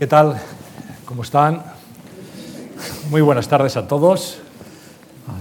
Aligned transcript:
¿Qué 0.00 0.06
tal? 0.06 0.40
¿Cómo 1.04 1.24
están? 1.24 1.62
Muy 3.10 3.20
buenas 3.20 3.48
tardes 3.48 3.76
a 3.76 3.86
todos. 3.86 4.38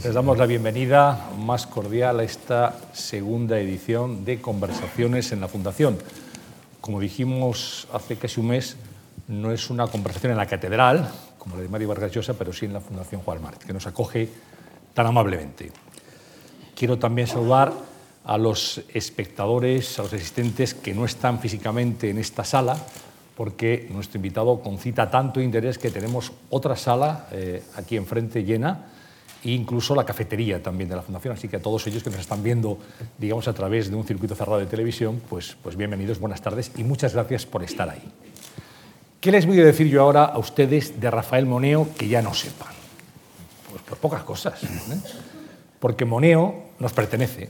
Les 0.04 0.14
damos 0.14 0.38
la 0.38 0.48
bienvenida 0.48 1.30
más 1.38 1.66
cordial 1.66 2.20
a 2.20 2.24
esta 2.24 2.76
segunda 2.92 3.58
edición 3.58 4.26
de 4.26 4.42
Conversaciones 4.42 5.32
en 5.32 5.40
la 5.40 5.48
Fundación. 5.48 5.98
Como 6.82 7.00
dijimos 7.00 7.88
hace 7.94 8.18
casi 8.18 8.42
un 8.42 8.48
mes, 8.48 8.76
no 9.30 9.54
es 9.54 9.70
una 9.70 9.88
conversación 9.88 10.34
en 10.34 10.38
la 10.38 10.46
catedral, 10.46 11.10
como 11.38 11.56
la 11.56 11.62
de 11.62 11.70
Mario 11.70 11.88
Vargas 11.88 12.12
Llosa, 12.12 12.34
pero 12.34 12.52
sí 12.52 12.66
en 12.66 12.74
la 12.74 12.82
Fundación 12.82 13.22
Juan 13.22 13.42
Mart, 13.42 13.64
que 13.64 13.72
nos 13.72 13.88
acoge 13.88 14.28
tan 14.94 15.06
amablemente. 15.06 15.72
Quiero 16.76 17.00
también 17.00 17.30
saludar 17.30 17.72
a 18.26 18.38
los 18.38 18.82
espectadores, 18.94 19.98
a 20.00 20.02
los 20.02 20.12
asistentes 20.12 20.74
que 20.74 20.94
no 20.94 21.06
están 21.06 21.40
físicamente 21.40 22.10
en 22.10 22.18
esta 22.18 22.44
sala, 22.44 22.76
porque 23.40 23.88
nuestro 23.90 24.18
invitado 24.18 24.60
concita 24.60 25.10
tanto 25.10 25.40
interés 25.40 25.78
que 25.78 25.90
tenemos 25.90 26.34
otra 26.50 26.76
sala 26.76 27.30
eh, 27.32 27.64
aquí 27.78 27.96
enfrente 27.96 28.44
llena 28.44 28.92
e 29.42 29.52
incluso 29.52 29.96
la 29.96 30.04
cafetería 30.04 30.62
también 30.62 30.90
de 30.90 30.98
la 30.98 31.02
Fundación. 31.02 31.36
Así 31.36 31.48
que 31.48 31.56
a 31.56 31.62
todos 31.62 31.88
ellos 31.88 32.04
que 32.04 32.10
nos 32.10 32.20
están 32.20 32.44
viendo, 32.44 32.78
digamos, 33.18 33.48
a 33.48 33.54
través 33.54 33.90
de 33.90 33.96
un 33.96 34.04
circuito 34.04 34.36
cerrado 34.36 34.60
de 34.60 34.66
televisión, 34.66 35.22
pues, 35.30 35.56
pues 35.64 35.78
bienvenidos, 35.78 36.20
buenas 36.20 36.42
tardes 36.42 36.74
y 36.76 36.84
muchas 36.84 37.14
gracias 37.14 37.46
por 37.46 37.64
estar 37.64 37.90
ahí. 37.90 38.04
¿Qué 39.22 39.32
les 39.32 39.46
voy 39.46 39.62
a 39.62 39.64
decir 39.64 39.88
yo 39.88 40.02
ahora 40.02 40.26
a 40.26 40.38
ustedes 40.38 41.00
de 41.00 41.10
Rafael 41.10 41.46
Moneo 41.46 41.88
que 41.98 42.10
ya 42.10 42.22
no 42.22 42.34
sepan? 42.34 42.74
Pues, 43.70 43.82
pues 43.88 44.02
pocas 44.02 44.24
cosas. 44.24 44.62
¿eh? 44.62 44.68
Porque 45.80 46.04
Moneo 46.04 46.72
nos 46.78 46.92
pertenece, 46.92 47.50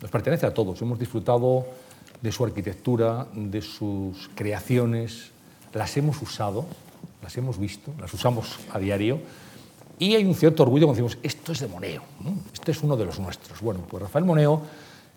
nos 0.00 0.10
pertenece 0.12 0.46
a 0.46 0.54
todos. 0.54 0.80
Hemos 0.82 1.00
disfrutado 1.00 1.66
de 2.20 2.32
su 2.32 2.44
arquitectura, 2.44 3.26
de 3.34 3.62
sus 3.62 4.30
creaciones, 4.34 5.30
las 5.72 5.96
hemos 5.96 6.20
usado, 6.22 6.66
las 7.22 7.36
hemos 7.36 7.58
visto, 7.58 7.92
las 8.00 8.12
usamos 8.14 8.58
a 8.72 8.78
diario. 8.78 9.20
Y 9.98 10.14
hay 10.14 10.24
un 10.24 10.34
cierto 10.34 10.62
orgullo 10.62 10.86
cuando 10.86 11.02
decimos, 11.02 11.18
esto 11.22 11.52
es 11.52 11.60
de 11.60 11.68
Moneo, 11.68 12.02
este 12.52 12.72
es 12.72 12.82
uno 12.82 12.96
de 12.96 13.04
los 13.04 13.18
nuestros. 13.18 13.60
Bueno, 13.60 13.80
pues 13.88 14.02
Rafael 14.02 14.24
Moneo, 14.24 14.62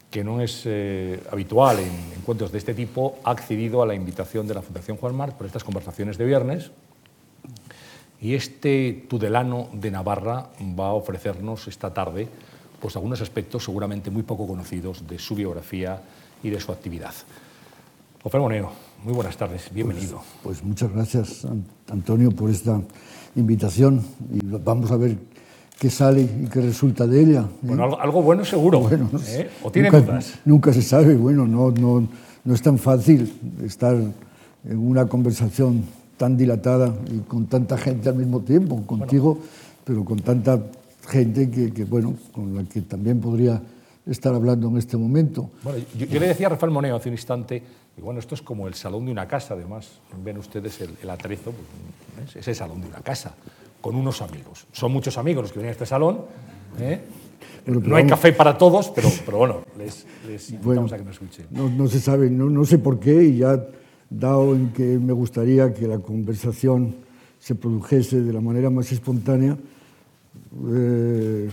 que 0.10 0.24
no 0.24 0.42
es 0.42 0.64
eh, 0.66 1.22
habitual 1.32 1.80
en 1.80 2.14
encuentros 2.18 2.52
de 2.52 2.58
este 2.58 2.74
tipo, 2.74 3.20
ha 3.24 3.32
accedido 3.32 3.82
a 3.82 3.86
la 3.86 3.96
invitación 3.96 4.48
de 4.48 4.54
la 4.54 4.62
Fundación 4.62 4.98
Juan 4.98 5.16
Mart 5.16 5.36
por 5.36 5.48
estas 5.48 5.64
conversaciones 5.64 6.18
de 6.18 6.26
viernes. 6.26 6.72
Y 8.22 8.36
este 8.36 9.06
Tudelano 9.08 9.70
de 9.72 9.92
Navarra 9.92 10.50
va 10.78 10.88
a 10.88 10.94
ofrecernos 10.94 11.68
esta 11.68 11.94
tarde 11.94 12.28
pues, 12.80 12.96
algunos 12.96 13.22
aspectos 13.22 13.64
seguramente 13.64 14.10
muy 14.10 14.24
poco 14.24 14.48
conocidos 14.48 15.08
de 15.08 15.20
su 15.20 15.36
biografía 15.36 16.02
y 16.44 16.50
de 16.50 16.60
su 16.60 16.72
actividad. 16.72 17.14
Rafael 18.24 18.44
Moneo, 18.44 18.72
muy 19.04 19.14
buenas 19.14 19.38
tardes, 19.38 19.70
bienvenido. 19.74 20.18
Pues, 20.44 20.60
pues, 20.60 20.64
muchas 20.64 20.92
gracias, 20.92 21.48
Antonio, 21.90 22.32
por 22.32 22.50
esta 22.50 22.82
invitación 23.36 24.04
y 24.32 24.40
vamos 24.46 24.92
a 24.92 24.98
ver 24.98 25.18
qué 25.80 25.90
sale 25.90 26.22
y 26.22 26.48
qué 26.52 26.62
resulta 26.62 27.08
de 27.08 27.22
ella. 27.22 27.42
¿eh? 27.42 27.58
Bueno, 27.62 27.98
algo, 28.00 28.22
bueno 28.22 28.44
seguro. 28.44 28.82
Bueno, 28.82 29.10
¿eh? 29.28 29.50
¿O 29.64 29.72
tiene 29.72 29.90
nunca, 29.90 30.06
dudas? 30.06 30.40
Nunca 30.44 30.74
se 30.74 30.82
sabe, 30.82 31.16
bueno, 31.16 31.48
no, 31.48 31.72
no, 31.72 32.08
no 32.44 32.54
es 32.54 32.62
tan 32.62 32.78
fácil 32.78 33.34
estar 33.64 33.96
en 33.96 34.78
una 34.78 35.06
conversación 35.06 35.84
tan 36.18 36.36
dilatada 36.36 36.94
y 37.10 37.20
con 37.20 37.46
tanta 37.46 37.78
gente 37.78 38.10
al 38.10 38.16
mismo 38.16 38.42
tiempo, 38.42 38.86
contigo, 38.86 39.40
pero 39.86 40.04
con 40.04 40.20
tanta 40.20 40.62
gente 41.08 41.50
que, 41.50 41.72
que, 41.72 41.86
bueno, 41.86 42.16
con 42.34 42.54
la 42.54 42.64
que 42.66 42.82
también 42.82 43.22
podría 43.22 43.62
estar 44.10 44.34
hablando 44.34 44.68
en 44.68 44.78
este 44.78 44.98
momento. 44.98 45.50
Bueno, 45.64 45.80
yo, 45.98 46.06
yo, 46.06 46.20
le 46.20 46.28
decía 46.28 46.48
a 46.48 46.52
Rafael 46.52 46.72
Moneo 46.72 46.96
hace 46.96 47.10
un 47.10 47.16
instante, 47.16 47.62
y 47.98 48.02
bueno, 48.02 48.20
esto 48.20 48.36
es 48.36 48.42
como 48.42 48.68
el 48.68 48.74
salón 48.74 49.06
de 49.06 49.12
una 49.12 49.28
casa, 49.28 49.54
además, 49.54 50.00
ven 50.24 50.38
ustedes 50.38 50.82
el, 50.82 50.96
el 51.02 51.10
atrezo, 51.10 51.54
pues, 52.16 52.36
es 52.36 52.48
el 52.48 52.56
salón 52.56 52.82
de 52.82 52.88
una 52.88 53.02
casa, 53.02 53.34
con 53.82 53.96
unos 53.96 54.22
amigos. 54.22 54.66
Son 54.72 54.92
muchos 54.92 55.18
amigos 55.18 55.44
los 55.44 55.52
que 55.52 55.60
vienen 55.60 55.70
a 55.70 55.74
este 55.74 55.86
salón. 55.86 56.22
¿eh? 56.80 57.02
Bueno, 57.66 57.82
no 57.88 57.96
hay 57.96 58.04
vamos... 58.04 58.20
café 58.20 58.34
para 58.34 58.58
todos, 58.58 58.90
pero, 58.90 59.10
pero 59.26 59.38
bueno, 59.38 59.62
les, 59.78 60.06
les 60.28 60.50
invitamos 60.50 60.76
bueno, 60.76 60.96
a 60.96 60.98
que 60.98 61.04
nos 61.04 61.14
escuchen. 61.14 61.46
No, 61.52 61.70
no 61.70 61.88
se 61.88 62.00
sabe, 62.00 62.30
no, 62.30 62.50
no, 62.50 62.66
sé 62.66 62.78
por 62.78 63.00
qué, 63.00 63.24
y 63.24 63.38
ya 63.38 63.64
dado 64.10 64.56
en 64.56 64.72
que 64.72 64.84
me 64.84 65.14
gustaría 65.14 65.74
que 65.74 65.88
la 65.88 66.00
conversación 66.00 66.96
se 67.40 67.56
produjese 67.56 68.22
de 68.22 68.34
la 68.34 68.42
manera 68.42 68.70
más 68.70 68.92
espontánea, 68.92 69.58
eh, 70.74 71.50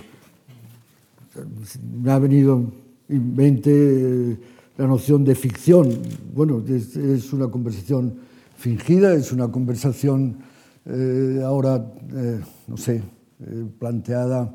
me 2.03 2.11
ha 2.11 2.19
venido 2.19 2.65
en 3.09 3.35
mente 3.35 3.71
eh, 3.73 4.39
la 4.77 4.87
noción 4.87 5.25
de 5.25 5.35
ficción. 5.35 5.89
Bueno, 6.35 6.63
es, 6.67 6.97
es 6.97 7.33
una 7.33 7.49
conversación 7.49 8.15
fingida, 8.57 9.15
es 9.15 9.33
una 9.33 9.49
conversación 9.49 10.39
eh, 10.85 11.41
ahora, 11.45 11.85
eh, 12.15 12.41
no 12.69 12.77
sé, 12.77 13.03
eh, 13.41 13.65
planteada 13.79 14.55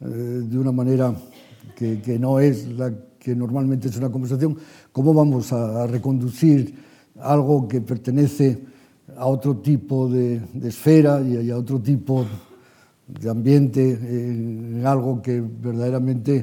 eh, 0.00 0.06
de 0.06 0.58
una 0.58 0.72
manera 0.72 1.14
que, 1.76 2.00
que, 2.00 2.18
no 2.18 2.38
es 2.38 2.68
la 2.68 2.92
que 3.18 3.34
normalmente 3.34 3.88
es 3.88 3.96
una 3.96 4.10
conversación. 4.10 4.56
¿Cómo 4.92 5.12
vamos 5.12 5.52
a, 5.52 5.82
a 5.82 5.86
reconducir 5.86 6.74
algo 7.20 7.66
que 7.68 7.80
pertenece 7.80 8.62
a 9.16 9.26
otro 9.26 9.58
tipo 9.58 10.08
de, 10.08 10.40
de 10.52 10.68
esfera 10.68 11.20
y 11.20 11.36
y 11.46 11.50
a 11.50 11.56
otro 11.56 11.80
tipo 11.80 12.22
de 12.22 12.53
ambiente 13.28 13.82
en 13.82 14.82
algo 14.86 15.20
que 15.20 15.40
verdaderamente 15.40 16.36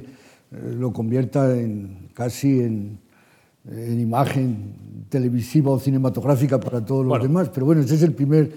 eh, 0.51 0.75
lo 0.77 0.91
convierta 0.91 1.57
en 1.57 2.09
casi 2.13 2.59
en, 2.59 2.99
en, 3.65 3.99
imagen 3.99 5.05
televisiva 5.09 5.71
o 5.71 5.79
cinematográfica 5.79 6.59
para 6.59 6.83
todos 6.83 7.05
los 7.05 7.21
demás. 7.21 7.49
Pero 7.49 7.65
bueno, 7.65 7.81
ese 7.81 7.95
es 7.95 8.03
el 8.03 8.13
primer 8.13 8.51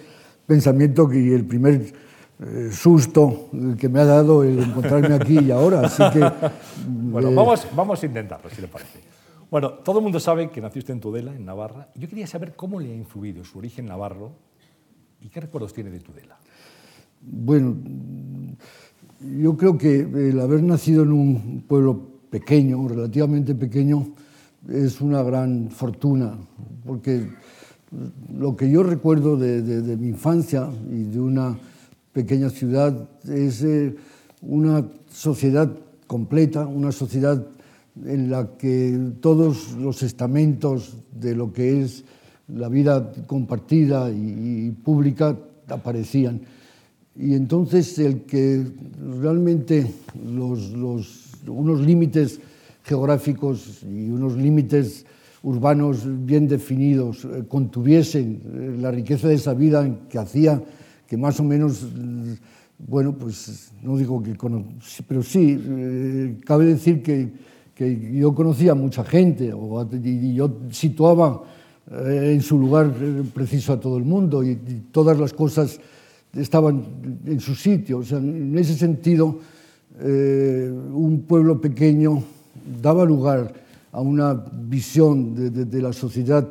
pensamiento 0.46 1.10
y 1.12 1.32
el 1.32 1.44
primer 1.44 1.92
eh, 2.40 2.70
susto 2.72 3.48
que 3.78 3.88
me 3.88 4.00
ha 4.00 4.04
dado 4.04 4.42
el 4.42 4.58
encontrarme 4.58 5.14
aquí 5.14 5.38
y 5.38 5.50
ahora. 5.50 5.82
Así 5.82 6.02
que, 6.12 6.18
bueno, 6.88 7.30
eh... 7.30 7.34
vamos, 7.34 7.66
vamos 7.74 8.02
a 8.02 8.06
intentarlo, 8.06 8.50
si 8.50 8.60
le 8.60 8.68
parece. 8.68 9.00
Bueno, 9.50 9.70
todo 9.70 9.98
el 9.98 10.02
mundo 10.02 10.18
sabe 10.18 10.50
que 10.50 10.60
nació 10.60 10.80
usted 10.80 10.94
en 10.94 11.00
Tudela, 11.00 11.32
en 11.32 11.44
Navarra. 11.44 11.88
Yo 11.94 12.08
quería 12.08 12.26
saber 12.26 12.56
cómo 12.56 12.80
le 12.80 12.90
ha 12.90 12.96
influido 12.96 13.44
su 13.44 13.58
origen 13.58 13.86
navarro 13.86 14.32
y 15.20 15.28
qué 15.28 15.40
recuerdos 15.40 15.72
tiene 15.72 15.90
de 15.90 16.00
Tudela. 16.00 16.38
Bueno, 17.26 17.76
yo 19.40 19.56
creo 19.56 19.78
que 19.78 20.00
el 20.00 20.38
haber 20.40 20.62
nacido 20.62 21.02
en 21.04 21.12
un 21.12 21.64
pueblo 21.66 22.00
pequeño, 22.28 22.86
relativamente 22.86 23.54
pequeño, 23.54 24.08
es 24.68 25.00
una 25.00 25.22
gran 25.22 25.70
fortuna, 25.70 26.36
porque 26.84 27.28
lo 28.36 28.56
que 28.56 28.70
yo 28.70 28.82
recuerdo 28.82 29.36
de, 29.36 29.96
mi 29.96 30.08
infancia 30.08 30.68
y 30.90 31.04
de 31.04 31.20
una 31.20 31.56
pequeña 32.12 32.50
ciudad 32.50 33.08
es 33.24 33.62
eh, 33.62 33.94
una 34.42 34.86
sociedad 35.10 35.70
completa, 36.06 36.66
una 36.66 36.92
sociedad 36.92 37.46
en 38.04 38.30
la 38.30 38.56
que 38.58 39.12
todos 39.20 39.72
los 39.78 40.02
estamentos 40.02 40.96
de 41.12 41.34
lo 41.34 41.52
que 41.52 41.82
es 41.82 42.04
la 42.48 42.68
vida 42.68 43.12
compartida 43.26 44.10
y 44.10 44.70
pública 44.70 45.36
aparecían. 45.68 46.42
Y 47.16 47.34
entonces 47.34 47.98
el 47.98 48.22
que 48.22 48.64
realmente 49.20 49.86
los, 50.26 50.70
los, 50.70 51.32
unos 51.46 51.80
límites 51.80 52.40
geográficos 52.82 53.82
y 53.82 54.10
unos 54.10 54.36
límites 54.36 55.06
urbanos 55.42 56.02
bien 56.26 56.48
definidos 56.48 57.24
eh, 57.24 57.44
contuviesen 57.46 58.42
eh, 58.44 58.76
la 58.80 58.90
riqueza 58.90 59.28
de 59.28 59.34
esa 59.34 59.54
vida 59.54 59.98
que 60.08 60.18
hacía 60.18 60.62
que 61.06 61.16
más 61.16 61.38
o 61.40 61.44
menos, 61.44 61.82
mm, 61.82 62.32
bueno, 62.78 63.16
pues 63.16 63.72
no 63.82 63.96
digo 63.96 64.22
que 64.22 64.34
conocí, 64.36 65.02
pero 65.06 65.22
sí, 65.22 65.58
eh, 65.60 66.40
cabe 66.44 66.66
decir 66.66 67.02
que, 67.02 67.30
que 67.74 68.12
yo 68.12 68.34
conocía 68.34 68.72
a 68.72 68.74
mucha 68.74 69.04
gente 69.04 69.52
o, 69.52 69.86
y 69.92 70.34
yo 70.34 70.60
situaba 70.70 71.42
eh, 71.90 72.32
en 72.34 72.40
su 72.40 72.58
lugar 72.58 72.92
eh, 73.00 73.22
preciso 73.32 73.72
a 73.72 73.80
todo 73.80 73.98
el 73.98 74.04
mundo 74.04 74.42
y, 74.42 74.50
y 74.50 74.86
todas 74.90 75.18
las 75.18 75.32
cosas 75.32 75.78
estaban 76.36 76.84
en 77.26 77.40
su 77.40 77.54
sitio. 77.54 77.98
O 77.98 78.02
sea, 78.02 78.18
en 78.18 78.56
ese 78.58 78.74
sentido, 78.74 79.38
eh, 80.00 80.72
un 80.92 81.22
pueblo 81.22 81.60
pequeño 81.60 82.22
daba 82.82 83.04
lugar 83.04 83.52
a 83.92 84.00
una 84.00 84.34
visión 84.34 85.34
de, 85.52 85.82
la 85.82 85.92
sociedad 85.92 86.48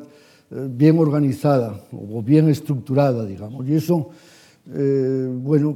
eh, 0.49 0.67
bien 0.69 0.97
organizada 0.97 1.77
o 1.91 2.21
bien 2.21 2.47
estructurada, 2.49 3.25
digamos. 3.25 3.67
Y 3.67 3.75
eso, 3.75 4.09
eh, 4.73 5.29
bueno, 5.29 5.75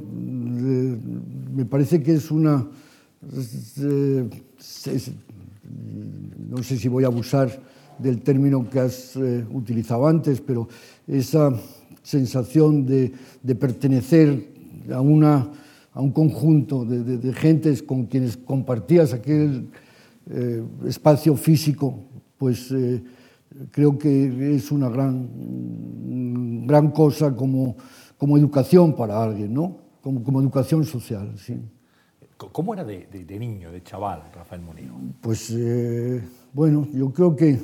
me 1.54 1.64
parece 1.66 2.02
que 2.02 2.14
es 2.14 2.30
una... 2.30 2.66
No 6.48 6.62
sé 6.62 6.78
si 6.78 6.88
voy 6.88 7.04
a 7.04 7.08
abusar 7.08 7.50
del 7.98 8.22
término 8.22 8.70
que 8.70 8.80
has 8.80 9.18
utilizado 9.52 10.06
antes, 10.06 10.40
pero 10.40 10.68
esa 11.06 11.52
sensación 12.08 12.86
de, 12.86 13.12
de 13.42 13.54
pertenecer 13.54 14.48
a, 14.90 15.00
una, 15.02 15.50
a 15.92 16.00
un 16.00 16.10
conjunto 16.10 16.86
de, 16.86 17.04
de, 17.04 17.18
de 17.18 17.32
gentes 17.34 17.82
con 17.82 18.06
quienes 18.06 18.38
compartías 18.38 19.12
aquel 19.12 19.68
eh, 20.30 20.64
espacio 20.86 21.36
físico, 21.36 21.98
pues 22.38 22.72
eh, 22.72 23.02
creo 23.70 23.98
que 23.98 24.54
es 24.56 24.72
una 24.72 24.88
gran, 24.88 26.66
gran 26.66 26.90
cosa 26.92 27.36
como, 27.36 27.76
como 28.16 28.38
educación 28.38 28.96
para 28.96 29.22
alguien, 29.22 29.52
¿no? 29.52 29.76
Como, 30.00 30.22
como 30.22 30.40
educación 30.40 30.84
social, 30.84 31.34
sí. 31.36 31.60
¿Cómo 32.38 32.72
era 32.72 32.84
de, 32.84 33.06
de, 33.12 33.24
de 33.24 33.38
niño, 33.38 33.70
de 33.70 33.82
chaval, 33.82 34.22
Rafael 34.32 34.62
Moneo? 34.62 34.94
Pues, 35.20 35.50
eh, 35.50 36.22
bueno, 36.54 36.86
yo 36.90 37.12
creo 37.12 37.36
que 37.36 37.58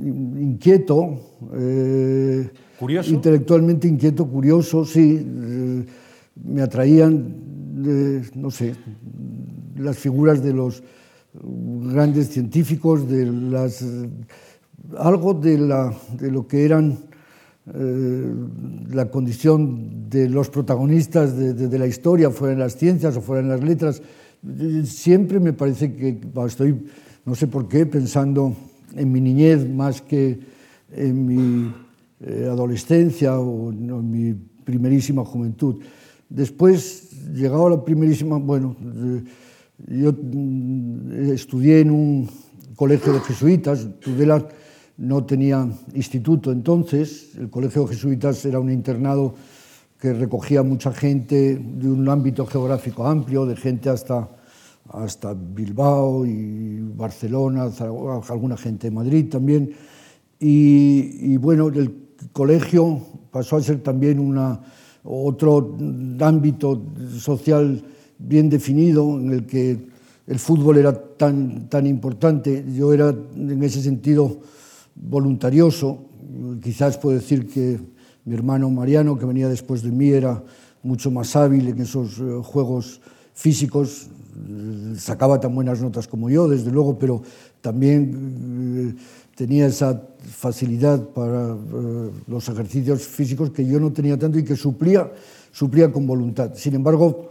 inquieto, 0.00 1.20
eh, 1.54 2.50
curioso, 2.78 3.10
intelectualmente 3.10 3.88
inquieto, 3.88 4.26
curioso, 4.26 4.84
sí, 4.84 5.20
eh, 5.24 5.84
me 6.44 6.62
atraían, 6.62 7.34
eh, 7.86 8.22
no 8.34 8.50
sé, 8.50 8.74
las 9.76 9.98
figuras 9.98 10.42
de 10.42 10.52
los 10.52 10.82
grandes 11.42 12.28
científicos, 12.30 13.08
de 13.08 13.26
las, 13.26 13.84
algo 14.98 15.34
de, 15.34 15.58
la, 15.58 15.94
de 16.18 16.30
lo 16.30 16.46
que 16.46 16.64
eran 16.64 16.98
eh, 17.74 18.34
la 18.90 19.10
condición 19.10 20.08
de 20.08 20.28
los 20.28 20.50
protagonistas 20.50 21.36
de, 21.36 21.52
de, 21.52 21.68
de, 21.68 21.78
la 21.78 21.86
historia, 21.86 22.30
fuera 22.30 22.52
en 22.52 22.60
las 22.60 22.76
ciencias 22.76 23.16
o 23.16 23.20
fuera 23.20 23.42
en 23.42 23.48
las 23.48 23.62
letras. 23.62 24.02
Siempre 24.84 25.40
me 25.40 25.52
parece 25.52 25.94
que 25.94 26.20
estoy, 26.46 26.86
no 27.24 27.34
sé 27.34 27.48
por 27.48 27.68
qué, 27.68 27.84
pensando 27.86 28.54
en 28.94 29.10
mi 29.10 29.20
niñez 29.20 29.68
más 29.68 30.00
que 30.00 30.38
en 30.92 31.26
mi 31.26 31.72
eh, 32.20 32.48
adolescencia 32.50 33.38
o 33.38 33.72
mi 33.72 34.34
primerísima 34.64 35.24
juventud. 35.24 35.80
Después, 36.28 37.10
llegado 37.32 37.66
a 37.66 37.70
la 37.70 37.84
primerísima, 37.84 38.38
bueno, 38.38 38.76
eh, 38.82 39.22
yo 40.02 40.12
mm, 40.12 41.30
estudié 41.32 41.80
en 41.80 41.90
un 41.90 42.28
colegio 42.74 43.12
de 43.12 43.20
jesuitas, 43.20 43.86
Tudela 44.00 44.46
no 44.98 45.24
tenía 45.24 45.68
instituto 45.94 46.50
entonces, 46.50 47.36
el 47.36 47.50
colegio 47.50 47.82
de 47.82 47.88
jesuitas 47.94 48.44
era 48.44 48.58
un 48.58 48.70
internado 48.70 49.34
que 50.00 50.12
recogía 50.12 50.62
mucha 50.62 50.92
gente 50.92 51.56
de 51.56 51.88
un 51.88 52.08
ámbito 52.08 52.46
geográfico 52.46 53.06
amplio, 53.06 53.46
de 53.46 53.56
gente 53.56 53.88
hasta 53.88 54.30
hasta 54.90 55.34
Bilbao 55.34 56.24
y 56.26 56.80
Barcelona, 56.80 57.70
alguna 58.28 58.56
gente 58.56 58.88
de 58.88 58.94
Madrid 58.94 59.28
también. 59.28 59.72
Y, 60.38 61.32
y, 61.32 61.36
bueno, 61.38 61.68
el 61.68 62.05
colegio 62.32 63.00
pasó 63.30 63.56
a 63.56 63.62
ser 63.62 63.82
también 63.82 64.18
una, 64.18 64.60
otro 65.04 65.76
ámbito 66.20 66.82
social 67.18 67.82
bien 68.18 68.48
definido 68.50 69.18
en 69.18 69.32
el 69.32 69.46
que 69.46 69.86
el 70.26 70.38
fútbol 70.38 70.78
era 70.78 70.92
tan, 70.92 71.68
tan 71.68 71.86
importante. 71.86 72.64
Yo 72.74 72.92
era 72.92 73.14
en 73.36 73.62
ese 73.62 73.82
sentido 73.82 74.40
voluntarioso. 74.94 75.98
Quizás 76.62 76.98
puedo 76.98 77.16
decir 77.16 77.46
que 77.46 77.78
mi 78.24 78.34
hermano 78.34 78.68
Mariano, 78.70 79.16
que 79.16 79.24
venía 79.24 79.48
después 79.48 79.82
de 79.82 79.92
mí, 79.92 80.10
era 80.10 80.42
mucho 80.82 81.10
más 81.10 81.36
hábil 81.36 81.68
en 81.68 81.80
esos 81.80 82.18
eh, 82.18 82.40
juegos 82.42 83.00
físicos. 83.34 84.08
Sacaba 84.96 85.40
tan 85.40 85.54
buenas 85.54 85.80
notas 85.80 86.08
como 86.08 86.28
yo, 86.28 86.48
desde 86.48 86.70
luego, 86.70 86.98
pero 86.98 87.22
también 87.60 88.94
eh, 88.96 89.25
tenía 89.36 89.66
esa 89.66 90.02
facilidad 90.18 91.10
para 91.10 91.52
eh, 91.52 92.10
los 92.26 92.48
ejercicios 92.48 93.02
físicos 93.02 93.50
que 93.50 93.64
yo 93.64 93.78
no 93.78 93.92
tenía 93.92 94.18
tanto 94.18 94.38
y 94.38 94.44
que 94.44 94.56
suplía, 94.56 95.12
suplía 95.52 95.92
con 95.92 96.06
voluntad. 96.06 96.52
Sin 96.54 96.74
embargo, 96.74 97.30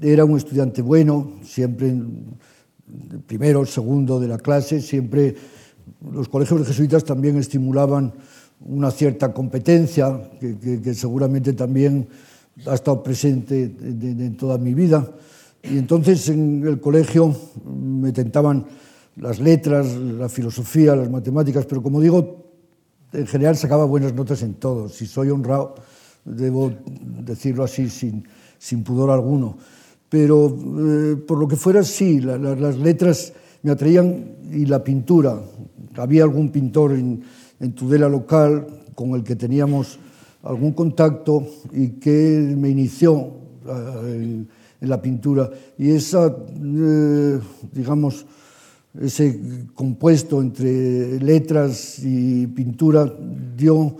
era 0.00 0.24
un 0.24 0.36
estudiante 0.36 0.82
bueno, 0.82 1.34
siempre 1.44 1.94
primero, 3.26 3.64
segundo 3.64 4.20
de 4.20 4.28
la 4.28 4.38
clase, 4.38 4.80
siempre 4.80 5.34
los 6.12 6.28
colegios 6.28 6.66
jesuitas 6.66 7.04
también 7.04 7.36
estimulaban 7.36 8.12
una 8.66 8.90
cierta 8.90 9.32
competencia 9.32 10.30
que, 10.40 10.58
que, 10.58 10.82
que 10.82 10.94
seguramente 10.94 11.52
también 11.52 12.08
ha 12.66 12.74
estado 12.74 13.02
presente 13.02 13.62
en, 13.62 14.20
en 14.20 14.36
toda 14.36 14.58
mi 14.58 14.74
vida. 14.74 15.08
Y 15.62 15.78
entonces 15.78 16.28
en 16.28 16.66
el 16.66 16.80
colegio 16.80 17.34
me 17.64 18.12
tentaban 18.12 18.66
las 19.16 19.38
letras, 19.38 19.94
la 19.96 20.28
filosofía, 20.28 20.96
las 20.96 21.10
matemáticas, 21.10 21.66
pero 21.66 21.82
como 21.82 22.00
digo, 22.00 22.44
en 23.12 23.26
general 23.26 23.56
sacaba 23.56 23.84
buenas 23.84 24.12
notas 24.12 24.42
en 24.42 24.54
todo. 24.54 24.88
Si 24.88 25.06
soy 25.06 25.30
honrado, 25.30 25.76
debo 26.24 26.72
decirlo 27.20 27.64
así 27.64 27.88
sin, 27.88 28.24
sin 28.58 28.82
pudor 28.82 29.10
alguno. 29.10 29.56
Pero 30.08 30.46
eh, 30.46 31.16
por 31.16 31.38
lo 31.38 31.46
que 31.46 31.56
fuera, 31.56 31.82
sí, 31.82 32.20
la, 32.20 32.38
la, 32.38 32.54
las 32.54 32.76
letras 32.76 33.32
me 33.62 33.70
atraían 33.70 34.36
y 34.52 34.66
la 34.66 34.82
pintura. 34.82 35.40
Había 35.96 36.24
algún 36.24 36.50
pintor 36.50 36.92
en, 36.92 37.22
en 37.60 37.72
Tudela 37.72 38.08
local 38.08 38.66
con 38.94 39.10
el 39.10 39.22
que 39.22 39.36
teníamos 39.36 39.98
algún 40.42 40.72
contacto 40.72 41.46
y 41.72 41.88
que 41.92 42.54
me 42.56 42.68
inició 42.68 43.32
eh, 43.66 44.44
en 44.80 44.88
la 44.88 45.00
pintura. 45.00 45.50
Y 45.78 45.90
esa, 45.90 46.26
eh, 46.26 47.40
digamos, 47.72 48.26
ese 49.00 49.40
compuesto 49.74 50.40
entre 50.40 51.18
letras 51.20 51.98
y 52.02 52.46
pintura 52.46 53.12
dio 53.56 53.96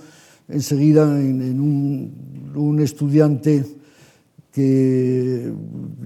enseguida 0.48 1.20
en, 1.20 1.60
un, 1.60 2.80
estudiante 2.80 3.64
que, 4.52 5.52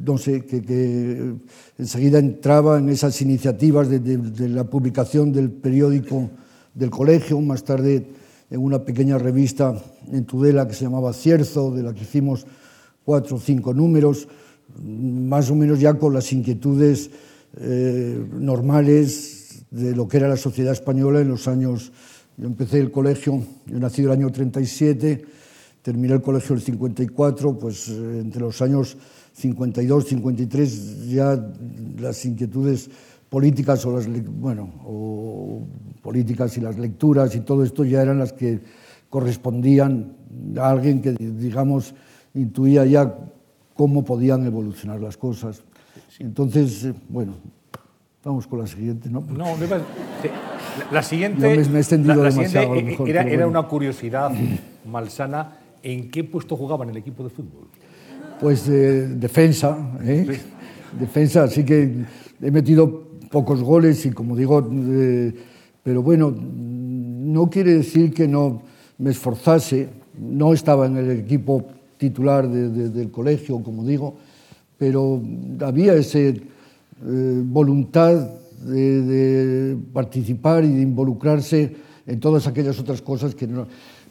no 0.04 0.16
sé, 0.16 0.46
que, 0.46 1.34
enseguida 1.76 2.18
entraba 2.18 2.78
en 2.78 2.88
esas 2.88 3.20
iniciativas 3.20 3.88
de, 3.88 3.98
de 3.98 4.48
la 4.48 4.64
publicación 4.64 5.32
del 5.32 5.50
periódico 5.50 6.30
del 6.74 6.90
colegio, 6.90 7.40
más 7.40 7.64
tarde 7.64 8.06
en 8.50 8.60
una 8.60 8.84
pequeña 8.84 9.18
revista 9.18 9.74
en 10.10 10.24
Tudela 10.24 10.66
que 10.66 10.74
se 10.74 10.84
llamaba 10.84 11.12
Cierzo, 11.12 11.70
de 11.72 11.82
la 11.82 11.92
que 11.92 12.02
hicimos 12.02 12.46
cuatro 13.04 13.36
o 13.36 13.40
cinco 13.40 13.74
números, 13.74 14.28
más 14.82 15.50
o 15.50 15.54
menos 15.54 15.80
ya 15.80 15.94
con 15.94 16.14
las 16.14 16.32
inquietudes 16.32 17.10
eh, 17.60 18.24
normales 18.32 19.64
de 19.70 19.94
lo 19.94 20.06
que 20.08 20.18
era 20.18 20.28
la 20.28 20.36
sociedad 20.36 20.72
española 20.72 21.20
en 21.20 21.28
los 21.28 21.48
años... 21.48 21.92
Yo 22.36 22.46
empecé 22.46 22.78
el 22.78 22.92
colegio, 22.92 23.42
yo 23.66 23.80
nací 23.80 24.02
el 24.02 24.12
año 24.12 24.30
37, 24.30 25.24
terminé 25.82 26.14
el 26.14 26.22
colegio 26.22 26.54
el 26.54 26.60
54, 26.60 27.58
pues 27.58 27.88
eh, 27.88 28.20
entre 28.20 28.42
los 28.42 28.62
años 28.62 28.96
52, 29.32 30.06
53 30.06 31.08
ya 31.08 31.52
las 31.98 32.24
inquietudes 32.24 32.90
políticas 33.28 33.84
o 33.86 33.92
las 33.92 34.06
bueno, 34.40 34.72
o 34.84 35.62
políticas 36.02 36.56
y 36.56 36.60
las 36.60 36.78
lecturas 36.78 37.34
y 37.34 37.40
todo 37.40 37.64
esto 37.64 37.84
ya 37.84 38.02
eran 38.02 38.18
las 38.18 38.32
que 38.32 38.60
correspondían 39.10 40.16
a 40.58 40.70
alguien 40.70 41.00
que 41.02 41.12
digamos 41.12 41.94
intuía 42.34 42.84
ya 42.84 43.16
cómo 43.74 44.04
podían 44.04 44.44
evolucionar 44.46 45.00
las 45.00 45.16
cosas. 45.16 45.62
Entonces, 46.18 46.84
eh, 46.84 46.94
bueno, 47.08 47.34
vamos 48.24 48.46
con 48.46 48.58
la 48.58 48.66
siguiente, 48.66 49.08
¿no? 49.08 49.20
No, 49.20 49.54
la 50.92 51.02
siguiente, 51.02 51.40
me, 51.40 51.64
me 51.68 51.78
he 51.78 51.80
extendido 51.80 52.16
la, 52.16 52.24
la 52.24 52.30
demasiado, 52.30 52.74
mejor, 52.74 53.08
era, 53.08 53.46
una 53.46 53.62
curiosidad 53.62 54.32
malsana. 54.90 55.58
¿En 55.82 56.10
qué 56.10 56.24
puesto 56.24 56.56
jugaba 56.56 56.84
en 56.84 56.90
el 56.90 56.96
equipo 56.96 57.22
de 57.22 57.30
fútbol? 57.30 57.68
Pues 58.40 58.68
eh, 58.68 59.08
defensa, 59.08 59.78
¿eh? 60.02 60.26
Sí. 60.28 60.40
defensa, 60.98 61.44
así 61.44 61.64
que 61.64 62.04
he 62.42 62.50
metido 62.50 63.08
pocos 63.30 63.62
goles 63.62 64.04
y 64.04 64.10
como 64.10 64.34
digo, 64.34 64.68
eh, 64.72 65.32
pero 65.82 66.02
bueno, 66.02 66.34
no 66.36 67.48
quiere 67.48 67.74
decir 67.74 68.12
que 68.12 68.26
no 68.26 68.62
me 68.98 69.10
esforzase, 69.10 69.88
no 70.18 70.52
estaba 70.52 70.86
en 70.86 70.96
el 70.96 71.10
equipo 71.12 71.64
titular 71.96 72.48
de, 72.48 72.68
de, 72.70 72.88
del 72.90 73.10
colegio, 73.10 73.62
como 73.62 73.84
digo, 73.84 74.16
pero 74.78 75.20
había 75.60 75.94
esa 75.94 76.18
eh, 76.18 76.42
voluntad 77.02 78.30
de, 78.64 79.02
de, 79.02 79.76
participar 79.92 80.64
y 80.64 80.74
de 80.74 80.82
involucrarse 80.82 81.74
en 82.06 82.20
todas 82.20 82.46
aquellas 82.46 82.78
otras 82.80 83.02
cosas 83.02 83.34
que 83.34 83.46
no. 83.46 83.66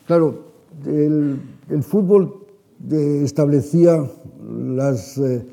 Claro, 0.05 0.45
el, 0.85 1.39
el 1.69 1.83
fútbol 1.83 2.47
eh, 2.91 3.21
establecía 3.23 4.03
las, 4.75 5.17
eh, 5.17 5.45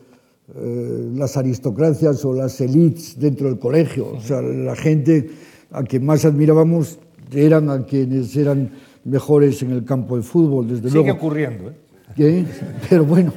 eh, 0.55 1.11
las 1.15 1.37
aristocracias 1.37 2.25
o 2.25 2.35
las 2.35 2.61
élites 2.61 3.19
dentro 3.19 3.49
del 3.49 3.59
colegio, 3.59 4.13
o 4.15 4.21
sea, 4.21 4.43
la 4.43 4.77
gente 4.77 5.31
a 5.73 5.83
quien 5.83 6.05
más 6.05 6.25
admirábamos 6.25 6.99
eran 7.33 7.71
a 7.71 7.85
quienes 7.85 8.37
eran 8.37 8.71
mejores 9.05 9.63
en 9.63 9.71
el 9.71 9.85
campo 9.85 10.17
de 10.17 10.23
fútbol, 10.23 10.69
desde 10.69 10.89
Sigue 10.89 10.95
luego. 10.95 11.07
Sigue 11.07 11.19
ocurriendo, 11.19 11.71
¿eh? 11.71 11.75
¿Eh? 12.19 12.45
Pero 12.91 13.05
bueno, 13.05 13.33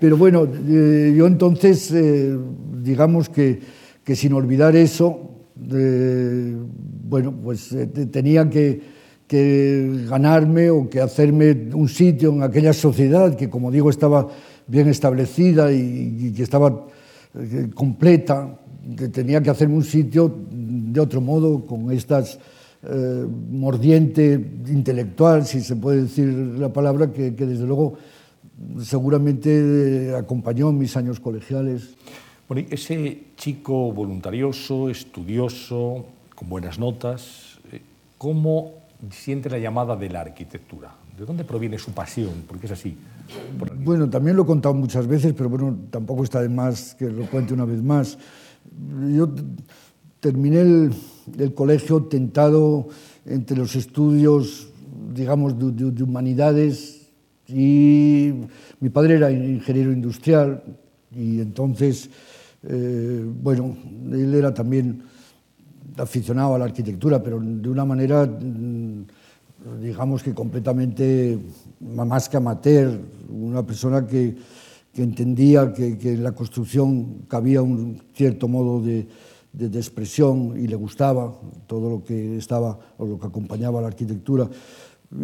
Pero 0.00 0.16
bueno, 0.16 0.48
eh, 0.66 1.14
yo 1.14 1.26
entonces, 1.26 1.92
eh, 1.92 2.34
digamos 2.82 3.28
que, 3.28 3.60
que, 4.02 4.16
sin 4.16 4.32
olvidar 4.32 4.74
eso, 4.74 5.30
eh, 5.70 6.56
bueno, 7.10 7.34
pues 7.42 7.72
eh, 7.72 7.86
tenía 7.86 8.48
que, 8.48 8.80
que, 9.26 10.06
ganarme 10.08 10.70
o 10.70 10.88
que 10.88 11.02
hacerme 11.02 11.68
un 11.74 11.88
sitio 11.88 12.32
en 12.32 12.42
aquella 12.42 12.72
sociedad 12.72 13.36
que, 13.36 13.50
como 13.50 13.70
digo, 13.70 13.90
estaba 13.90 14.26
bien 14.66 14.88
establecida 14.88 15.70
y, 15.70 16.32
que 16.34 16.44
estaba 16.44 16.86
eh, 17.34 17.68
completa, 17.74 18.58
que 18.96 19.08
tenía 19.08 19.42
que 19.42 19.50
hacerme 19.50 19.74
un 19.74 19.84
sitio 19.84 20.34
de 20.50 20.98
otro 21.00 21.20
modo 21.20 21.66
con 21.66 21.92
estas... 21.92 22.38
Eh, 22.82 23.26
mordiente 23.50 24.32
intelectual, 24.68 25.44
si 25.44 25.60
se 25.60 25.76
puede 25.76 26.04
decir 26.04 26.28
la 26.58 26.72
palabra, 26.72 27.12
que, 27.12 27.34
que 27.34 27.44
desde 27.44 27.66
luego 27.66 27.98
seguramente 28.82 30.14
acompañó 30.16 30.72
mis 30.72 30.96
años 30.96 31.20
colegiales. 31.20 31.94
Bueno, 32.48 32.66
ese 32.70 33.28
chico 33.36 33.92
voluntarioso, 33.92 34.90
estudioso, 34.90 36.06
con 36.34 36.48
buenas 36.48 36.78
notas, 36.78 37.58
eh, 37.72 37.80
¿cómo 38.18 38.72
siente 39.10 39.48
la 39.48 39.58
llamada 39.58 39.96
de 39.96 40.10
la 40.10 40.22
arquitectura? 40.22 40.94
¿De 41.16 41.24
dónde 41.24 41.44
proviene 41.44 41.78
su 41.78 41.92
pasión? 41.92 42.44
Porque 42.46 42.66
es 42.66 42.72
así. 42.72 42.96
Bueno, 43.84 44.10
también 44.10 44.36
lo 44.36 44.42
he 44.42 44.46
contado 44.46 44.74
muchas 44.74 45.06
veces, 45.06 45.32
pero 45.34 45.48
bueno, 45.48 45.76
tampoco 45.90 46.24
está 46.24 46.42
de 46.42 46.48
más 46.48 46.94
que 46.96 47.08
lo 47.10 47.26
cuente 47.26 47.54
una 47.54 47.64
vez 47.64 47.82
más. 47.82 48.18
Yo 49.14 49.28
terminé 50.18 50.60
el, 50.60 50.94
el 51.38 51.54
colegio 51.54 52.02
tentado 52.04 52.88
entre 53.26 53.56
los 53.56 53.76
estudios, 53.76 54.68
digamos, 55.14 55.58
de, 55.58 55.70
de, 55.70 55.90
de 55.92 56.02
humanidades 56.02 56.99
Y 57.52 58.32
mi 58.80 58.88
padre 58.90 59.14
era 59.14 59.30
ingeniero 59.30 59.92
industrial 59.92 60.62
y 61.14 61.40
entonces, 61.40 62.08
eh, 62.62 63.24
bueno, 63.42 63.76
él 64.12 64.34
era 64.34 64.54
también 64.54 65.02
aficionado 65.96 66.54
a 66.54 66.58
la 66.58 66.66
arquitectura, 66.66 67.22
pero 67.22 67.40
de 67.40 67.68
una 67.68 67.84
manera, 67.84 68.26
mm, 68.26 69.04
digamos 69.82 70.22
que 70.22 70.32
completamente 70.32 71.38
más 71.80 72.28
que 72.28 72.36
amateur, 72.36 73.00
una 73.28 73.66
persona 73.66 74.06
que, 74.06 74.36
que 74.92 75.02
entendía 75.02 75.72
que, 75.72 75.98
que, 75.98 76.14
en 76.14 76.24
la 76.24 76.32
construcción 76.32 77.22
cabía 77.28 77.62
un 77.62 78.00
cierto 78.14 78.48
modo 78.48 78.80
de, 78.80 79.06
de, 79.52 79.68
de 79.68 79.78
expresión 79.78 80.54
y 80.56 80.66
le 80.66 80.76
gustaba 80.76 81.34
todo 81.66 81.90
lo 81.90 82.04
que 82.04 82.36
estaba 82.36 82.78
o 82.98 83.06
lo 83.06 83.18
que 83.18 83.26
acompañaba 83.26 83.78
a 83.80 83.82
la 83.82 83.88
arquitectura. 83.88 84.48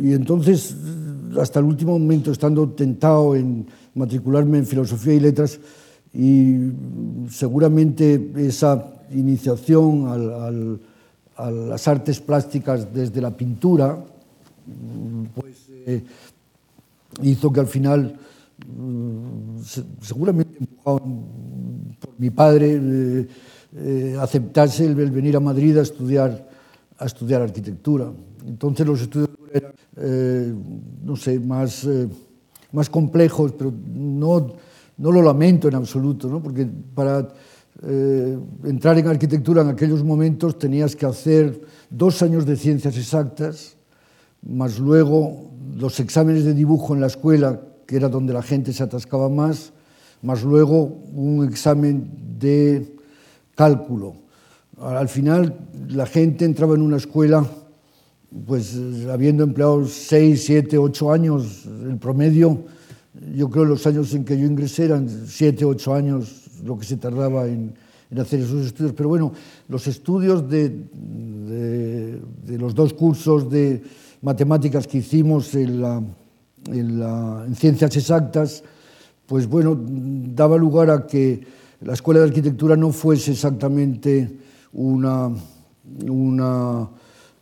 Y 0.03 0.13
entonces, 0.13 0.77
hasta 1.41 1.61
el 1.61 1.67
último 1.67 1.99
momento, 1.99 2.33
estando 2.33 2.69
tentado 2.71 3.37
en 3.37 3.67
matricularme 3.95 4.59
en 4.59 4.67
filosofía 4.67 5.15
y 5.15 5.21
letras, 5.21 5.61
y 6.13 6.73
seguramente 7.31 8.33
esa 8.37 8.93
iniciación 9.13 10.09
al, 10.09 10.33
al, 10.33 10.81
a 11.37 11.51
las 11.51 11.87
artes 11.87 12.21
plásticas 12.21 12.93
desde 12.93 13.21
la 13.21 13.31
pintura, 13.31 14.03
pues 15.35 15.69
eh, 15.87 16.03
hizo 17.23 17.53
que 17.53 17.61
al 17.61 17.67
final, 17.67 18.17
mm, 18.67 19.61
seguramente 20.01 20.57
empujado 20.59 21.01
por 22.01 22.11
mi 22.19 22.31
padre, 22.31 22.81
eh, 22.83 23.29
eh 23.75 24.17
aceptase 24.19 24.87
el, 24.87 24.99
el 24.99 25.11
venir 25.11 25.37
a 25.37 25.41
Madrid 25.41 25.77
a 25.77 25.83
estudiar, 25.83 26.49
a 26.99 27.05
estudiar 27.05 27.43
arquitectura. 27.43 28.11
Entonces 28.47 28.87
los 28.87 29.03
estudios 29.03 29.31
eran, 29.53 29.73
eh, 29.97 30.55
no 31.03 31.17
sé, 31.17 31.41
más, 31.41 31.85
eh, 31.85 32.09
más 32.73 32.89
complejos, 32.89 33.53
pero 33.59 33.73
no, 33.95 34.55
no 34.99 35.13
lo 35.13 35.23
lamento 35.23 35.69
en 35.69 35.75
absoluto, 35.75 36.29
¿no? 36.29 36.41
porque 36.41 36.67
para 36.95 37.29
eh, 37.83 38.39
entrar 38.65 38.99
en 38.99 39.09
arquitectura 39.09 39.63
en 39.63 39.69
aquellos 39.69 40.05
momentos 40.05 40.59
tenías 40.59 40.95
que 40.95 41.07
hacer 41.07 41.61
dos 41.91 42.23
años 42.23 42.47
de 42.47 42.57
ciencias 42.57 42.97
exactas, 42.97 43.77
más 44.43 44.79
luego 44.79 45.51
los 45.77 45.99
exámenes 45.99 46.45
de 46.45 46.55
dibujo 46.55 46.95
en 46.95 47.01
la 47.01 47.09
escuela, 47.09 47.61
que 47.87 47.97
era 47.97 48.09
donde 48.09 48.33
la 48.33 48.43
gente 48.43 48.73
se 48.73 48.83
atascaba 48.83 49.29
más, 49.29 49.73
más 50.23 50.45
luego 50.45 50.85
un 51.15 51.47
examen 51.47 52.39
de 52.39 52.97
cálculo. 53.55 54.15
Al 54.81 55.09
final 55.09 55.59
la 55.89 56.07
gente 56.07 56.45
entraba 56.45 56.75
en 56.75 56.83
una 56.83 56.97
escuela 56.97 57.45
pues 58.45 58.77
habiendo 59.11 59.45
empleado 59.45 59.87
6, 59.87 60.43
7, 60.45 60.79
8 60.79 61.13
años, 61.13 61.67
el 61.67 61.97
promedio, 61.97 62.65
yo 63.35 63.49
creo 63.49 63.65
los 63.65 63.87
años 63.87 64.13
en 64.15 64.25
que 64.25 64.39
yo 64.39 64.47
ingresé 64.47 64.85
eran 64.85 65.09
7, 65.09 65.65
8 65.65 65.95
años 65.95 66.43
lo 66.65 66.79
que 66.79 66.85
se 66.85 66.97
tardaba 66.97 67.47
en, 67.47 67.75
en 68.11 68.19
hacer 68.19 68.41
esos 68.41 68.67
estudios. 68.67 68.93
Pero 68.95 69.09
bueno, 69.09 69.33
los 69.69 69.87
estudios 69.87 70.49
de, 70.51 70.69
de, 70.69 72.21
de 72.45 72.59
los 72.59 72.75
dos 72.75 72.93
cursos 72.93 73.49
de 73.49 73.83
matemáticas 74.23 74.87
que 74.87 74.99
hicimos 74.99 75.55
en, 75.55 75.81
la, 75.81 76.03
en, 76.67 76.99
la, 77.01 77.45
en 77.47 77.55
ciencias 77.55 77.97
exactas, 77.97 78.63
pues 79.27 79.47
bueno, 79.47 79.79
daba 79.81 80.57
lugar 80.57 80.91
a 80.91 81.07
que 81.07 81.47
la 81.81 81.95
Escuela 81.95 82.21
de 82.21 82.27
Arquitectura 82.27 82.77
no 82.77 82.93
fuese 82.93 83.33
exactamente 83.33 84.31
una... 84.73 85.31
una 86.09 86.89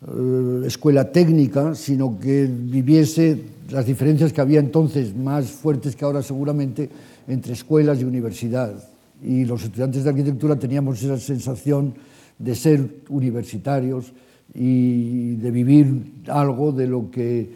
eh, 0.07 0.63
escuela 0.67 1.11
técnica, 1.11 1.75
sino 1.75 2.19
que 2.19 2.47
viviese 2.47 3.41
las 3.71 3.87
diferencias 3.87 4.33
que 4.33 4.41
había 4.41 4.61
entonces, 4.61 5.17
más 5.17 5.51
fuertes 5.51 5.97
que 5.97 6.05
ahora 6.05 6.23
seguramente, 6.23 6.91
entre 7.27 7.55
escuelas 7.55 8.01
y 8.01 8.05
universidad. 8.05 8.75
Y 9.23 9.47
los 9.47 9.65
estudiantes 9.65 10.05
de 10.05 10.11
arquitectura 10.11 10.59
teníamos 10.59 11.03
esa 11.03 11.19
sensación 11.19 11.95
de 12.39 12.55
ser 12.55 12.87
universitarios 13.09 14.13
y 14.53 15.37
de 15.37 15.51
vivir 15.51 16.13
algo 16.29 16.73
de 16.73 16.87
lo 16.87 17.11
que, 17.11 17.41
eh, 17.41 17.49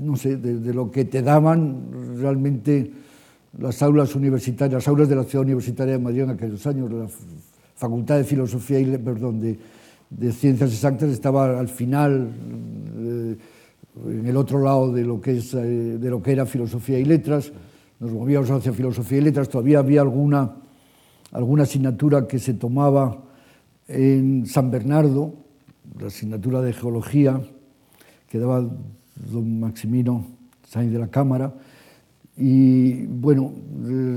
no 0.00 0.16
sé, 0.16 0.36
de, 0.36 0.58
de 0.58 0.74
lo 0.74 0.90
que 0.90 1.04
te 1.04 1.22
daban 1.22 2.16
realmente 2.18 2.90
las 3.58 3.82
aulas 3.82 4.16
universitarias, 4.16 4.82
las 4.82 4.88
aulas 4.88 5.08
de 5.08 5.16
la 5.16 5.24
ciudad 5.24 5.44
universitaria 5.44 5.92
de 5.92 5.98
Madrid 6.00 6.22
en 6.22 6.30
aquellos 6.30 6.66
años, 6.66 6.90
la 6.92 7.06
Facultad 7.76 8.16
de 8.16 8.24
Filosofía 8.24 8.80
y, 8.80 8.98
perdón, 8.98 9.40
de, 9.40 9.58
de 10.16 10.32
ciencias 10.32 10.72
exactas 10.72 11.10
estaba 11.10 11.58
al 11.58 11.68
final, 11.68 12.30
eh, 12.96 13.36
en 14.06 14.26
el 14.26 14.36
otro 14.36 14.62
lado 14.62 14.92
de 14.92 15.04
lo, 15.04 15.20
que 15.20 15.38
es, 15.38 15.54
eh, 15.54 15.58
de 15.98 16.10
lo 16.10 16.22
que 16.22 16.32
era 16.32 16.46
filosofía 16.46 16.98
y 16.98 17.04
letras, 17.04 17.52
nos 17.98 18.12
movíamos 18.12 18.50
hacia 18.50 18.72
filosofía 18.72 19.18
y 19.18 19.22
letras, 19.22 19.48
todavía 19.48 19.80
había 19.80 20.02
alguna, 20.02 20.56
alguna 21.32 21.64
asignatura 21.64 22.26
que 22.26 22.38
se 22.38 22.54
tomaba 22.54 23.22
en 23.88 24.46
San 24.46 24.70
Bernardo, 24.70 25.34
la 25.98 26.06
asignatura 26.06 26.60
de 26.60 26.72
geología, 26.72 27.40
que 28.28 28.38
daba 28.38 28.68
don 29.30 29.60
Maximino 29.60 30.26
Sainz 30.68 30.92
de 30.92 30.98
la 30.98 31.08
Cámara, 31.08 31.54
y 32.36 33.06
bueno, 33.06 33.52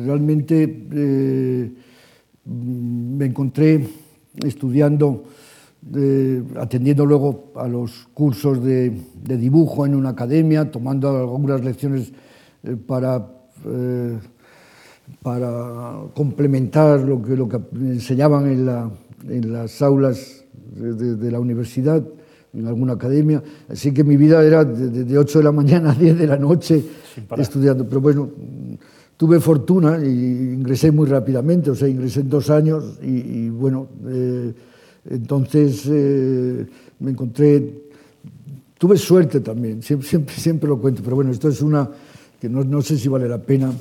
realmente 0.05 0.87
eh, 0.91 1.71
me 2.45 3.25
encontré 3.25 3.87
estudiando 4.43 5.23
de, 5.89 6.43
atendiendo 6.59 7.05
luego 7.05 7.51
a 7.55 7.67
los 7.67 8.07
cursos 8.13 8.63
de, 8.63 9.01
de, 9.23 9.37
dibujo 9.37 9.85
en 9.85 9.95
una 9.95 10.09
academia, 10.09 10.69
tomando 10.69 11.09
algunas 11.09 11.63
lecciones 11.63 12.11
eh, 12.63 12.75
para, 12.75 13.25
eh, 13.65 14.17
para 15.21 15.93
complementar 16.13 16.99
lo 17.01 17.21
que, 17.21 17.35
lo 17.35 17.47
que 17.47 17.59
enseñaban 17.73 18.47
en, 18.47 18.65
la, 18.65 18.89
en 19.27 19.53
las 19.53 19.81
aulas 19.81 20.43
de, 20.75 20.93
de, 20.93 21.15
de, 21.15 21.31
la 21.31 21.39
universidad, 21.39 22.03
en 22.53 22.67
alguna 22.67 22.93
academia. 22.93 23.41
Así 23.69 23.93
que 23.93 24.03
mi 24.03 24.17
vida 24.17 24.43
era 24.43 24.65
de, 24.65 25.03
de 25.03 25.17
8 25.17 25.39
de 25.39 25.43
la 25.43 25.51
mañana 25.51 25.91
a 25.91 25.95
10 25.95 26.17
de 26.17 26.27
la 26.27 26.37
noche 26.37 26.83
estudiando. 27.37 27.87
Pero 27.87 28.01
bueno, 28.01 28.29
tuve 29.15 29.39
fortuna 29.39 29.99
y 30.03 30.53
ingresé 30.53 30.91
muy 30.91 31.07
rápidamente, 31.07 31.71
o 31.71 31.75
sea, 31.75 31.87
ingresé 31.87 32.21
en 32.21 32.29
dos 32.29 32.49
años 32.49 32.99
y, 33.01 33.45
y 33.45 33.49
bueno. 33.49 33.87
Eh, 34.07 34.53
Entonces 35.09 35.83
eh, 35.89 36.65
me 36.99 37.11
encontré, 37.11 37.83
tuve 38.77 38.97
suerte 38.97 39.39
también, 39.39 39.81
siempre, 39.81 40.07
siempre, 40.07 40.35
siempre, 40.35 40.69
lo 40.69 40.79
cuento, 40.79 41.01
pero 41.03 41.15
bueno, 41.15 41.31
esto 41.31 41.49
es 41.49 41.61
una 41.61 41.89
que 42.39 42.49
no, 42.49 42.63
no 42.63 42.81
sé 42.81 42.97
si 42.97 43.07
vale 43.07 43.27
la 43.27 43.41
pena 43.41 43.71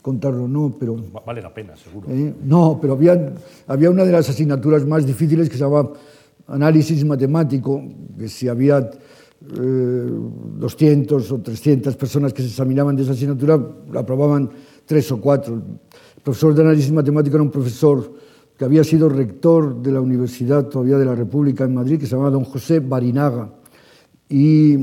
contarlo 0.00 0.44
o 0.44 0.48
no, 0.48 0.76
pero... 0.78 0.96
Vale 1.26 1.40
la 1.40 1.52
pena, 1.52 1.74
seguro. 1.76 2.08
Eh, 2.10 2.34
no, 2.44 2.78
pero 2.80 2.92
había, 2.92 3.34
había 3.66 3.90
una 3.90 4.04
de 4.04 4.12
las 4.12 4.28
asignaturas 4.28 4.86
más 4.86 5.06
difíciles 5.06 5.48
que 5.48 5.56
se 5.56 5.64
llamaba 5.64 5.92
análisis 6.46 7.04
matemático, 7.04 7.82
que 8.18 8.28
si 8.28 8.48
había 8.48 8.78
eh, 8.80 10.08
200 10.58 11.32
o 11.32 11.38
300 11.40 11.96
personas 11.96 12.32
que 12.32 12.42
se 12.42 12.48
examinaban 12.48 12.96
de 12.96 13.02
esa 13.02 13.12
asignatura, 13.12 13.58
la 13.90 14.00
aprobaban 14.00 14.50
tres 14.84 15.10
o 15.10 15.20
cuatro. 15.20 15.54
El 15.54 16.22
profesor 16.22 16.54
de 16.54 16.62
análisis 16.62 16.92
matemático 16.92 17.36
era 17.36 17.42
un 17.42 17.50
profesor 17.50 18.12
que 18.56 18.64
había 18.64 18.84
sido 18.84 19.08
rector 19.08 19.82
de 19.82 19.90
la 19.90 20.00
Universidad 20.00 20.66
todavía 20.66 20.96
de 20.96 21.04
la 21.04 21.14
República 21.14 21.64
en 21.64 21.74
Madrid, 21.74 21.98
que 21.98 22.06
se 22.06 22.12
llamaba 22.12 22.30
don 22.30 22.44
José 22.44 22.80
Barinaga. 22.80 23.50
Y 24.28 24.76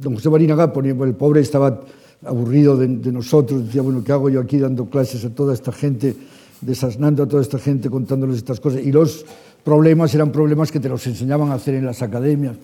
don 0.00 0.14
José 0.14 0.28
Barinaga, 0.28 0.72
el 0.74 1.14
pobre 1.14 1.40
estaba 1.40 1.80
aburrido 2.24 2.76
de, 2.76 2.88
de, 2.88 3.12
nosotros, 3.12 3.66
decía, 3.66 3.82
bueno, 3.82 4.02
¿qué 4.04 4.12
hago 4.12 4.28
yo 4.28 4.40
aquí 4.40 4.58
dando 4.58 4.86
clases 4.86 5.24
a 5.24 5.30
toda 5.30 5.54
esta 5.54 5.72
gente, 5.72 6.16
desasnando 6.60 7.22
a 7.22 7.28
toda 7.28 7.42
esta 7.42 7.58
gente, 7.58 7.88
contándoles 7.88 8.38
estas 8.38 8.58
cosas? 8.58 8.80
Y 8.84 8.90
los 8.90 9.24
problemas 9.62 10.14
eran 10.14 10.32
problemas 10.32 10.72
que 10.72 10.80
te 10.80 10.88
los 10.88 11.06
enseñaban 11.06 11.50
a 11.50 11.54
hacer 11.54 11.74
en 11.74 11.86
las 11.86 12.02
academias. 12.02 12.56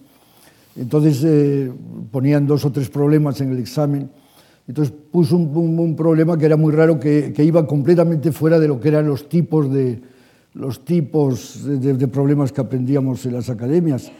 Entonces 0.77 1.23
eh, 1.25 1.73
ponían 2.11 2.47
dos 2.47 2.65
o 2.65 2.73
tres 2.73 2.89
problemas 2.89 3.41
en 3.41 3.53
el 3.53 3.59
examen. 3.59 4.11
Entonces 4.67 4.93
puso 5.11 5.37
un, 5.37 5.57
un, 5.57 5.79
un 5.79 5.97
problema 5.97 6.37
que 6.37 6.47
era 6.47 6.57
muy 6.57 6.73
raro, 6.73 6.99
que, 6.99 7.33
que 7.35 7.45
iba 7.45 7.67
completamente 7.67 8.33
fuera 8.33 8.59
de 8.59 8.69
lo 8.69 8.81
que 8.81 8.89
eran 8.89 9.07
los 9.07 9.29
tipos 9.29 9.73
de, 9.73 10.01
los 10.55 10.85
tipos 10.85 11.65
de, 11.65 12.09
problemas 12.09 12.53
que 12.53 12.61
aprendíamos 12.61 13.25
en 13.27 13.35
las 13.35 13.51
academias. 13.51 14.11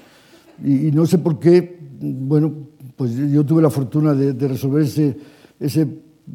Y, 0.63 0.91
no 0.93 1.07
sé 1.07 1.19
por 1.19 1.39
qué, 1.39 1.79
bueno, 2.01 2.53
pues 2.97 3.17
yo 3.17 3.45
tuve 3.45 3.63
la 3.63 3.71
fortuna 3.71 4.15
de, 4.15 4.49
resolver 4.49 4.83
ese, 4.83 5.87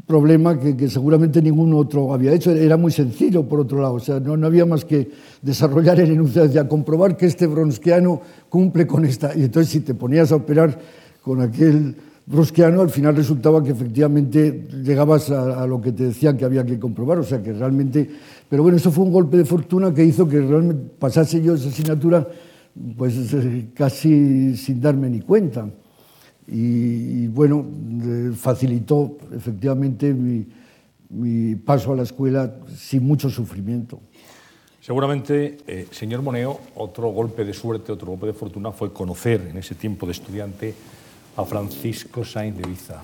problema 0.08 0.60
que, 0.60 0.90
seguramente 0.90 1.42
ningún 1.42 1.74
otro 1.74 2.14
había 2.14 2.34
hecho. 2.34 2.52
Era 2.52 2.78
muy 2.78 2.92
sencillo, 2.92 3.48
por 3.48 3.60
otro 3.60 3.82
lado. 3.82 3.94
O 3.96 4.00
sea, 4.00 4.20
no, 4.20 4.36
no 4.36 4.48
había 4.48 4.66
más 4.66 4.86
que 4.86 5.12
desarrollar 5.42 6.00
el 6.00 6.12
enunciado, 6.12 6.48
decía, 6.48 6.68
comprobar 6.68 7.16
que 7.16 7.28
este 7.28 7.46
bronskiano 7.46 8.20
cumple 8.50 8.88
con 8.88 9.06
esta. 9.06 9.36
Y 9.36 9.44
entonces, 9.44 9.72
si 9.72 9.82
te 9.82 9.94
ponías 9.94 10.32
a 10.32 10.38
operar 10.38 10.80
con 11.22 11.42
aquel 11.42 11.96
brosquiano, 12.26 12.82
al 12.82 12.90
final 12.90 13.16
resultaba 13.16 13.64
que 13.64 13.72
efectivamente 13.72 14.68
llegabas 14.84 15.30
a, 15.30 15.68
lo 15.68 15.82
que 15.82 15.92
te 15.92 16.06
decían 16.06 16.38
que 16.38 16.46
había 16.46 16.66
que 16.66 16.80
comprobar, 16.80 17.20
o 17.20 17.24
sea 17.24 17.42
que 17.42 17.54
realmente... 17.54 18.10
Pero 18.54 18.62
bueno, 18.62 18.78
eso 18.78 18.92
fue 18.92 19.04
un 19.04 19.12
golpe 19.12 19.36
de 19.36 19.46
fortuna 19.46 19.92
que 19.92 20.06
hizo 20.06 20.30
que 20.30 20.40
realmente 20.40 20.92
pasase 21.00 21.42
yo 21.42 21.56
esa 21.56 21.70
asignatura 21.70 22.28
pues 22.96 23.34
eh, 23.34 23.70
casi 23.74 24.56
sin 24.56 24.80
darme 24.80 25.10
ni 25.10 25.22
cuenta. 25.22 25.68
Y, 26.46 27.26
bueno, 27.30 27.66
facilitó 28.36 29.18
efectivamente 29.36 30.14
mi, 30.14 31.56
paso 31.56 31.94
a 31.94 31.96
la 31.96 32.04
escuela 32.04 32.54
sin 32.78 33.04
mucho 33.04 33.28
sufrimiento. 33.28 34.00
Seguramente, 34.80 35.58
eh, 35.66 35.88
señor 35.90 36.22
Moneo, 36.22 36.60
otro 36.76 37.08
golpe 37.08 37.44
de 37.44 37.56
suerte, 37.56 37.92
otro 37.92 38.10
golpe 38.10 38.28
de 38.28 38.34
fortuna 38.34 38.72
fue 38.72 38.94
conocer 38.94 39.48
en 39.50 39.58
ese 39.58 39.74
tiempo 39.74 40.06
de 40.06 40.12
estudiante 40.12 40.76
a 41.36 41.44
Francisco 41.44 42.24
Sainz 42.24 42.56
de 42.56 42.68
Viza. 42.68 43.02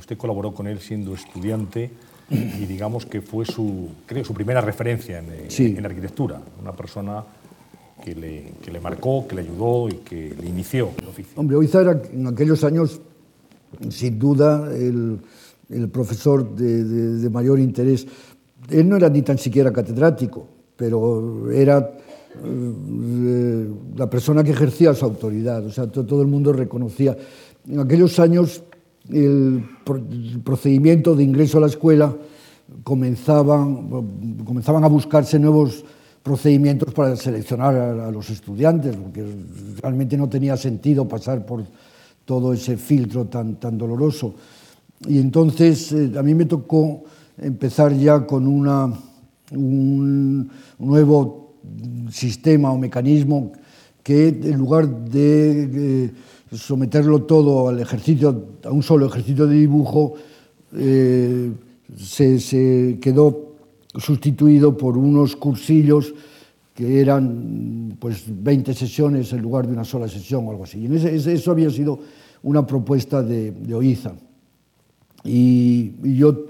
Usted 0.00 0.16
colaboró 0.16 0.52
con 0.52 0.66
él 0.66 0.80
siendo 0.80 1.14
estudiante 1.14 1.88
y 2.30 2.66
digamos 2.66 3.06
que 3.06 3.20
fue 3.22 3.44
su, 3.44 3.88
creo, 4.06 4.24
su 4.24 4.34
primera 4.34 4.60
referencia 4.60 5.18
en, 5.18 5.26
eh, 5.26 5.44
sí. 5.48 5.74
en 5.76 5.84
arquitectura, 5.84 6.40
una 6.60 6.72
persona 6.72 7.24
que 8.04 8.14
le, 8.14 8.52
que 8.62 8.70
le, 8.70 8.80
marcó, 8.80 9.26
que 9.26 9.36
le 9.36 9.42
ayudó 9.42 9.88
y 9.88 9.94
que 10.04 10.34
le 10.40 10.48
inició 10.48 10.90
el 11.00 11.08
oficio. 11.08 11.32
Hombre, 11.36 11.56
Oiza 11.56 11.80
era 11.80 12.00
en 12.12 12.26
aquellos 12.26 12.62
años, 12.64 13.00
sin 13.90 14.18
duda, 14.18 14.70
el, 14.74 15.18
el 15.70 15.88
profesor 15.88 16.54
de, 16.54 16.84
de, 16.84 17.18
de, 17.18 17.30
mayor 17.30 17.58
interés. 17.58 18.06
Él 18.70 18.88
no 18.88 18.96
era 18.96 19.08
ni 19.08 19.22
tan 19.22 19.38
siquiera 19.38 19.72
catedrático, 19.72 20.46
pero 20.76 21.50
era 21.50 21.90
eh, 22.44 23.68
la 23.96 24.08
persona 24.08 24.44
que 24.44 24.50
ejercía 24.50 24.94
su 24.94 25.04
autoridad, 25.04 25.64
o 25.64 25.70
sea, 25.70 25.86
todo 25.86 26.22
el 26.22 26.28
mundo 26.28 26.52
reconocía. 26.52 27.16
En 27.68 27.80
aquellos 27.80 28.18
años 28.18 28.62
el, 29.10 29.64
procedimiento 30.44 31.14
de 31.14 31.24
ingreso 31.24 31.58
a 31.58 31.62
la 31.62 31.66
escuela 31.66 32.14
comenzaban, 32.82 33.88
comenzaban 34.44 34.84
a 34.84 34.88
buscarse 34.88 35.38
nuevos 35.38 35.84
procedimientos 36.22 36.92
para 36.92 37.16
seleccionar 37.16 37.74
a, 37.74 38.08
a 38.08 38.10
los 38.10 38.28
estudiantes, 38.28 38.94
porque 38.96 39.24
realmente 39.80 40.16
no 40.16 40.28
tenía 40.28 40.56
sentido 40.56 41.08
pasar 41.08 41.46
por 41.46 41.64
todo 42.24 42.52
ese 42.52 42.76
filtro 42.76 43.24
tan, 43.24 43.56
tan 43.56 43.78
doloroso. 43.78 44.34
Y 45.06 45.18
entonces 45.18 45.92
eh, 45.92 46.12
a 46.18 46.22
mí 46.22 46.34
me 46.34 46.44
tocó 46.44 47.04
empezar 47.38 47.94
ya 47.94 48.26
con 48.26 48.46
una, 48.46 48.92
un 49.52 50.50
nuevo 50.78 51.54
sistema 52.10 52.70
o 52.70 52.78
mecanismo 52.78 53.52
que 54.02 54.28
en 54.28 54.58
lugar 54.58 54.88
de... 54.88 56.04
Eh, 56.04 56.10
someterlo 56.52 57.22
todo 57.22 57.68
al 57.68 57.80
ejercicio, 57.80 58.44
a 58.64 58.70
un 58.70 58.82
solo 58.82 59.06
ejercicio 59.06 59.46
de 59.46 59.56
dibujo, 59.56 60.14
eh, 60.74 61.52
se, 61.96 62.38
se, 62.40 62.98
quedó 63.00 63.54
sustituido 63.94 64.76
por 64.76 64.96
unos 64.96 65.36
cursillos 65.36 66.14
que 66.74 67.00
eran 67.00 67.96
pues 67.98 68.24
20 68.28 68.72
sesiones 68.72 69.32
en 69.32 69.42
lugar 69.42 69.66
de 69.66 69.72
una 69.72 69.84
sola 69.84 70.06
sesión 70.06 70.46
o 70.46 70.50
algo 70.50 70.64
así. 70.64 70.78
Y 70.78 70.94
ese, 70.94 71.14
ese, 71.14 71.32
eso 71.32 71.50
había 71.50 71.70
sido 71.70 71.98
una 72.42 72.66
propuesta 72.66 73.22
de, 73.22 73.50
de 73.50 73.74
Oiza. 73.74 74.12
Y, 75.24 75.92
y, 76.04 76.16
yo 76.16 76.46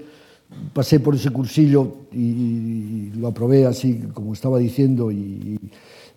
pasé 0.73 0.99
por 0.99 1.15
ese 1.15 1.31
cursillo 1.31 1.93
y, 2.11 2.19
y, 2.19 3.11
lo 3.15 3.27
aprobé 3.27 3.65
así 3.65 4.01
como 4.13 4.33
estaba 4.33 4.59
diciendo 4.59 5.11
y, 5.11 5.15
y 5.15 5.59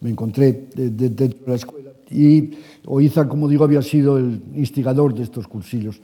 me 0.01 0.11
encontré 0.11 0.69
de, 0.75 0.91
de, 0.91 1.09
dentro 1.09 1.39
de 1.47 1.51
la 1.51 1.55
escuela. 1.55 1.91
Y 2.11 2.51
O 2.87 3.01
Iza, 3.01 3.29
como 3.29 3.49
digo, 3.49 3.65
había 3.65 3.83
sido 3.83 4.19
el 4.19 4.43
instigador 4.55 5.15
de 5.15 5.23
estos 5.23 5.47
cursillos. 5.47 6.01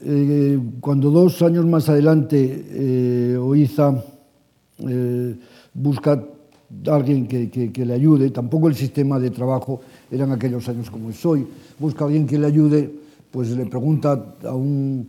Eh, 0.00 0.58
cuando 0.80 1.10
dos 1.10 1.40
años 1.42 1.64
más 1.66 1.88
adelante 1.88 2.66
eh, 2.68 3.36
Oiza 3.40 3.94
eh, 4.78 5.36
busca 5.72 6.12
a 6.86 6.94
alguien 6.94 7.26
que, 7.26 7.48
que, 7.48 7.72
que, 7.72 7.86
le 7.86 7.94
ayude, 7.94 8.30
tampoco 8.30 8.68
el 8.68 8.74
sistema 8.74 9.18
de 9.18 9.30
trabajo 9.30 9.80
eran 10.10 10.32
aquellos 10.32 10.68
años 10.68 10.90
como 10.90 11.10
es 11.10 11.24
hoy, 11.24 11.46
busca 11.78 12.04
a 12.04 12.06
alguien 12.08 12.26
que 12.26 12.38
le 12.38 12.46
ayude, 12.46 12.90
pues 13.30 13.50
le 13.56 13.66
pregunta 13.66 14.34
a 14.44 14.54
un 14.54 15.06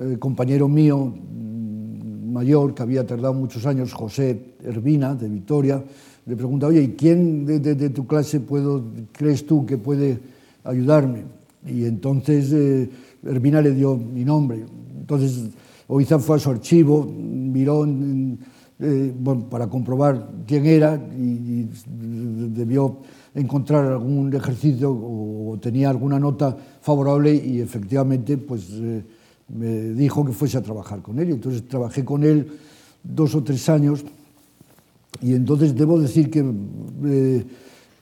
eh, 0.00 0.16
compañero 0.18 0.68
mío 0.68 0.98
mm, 0.98 2.32
mayor 2.32 2.74
que 2.74 2.82
había 2.82 3.06
tardado 3.06 3.34
muchos 3.34 3.64
años, 3.66 3.92
José 3.92 4.56
Hervina, 4.62 5.14
de 5.14 5.28
Vitoria, 5.28 5.82
le 6.26 6.36
pregunta, 6.36 6.66
oye, 6.66 6.82
¿y 6.82 6.88
quién 6.88 7.46
de, 7.46 7.60
de, 7.60 7.74
de 7.76 7.90
tu 7.90 8.06
clase 8.06 8.40
puedo, 8.40 8.82
crees 9.12 9.46
tú 9.46 9.64
que 9.64 9.78
puede 9.78 10.33
ayudarme. 10.64 11.24
Y 11.66 11.84
entonces 11.84 12.52
eh, 12.52 12.90
Hermina 13.22 13.60
le 13.60 13.72
dio 13.72 13.96
mi 13.96 14.24
nombre. 14.24 14.64
Entonces 14.98 15.50
Oizan 15.86 16.20
fue 16.20 16.36
a 16.36 16.38
su 16.38 16.50
archivo, 16.50 17.04
miró 17.04 17.84
en, 17.84 18.38
eh, 18.80 19.14
bueno, 19.16 19.48
para 19.48 19.68
comprobar 19.68 20.30
quién 20.46 20.66
era 20.66 21.00
y, 21.16 21.22
y, 21.22 21.70
debió 22.48 22.98
encontrar 23.34 23.84
algún 23.86 24.34
ejercicio 24.34 24.90
o, 24.90 25.52
o, 25.52 25.58
tenía 25.58 25.90
alguna 25.90 26.18
nota 26.18 26.56
favorable 26.80 27.34
y 27.34 27.60
efectivamente 27.60 28.36
pues 28.38 28.68
eh, 28.72 29.04
me 29.48 29.90
dijo 29.92 30.24
que 30.24 30.32
fuese 30.32 30.58
a 30.58 30.62
trabajar 30.62 31.02
con 31.02 31.18
él. 31.18 31.30
Y 31.30 31.32
entonces 31.32 31.68
trabajé 31.68 32.04
con 32.04 32.24
él 32.24 32.48
dos 33.02 33.34
o 33.34 33.42
tres 33.44 33.68
años 33.68 34.04
y 35.20 35.34
entonces 35.34 35.74
debo 35.74 36.00
decir 36.00 36.30
que... 36.30 36.44
Eh, 37.04 37.46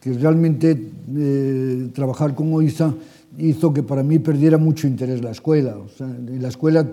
que 0.02 0.12
realmente 0.14 0.90
eh, 1.16 1.88
trabajar 1.94 2.34
con 2.34 2.52
OISA 2.52 2.92
hizo 3.38 3.72
que 3.72 3.84
para 3.84 4.02
mí 4.02 4.18
perdiera 4.18 4.58
mucho 4.58 4.88
interés 4.88 5.22
la 5.22 5.30
escuela. 5.30 5.78
O 5.78 5.88
sea, 5.88 6.08
en 6.08 6.42
la 6.42 6.48
escuela 6.48 6.84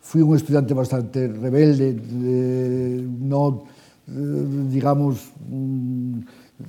fui 0.00 0.22
un 0.22 0.34
estudiante 0.34 0.72
bastante 0.72 1.28
rebelde, 1.28 1.94
eh, 1.94 3.06
no, 3.20 3.64
eh, 4.08 4.46
digamos, 4.70 5.30
mm, 5.46 6.20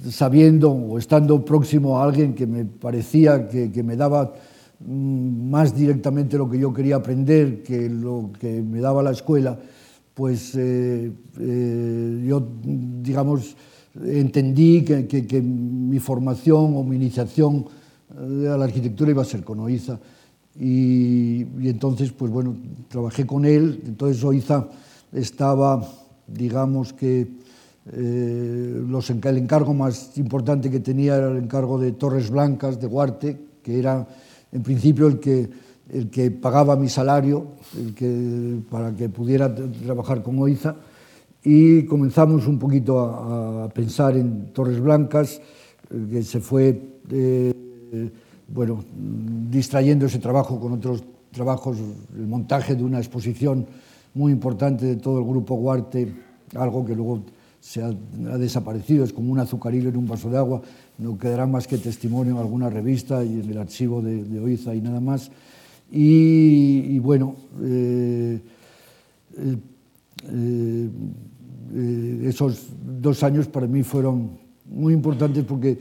sabiendo 0.09 0.71
o 0.71 0.99
estando 0.99 1.45
próximo 1.45 1.97
a 1.97 2.03
alguien 2.03 2.33
que 2.33 2.45
me 2.45 2.65
parecía 2.65 3.47
que, 3.47 3.71
que 3.71 3.81
me 3.81 3.95
daba 3.95 4.33
mm, 4.79 5.49
más 5.49 5.73
directamente 5.73 6.37
lo 6.37 6.49
que 6.49 6.59
yo 6.59 6.73
quería 6.73 6.97
aprender 6.97 7.63
que 7.63 7.89
lo 7.89 8.31
que 8.37 8.61
me 8.61 8.81
daba 8.81 9.01
la 9.01 9.11
escuela, 9.11 9.57
pues 10.13 10.55
eh, 10.55 11.11
eh, 11.39 12.23
yo, 12.25 12.41
digamos, 12.63 13.55
entendí 14.03 14.83
que, 14.83 15.07
que, 15.07 15.25
que 15.25 15.41
mi 15.41 15.99
formación 15.99 16.75
ou 16.75 16.83
mi 16.83 16.95
iniciación 16.95 17.65
eh, 18.11 18.51
a 18.51 18.57
la 18.57 18.65
arquitectura 18.65 19.11
iba 19.11 19.21
a 19.21 19.25
ser 19.25 19.43
con 19.43 19.59
Oiza. 19.59 19.99
Y, 20.59 21.43
y 21.59 21.67
entonces, 21.67 22.11
pues 22.11 22.31
bueno, 22.31 22.55
trabajé 22.87 23.25
con 23.25 23.45
él. 23.45 23.81
Entonces 23.85 24.23
Oiza 24.23 24.67
estaba, 25.11 25.83
digamos 26.27 26.93
que, 26.93 27.27
eh, 27.93 28.81
los, 28.87 29.09
el 29.09 29.37
encargo 29.37 29.73
más 29.73 30.17
importante 30.17 30.71
que 30.71 30.79
tenía 30.79 31.15
era 31.17 31.31
el 31.31 31.37
encargo 31.37 31.77
de 31.79 31.91
Torres 31.91 32.29
Blancas, 32.29 32.79
de 32.79 32.87
Huarte, 32.87 33.37
que 33.61 33.79
era 33.79 34.07
en 34.51 34.63
principio 34.63 35.07
el 35.07 35.19
que, 35.19 35.49
el 35.89 36.09
que 36.09 36.31
pagaba 36.31 36.75
mi 36.75 36.89
salario 36.89 37.47
el 37.77 37.93
que, 37.93 38.59
para 38.69 38.95
que 38.95 39.09
pudiera 39.09 39.53
trabajar 39.53 40.23
con 40.23 40.39
Oiza 40.39 40.75
y 41.45 41.85
comenzamos 41.85 42.47
un 42.47 42.59
poquito 42.59 42.99
a, 42.99 43.65
a 43.65 43.69
pensar 43.69 44.17
en 44.17 44.51
Torres 44.51 44.79
Blancas, 44.79 45.39
eh, 45.91 46.07
que 46.11 46.23
se 46.23 46.41
fue 46.41 46.81
eh, 47.11 47.53
bueno, 48.47 48.83
distrayendo 49.49 50.07
ese 50.07 50.19
trabajo 50.19 50.59
con 50.59 50.73
otros 50.73 51.03
trabajos, 51.31 51.77
el 52.15 52.27
montaje 52.27 52.75
de 52.75 52.83
una 52.83 52.97
exposición 52.97 53.65
muy 54.15 54.31
importante 54.31 54.85
de 54.85 54.95
todo 54.95 55.19
el 55.19 55.25
grupo 55.25 55.55
Guarte 55.55 56.11
algo 56.55 56.85
que 56.85 56.95
luego 56.95 57.21
se 57.59 57.83
ha, 57.83 57.87
ha 57.87 58.37
desaparecido, 58.37 59.03
es 59.03 59.13
como 59.13 59.31
un 59.31 59.39
azucarillo 59.39 59.89
en 59.89 59.97
un 59.97 60.07
vaso 60.07 60.29
de 60.29 60.37
agua, 60.37 60.61
no 60.97 61.17
quedará 61.17 61.45
más 61.45 61.67
que 61.67 61.77
testimonio 61.77 62.33
en 62.33 62.39
alguna 62.39 62.69
revista 62.69 63.23
y 63.23 63.39
en 63.39 63.49
el 63.49 63.57
archivo 63.57 64.01
de, 64.01 64.23
de 64.23 64.39
Oiza 64.39 64.73
y 64.75 64.81
nada 64.81 64.99
más. 64.99 65.31
Y, 65.91 66.95
y 66.95 66.99
bueno, 66.99 67.35
eh, 67.63 68.39
eh, 70.31 70.89
eh, 71.75 72.27
esos 72.29 72.67
dos 73.01 73.21
años 73.23 73.47
para 73.47 73.67
mí 73.67 73.83
fueron 73.83 74.31
muy 74.65 74.93
importantes 74.93 75.43
porque 75.43 75.77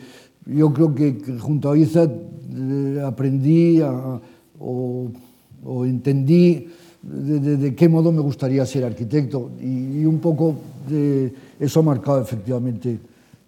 yo 0.46 0.72
creo 0.72 0.94
que 0.94 1.16
junto 1.38 1.70
a 1.70 1.78
Iza 1.78 2.04
eh, 2.04 3.02
aprendí 3.04 3.80
a, 3.80 4.20
o, 4.58 5.10
o 5.64 5.86
entendí 5.86 6.66
de, 7.00 7.40
de, 7.40 7.56
de 7.56 7.74
qué 7.74 7.88
modo 7.88 8.10
me 8.12 8.20
gustaría 8.20 8.66
ser 8.66 8.84
arquitecto 8.84 9.52
y, 9.60 10.00
y 10.00 10.06
un 10.06 10.18
poco 10.18 10.56
de, 10.88 11.32
eso 11.60 11.80
ha 11.80 11.82
marcado 11.82 12.20
efectivamente 12.20 12.98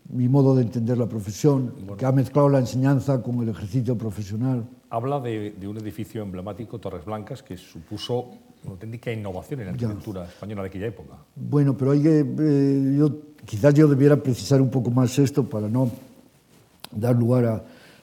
mi 0.09 0.29
modo 0.29 0.55
de 0.55 0.63
entender 0.63 0.97
la 0.97 1.09
profesión, 1.09 1.73
bueno. 1.79 1.97
que 1.97 2.07
ha 2.07 2.13
mezclado 2.13 2.49
la 2.49 2.61
enseñanza 2.61 3.21
con 3.23 3.43
el 3.43 3.49
ejercicio 3.49 3.99
profesional. 3.99 4.65
Habla 4.89 5.19
de, 5.19 5.51
de 5.51 5.67
un 5.67 5.77
edificio 5.79 6.23
emblemático, 6.23 6.79
Torres 6.79 7.05
Blancas, 7.05 7.43
que 7.43 7.57
supuso 7.57 8.31
unha 8.67 8.75
auténtica 8.75 9.15
innovación 9.15 9.63
en 9.63 9.71
a 9.71 9.73
arquitectura 9.73 10.27
española 10.27 10.67
de 10.67 10.69
aquella 10.75 10.91
época. 10.91 11.15
Bueno, 11.39 11.79
pero 11.79 11.95
hai 11.95 12.03
que... 12.03 12.27
Eh, 12.27 12.99
yo, 12.99 13.39
quizás 13.47 13.73
yo 13.79 13.87
debiera 13.87 14.19
precisar 14.19 14.59
un 14.59 14.71
poco 14.71 14.91
más 14.91 15.15
esto 15.23 15.47
para 15.47 15.71
no 15.71 15.87
dar 16.91 17.15
lugar 17.15 17.45
a, 17.47 17.57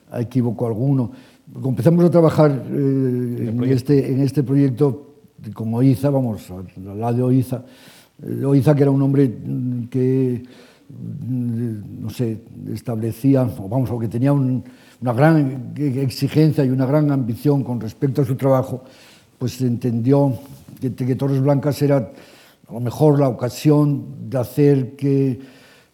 a 0.08 0.24
equívoco 0.24 0.66
alguno. 0.66 1.12
Empezamos 1.44 2.04
a 2.04 2.10
trabajar 2.10 2.50
eh, 2.50 3.52
en, 3.52 3.62
este, 3.68 4.10
en 4.10 4.24
este 4.24 4.42
proyecto 4.42 5.20
con 5.52 5.74
Oiza, 5.74 6.08
vamos, 6.08 6.48
al 6.50 6.98
lado 6.98 7.16
de 7.16 7.22
Oiza. 7.22 7.60
Eh, 8.24 8.44
Oiza, 8.44 8.74
que 8.74 8.82
era 8.82 8.90
un 8.90 9.02
hombre 9.02 9.28
mm, 9.28 9.92
que, 9.92 10.42
mm, 10.88 12.00
no 12.00 12.08
sé, 12.08 12.40
establecía, 12.72 13.44
o 13.44 13.68
vamos, 13.68 13.90
o 13.90 13.98
que 13.98 14.08
tenía 14.08 14.32
un, 14.32 14.64
una 15.02 15.12
gran 15.12 15.74
exigencia 15.76 16.64
y 16.64 16.70
una 16.70 16.86
gran 16.86 17.10
ambición 17.12 17.62
con 17.62 17.80
respecto 17.80 18.22
a 18.22 18.24
su 18.24 18.36
trabajo, 18.36 18.84
pues 19.44 19.60
entendió 19.60 20.38
que, 20.80 20.94
que 20.94 21.16
Torres 21.16 21.38
Blancas 21.38 21.82
era 21.82 21.98
a 21.98 22.72
lo 22.72 22.80
mejor 22.80 23.20
la 23.20 23.28
ocasión 23.28 24.30
de 24.30 24.38
hacer 24.38 24.96
que 24.96 25.38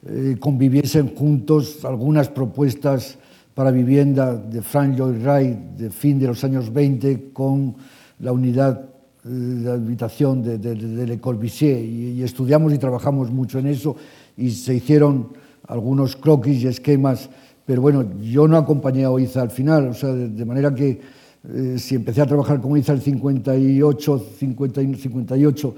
eh, 0.06 0.36
conviviesen 0.38 1.16
juntos 1.16 1.84
algunas 1.84 2.28
propuestas 2.28 3.18
para 3.52 3.72
vivienda 3.72 4.36
de 4.36 4.62
Frank 4.62 4.96
Lloyd 4.96 5.20
Wright 5.24 5.58
de 5.76 5.90
fin 5.90 6.20
de 6.20 6.28
los 6.28 6.44
años 6.44 6.72
20 6.72 7.32
con 7.32 7.74
la 8.20 8.30
unidad 8.30 8.82
eh, 9.24 9.28
de 9.28 9.72
habitación 9.72 10.44
de, 10.44 10.58
de, 10.58 10.76
de 10.76 11.06
Le 11.08 11.18
Corbusier. 11.18 11.84
Y, 11.84 12.20
y, 12.20 12.22
estudiamos 12.22 12.72
y 12.72 12.78
trabajamos 12.78 13.32
mucho 13.32 13.58
en 13.58 13.66
eso 13.66 13.96
y 14.36 14.52
se 14.52 14.76
hicieron 14.76 15.32
algunos 15.66 16.14
croquis 16.14 16.62
y 16.62 16.68
esquemas, 16.68 17.28
pero 17.66 17.82
bueno, 17.82 18.04
yo 18.20 18.46
no 18.46 18.56
acompañé 18.56 19.02
a 19.02 19.10
Oiza 19.10 19.42
al 19.42 19.50
final, 19.50 19.88
o 19.88 19.94
sea, 19.94 20.10
de, 20.10 20.28
de 20.28 20.44
manera 20.44 20.72
que 20.72 21.18
eh, 21.48 21.78
si 21.78 21.94
empecé 21.94 22.20
a 22.20 22.26
trabajar 22.26 22.60
con 22.60 22.76
Iza 22.76 22.92
el 22.92 23.00
58, 23.00 24.26
50, 24.38 24.80
58 24.80 25.74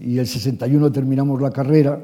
y 0.00 0.18
el 0.18 0.26
61 0.26 0.92
terminamos 0.92 1.40
la 1.40 1.50
carrera, 1.50 1.98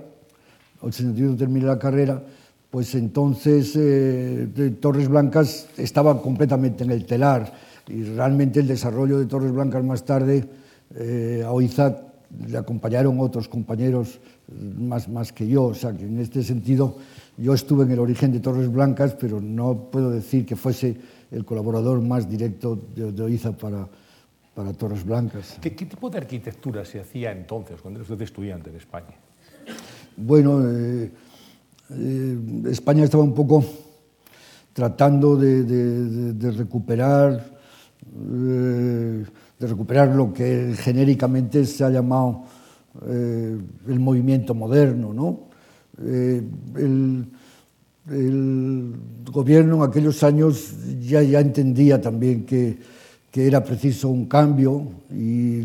el 0.82 0.92
61 0.92 1.36
terminé 1.36 1.66
la 1.66 1.78
carrera, 1.78 2.22
pues 2.70 2.94
entonces 2.94 3.74
eh, 3.76 4.76
Torres 4.80 5.08
Blancas 5.08 5.68
estaba 5.76 6.22
completamente 6.22 6.84
en 6.84 6.90
el 6.90 7.04
telar 7.04 7.52
y 7.86 8.02
realmente 8.02 8.60
el 8.60 8.66
desarrollo 8.66 9.18
de 9.18 9.26
Torres 9.26 9.52
Blancas 9.52 9.84
más 9.84 10.04
tarde 10.04 10.48
eh, 10.94 11.42
a 11.44 11.52
Oiza 11.52 12.12
le 12.48 12.56
acompañaron 12.56 13.20
otros 13.20 13.46
compañeros 13.46 14.20
más, 14.78 15.06
más 15.08 15.32
que 15.32 15.46
yo, 15.46 15.64
o 15.64 15.74
sea 15.74 15.92
que 15.92 16.04
en 16.04 16.18
este 16.18 16.42
sentido 16.42 16.96
yo 17.42 17.54
estuve 17.54 17.84
en 17.84 17.90
el 17.90 17.98
origen 17.98 18.30
de 18.32 18.38
Torres 18.38 18.70
Blancas, 18.70 19.16
pero 19.18 19.40
no 19.40 19.90
puedo 19.90 20.10
decir 20.10 20.46
que 20.46 20.54
fuese 20.54 20.96
el 21.30 21.44
colaborador 21.44 22.00
más 22.00 22.28
directo 22.28 22.78
de, 22.94 23.10
de 23.10 23.22
Oiza 23.22 23.50
para, 23.50 23.88
para 24.54 24.72
Torres 24.72 25.04
Blancas. 25.04 25.58
¿Qué, 25.60 25.74
¿Qué, 25.74 25.86
tipo 25.86 26.08
de 26.08 26.18
arquitectura 26.18 26.84
se 26.84 27.00
hacía 27.00 27.32
entonces, 27.32 27.80
cuando 27.80 27.98
era 27.98 28.04
usted 28.04 28.22
estudiante 28.22 28.70
en 28.70 28.76
España? 28.76 29.16
Bueno, 30.16 30.62
eh, 30.64 31.10
eh, 31.90 32.38
España 32.70 33.02
estaba 33.02 33.24
un 33.24 33.34
poco 33.34 33.64
tratando 34.72 35.36
de, 35.36 35.64
de, 35.64 36.32
de 36.34 36.50
recuperar 36.52 37.52
eh, 38.14 39.24
de 39.58 39.66
recuperar 39.66 40.08
lo 40.08 40.32
que 40.32 40.74
genéricamente 40.76 41.64
se 41.66 41.84
ha 41.84 41.90
llamado 41.90 42.44
el 43.06 44.00
movimiento 44.00 44.54
moderno. 44.54 45.14
¿no? 45.14 45.51
eh, 46.00 46.42
el, 46.76 47.26
el 48.10 48.94
gobierno 49.30 49.76
en 49.76 49.90
aquellos 49.90 50.22
años 50.22 50.74
ya, 51.00 51.22
ya 51.22 51.40
entendía 51.40 52.00
también 52.00 52.44
que, 52.44 52.78
que 53.30 53.46
era 53.46 53.62
preciso 53.62 54.08
un 54.08 54.26
cambio 54.26 54.84
y 55.10 55.62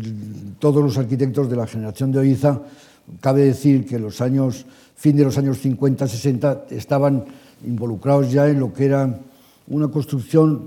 todos 0.58 0.82
los 0.82 0.96
arquitectos 0.98 1.50
de 1.50 1.56
la 1.56 1.66
generación 1.66 2.12
de 2.12 2.20
Oiza, 2.20 2.62
cabe 3.20 3.44
decir 3.44 3.86
que 3.86 3.98
los 3.98 4.20
años, 4.20 4.66
fin 4.94 5.16
de 5.16 5.24
los 5.24 5.36
años 5.38 5.64
50-60 5.64 6.70
estaban 6.70 7.24
involucrados 7.66 8.30
ya 8.30 8.48
en 8.48 8.60
lo 8.60 8.72
que 8.72 8.84
era 8.86 9.20
una 9.66 9.88
construcción, 9.88 10.62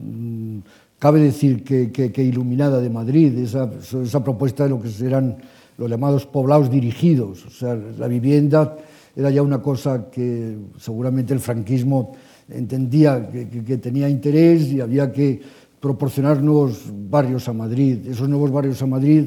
mm, 0.00 0.58
cabe 0.98 1.20
decir 1.20 1.64
que, 1.64 1.90
que, 1.90 2.12
que 2.12 2.22
iluminada 2.22 2.80
de 2.80 2.90
Madrid, 2.90 3.36
esa, 3.38 3.70
esa 4.02 4.22
propuesta 4.22 4.64
de 4.64 4.70
lo 4.70 4.80
que 4.80 4.90
eran 5.04 5.36
los 5.76 5.90
llamados 5.90 6.26
poblados 6.26 6.70
dirigidos, 6.70 7.46
o 7.46 7.50
sea, 7.50 7.74
la 7.74 8.06
vivienda 8.06 8.76
era 9.16 9.30
ya 9.30 9.42
una 9.42 9.62
cosa 9.62 10.10
que 10.10 10.56
seguramente 10.78 11.32
el 11.32 11.40
franquismo 11.40 12.12
entendía 12.48 13.28
que, 13.28 13.48
que, 13.48 13.64
que 13.64 13.78
tenía 13.78 14.08
interés 14.08 14.72
y 14.72 14.80
había 14.80 15.12
que 15.12 15.40
proporcionar 15.80 16.42
nuevos 16.42 16.84
barrios 16.90 17.48
a 17.48 17.52
Madrid. 17.52 18.06
Esos 18.08 18.28
nuevos 18.28 18.50
barrios 18.50 18.80
a 18.82 18.86
Madrid, 18.86 19.26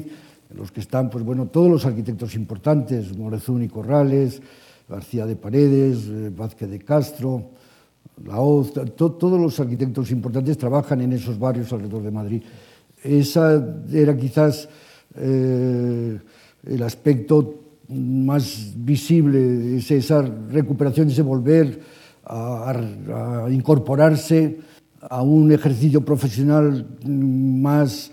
en 0.50 0.56
los 0.56 0.72
que 0.72 0.80
están 0.80 1.08
pues, 1.08 1.24
bueno, 1.24 1.46
todos 1.46 1.70
los 1.70 1.86
arquitectos 1.86 2.34
importantes, 2.34 3.16
Morezún 3.16 3.62
y 3.62 3.68
Corrales, 3.68 4.42
García 4.88 5.24
de 5.24 5.36
Paredes, 5.36 6.08
eh, 6.08 6.32
Vázquez 6.36 6.68
de 6.68 6.78
Castro, 6.80 7.50
Laoz, 8.24 8.72
to, 8.72 9.12
todos 9.12 9.40
los 9.40 9.60
arquitectos 9.60 10.10
importantes 10.10 10.58
trabajan 10.58 11.00
en 11.00 11.12
esos 11.12 11.38
barrios 11.38 11.72
alrededor 11.72 12.02
de 12.02 12.10
Madrid. 12.10 12.42
Esa 13.04 13.64
era 13.92 14.16
quizás 14.16 14.68
eh, 15.14 16.18
el 16.66 16.82
aspecto 16.82 17.67
más 17.88 18.72
visible, 18.76 19.76
es 19.76 19.90
esa 19.90 20.22
recuperación, 20.22 21.08
ese 21.08 21.22
volver 21.22 21.80
a, 22.24 22.70
a 22.70 23.50
incorporarse 23.50 24.58
a 25.00 25.22
un 25.22 25.52
ejercicio 25.52 26.04
profesional 26.04 26.86
más 27.06 28.10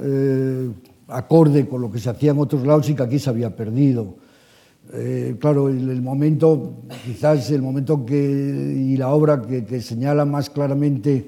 eh, 0.00 0.70
acorde 1.08 1.66
con 1.68 1.80
lo 1.80 1.90
que 1.90 1.98
se 1.98 2.10
hacía 2.10 2.32
en 2.32 2.38
otros 2.38 2.66
lados 2.66 2.88
y 2.90 2.94
que 2.94 3.02
aquí 3.02 3.18
se 3.18 3.30
había 3.30 3.54
perdido. 3.54 4.14
Eh, 4.92 5.36
claro, 5.40 5.68
el, 5.68 5.88
el, 5.90 6.02
momento, 6.02 6.74
quizás 7.04 7.50
el 7.50 7.62
momento 7.62 8.04
que, 8.04 8.16
y 8.16 8.96
la 8.96 9.08
obra 9.08 9.42
que, 9.42 9.64
que, 9.64 9.80
señala 9.80 10.24
más 10.24 10.50
claramente 10.50 11.26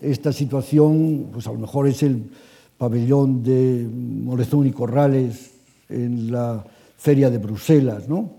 esta 0.00 0.32
situación, 0.32 1.28
pues 1.32 1.46
a 1.46 1.52
lo 1.52 1.58
mejor 1.58 1.88
es 1.88 2.02
el 2.02 2.30
pabellón 2.78 3.42
de 3.42 3.88
Morezón 3.92 4.66
y 4.66 4.70
Corrales 4.70 5.52
en 5.88 6.30
la 6.30 6.64
Feria 7.00 7.30
de 7.30 7.38
Bruselas, 7.38 8.08
¿no? 8.10 8.30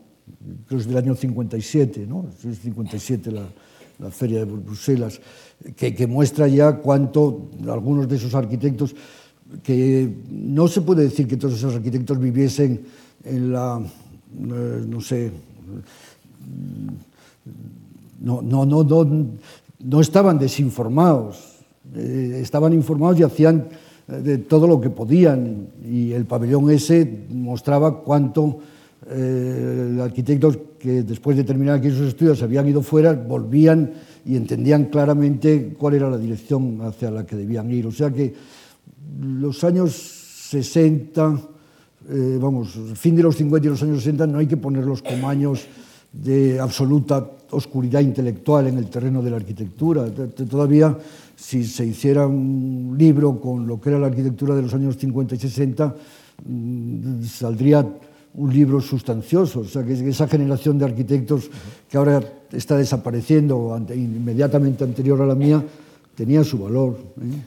creo 0.67 0.77
que 0.77 0.83
es 0.83 0.87
del 0.87 0.97
año 0.97 1.15
57, 1.15 2.05
¿no? 2.07 2.27
es 2.47 2.59
57 2.59 3.31
la, 3.31 3.41
la 3.97 4.11
Feria 4.11 4.39
de 4.39 4.45
Bruselas, 4.45 5.19
que, 5.75 5.95
que 5.95 6.05
muestra 6.05 6.47
ya 6.47 6.77
cuánto 6.77 7.49
algunos 7.67 8.07
de 8.07 8.17
esos 8.17 8.35
arquitectos, 8.35 8.95
que 9.63 10.13
no 10.29 10.67
se 10.67 10.81
puede 10.81 11.03
decir 11.03 11.27
que 11.27 11.37
todos 11.37 11.55
esos 11.55 11.73
arquitectos 11.73 12.19
viviesen 12.19 12.81
en 13.23 13.51
la, 13.51 13.81
eh, 13.81 14.85
no 14.87 15.01
sé, 15.01 15.31
no, 18.21 18.43
no, 18.43 18.63
no, 18.63 18.83
no, 18.83 19.27
no 19.79 20.01
estaban 20.01 20.37
desinformados, 20.37 21.57
eh, 21.95 22.39
estaban 22.43 22.73
informados 22.73 23.19
y 23.19 23.23
hacían 23.23 23.69
de 24.19 24.39
todo 24.39 24.67
lo 24.67 24.81
que 24.81 24.89
podían 24.89 25.67
y 25.89 26.11
el 26.11 26.25
pabellón 26.25 26.69
ese 26.69 27.25
mostraba 27.29 28.01
cuánto 28.01 28.59
eh, 29.09 29.99
arquitectos 30.01 30.59
que 30.77 31.03
después 31.03 31.37
de 31.37 31.43
terminar 31.43 31.77
aquí 31.77 31.89
sus 31.89 32.09
estudios 32.09 32.43
habían 32.43 32.67
ido 32.67 32.81
fuera, 32.81 33.13
volvían 33.13 33.93
y 34.25 34.35
entendían 34.35 34.85
claramente 34.85 35.73
cuál 35.77 35.95
era 35.95 36.09
la 36.09 36.17
dirección 36.17 36.79
hacia 36.81 37.09
la 37.09 37.25
que 37.25 37.35
debían 37.35 37.71
ir. 37.71 37.87
O 37.87 37.91
sea 37.91 38.11
que 38.11 38.33
los 39.21 39.63
años 39.63 39.93
60, 39.93 41.39
eh, 42.09 42.37
vamos, 42.39 42.77
fin 42.95 43.15
de 43.15 43.23
los 43.23 43.37
50 43.37 43.67
y 43.67 43.69
los 43.71 43.83
años 43.83 43.97
60 43.99 44.27
no 44.27 44.39
hay 44.39 44.47
que 44.47 44.57
ponerlos 44.57 45.01
como 45.01 45.29
años 45.29 45.65
de 46.11 46.59
absoluta 46.59 47.25
oscuridad 47.51 48.01
intelectual 48.01 48.67
en 48.67 48.77
el 48.77 48.89
terreno 48.89 49.21
de 49.21 49.31
la 49.31 49.37
arquitectura. 49.37 50.05
Todavía, 50.49 50.97
si 51.35 51.63
se 51.63 51.85
hiciera 51.85 52.27
un 52.27 52.95
libro 52.97 53.39
con 53.39 53.67
lo 53.67 53.79
que 53.79 53.89
era 53.89 53.99
la 53.99 54.07
arquitectura 54.07 54.55
de 54.55 54.63
los 54.63 54.73
años 54.73 54.97
50 54.97 55.35
y 55.35 55.39
60, 55.39 55.95
mm, 56.45 57.23
saldría 57.23 57.85
un 58.33 58.53
libro 58.53 58.79
sustancioso. 58.81 59.61
O 59.61 59.65
sea, 59.65 59.83
que 59.83 59.93
esa 59.93 60.27
generación 60.27 60.77
de 60.77 60.85
arquitectos 60.85 61.49
que 61.89 61.97
ahora 61.97 62.21
está 62.51 62.77
desapareciendo, 62.77 63.77
inmediatamente 63.93 64.83
anterior 64.83 65.21
a 65.21 65.25
la 65.25 65.35
mía, 65.35 65.63
tenía 66.15 66.43
su 66.43 66.59
valor. 66.59 66.97
¿eh? 67.19 67.43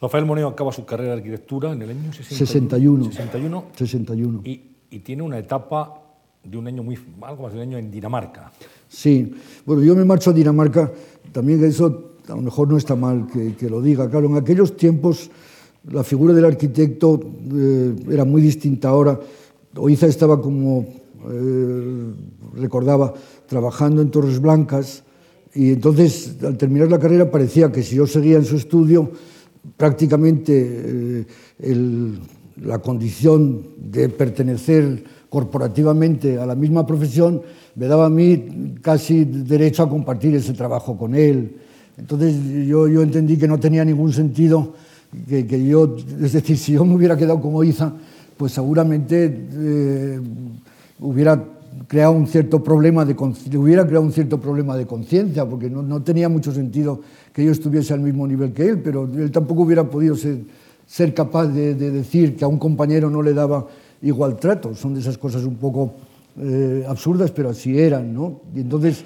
Rafael 0.00 0.24
Moneo 0.24 0.48
acaba 0.48 0.72
su 0.72 0.84
carrera 0.84 1.10
de 1.12 1.18
arquitectura 1.18 1.72
en 1.72 1.82
el 1.82 1.90
año 1.90 2.12
61. 2.12 2.46
61. 2.46 3.04
61. 3.04 3.64
61. 3.74 4.40
Y, 4.44 4.62
y 4.90 4.98
tiene 5.00 5.22
una 5.22 5.38
etapa 5.38 6.07
de 6.50 6.56
un 6.56 6.66
año 6.66 6.82
muy, 6.82 6.98
algo 7.22 7.44
más 7.44 7.52
de 7.52 7.58
un 7.58 7.62
año 7.62 7.78
en 7.78 7.90
Dinamarca. 7.90 8.52
Sí, 8.88 9.34
bueno, 9.66 9.82
yo 9.82 9.94
me 9.94 10.04
marcho 10.04 10.30
a 10.30 10.32
Dinamarca, 10.32 10.90
también 11.32 11.62
eso 11.64 12.14
a 12.26 12.36
lo 12.36 12.42
mejor 12.42 12.68
no 12.68 12.76
está 12.76 12.94
mal 12.94 13.26
que, 13.32 13.54
que 13.54 13.70
lo 13.70 13.80
diga, 13.80 14.08
claro, 14.08 14.26
en 14.26 14.36
aquellos 14.36 14.76
tiempos 14.76 15.30
la 15.90 16.04
figura 16.04 16.34
del 16.34 16.44
arquitecto 16.44 17.20
eh, 17.52 17.94
era 18.10 18.24
muy 18.24 18.42
distinta 18.42 18.88
ahora. 18.88 19.18
Oiza 19.76 20.06
estaba 20.06 20.40
como 20.40 20.86
eh, 21.30 22.12
recordaba 22.54 23.14
trabajando 23.46 24.02
en 24.02 24.10
Torres 24.10 24.40
Blancas 24.40 25.04
y 25.54 25.72
entonces 25.72 26.36
al 26.42 26.56
terminar 26.56 26.90
la 26.90 26.98
carrera 26.98 27.30
parecía 27.30 27.72
que 27.72 27.82
si 27.82 27.96
yo 27.96 28.06
seguía 28.06 28.36
en 28.36 28.44
su 28.44 28.56
estudio 28.56 29.10
prácticamente 29.76 30.52
eh, 30.54 31.26
el, 31.60 32.18
la 32.62 32.78
condición 32.80 33.66
de 33.78 34.08
pertenecer 34.08 35.04
corporativamente 35.28 36.38
a 36.38 36.46
la 36.46 36.54
misma 36.54 36.86
profesión 36.86 37.42
me 37.74 37.86
daba 37.86 38.06
a 38.06 38.10
mí 38.10 38.76
casi 38.80 39.24
derecho 39.24 39.82
a 39.82 39.88
compartir 39.88 40.34
ese 40.34 40.52
trabajo 40.52 40.96
con 40.96 41.14
él. 41.14 41.56
Entonces 41.96 42.34
yo, 42.66 42.88
yo 42.88 43.02
entendí 43.02 43.36
que 43.36 43.48
no 43.48 43.58
tenía 43.58 43.84
ningún 43.84 44.12
sentido 44.12 44.74
que, 45.28 45.46
que, 45.46 45.64
yo, 45.66 45.96
es 46.20 46.32
decir, 46.32 46.56
si 46.56 46.72
yo 46.72 46.84
me 46.84 46.94
hubiera 46.94 47.16
quedado 47.16 47.40
como 47.40 47.64
Iza, 47.64 47.92
pues 48.36 48.52
seguramente 48.52 49.48
eh, 49.52 50.20
hubiera 51.00 51.44
creado 51.86 52.12
un 52.12 52.26
cierto 52.26 52.62
problema 52.62 53.04
de 53.04 53.14
hubiera 53.56 53.86
creado 53.86 54.04
un 54.04 54.12
cierto 54.12 54.40
problema 54.40 54.76
de 54.76 54.86
conciencia, 54.86 55.44
porque 55.46 55.70
no, 55.70 55.82
no, 55.82 56.02
tenía 56.02 56.28
mucho 56.28 56.52
sentido 56.52 57.00
que 57.32 57.44
yo 57.44 57.52
estuviese 57.52 57.94
al 57.94 58.00
mismo 58.00 58.26
nivel 58.26 58.52
que 58.52 58.66
él, 58.66 58.80
pero 58.80 59.04
él 59.04 59.30
tampoco 59.30 59.62
hubiera 59.62 59.84
podido 59.84 60.16
ser, 60.16 60.38
ser 60.86 61.14
capaz 61.14 61.46
de, 61.46 61.74
de 61.74 61.90
decir 61.90 62.36
que 62.36 62.44
a 62.44 62.48
un 62.48 62.58
compañero 62.58 63.10
no 63.10 63.22
le 63.22 63.34
daba 63.34 63.66
igual 64.02 64.36
trato. 64.36 64.74
Son 64.74 64.94
de 64.94 65.00
esas 65.00 65.18
cosas 65.18 65.44
un 65.44 65.56
poco 65.56 65.94
eh, 66.40 66.84
absurdas, 66.86 67.30
pero 67.30 67.50
así 67.50 67.78
eran, 67.78 68.12
¿no? 68.14 68.42
Y 68.54 68.60
entonces 68.60 69.04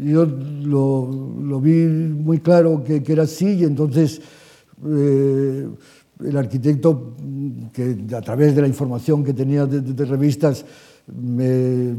yo 0.00 0.24
lo, 0.24 1.08
lo 1.40 1.60
vi 1.60 1.84
muy 1.84 2.38
claro 2.38 2.82
que, 2.82 3.02
que, 3.02 3.12
era 3.12 3.24
así 3.24 3.54
y 3.54 3.64
entonces 3.64 4.20
eh, 4.86 5.68
el 6.24 6.36
arquitecto, 6.36 7.14
que 7.72 7.96
a 8.16 8.20
través 8.20 8.54
de 8.54 8.62
la 8.62 8.68
información 8.68 9.22
que 9.22 9.34
tenía 9.34 9.66
de, 9.66 9.80
de, 9.80 9.92
de 9.92 10.04
revistas, 10.04 10.64
me 11.06 11.94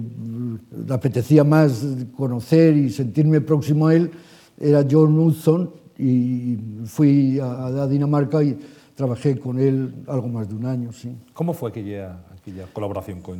apetecía 0.89 1.43
más 1.43 1.85
conocer 2.15 2.75
y 2.75 2.89
sentirme 2.89 3.41
próximo 3.41 3.87
a 3.87 3.95
él, 3.95 4.11
era 4.59 4.85
John 4.89 5.17
Hudson 5.17 5.71
y 5.97 6.57
fui 6.85 7.39
a, 7.39 7.65
a 7.65 7.87
Dinamarca 7.87 8.43
y 8.43 8.57
trabajé 8.95 9.37
con 9.39 9.59
él 9.59 9.93
algo 10.07 10.27
más 10.27 10.47
de 10.47 10.55
un 10.55 10.65
año. 10.65 10.91
Sí. 10.91 11.15
¿Cómo 11.33 11.53
fue 11.53 11.69
aquella, 11.69 12.19
aquella 12.43 12.65
colaboración 12.73 13.21
con? 13.21 13.39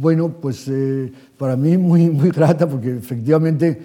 Bueno, 0.00 0.28
pues 0.40 0.66
eh, 0.68 1.12
para 1.38 1.56
mí 1.56 1.78
muy, 1.78 2.10
muy 2.10 2.30
grata 2.30 2.68
porque 2.68 2.96
efectivamente, 2.96 3.80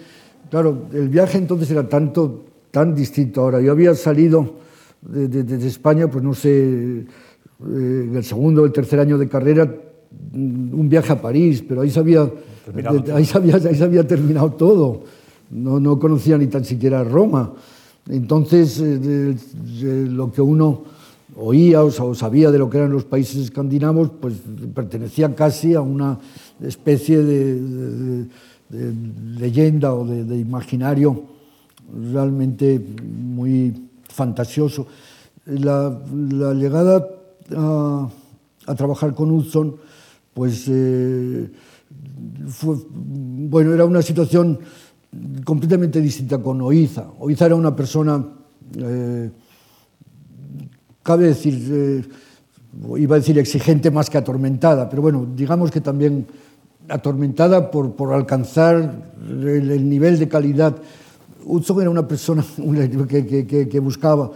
claro, 0.50 0.88
el 0.92 1.08
viaje 1.08 1.38
entonces 1.38 1.70
era 1.70 1.88
tanto, 1.88 2.46
tan 2.72 2.96
distinto. 2.96 3.42
Ahora, 3.42 3.62
yo 3.62 3.72
había 3.72 3.94
salido 3.94 4.56
de, 5.02 5.28
de, 5.28 5.44
de 5.44 5.68
España, 5.68 6.10
pues 6.10 6.24
no 6.24 6.34
sé, 6.34 6.50
eh, 6.50 7.06
en 7.60 8.16
el 8.16 8.24
segundo 8.24 8.64
o 8.64 8.66
el 8.66 8.72
tercer 8.72 9.00
año 9.00 9.20
de 9.20 9.30
carrera, 9.30 9.72
un 10.34 10.90
viaje 10.90 11.14
a 11.14 11.22
París, 11.22 11.64
pero 11.68 11.82
ahí 11.82 11.92
se 11.92 12.00
había, 12.00 12.28
ahí 13.14 13.26
se 13.26 13.38
había, 13.38 13.56
ahí 13.56 13.76
se 13.76 13.84
había 13.84 14.08
terminado 14.08 14.52
todo. 14.54 15.04
No, 15.52 15.80
no, 15.80 16.00
conocía 16.00 16.40
ni 16.40 16.48
tan 16.48 16.66
siquiera 16.66 17.04
Roma. 17.04 17.54
Entonces, 18.10 18.80
eh, 18.80 18.98
de, 18.98 19.34
de 19.36 20.10
lo 20.10 20.32
que 20.32 20.42
uno 20.42 20.95
oía 21.38 21.84
o 21.84 22.16
sabía 22.16 22.52
de 22.52 22.58
lo 22.58 22.70
que 22.70 22.78
eran 22.78 22.92
los 22.92 23.06
países 23.06 23.38
escandinavos, 23.38 24.12
pues 24.20 24.36
pertenecía 24.74 25.34
casi 25.36 25.74
a 25.74 25.82
una 25.82 26.18
especie 26.62 27.22
de, 27.24 27.60
de, 27.62 28.26
de 28.70 28.94
leyenda 29.40 29.94
o 29.94 30.06
de, 30.06 30.24
de, 30.24 30.38
imaginario 30.38 31.24
realmente 32.12 32.80
muy 32.80 33.90
fantasioso. 34.08 34.88
La, 35.46 36.02
la 36.30 36.54
llegada 36.54 37.06
a, 37.56 38.10
a, 38.66 38.76
trabajar 38.76 39.14
con 39.14 39.30
Hudson, 39.32 39.76
pues 40.34 40.66
eh, 40.70 41.52
fue, 42.48 42.78
bueno, 42.90 43.74
era 43.74 43.86
una 43.86 44.02
situación 44.02 44.60
completamente 45.44 46.02
distinta 46.02 46.40
con 46.40 46.62
Oiza. 46.62 47.08
Oiza 47.20 47.46
era 47.46 47.56
una 47.56 47.76
persona... 47.76 48.26
Eh, 48.78 49.30
cabe 51.06 51.28
decir, 51.28 51.54
eh, 51.72 52.04
iba 52.98 53.16
a 53.16 53.20
decir 53.20 53.38
exigente 53.38 53.92
más 53.92 54.10
que 54.10 54.18
atormentada, 54.18 54.90
pero 54.90 55.04
bueno, 55.04 55.28
digamos 55.36 55.70
que 55.70 55.80
también 55.80 56.26
atormentada 56.90 57.70
por, 57.70 57.94
por 57.94 58.12
alcanzar 58.12 59.14
el, 59.30 59.70
el 59.70 59.88
nivel 59.88 60.18
de 60.18 60.28
calidad. 60.28 60.76
Hudson 61.46 61.82
era 61.82 61.92
una 61.92 62.08
persona 62.08 62.44
que, 63.08 63.26
que, 63.28 63.46
que, 63.46 63.70
que 63.70 63.80
buscaba. 63.80 64.32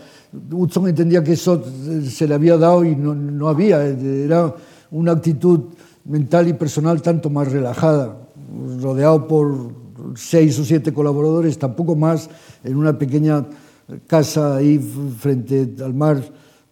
Hudson 0.51 0.87
entendía 0.87 1.23
que 1.23 1.33
eso 1.33 1.59
eh, 1.87 2.07
se 2.07 2.27
le 2.27 2.35
había 2.35 2.55
dado 2.55 2.85
y 2.85 2.95
no, 2.95 3.15
no 3.15 3.47
había. 3.47 3.83
Era 3.83 4.53
una 4.91 5.13
actitud 5.13 5.61
mental 6.05 6.47
y 6.49 6.53
personal 6.53 7.01
tanto 7.01 7.31
más 7.31 7.51
relajada, 7.51 8.15
rodeado 8.79 9.27
por 9.27 9.71
seis 10.15 10.59
o 10.59 10.63
siete 10.63 10.93
colaboradores, 10.93 11.57
tampoco 11.57 11.95
más, 11.95 12.29
en 12.63 12.77
una 12.77 12.95
pequeña 12.95 13.47
casa 14.05 14.57
ahí 14.57 14.77
frente 15.17 15.73
al 15.83 15.95
mar 15.95 16.21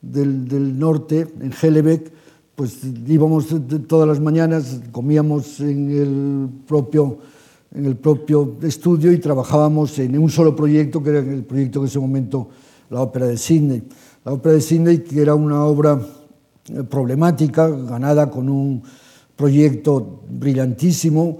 del, 0.02 0.48
del 0.48 0.78
norte, 0.78 1.28
en 1.40 1.52
Hellebeck, 1.52 2.12
pues 2.56 2.80
íbamos 3.08 3.46
todas 3.88 4.08
las 4.08 4.20
mañanas, 4.20 4.82
comíamos 4.92 5.60
en 5.60 5.92
el 5.92 6.50
propio, 6.66 7.20
en 7.72 7.86
el 7.86 7.96
propio 7.96 8.56
estudio 8.64 9.12
y 9.12 9.20
trabajábamos 9.20 10.00
en 10.00 10.18
un 10.18 10.30
solo 10.32 10.56
proyecto, 10.56 11.04
que 11.04 11.12
era 11.12 11.20
el 11.20 11.44
proyecto 11.44 11.80
que 11.80 11.86
en 11.86 11.90
ese 11.90 12.00
momento 12.00 12.50
la 12.90 13.02
ópera 13.02 13.28
de 13.28 13.38
Sydney. 13.38 13.84
La 14.26 14.34
ópera 14.34 14.56
de 14.56 14.62
Sydney, 14.62 14.98
que 15.00 15.22
era 15.22 15.36
una 15.36 15.66
obra 15.66 16.02
eh, 16.70 16.84
problemática, 16.84 17.68
ganada 17.68 18.30
con 18.30 18.50
un 18.50 18.82
proyecto 19.36 20.24
brillantísimo 20.28 21.38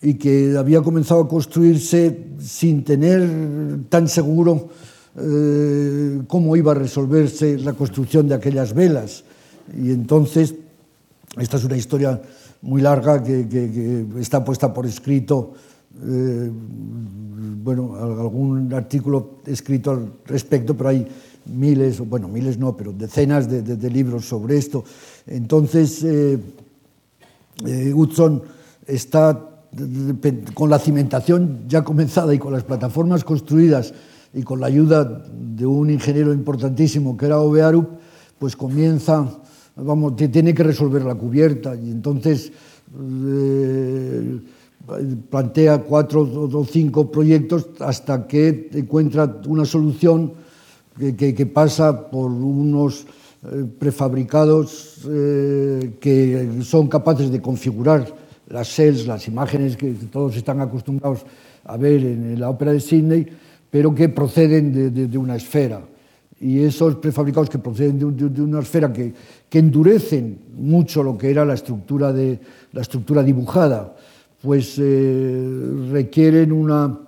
y 0.00 0.14
que 0.14 0.56
había 0.56 0.80
comenzado 0.80 1.20
a 1.20 1.28
construirse 1.28 2.26
sin 2.38 2.84
tener 2.84 3.80
tan 3.90 4.08
seguro 4.08 4.70
eh, 5.16 6.22
cómo 6.26 6.56
iba 6.56 6.72
a 6.72 6.74
resolverse 6.74 7.58
la 7.58 7.72
construcción 7.72 8.28
de 8.28 8.34
aquellas 8.34 8.74
velas. 8.74 9.24
Y 9.76 9.90
entonces, 9.90 10.54
esta 11.38 11.56
es 11.56 11.64
una 11.64 11.76
historia 11.76 12.20
muy 12.62 12.80
larga 12.80 13.22
que, 13.22 13.48
que, 13.48 13.70
que 13.70 14.06
está 14.20 14.44
puesta 14.44 14.72
por 14.72 14.86
escrito, 14.86 15.52
eh, 16.02 16.50
bueno, 17.62 17.94
algún 17.96 18.72
artículo 18.72 19.40
escrito 19.46 19.90
al 19.92 20.12
respecto, 20.26 20.76
pero 20.76 20.88
hay 20.90 21.06
miles, 21.46 22.00
bueno, 22.00 22.28
miles 22.28 22.58
no, 22.58 22.76
pero 22.76 22.92
decenas 22.92 23.48
de, 23.48 23.62
de, 23.62 23.76
de 23.76 23.90
libros 23.90 24.26
sobre 24.26 24.56
esto. 24.56 24.84
Entonces, 25.26 26.02
eh, 26.04 26.38
eh, 27.66 27.92
Hudson 27.94 28.42
está 28.86 29.50
con 30.54 30.70
la 30.70 30.78
cimentación 30.78 31.64
ya 31.68 31.82
comenzada 31.82 32.32
y 32.34 32.38
con 32.38 32.52
las 32.52 32.64
plataformas 32.64 33.24
construidas 33.24 33.92
y 34.34 34.42
con 34.42 34.60
la 34.60 34.66
ayuda 34.66 35.04
de 35.04 35.64
un 35.64 35.90
ingeniero 35.90 36.32
importantísimo 36.32 37.16
que 37.16 37.26
era 37.26 37.38
Ovearup, 37.38 37.88
pues 38.38 38.56
comienza, 38.56 39.26
vamos, 39.76 40.16
tiene 40.16 40.52
que 40.52 40.64
resolver 40.64 41.02
la 41.04 41.14
cubierta. 41.14 41.76
Y 41.76 41.90
entonces 41.90 42.52
eh, 43.00 44.40
plantea 45.30 45.82
cuatro 45.82 46.22
o 46.22 46.64
cinco 46.64 47.10
proyectos 47.10 47.68
hasta 47.78 48.26
que 48.26 48.70
encuentra 48.74 49.40
una 49.46 49.64
solución 49.64 50.32
que, 50.98 51.14
que, 51.14 51.34
que 51.34 51.46
pasa 51.46 52.10
por 52.10 52.30
unos 52.30 53.06
eh, 53.44 53.64
prefabricados 53.78 55.00
eh, 55.08 55.96
que 56.00 56.60
son 56.62 56.88
capaces 56.88 57.30
de 57.30 57.40
configurar 57.40 58.06
las 58.48 58.68
cells, 58.68 59.06
las 59.06 59.28
imágenes 59.28 59.76
que 59.76 59.92
todos 60.10 60.36
están 60.36 60.60
acostumbrados 60.60 61.24
a 61.64 61.76
ver 61.76 62.04
en 62.04 62.38
la 62.38 62.50
ópera 62.50 62.72
de 62.72 62.80
Sydney, 62.80 63.26
pero 63.74 63.92
que 63.92 64.08
proceden 64.08 64.72
de, 64.72 64.90
de, 64.90 65.08
de 65.08 65.18
una 65.18 65.34
esfera. 65.34 65.82
Y 66.38 66.60
esos 66.60 66.94
prefabricados 66.94 67.50
que 67.50 67.58
proceden 67.58 67.98
de, 67.98 68.06
de, 68.12 68.28
de 68.30 68.40
una 68.40 68.60
esfera 68.60 68.92
que, 68.92 69.12
que 69.48 69.58
endurecen 69.58 70.38
mucho 70.56 71.02
lo 71.02 71.18
que 71.18 71.28
era 71.28 71.44
la 71.44 71.54
estructura, 71.54 72.12
de, 72.12 72.38
la 72.70 72.82
estructura 72.82 73.24
dibujada, 73.24 73.96
pues 74.40 74.76
eh, 74.78 75.88
requieren 75.90 76.52
una, 76.52 77.00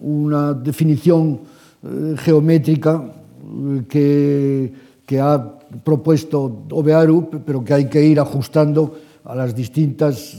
una 0.00 0.52
definición 0.52 1.40
eh, 1.82 2.14
geométrica 2.18 3.02
eh, 3.02 3.82
que, 3.88 4.72
que 5.06 5.18
ha 5.18 5.58
propuesto 5.82 6.66
Obearu, 6.72 7.30
pero 7.42 7.64
que 7.64 7.72
hay 7.72 7.88
que 7.88 8.04
ir 8.04 8.20
ajustando 8.20 8.98
a 9.24 9.34
las 9.34 9.54
distintas 9.54 10.36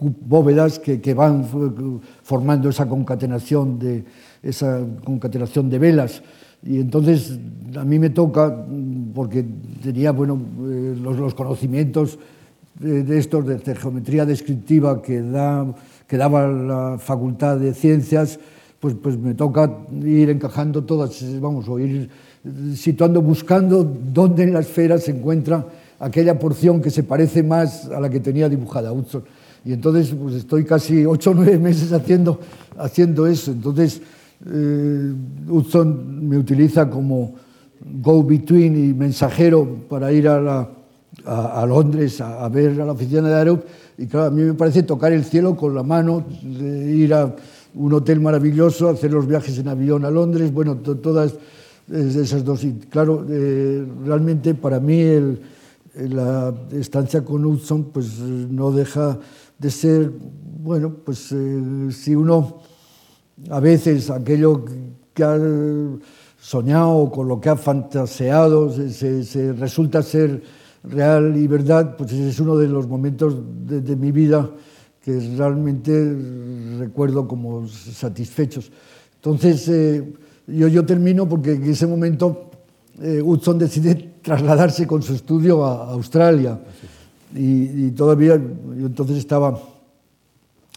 bóvedas 0.00 0.78
que, 0.78 0.98
que 0.98 1.12
van 1.12 1.42
eh, 1.42 2.06
formando 2.22 2.70
esa 2.70 2.88
concatenación 2.88 3.78
de, 3.78 4.04
esa 4.42 4.80
concatenación 5.04 5.70
de 5.70 5.78
velas. 5.78 6.22
Y 6.64 6.78
entonces 6.78 7.38
a 7.76 7.84
mí 7.84 7.98
me 7.98 8.10
toca, 8.10 8.64
porque 9.14 9.44
tenía 9.82 10.12
bueno, 10.12 10.40
eh, 10.68 10.96
los, 11.00 11.18
los, 11.18 11.34
conocimientos 11.34 12.18
de, 12.78 13.02
de 13.02 13.18
estos 13.18 13.46
de, 13.46 13.56
de, 13.56 13.74
geometría 13.74 14.24
descriptiva 14.24 15.02
que, 15.02 15.20
da, 15.20 15.74
que 16.06 16.16
daba 16.16 16.46
la 16.46 16.98
Facultad 16.98 17.58
de 17.58 17.74
Ciencias, 17.74 18.38
pues, 18.78 18.94
pues 18.94 19.16
me 19.18 19.34
toca 19.34 19.78
ir 20.02 20.30
encajando 20.30 20.84
todas, 20.84 21.40
vamos, 21.40 21.68
o 21.68 21.78
ir 21.78 22.10
situando, 22.74 23.22
buscando 23.22 23.84
dónde 23.84 24.42
en 24.42 24.52
la 24.52 24.60
esfera 24.60 24.98
se 24.98 25.12
encuentra 25.12 25.66
aquella 26.00 26.36
porción 26.36 26.82
que 26.82 26.90
se 26.90 27.04
parece 27.04 27.44
más 27.44 27.86
a 27.86 28.00
la 28.00 28.10
que 28.10 28.18
tenía 28.18 28.48
dibujada 28.48 28.92
Hudson. 28.92 29.22
Y 29.64 29.72
entonces 29.72 30.12
pues 30.20 30.34
estoy 30.34 30.64
casi 30.64 31.06
ocho 31.06 31.30
o 31.30 31.34
nueve 31.34 31.58
meses 31.58 31.92
haciendo, 31.92 32.40
haciendo 32.76 33.28
eso. 33.28 33.52
Entonces 33.52 34.02
eh, 34.46 35.12
Hudson 35.48 36.28
me 36.28 36.38
utiliza 36.38 36.88
como 36.88 37.34
go-between 37.84 38.90
y 38.90 38.94
mensajero 38.94 39.66
para 39.88 40.12
ir 40.12 40.28
a, 40.28 40.68
Londres 41.66 42.20
a, 42.20 42.48
ver 42.48 42.80
a 42.80 42.86
la 42.86 42.92
oficina 42.92 43.28
de 43.28 43.34
Aerob. 43.34 43.64
Y 43.98 44.06
claro, 44.06 44.26
a 44.26 44.30
mí 44.30 44.42
me 44.42 44.54
parece 44.54 44.82
tocar 44.82 45.12
el 45.12 45.24
cielo 45.24 45.56
con 45.56 45.74
la 45.74 45.82
mano, 45.82 46.24
ir 46.42 47.12
a 47.14 47.34
un 47.74 47.92
hotel 47.92 48.20
maravilloso, 48.20 48.88
hacer 48.88 49.12
los 49.12 49.26
viajes 49.26 49.58
en 49.58 49.68
avión 49.68 50.04
a 50.04 50.10
Londres, 50.10 50.52
bueno, 50.52 50.76
todas 50.76 51.34
esas 51.90 52.44
dos. 52.44 52.64
Y 52.64 52.72
claro, 52.90 53.24
eh, 53.28 53.84
realmente 54.04 54.54
para 54.54 54.80
mí 54.80 55.04
la 55.94 56.54
estancia 56.72 57.24
con 57.24 57.44
Hudson 57.44 57.84
pues 57.92 58.18
no 58.18 58.72
deja 58.72 59.18
de 59.58 59.70
ser, 59.70 60.10
bueno, 60.62 60.94
pues 61.04 61.32
eh, 61.32 61.88
si 61.90 62.14
uno 62.14 62.62
a 63.50 63.60
veces 63.60 64.10
aquello 64.10 64.64
que 65.14 65.24
has 65.24 65.40
soñado, 66.40 67.10
con 67.10 67.28
lo 67.28 67.40
que 67.40 67.48
has 67.48 67.60
fantaseado, 67.60 68.70
se, 68.72 68.90
se, 68.90 69.24
se 69.24 69.52
resulta 69.52 70.02
ser 70.02 70.42
real 70.84 71.36
y 71.36 71.46
verdad, 71.46 71.96
pues 71.96 72.12
ese 72.12 72.28
es 72.28 72.40
uno 72.40 72.56
de 72.56 72.68
los 72.68 72.88
momentos 72.88 73.36
de, 73.66 73.80
de 73.80 73.96
mi 73.96 74.10
vida 74.10 74.50
que 75.04 75.18
realmente 75.36 76.16
recuerdo 76.78 77.26
como 77.26 77.68
satisfechos. 77.68 78.70
Entonces, 79.16 79.68
eh, 79.68 80.12
yo, 80.46 80.68
yo 80.68 80.84
termino 80.84 81.28
porque 81.28 81.52
en 81.52 81.64
ese 81.64 81.86
momento 81.86 82.50
eh, 83.00 83.20
Hudson 83.22 83.58
decide 83.58 84.14
trasladarse 84.22 84.86
con 84.86 85.02
su 85.02 85.14
estudio 85.14 85.64
a, 85.64 85.88
a 85.88 85.92
Australia. 85.92 86.60
Y, 87.34 87.86
y, 87.86 87.90
todavía, 87.92 88.36
yo 88.36 88.86
entonces 88.86 89.16
estaba, 89.16 89.58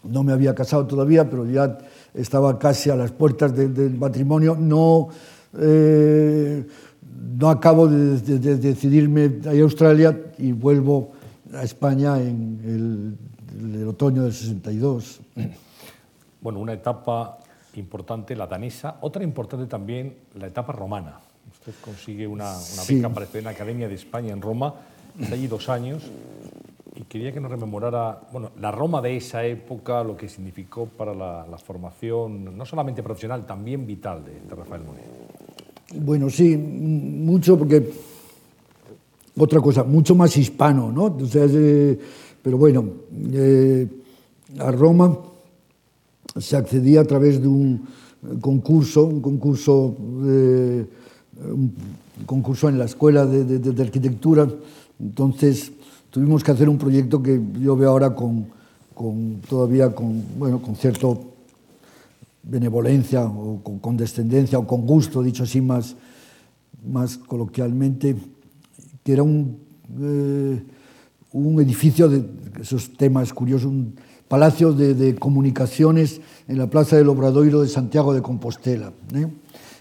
no 0.08 0.24
me 0.24 0.32
había 0.32 0.54
casado 0.54 0.86
todavía, 0.86 1.28
pero 1.28 1.44
ya 1.44 1.76
estaba 2.16 2.58
casi 2.58 2.90
a 2.90 2.96
las 2.96 3.12
puertas 3.12 3.54
del 3.54 3.96
matrimonio. 3.98 4.56
No, 4.58 5.08
eh, 5.58 6.66
no 7.38 7.50
acabo 7.50 7.86
de, 7.86 8.18
decidirme 8.58 9.40
a 9.46 9.54
ir 9.54 9.60
a 9.60 9.64
Australia 9.64 10.18
y 10.38 10.52
vuelvo 10.52 11.12
a 11.54 11.62
España 11.62 12.20
en 12.20 12.60
el, 12.64 13.80
el 13.80 13.88
otoño 13.88 14.22
del 14.22 14.32
62. 14.32 15.20
Bueno, 16.40 16.60
una 16.60 16.74
etapa 16.74 17.38
importante, 17.74 18.36
la 18.36 18.46
danesa, 18.46 18.96
otra 19.00 19.22
importante 19.22 19.66
también, 19.66 20.16
la 20.34 20.46
etapa 20.46 20.72
romana. 20.72 21.18
Usted 21.52 21.72
consigue 21.82 22.26
una, 22.26 22.56
una 22.56 22.82
beca 22.88 23.08
para 23.08 23.24
estudiar 23.24 23.42
en 23.42 23.44
la 23.44 23.50
Academia 23.50 23.88
de 23.88 23.94
España 23.94 24.32
en 24.32 24.40
Roma, 24.40 24.74
está 25.18 25.34
allí 25.34 25.46
dos 25.46 25.68
años, 25.68 26.02
y 26.96 27.02
quería 27.04 27.32
que 27.32 27.40
nos 27.40 27.50
rememorara 27.50 28.20
bueno, 28.32 28.50
la 28.60 28.70
Roma 28.70 29.02
de 29.02 29.16
esa 29.16 29.44
época, 29.44 30.02
lo 30.02 30.16
que 30.16 30.28
significó 30.28 30.86
para 30.86 31.14
la, 31.14 31.58
formación, 31.58 32.56
no 32.56 32.64
solamente 32.64 33.02
profesional, 33.02 33.46
también 33.46 33.86
vital 33.86 34.24
de, 34.24 34.54
Rafael 34.54 34.82
Moneo. 34.82 35.04
Bueno, 35.94 36.30
sí, 36.30 36.56
mucho 36.56 37.58
porque 37.58 37.90
otra 39.36 39.60
cosa, 39.60 39.84
mucho 39.84 40.14
más 40.14 40.36
hispano, 40.36 40.90
¿no? 40.90 41.26
Sea, 41.26 41.46
eh, 41.48 41.98
pero 42.42 42.56
bueno, 42.56 42.84
eh, 43.32 43.86
a 44.58 44.70
Roma 44.70 45.18
se 46.38 46.56
accedía 46.56 47.02
a 47.02 47.04
través 47.04 47.40
de 47.40 47.48
un 47.48 47.86
concurso, 48.40 49.04
un 49.04 49.20
concurso, 49.20 49.94
de, 50.22 50.86
un 51.44 51.74
concurso 52.24 52.68
en 52.68 52.78
la 52.78 52.86
escuela 52.86 53.26
de, 53.26 53.44
de, 53.44 53.58
de 53.58 53.82
arquitectura. 53.82 54.48
Entonces 54.98 55.72
tuvimos 56.16 56.42
que 56.42 56.50
hacer 56.50 56.66
un 56.66 56.78
proyecto 56.78 57.22
que 57.22 57.38
yo 57.60 57.76
veo 57.76 57.90
ahora 57.90 58.14
con, 58.14 58.46
con 58.94 59.42
todavía 59.46 59.94
con, 59.94 60.22
bueno, 60.38 60.62
con 60.62 60.74
cierto 60.74 61.34
benevolencia 62.42 63.22
o 63.22 63.60
con 63.62 63.80
condescendencia 63.80 64.58
o 64.58 64.66
con 64.66 64.86
gusto, 64.86 65.22
dicho 65.22 65.42
así 65.42 65.60
más, 65.60 65.94
más 66.88 67.18
coloquialmente, 67.18 68.16
que 69.04 69.12
era 69.12 69.22
un, 69.22 69.58
eh, 70.00 70.62
un 71.32 71.60
edificio 71.60 72.08
de 72.08 72.24
esos 72.62 72.96
temas 72.96 73.34
curiosos, 73.34 73.66
un 73.66 73.96
palacio 74.26 74.72
de, 74.72 74.94
de 74.94 75.16
comunicaciones 75.16 76.22
en 76.48 76.56
la 76.56 76.70
Plaza 76.70 76.96
del 76.96 77.10
Obradoiro 77.10 77.60
de 77.60 77.68
Santiago 77.68 78.14
de 78.14 78.22
Compostela. 78.22 78.90
¿eh? 79.14 79.26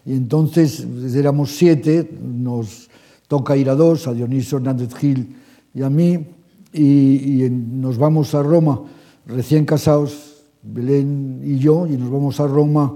Y 0.05 0.11
entonces 0.11 0.85
éramos 1.15 1.55
siete, 1.55 2.11
nos 2.21 2.89
toca 3.29 3.55
ir 3.55 3.69
a 3.69 3.75
dos, 3.75 4.05
a 4.09 4.13
Dionisio 4.13 4.57
Hernández 4.57 4.93
Gil, 4.95 5.44
y 5.75 5.83
a 5.83 5.89
mí, 5.89 6.25
y, 6.73 7.43
y 7.43 7.49
nos 7.49 7.97
vamos 7.97 8.33
a 8.33 8.41
Roma 8.41 8.81
recién 9.27 9.65
casados, 9.65 10.43
Belén 10.63 11.41
y 11.43 11.59
yo, 11.59 11.85
y 11.85 11.97
nos 11.97 12.09
vamos 12.09 12.39
a 12.39 12.47
Roma 12.47 12.95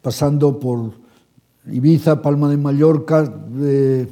pasando 0.00 0.58
por 0.58 0.92
Ibiza, 1.70 2.22
Palma 2.22 2.48
de 2.48 2.56
Mallorca, 2.56 3.22
de 3.22 4.08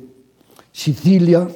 Sicilia, 0.73 1.49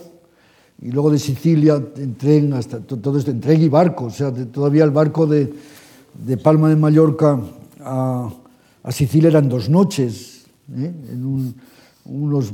y 0.80 0.90
luego 0.90 1.10
de 1.10 1.18
Sicilia 1.18 1.82
en 1.96 2.14
tren, 2.14 2.52
hasta 2.52 2.80
todo 2.80 3.18
esto, 3.18 3.30
en 3.30 3.40
tren 3.40 3.60
y 3.60 3.68
barco, 3.68 4.06
o 4.06 4.10
sea, 4.10 4.30
de, 4.30 4.46
todavía 4.46 4.84
el 4.84 4.90
barco 4.90 5.26
de, 5.26 5.52
de 6.24 6.36
Palma 6.36 6.68
de 6.68 6.76
Mallorca 6.76 7.40
a, 7.80 8.30
a 8.82 8.92
Sicilia 8.92 9.28
eran 9.28 9.48
dos 9.48 9.68
noches, 9.68 10.46
¿eh? 10.76 10.92
en 11.10 11.24
un, 11.24 11.54
unos 12.04 12.52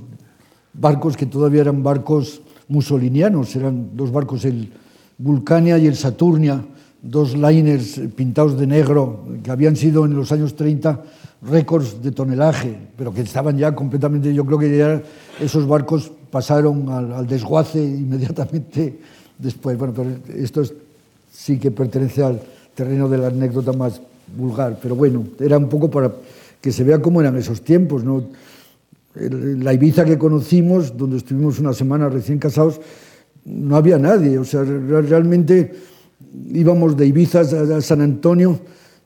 barcos 0.72 1.16
que 1.16 1.26
todavía 1.26 1.62
eran 1.62 1.82
barcos 1.82 2.40
musolinianos, 2.70 3.54
eran 3.56 3.90
dos 3.94 4.10
barcos, 4.10 4.44
el 4.46 4.72
Vulcania 5.18 5.76
y 5.76 5.86
el 5.86 5.96
Saturnia, 5.96 6.64
dos 7.02 7.36
liners 7.36 8.00
pintados 8.16 8.58
de 8.58 8.66
negro 8.66 9.26
que 9.42 9.50
habían 9.50 9.76
sido 9.76 10.06
en 10.06 10.14
los 10.14 10.32
años 10.32 10.54
30 10.54 11.02
récords 11.42 12.02
de 12.02 12.12
tonelaje, 12.12 12.76
pero 12.96 13.12
que 13.12 13.22
estaban 13.22 13.58
ya 13.58 13.74
completamente, 13.74 14.32
yo 14.32 14.46
creo 14.46 14.58
que 14.58 14.76
ya 14.76 15.02
esos 15.40 15.66
barcos 15.66 16.10
pasaron 16.30 16.88
al, 16.88 17.12
al 17.12 17.26
desguace 17.26 17.82
inmediatamente 17.82 18.98
después. 19.38 19.76
Bueno, 19.76 19.92
pero 19.94 20.10
esto 20.34 20.62
es, 20.62 20.72
sí 21.32 21.58
que 21.58 21.70
pertenece 21.70 22.22
al 22.22 22.40
terreno 22.74 23.08
de 23.08 23.18
la 23.18 23.28
anécdota 23.28 23.72
más 23.72 24.00
vulgar, 24.36 24.78
pero 24.80 24.94
bueno, 24.94 25.24
era 25.40 25.58
un 25.58 25.68
poco 25.68 25.90
para 25.90 26.12
que 26.60 26.70
se 26.70 26.84
vea 26.84 27.00
cómo 27.00 27.20
eran 27.20 27.36
esos 27.36 27.62
tiempos, 27.62 28.04
¿no? 28.04 28.24
La 29.14 29.72
Ibiza 29.74 30.04
que 30.04 30.16
conocimos, 30.16 30.96
donde 30.96 31.16
estuvimos 31.16 31.58
una 31.58 31.72
semana 31.72 32.08
recién 32.08 32.38
casados, 32.38 32.80
no 33.44 33.74
había 33.74 33.98
nadie, 33.98 34.38
o 34.38 34.44
sea, 34.44 34.62
realmente 34.62 35.72
íbamos 36.52 36.96
de 36.96 37.06
Ibiza 37.06 37.40
a 37.40 37.80
San 37.80 38.02
Antonio 38.02 38.60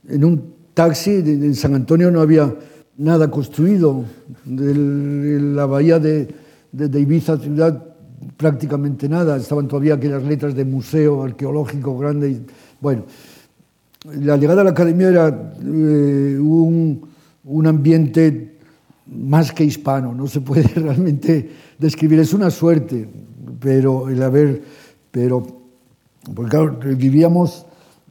en 0.06 0.24
un 0.24 0.54
taxi, 0.74 1.12
en 1.12 1.54
San 1.54 1.74
Antonio 1.74 2.10
no 2.10 2.20
había 2.20 2.54
nada 2.98 3.30
construido, 3.30 4.04
de 4.44 5.40
la 5.40 5.64
bahía 5.64 5.98
de, 5.98 6.28
Ibiza 6.72 7.38
ciudad 7.38 7.94
prácticamente 8.36 9.08
nada, 9.08 9.36
estaban 9.38 9.68
todavía 9.68 9.94
aquellas 9.94 10.22
letras 10.24 10.54
de 10.54 10.64
museo 10.64 11.22
arqueológico 11.22 11.96
grande. 11.96 12.30
Y, 12.30 12.46
bueno, 12.80 13.04
la 14.20 14.36
llegada 14.36 14.60
a 14.60 14.64
la 14.64 14.70
academia 14.70 15.08
era 15.08 15.52
eh, 15.64 16.38
un 16.38 17.66
ambiente 17.66 18.53
más 19.14 19.52
que 19.52 19.64
hispano, 19.64 20.14
no 20.14 20.26
se 20.26 20.40
puede 20.40 20.62
realmente 20.74 21.50
describir, 21.78 22.20
es 22.20 22.34
una 22.34 22.50
suerte, 22.50 23.08
pero 23.60 24.08
el 24.08 24.22
haber, 24.22 24.62
pero, 25.10 25.46
porque 26.34 26.50
claro, 26.50 26.78
vivíamos 26.96 27.66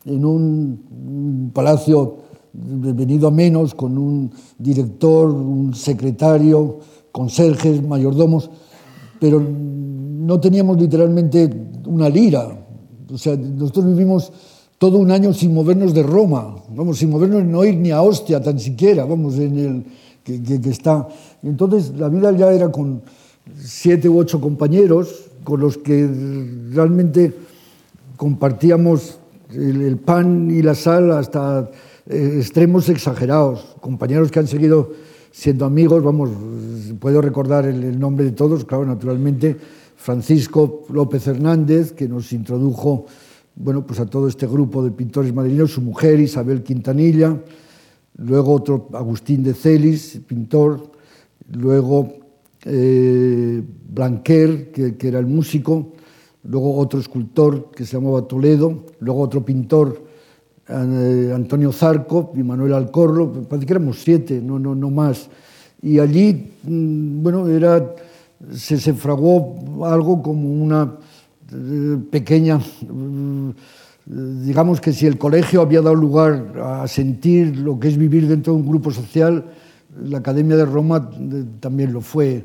en 0.06 0.26
un 0.26 1.52
palacio 1.54 2.18
venido 2.54 3.28
a 3.28 3.32
menos, 3.32 3.74
con 3.74 3.98
un 3.98 4.32
director, 4.58 5.30
un 5.30 5.74
secretario, 5.74 6.80
conserjes, 7.12 7.82
mayordomos, 7.82 8.50
pero 9.20 9.40
no 9.40 10.40
teníamos 10.40 10.80
literalmente 10.80 11.50
una 11.86 12.10
lira. 12.10 12.60
O 13.12 13.18
sea, 13.18 13.36
nosotros 13.36 13.86
vivimos 13.88 14.32
todo 14.78 14.98
un 14.98 15.12
año 15.12 15.34
sin 15.34 15.54
movernos 15.54 15.94
de 15.94 16.04
Roma, 16.04 16.56
vamos, 16.76 16.98
sin 16.98 17.10
movernos, 17.10 17.44
no 17.44 17.64
ir 17.64 17.78
ni 17.78 17.92
a 17.92 18.02
Ostia 18.02 18.42
tan 18.42 18.60
siquiera, 18.60 19.06
vamos, 19.06 19.38
en 19.38 19.58
el 19.58 19.86
que, 20.24 20.42
que, 20.42 20.62
que 20.62 20.70
está. 20.70 21.08
Entonces 21.44 21.94
la 21.98 22.10
vida 22.10 22.32
ya 22.32 22.52
era 22.52 22.72
con 22.72 23.02
siete 23.60 24.10
u 24.10 24.18
ocho 24.18 24.40
compañeros 24.40 25.30
con 25.44 25.60
los 25.60 25.78
que 25.78 26.10
realmente 26.72 27.34
compartíamos 28.16 29.20
el, 29.52 29.82
el 29.82 29.98
pan 29.98 30.50
y 30.50 30.62
la 30.62 30.76
sal 30.76 31.12
hasta 31.12 31.70
eh, 32.08 32.36
extremos 32.38 32.90
exagerados, 32.90 33.76
compañeros 33.82 34.32
que 34.32 34.40
han 34.40 34.48
seguido 34.48 34.92
siendo 35.32 35.66
amigos, 35.66 36.04
vamos, 36.04 36.30
puedo 37.00 37.22
recordar 37.22 37.66
el, 37.66 37.84
el 37.84 38.00
nombre 38.00 38.26
de 38.26 38.32
todos, 38.32 38.66
claro, 38.66 38.86
naturalmente, 38.86 39.58
Francisco 39.96 40.84
López 40.90 41.28
Hernández, 41.28 41.92
que 41.92 42.08
nos 42.08 42.32
introdujo 42.34 43.06
bueno, 43.56 43.86
pues 43.86 44.00
a 44.00 44.06
todo 44.06 44.28
este 44.28 44.48
grupo 44.48 44.84
de 44.84 44.92
pintores 44.92 45.34
madrileños, 45.34 45.72
su 45.72 45.82
mujer 45.82 46.20
Isabel 46.20 46.64
Quintanilla, 46.64 47.38
luego 48.18 48.54
otro 48.54 48.90
Agustín 48.94 49.44
de 49.44 49.54
Celis, 49.54 50.20
pintor, 50.28 50.92
luego 51.52 52.14
eh, 52.66 53.62
Blanquer, 53.90 54.72
que, 54.72 54.96
que, 54.96 55.08
era 55.08 55.20
el 55.20 55.26
músico, 55.26 55.94
luego 56.44 56.78
otro 56.78 57.00
escultor 57.00 57.72
que 57.72 57.86
se 57.86 57.98
llamaba 57.98 58.28
Toledo, 58.28 58.86
luego 59.00 59.22
otro 59.22 59.44
pintor, 59.44 60.04
eh, 60.68 61.32
Antonio 61.36 61.74
Zarco 61.74 62.32
y 62.36 62.44
Manuel 62.44 62.74
Alcorro, 62.74 63.32
parece 63.44 63.66
que 63.66 63.74
éramos 63.74 64.02
siete, 64.02 64.42
no, 64.42 64.58
no, 64.60 64.74
no 64.74 64.90
más. 64.90 65.30
Y 65.82 66.00
allí, 66.00 66.54
mm, 66.64 67.22
bueno, 67.22 67.48
era, 67.50 67.94
se, 68.54 68.80
se 68.80 68.94
fraguó 68.94 69.86
algo 69.86 70.22
como 70.24 70.50
una 70.50 70.98
eh, 71.52 71.98
pequeña 72.10 72.58
mm, 72.58 73.50
digamos 74.06 74.82
que 74.82 74.92
si 74.92 75.06
el 75.08 75.18
colegio 75.18 75.62
había 75.62 75.82
dado 75.82 75.96
lugar 75.96 76.54
a 76.62 76.88
sentir 76.88 77.58
lo 77.58 77.80
que 77.80 77.88
es 77.88 77.98
vivir 77.98 78.28
dentro 78.28 78.54
de 78.54 78.60
un 78.60 78.68
grupo 78.68 78.92
social, 78.92 79.46
la 80.04 80.18
Academia 80.18 80.58
de 80.58 80.66
Roma 80.66 81.10
eh, 81.14 81.46
también 81.60 81.94
lo 81.94 82.02
fue. 82.02 82.44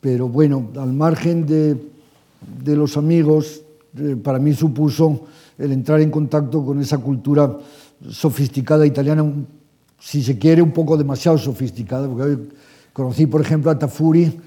Pero 0.00 0.28
bueno, 0.28 0.70
al 0.76 0.92
margen 0.92 1.46
de, 1.46 1.76
de 2.62 2.76
los 2.76 2.96
amigos, 2.96 3.62
eh, 3.96 4.16
para 4.22 4.38
mí 4.38 4.52
supuso 4.52 5.26
el 5.56 5.72
entrar 5.72 6.00
en 6.00 6.10
contacto 6.10 6.64
con 6.64 6.80
esa 6.80 6.98
cultura 6.98 7.56
sofisticada 8.10 8.84
italiana, 8.84 9.24
si 9.98 10.22
se 10.22 10.38
quiere, 10.38 10.60
un 10.60 10.72
poco 10.72 10.96
demasiado 10.96 11.38
sofisticada. 11.38 12.08
Porque 12.08 12.38
conocí, 12.92 13.26
por 13.26 13.40
ejemplo, 13.40 13.70
a 13.70 13.78
Tafuri, 13.78 14.38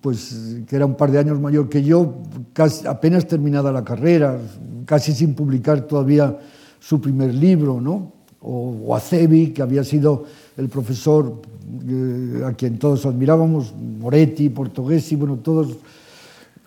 pues, 0.00 0.58
que 0.66 0.76
era 0.76 0.86
un 0.86 0.94
par 0.94 1.10
de 1.10 1.18
años 1.18 1.40
mayor 1.40 1.68
que 1.68 1.82
yo, 1.82 2.22
casi, 2.52 2.86
apenas 2.86 3.26
terminada 3.26 3.72
la 3.72 3.84
carrera, 3.84 4.38
casi 4.84 5.12
sin 5.12 5.34
publicar 5.34 5.82
todavía 5.82 6.38
su 6.78 7.00
primer 7.00 7.34
libro, 7.34 7.80
¿no? 7.80 8.12
o, 8.40 8.76
o 8.86 8.94
a 8.94 9.00
Cebi, 9.00 9.48
que 9.48 9.62
había 9.62 9.82
sido 9.82 10.24
el 10.56 10.68
profesor 10.68 11.40
eh, 11.88 12.42
a 12.44 12.52
quien 12.52 12.78
todos 12.78 13.06
admirábamos, 13.06 13.74
Moretti, 13.74 14.50
Portoghesi, 14.50 15.16
bueno, 15.16 15.38
todos, 15.38 15.76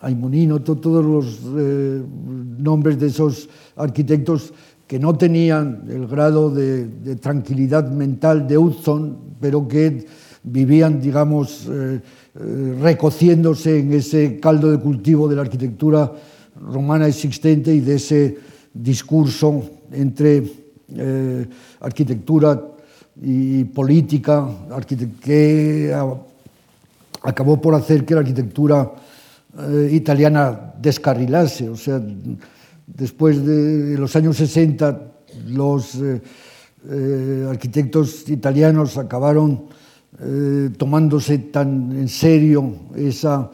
Aimonino, 0.00 0.60
to, 0.60 0.76
todos 0.76 1.04
los 1.04 1.40
eh, 1.56 2.02
nombres 2.58 2.98
de 2.98 3.06
esos 3.06 3.48
arquitectos 3.76 4.52
que 4.86 4.98
no 4.98 5.16
tenían 5.16 5.84
el 5.88 6.06
grado 6.06 6.50
de, 6.50 7.16
tranquilidad 7.20 7.90
mental 7.90 8.48
de 8.48 8.58
Hudson, 8.58 9.18
pero 9.40 9.68
que 9.68 10.06
vivían, 10.42 11.00
digamos, 11.00 11.68
eh, 11.70 12.00
Eh, 12.34 12.76
recociéndose 12.80 13.80
en 13.80 13.92
ese 13.92 14.38
caldo 14.38 14.70
de 14.70 14.78
cultivo 14.78 15.28
de 15.28 15.36
la 15.36 15.42
arquitectura 15.42 16.12
romana 16.60 17.06
existente 17.06 17.74
y 17.74 17.80
de 17.80 17.94
ese 17.96 18.38
discurso 18.72 19.62
entre 19.92 20.42
eh, 20.94 21.46
arquitectura 21.80 22.62
y 23.20 23.64
política 23.64 24.46
que 25.20 25.92
acabó 27.22 27.60
por 27.60 27.74
hacer 27.74 28.04
que 28.04 28.14
la 28.14 28.20
arquitectura 28.20 28.92
eh, 29.58 29.90
italiana 29.92 30.74
descarrilase. 30.80 31.68
O 31.68 31.76
sea, 31.76 32.00
después 32.86 33.44
de 33.44 33.98
los 33.98 34.14
años 34.14 34.36
60, 34.36 35.00
los 35.48 35.96
eh, 35.96 36.20
eh, 36.88 37.46
arquitectos 37.48 38.28
italianos 38.28 38.96
acabaron 38.96 39.64
eh, 40.20 40.70
tomándose 40.76 41.38
tan 41.38 41.92
en 41.92 42.08
serio 42.08 42.72
esa 42.96 43.50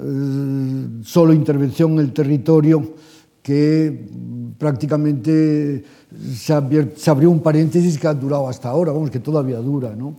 eh, 0.00 0.86
solo 1.02 1.32
intervención 1.32 1.92
en 1.92 1.98
el 1.98 2.12
territorio 2.12 2.94
que 3.42 4.08
prácticamente 4.58 5.84
se, 6.34 6.52
abrió, 6.52 6.88
se 6.96 7.10
abrió 7.10 7.30
un 7.30 7.40
paréntesis 7.40 7.98
que 7.98 8.06
ha 8.06 8.14
durado 8.14 8.48
hasta 8.48 8.68
ahora, 8.68 8.92
vamos, 8.92 9.10
que 9.10 9.20
todavía 9.20 9.58
dura, 9.58 9.94
¿no? 9.94 10.16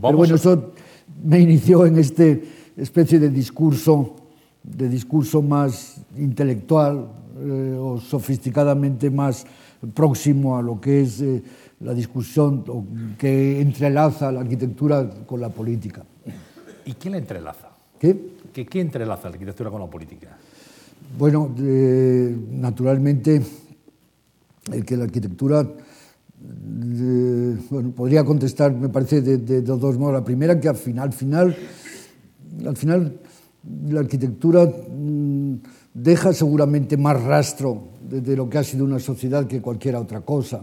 Vamos 0.00 0.02
Pero 0.02 0.16
bueno, 0.16 0.34
a... 0.34 0.36
eso 0.36 0.72
me 1.22 1.40
inició 1.40 1.84
en 1.84 1.98
este 1.98 2.42
especie 2.76 3.18
de 3.18 3.30
discurso, 3.30 4.16
de 4.62 4.88
discurso 4.88 5.42
más 5.42 5.96
intelectual 6.16 7.08
eh, 7.38 7.76
o 7.78 8.00
sofisticadamente 8.00 9.10
más 9.10 9.46
próximo 9.94 10.56
a 10.56 10.62
lo 10.62 10.80
que 10.80 11.02
es... 11.02 11.20
Eh, 11.20 11.42
la 11.84 11.92
discusión 11.92 12.64
que 13.18 13.60
entrelaza 13.60 14.32
la 14.32 14.40
arquitectura 14.40 15.08
con 15.26 15.40
la 15.40 15.50
política. 15.50 16.02
¿Y 16.86 16.94
quién 16.94 17.12
la 17.12 17.18
entrelaza? 17.18 17.68
¿Qué? 17.98 18.34
¿Qué, 18.52 18.66
qué 18.66 18.80
entrelaza 18.80 19.28
la 19.28 19.34
arquitectura 19.34 19.70
con 19.70 19.80
la 19.80 19.86
política? 19.86 20.36
Bueno, 21.18 21.54
eh, 21.58 22.34
naturalmente, 22.52 23.42
el 24.72 24.84
que 24.84 24.96
la 24.96 25.04
arquitectura, 25.04 25.60
eh, 25.60 27.56
bueno, 27.70 27.90
podría 27.90 28.24
contestar, 28.24 28.72
me 28.72 28.88
parece, 28.88 29.20
de, 29.20 29.38
de, 29.38 29.60
de, 29.60 29.62
dos 29.62 29.98
modos. 29.98 30.14
La 30.14 30.24
primera, 30.24 30.58
que 30.58 30.68
al 30.68 30.76
final, 30.76 31.12
final, 31.12 31.54
al 32.66 32.76
final 32.76 33.20
la 33.88 34.00
arquitectura 34.00 34.64
mmm, 34.64 35.54
deja 35.92 36.32
seguramente 36.32 36.96
más 36.96 37.22
rastro 37.22 37.88
de, 38.08 38.36
lo 38.36 38.48
que 38.48 38.58
ha 38.58 38.64
sido 38.64 38.84
una 38.84 38.98
sociedad 38.98 39.46
que 39.46 39.60
cualquier 39.60 39.96
otra 39.96 40.22
cosa. 40.22 40.62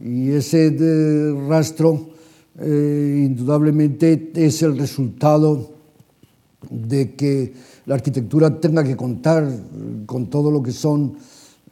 Y 0.00 0.30
ese 0.30 0.68
eh, 0.68 1.46
rastro 1.48 2.10
eh, 2.58 3.24
indudablemente 3.26 4.32
es 4.34 4.62
el 4.62 4.78
resultado 4.78 5.70
de 6.70 7.14
que 7.14 7.52
la 7.86 7.94
arquitectura 7.94 8.60
tenga 8.60 8.84
que 8.84 8.96
contar 8.96 9.48
con 10.06 10.28
todo 10.28 10.50
lo 10.50 10.62
que 10.62 10.72
son 10.72 11.14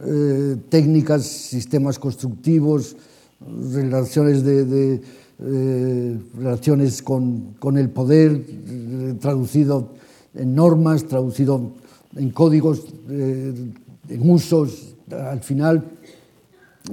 eh, 0.01 0.57
técnicas, 0.68 1.24
sistemas 1.24 1.99
constructivos, 1.99 2.97
relaciones 3.72 4.43
de, 4.43 4.64
de 4.64 5.03
eh, 5.41 6.18
relaciones 6.37 7.03
con, 7.03 7.55
con, 7.59 7.79
el 7.79 7.91
poder, 7.91 8.33
eh, 8.33 9.14
traducido 9.20 9.93
en 10.35 10.55
normas, 10.55 11.07
traducido 11.07 11.72
en 12.16 12.31
códigos, 12.31 12.87
eh, 13.09 13.55
en 14.09 14.31
usos. 14.31 14.95
Al 15.11 15.41
final 15.41 15.85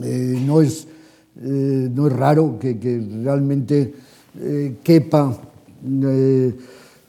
eh, 0.01 0.41
no 0.45 0.61
es 0.61 0.88
eh, 1.41 1.89
no 1.93 2.07
es 2.07 2.13
raro 2.13 2.57
que, 2.59 2.77
que 2.79 3.05
realmente 3.23 3.93
eh, 4.39 4.75
quepa 4.83 5.38
eh, 5.83 6.53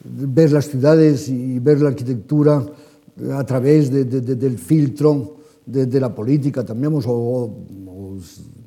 ver 0.05 0.53
las 0.53 0.69
ciudades 0.69 1.29
y 1.29 1.59
ver 1.59 1.81
la 1.81 1.89
arquitectura 1.89 2.65
eh, 3.21 3.33
a 3.33 3.45
través 3.45 3.91
de, 3.91 4.05
de, 4.05 4.21
de, 4.21 4.37
del 4.37 4.59
filtro 4.59 5.37
de, 5.65 6.01
la 6.01 6.15
política, 6.15 6.65
también, 6.65 6.93
o, 6.95 7.01
o 7.07 8.19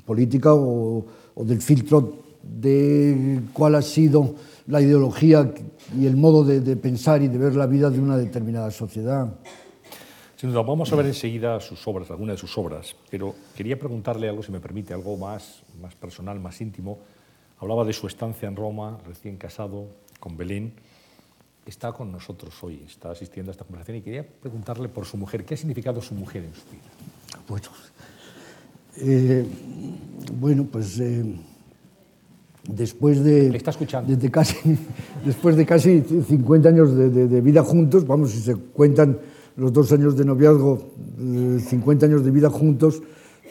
política 0.05 0.53
o, 0.53 1.05
o, 1.33 1.45
del 1.45 1.61
filtro 1.61 2.15
de 2.43 3.39
cuál 3.53 3.75
ha 3.75 3.81
sido 3.81 4.35
la 4.67 4.81
ideología 4.81 5.53
y 5.97 6.05
el 6.05 6.17
modo 6.17 6.43
de, 6.43 6.75
pensar 6.75 7.21
y 7.21 7.27
de 7.27 7.37
ver 7.37 7.55
la 7.55 7.67
vida 7.67 7.89
de 7.89 7.99
una 7.99 8.17
determinada 8.17 8.69
sociedad. 8.71 9.33
Vamos 10.41 10.91
a 10.93 10.95
ver 10.95 11.05
enseguida 11.05 11.59
sus 11.59 11.85
obras, 11.87 12.09
algunas 12.11 12.35
de 12.35 12.39
sus 12.39 12.57
obras, 12.57 12.95
pero 13.09 13.35
quería 13.57 13.77
preguntarle 13.77 14.29
algo, 14.29 14.41
si 14.41 14.51
me 14.51 14.61
permite, 14.61 14.93
algo 14.93 15.17
más, 15.17 15.63
más 15.81 15.95
personal, 15.95 16.39
más 16.39 16.61
íntimo. 16.61 16.99
Hablaba 17.59 17.83
de 17.83 17.91
su 17.91 18.07
estancia 18.07 18.47
en 18.47 18.55
Roma, 18.55 18.99
recién 19.05 19.35
casado, 19.35 19.87
con 20.19 20.37
Belén 20.37 20.73
está 21.69 21.91
con 21.91 22.11
nosotros 22.11 22.53
hoy, 22.63 22.83
está 22.85 23.11
asistiendo 23.11 23.51
a 23.51 23.53
esta 23.53 23.63
conversación 23.63 23.97
y 23.97 24.01
quería 24.01 24.25
preguntarle 24.27 24.89
por 24.89 25.05
su 25.05 25.17
mujer, 25.17 25.45
¿qué 25.45 25.53
ha 25.53 25.57
significado 25.57 26.01
su 26.01 26.15
mujer 26.15 26.43
en 26.43 26.53
su 26.53 26.65
vida? 26.71 26.81
Bueno, 27.47 27.67
eh, 28.97 29.45
bueno 30.33 30.65
pues 30.65 30.99
eh, 30.99 31.23
después 32.63 33.23
de... 33.23 33.49
Le 33.49 33.57
está 33.57 33.71
escuchando. 33.71 34.13
Desde 34.13 34.31
casi, 34.31 34.57
después 35.25 35.55
de 35.55 35.65
casi 35.65 36.01
50 36.01 36.69
años 36.69 36.95
de, 36.95 37.09
de, 37.09 37.27
de, 37.27 37.41
vida 37.41 37.63
juntos, 37.63 38.05
vamos, 38.05 38.31
si 38.31 38.41
se 38.41 38.55
cuentan 38.55 39.19
los 39.59 39.73
dos 39.73 39.91
años 39.91 40.17
de 40.17 40.25
noviazgo, 40.25 40.79
eh, 41.19 41.59
50 41.59 42.05
años 42.05 42.23
de 42.23 42.31
vida 42.31 42.49
juntos, 42.49 43.01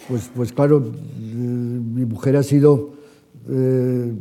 pues, 0.09 0.31
pues 0.35 0.53
claro, 0.53 0.79
eh, 0.79 1.21
mi 1.21 2.05
mujer 2.07 2.37
ha 2.37 2.43
sido 2.43 2.91
eh, 3.49 4.13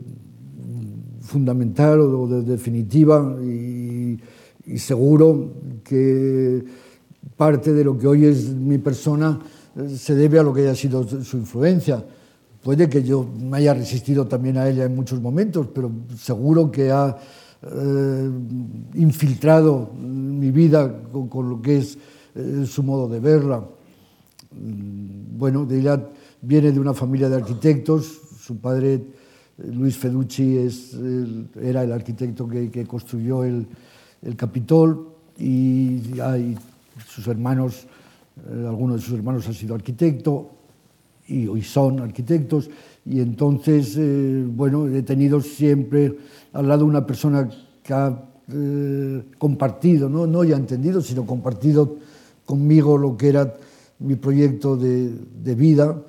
fundamental 1.21 1.99
o 1.99 2.27
de 2.27 2.41
definitiva 2.43 3.38
y, 3.43 4.19
y, 4.65 4.77
seguro 4.77 5.51
que 5.83 6.63
parte 7.35 7.73
de 7.73 7.83
lo 7.83 7.97
que 7.97 8.07
hoy 8.07 8.25
es 8.25 8.53
mi 8.53 8.77
persona 8.77 9.39
eh, 9.77 9.89
se 9.89 10.15
debe 10.15 10.39
a 10.39 10.43
lo 10.43 10.53
que 10.53 10.61
haya 10.61 10.75
sido 10.75 11.07
su 11.07 11.38
influencia. 11.38 12.03
Puede 12.63 12.89
que 12.89 13.03
yo 13.03 13.25
me 13.39 13.57
haya 13.57 13.73
resistido 13.73 14.25
también 14.27 14.57
a 14.57 14.67
ella 14.67 14.85
en 14.85 14.95
muchos 14.95 15.21
momentos, 15.21 15.67
pero 15.73 15.91
seguro 16.17 16.71
que 16.71 16.91
ha 16.91 17.17
eh, 17.72 18.30
infiltrado 18.95 19.91
mi 19.97 20.51
vida 20.51 21.01
con, 21.11 21.49
lo 21.49 21.61
que 21.61 21.78
es 21.78 21.97
eh, 22.36 22.65
su 22.65 22.84
modo 22.84 23.07
de 23.07 23.20
verla. 23.20 23.59
Mm, 24.51 25.38
bueno, 25.38 25.68
ella 25.70 26.09
viene 26.41 26.72
de 26.72 26.80
una 26.80 26.93
familia 26.93 27.30
de 27.30 27.36
arquitectos, 27.36 28.22
su 28.39 28.57
padre 28.57 29.01
Luis 29.57 29.97
Feducci 29.97 30.57
es, 30.57 30.95
era 31.59 31.84
el 31.84 31.91
arquitecto 31.91 32.47
que, 32.47 32.86
construyó 32.86 33.43
el, 33.43 33.68
el, 34.22 34.36
Capitol 34.36 35.09
y 35.39 36.20
hay 36.20 36.55
sus 37.07 37.28
hermanos, 37.28 37.88
eh, 38.49 38.65
algunos 38.68 38.97
de 38.97 39.01
sus 39.01 39.15
hermanos 39.15 39.47
han 39.47 39.53
sido 39.53 39.76
arquitectos 39.76 40.45
y 41.28 41.47
hoy 41.47 41.61
son 41.61 41.99
arquitectos 41.99 42.70
y 43.05 43.22
entonces, 43.22 43.95
eh, 43.97 44.45
bueno, 44.47 44.88
he 44.88 45.01
tenido 45.01 45.41
siempre 45.41 46.15
al 46.53 46.67
lado 46.67 46.85
una 46.85 47.05
persona 47.05 47.49
que 47.83 47.93
ha 47.93 48.23
eh, 48.51 49.23
compartido, 49.37 50.09
¿no? 50.09 50.27
no 50.27 50.43
ya 50.43 50.55
entendido, 50.55 51.01
sino 51.01 51.25
compartido 51.25 51.97
conmigo 52.45 52.97
lo 52.97 53.17
que 53.17 53.29
era 53.29 53.53
mi 53.99 54.15
proyecto 54.15 54.77
de, 54.77 55.11
de 55.43 55.55
vida 55.55 56.01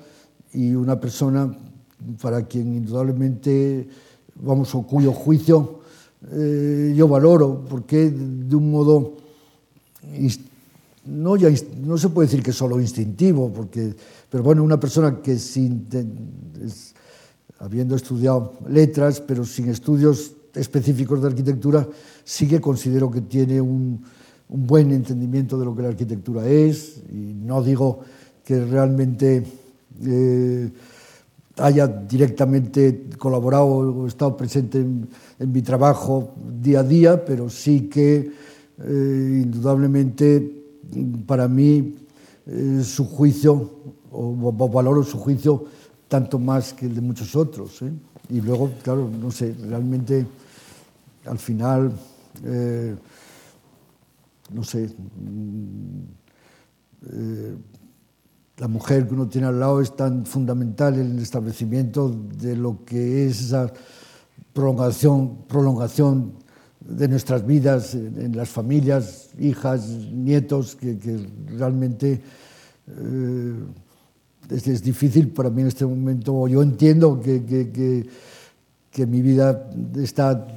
y 0.53 0.73
una 0.73 0.99
persona 0.99 1.53
para 2.21 2.43
quien 2.43 2.75
indudablemente, 2.75 3.87
vamos, 4.35 4.73
o 4.73 4.83
cuyo 4.83 5.11
juicio 5.11 5.79
eh, 6.31 6.93
yo 6.95 7.07
valoro, 7.07 7.63
porque 7.69 8.09
de 8.09 8.55
un 8.55 8.71
modo, 8.71 9.13
no, 11.05 11.37
ya, 11.37 11.49
no 11.81 11.97
se 11.97 12.09
puede 12.09 12.27
decir 12.27 12.43
que 12.43 12.51
solo 12.51 12.79
instintivo, 12.79 13.51
porque, 13.53 13.95
pero 14.29 14.43
bueno, 14.43 14.63
una 14.63 14.79
persona 14.79 15.21
que 15.21 15.39
sin, 15.39 15.87
habiendo 17.59 17.95
estudiado 17.95 18.53
letras, 18.67 19.21
pero 19.21 19.45
sin 19.45 19.69
estudios 19.69 20.33
específicos 20.55 21.21
de 21.21 21.27
arquitectura, 21.27 21.87
sí 22.23 22.47
que 22.47 22.59
considero 22.59 23.11
que 23.11 23.21
tiene 23.21 23.61
un, 23.61 24.01
buen 24.51 24.91
entendimiento 24.91 25.59
de 25.59 25.65
lo 25.65 25.75
que 25.75 25.83
la 25.83 25.89
arquitectura 25.89 26.47
es, 26.47 27.03
y 27.11 27.35
no 27.35 27.61
digo 27.61 27.99
que 28.43 28.65
realmente 28.65 29.43
eh, 30.03 30.71
haya 31.57 31.85
directamente 31.85 33.09
colaborado 33.19 33.67
o 33.67 34.07
estado 34.07 34.35
presente 34.35 34.79
en, 34.79 35.07
en, 35.37 35.51
mi 35.51 35.61
trabajo 35.61 36.33
día 36.59 36.79
a 36.79 36.83
día, 36.83 37.23
pero 37.23 37.47
sí 37.47 37.81
que 37.81 38.31
eh, 38.81 39.41
indudablemente 39.43 40.63
para 41.27 41.47
mí 41.47 41.95
eh, 42.47 42.81
su 42.83 43.05
juicio, 43.05 43.69
o, 44.11 44.35
o, 44.41 44.69
valoro 44.69 45.03
su 45.03 45.19
juicio 45.19 45.65
tanto 46.09 46.39
más 46.39 46.73
que 46.73 46.87
el 46.87 46.95
de 46.95 47.01
muchos 47.01 47.35
otros. 47.35 47.81
¿eh? 47.83 47.91
Y 48.29 48.41
luego, 48.41 48.71
claro, 48.83 49.09
no 49.09 49.31
sé, 49.31 49.55
realmente 49.61 50.25
al 51.25 51.37
final, 51.37 51.93
eh, 52.43 52.95
no 54.51 54.63
sé, 54.63 54.87
mm, 54.87 56.01
eh, 57.11 57.55
la 58.57 58.67
mujer 58.67 59.07
que 59.07 59.13
uno 59.13 59.29
tiene 59.29 59.47
al 59.47 59.59
lado 59.59 59.79
es 59.79 59.95
tan 59.95 60.25
fundamental 60.25 60.95
en 60.95 61.11
el 61.11 61.19
establecimiento 61.19 62.09
de 62.09 62.57
lo 62.57 62.83
que 62.83 63.27
es 63.27 63.39
esa 63.39 63.71
prolongación, 64.51 65.45
prolongación 65.47 66.33
de 66.81 67.07
nuestras 67.07 67.45
vidas 67.45 67.93
en 67.93 68.35
las 68.35 68.49
familias, 68.49 69.29
hijas, 69.37 69.87
nietos, 69.87 70.75
que, 70.75 70.97
realmente 71.47 72.21
es, 74.49 74.83
difícil 74.83 75.29
para 75.29 75.49
mí 75.49 75.61
en 75.61 75.67
este 75.67 75.85
momento. 75.85 76.47
Yo 76.47 76.61
entiendo 76.61 77.19
que, 77.21 77.45
que, 77.45 78.05
que, 78.91 79.05
mi 79.05 79.21
vida 79.21 79.69
está 79.97 80.47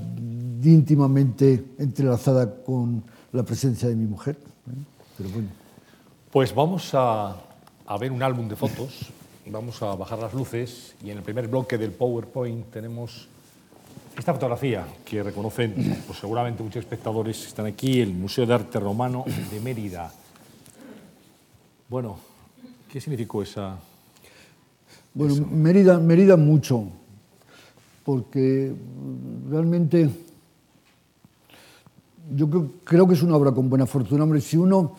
íntimamente 0.63 1.65
entrelazada 1.79 2.63
con 2.63 3.03
la 3.33 3.43
presencia 3.43 3.89
de 3.89 3.97
mi 3.97 4.07
mujer. 4.07 4.37
¿eh? 4.37 4.85
Pero 5.17 5.31
bueno. 5.31 5.49
Pues 6.31 6.55
vamos 6.55 6.91
a 6.95 7.37
a 7.93 7.99
ver 7.99 8.11
un 8.11 8.23
álbum 8.23 8.49
de 8.49 8.57
fotos. 8.57 9.13
Vamos 9.47 9.83
a 9.83 9.95
bajar 9.97 10.19
las 10.19 10.33
luces 10.33 10.95
y 11.05 11.11
en 11.11 11.19
el 11.19 11.23
primer 11.23 11.49
bloque 11.49 11.77
del 11.77 11.91
PowerPoint 11.91 12.71
tenemos 12.71 13.29
esta 14.17 14.33
fotografía 14.33 14.87
que 15.05 15.23
reconocen 15.23 16.03
pues 16.07 16.19
seguramente 16.19 16.63
muchos 16.63 16.81
espectadores 16.81 17.47
están 17.47 17.67
aquí, 17.67 18.01
el 18.01 18.15
Museo 18.15 18.47
de 18.47 18.55
Arte 18.55 18.79
Romano 18.79 19.25
de 19.51 19.61
Mérida. 19.61 20.11
Bueno, 21.89 22.19
¿qué 22.93 23.01
significó 23.01 23.43
esa...? 23.43 23.79
Bueno, 25.15 25.47
Mérida, 25.51 25.99
Mérida 25.99 26.37
mucho, 26.37 26.89
porque 28.05 28.71
realmente 29.49 30.11
yo 32.37 32.51
creo, 32.51 32.71
creo, 32.85 33.09
que 33.09 33.15
es 33.15 33.23
una 33.23 33.37
obra 33.37 33.53
con 33.53 33.71
buena 33.71 33.87
fortuna. 33.87 34.25
Hombre, 34.25 34.43
si 34.43 34.59
uno 34.59 34.95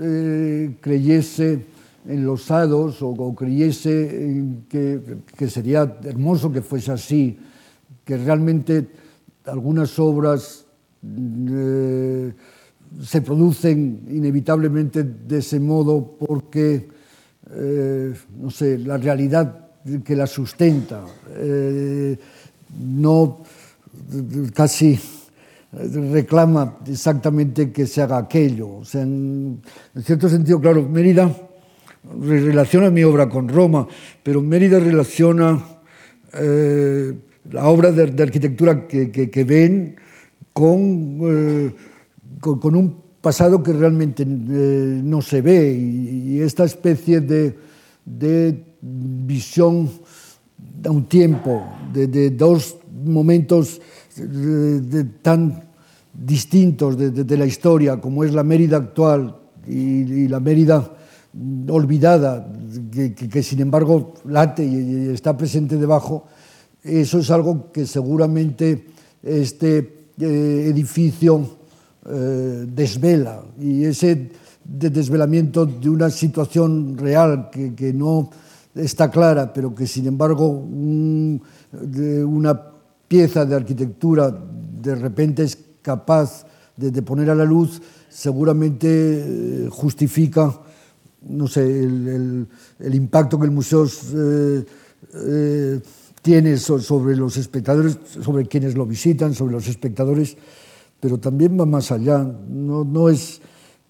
eh, 0.00 0.76
creyese 0.80 1.64
en 2.08 2.24
los 2.24 2.50
hados 2.50 3.02
o, 3.02 3.10
o 3.10 3.34
creyese 3.34 4.44
que, 4.68 5.00
que, 5.36 5.48
sería 5.48 5.96
hermoso 6.02 6.52
que 6.52 6.62
fuese 6.62 6.90
así, 6.90 7.38
que 8.04 8.16
realmente 8.16 8.88
algunas 9.44 9.96
obras 9.98 10.66
eh, 11.04 12.32
se 13.02 13.22
producen 13.22 14.06
inevitablemente 14.08 15.04
de 15.04 15.38
ese 15.38 15.60
modo 15.60 16.16
porque, 16.18 16.88
eh, 17.52 18.14
no 18.38 18.50
sé, 18.50 18.78
la 18.78 18.96
realidad 18.96 19.68
que 20.04 20.16
la 20.16 20.26
sustenta. 20.26 21.04
Eh, 21.36 22.16
no 22.80 23.38
casi 24.54 24.98
reclama 25.72 26.78
exactamente 26.86 27.70
que 27.72 27.86
se 27.86 28.02
haga 28.02 28.18
aquello. 28.18 28.76
O 28.76 28.84
sea, 28.84 29.02
en, 29.02 29.60
en 29.94 30.02
cierto 30.02 30.28
sentido, 30.28 30.60
claro, 30.60 30.88
Mérida 30.88 31.30
relaciona 32.20 32.90
mi 32.90 33.02
obra 33.04 33.28
con 33.28 33.48
Roma, 33.48 33.86
pero 34.22 34.40
Mérida 34.40 34.78
relaciona 34.78 35.62
eh, 36.34 37.14
la 37.50 37.68
obra 37.68 37.92
de, 37.92 38.06
de 38.06 38.22
arquitectura 38.22 38.86
que, 38.86 39.10
que, 39.10 39.30
que 39.30 39.44
ven 39.44 39.96
con, 40.52 41.18
eh, 41.22 41.74
con, 42.40 42.58
con 42.58 42.76
un 42.76 43.07
pasado 43.20 43.62
que 43.62 43.72
realmente 43.72 44.22
eh, 44.22 45.00
non 45.02 45.22
se 45.22 45.42
ve. 45.42 45.74
E 45.74 46.42
esta 46.42 46.64
especie 46.64 47.20
de, 47.20 47.54
de 48.04 48.62
visión 48.80 49.90
a 50.84 50.90
un 50.90 51.06
tiempo, 51.10 51.66
de, 51.92 52.06
de 52.06 52.30
dos 52.30 52.78
momentos 52.90 53.80
de, 54.14 54.80
de, 54.80 55.04
tan 55.22 55.70
distintos 56.12 56.96
de, 56.98 57.10
de, 57.10 57.22
de 57.22 57.36
la 57.36 57.46
historia 57.46 58.00
como 58.00 58.24
es 58.24 58.34
la 58.34 58.42
Mérida 58.42 58.76
actual 58.76 59.36
y, 59.66 60.24
y 60.24 60.28
la 60.28 60.40
Mérida 60.40 60.82
olvidada, 61.68 62.48
que, 62.90 63.14
que, 63.14 63.28
que 63.28 63.42
sin 63.42 63.60
embargo 63.60 64.14
late 64.24 64.64
y, 64.64 64.74
y 64.74 65.08
está 65.10 65.36
presente 65.36 65.76
debajo, 65.76 66.24
eso 66.82 67.18
es 67.18 67.30
algo 67.30 67.70
que 67.70 67.86
seguramente 67.86 68.86
este 69.22 70.10
eh, 70.18 70.66
edificio 70.70 71.57
eh, 72.10 72.66
desvela. 72.66 73.42
Y 73.60 73.84
ese 73.84 74.30
de 74.64 74.90
desvelamiento 74.90 75.64
de 75.64 75.88
una 75.88 76.10
situación 76.10 76.98
real 76.98 77.48
que, 77.50 77.74
que, 77.74 77.92
no 77.92 78.30
está 78.74 79.10
clara, 79.10 79.52
pero 79.52 79.74
que 79.74 79.86
sin 79.86 80.06
embargo 80.06 80.48
una 80.50 82.60
pieza 83.08 83.46
de 83.46 83.56
arquitectura 83.56 84.30
de 84.30 84.94
repente 84.94 85.42
es 85.42 85.58
capaz 85.80 86.44
de, 86.76 87.02
poner 87.02 87.30
a 87.30 87.34
la 87.34 87.44
luz, 87.44 87.80
seguramente 88.08 88.88
eh, 88.88 89.68
justifica 89.70 90.52
no 91.28 91.48
sé, 91.48 91.62
el, 91.62 92.46
impacto 92.92 93.38
que 93.38 93.46
el 93.46 93.50
museo 93.50 93.86
eh, 94.14 95.80
tiene 96.22 96.56
so, 96.56 96.78
sobre 96.78 97.16
los 97.16 97.36
espectadores, 97.36 97.98
sobre 98.22 98.46
quienes 98.46 98.76
lo 98.76 98.86
visitan, 98.86 99.34
sobre 99.34 99.52
los 99.52 99.68
espectadores, 99.68 100.36
pero 101.00 101.18
también 101.18 101.58
va 101.58 101.66
más 101.66 101.90
allá. 101.92 102.18
No, 102.18 102.84
no, 102.84 103.08
es, 103.08 103.40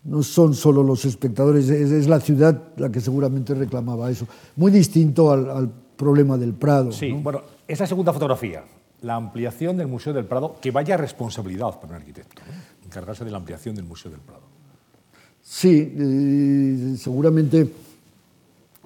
no 0.04 0.22
son 0.22 0.54
solo 0.54 0.82
los 0.82 1.04
espectadores, 1.04 1.68
es, 1.68 1.90
es, 1.90 2.08
la 2.08 2.20
ciudad 2.20 2.74
la 2.76 2.90
que 2.90 3.00
seguramente 3.00 3.54
reclamaba 3.54 4.10
eso. 4.10 4.26
Muy 4.56 4.70
distinto 4.70 5.30
al, 5.30 5.50
al 5.50 5.70
problema 5.96 6.36
del 6.36 6.54
Prado. 6.54 6.92
Sí, 6.92 7.12
¿no? 7.12 7.20
bueno, 7.20 7.42
esa 7.66 7.86
segunda 7.86 8.12
fotografía, 8.12 8.64
la 9.02 9.16
ampliación 9.16 9.76
del 9.76 9.88
Museo 9.88 10.12
del 10.12 10.24
Prado, 10.24 10.56
que 10.60 10.70
vaya 10.70 10.96
responsabilidad 10.96 11.78
para 11.80 11.88
un 11.88 11.94
arquitecto, 11.94 12.42
¿no? 12.46 12.86
encargarse 12.86 13.24
de 13.24 13.30
la 13.30 13.38
ampliación 13.38 13.74
del 13.74 13.84
Museo 13.84 14.10
del 14.10 14.20
Prado. 14.20 14.42
Sí, 15.42 15.94
eh, 15.96 16.96
seguramente, 16.98 17.70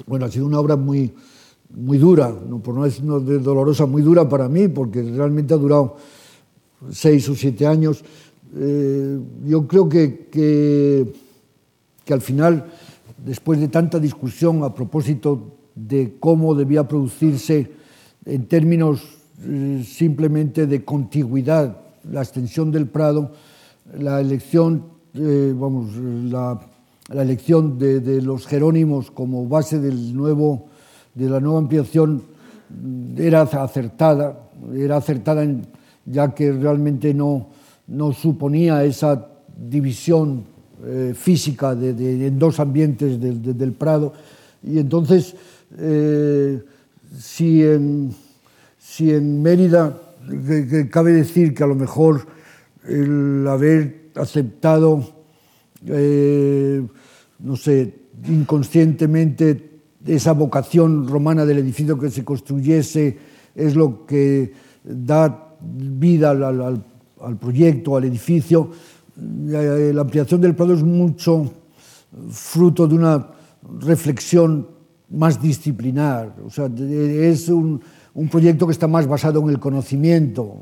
bueno, 0.07 0.27
ha 0.27 0.31
sido 0.31 0.47
una 0.47 0.61
obra 0.61 0.77
muy, 0.77 1.13
muy 1.71 1.99
dura, 1.99 2.31
no, 2.31 2.61
por 2.61 2.75
no 2.75 2.85
decir 2.85 3.05
dolorosa, 3.05 3.87
muy 3.87 4.03
dura 4.03 4.29
para 4.29 4.49
mí, 4.49 4.69
porque 4.69 5.03
realmente 5.03 5.55
ha 5.55 5.57
durado 5.57 5.97
seis 6.91 7.29
ou 7.29 7.37
sete 7.37 7.67
años, 7.67 8.03
eh, 8.57 9.19
yo 9.47 9.67
creo 9.67 9.89
que, 9.89 10.27
que, 10.31 11.13
que 12.05 12.13
al 12.13 12.21
final, 12.21 12.67
después 13.25 13.61
de 13.61 13.69
tanta 13.69 13.99
discusión 13.99 14.65
a 14.65 14.75
propósito 14.75 15.57
de 15.75 16.17
cómo 16.19 16.55
debía 16.55 16.87
producirse 16.89 17.71
en 18.27 18.47
términos 18.47 19.23
eh, 19.45 19.85
simplemente 19.87 20.67
de 20.67 20.85
contigüidad 20.85 21.79
la 22.11 22.23
extensión 22.23 22.71
del 22.71 22.87
Prado, 22.87 23.33
la 23.99 24.21
elección, 24.21 24.85
eh, 25.15 25.55
vamos, 25.57 25.95
la, 25.97 26.61
la 27.09 27.23
elección 27.23 27.79
de, 27.79 28.01
de 28.01 28.21
los 28.23 28.47
Jerónimos 28.47 29.11
como 29.11 29.47
base 29.49 29.79
del 29.79 30.15
nuevo, 30.15 30.67
de 31.15 31.29
la 31.29 31.41
nueva 31.41 31.59
ampliación 31.59 32.23
era 33.17 33.43
acertada, 33.43 34.49
era 34.75 34.97
acertada 34.97 35.43
en, 35.43 35.67
ya 36.07 36.35
que 36.35 36.53
realmente 36.53 37.15
no, 37.15 37.49
no 37.87 38.13
suponía 38.13 38.85
esa 38.85 39.29
división 39.57 40.45
eh, 40.85 41.13
física 41.15 41.75
de, 41.75 41.95
de, 41.95 42.27
en 42.27 42.39
dos 42.39 42.61
ambientes 42.61 43.21
del, 43.21 43.57
del 43.57 43.73
Prado. 43.73 44.13
Y 44.63 44.79
entonces, 44.79 45.35
eh, 45.79 46.63
si, 47.19 47.63
en, 47.63 48.15
si 48.79 49.11
en 49.13 49.43
Mérida, 49.43 49.99
que, 50.47 50.67
que 50.67 50.89
cabe 50.89 51.13
decir 51.13 51.55
que 51.55 51.65
a 51.65 51.67
lo 51.67 51.75
mejor 51.75 52.27
el 52.87 53.47
haber 53.47 54.11
aceptado 54.15 55.23
eh, 55.87 56.87
no 57.41 57.57
sé, 57.57 57.95
inconscientemente 58.29 59.71
esa 60.07 60.33
vocación 60.33 61.09
romana 61.09 61.45
del 61.45 61.59
edificio 61.59 61.99
que 61.99 62.11
se 62.11 62.25
construyese 62.25 63.19
es 63.55 63.75
lo 63.75 64.07
que 64.07 64.53
da 64.85 65.52
vida 65.65 66.31
al, 66.31 66.43
al, 66.43 66.85
al 67.21 67.37
proyecto, 67.37 67.97
al 67.97 68.05
edificio. 68.05 68.71
La 69.47 70.01
ampliación 70.01 70.41
del 70.41 70.55
Prado 70.55 70.75
es 70.75 70.83
mucho 70.83 71.53
fruto 72.31 72.87
de 72.89 72.95
una 72.95 73.29
reflexión 73.81 74.67
más 75.11 75.41
disciplinar. 75.41 76.35
O 76.45 76.51
sea, 76.51 76.67
es 76.67 77.49
un, 77.49 77.81
un 78.15 78.29
proyecto 78.29 78.67
que 78.67 78.73
está 78.73 78.89
más 78.89 79.07
basado 79.07 79.41
en 79.43 79.51
el 79.51 79.59
conocimiento. 79.59 80.57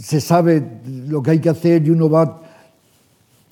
Se 0.00 0.20
sabe 0.20 0.80
lo 1.08 1.22
que 1.22 1.32
hay 1.32 1.38
que 1.40 1.50
hacer 1.50 1.86
y 1.86 1.90
uno 1.90 2.08
va 2.08 2.42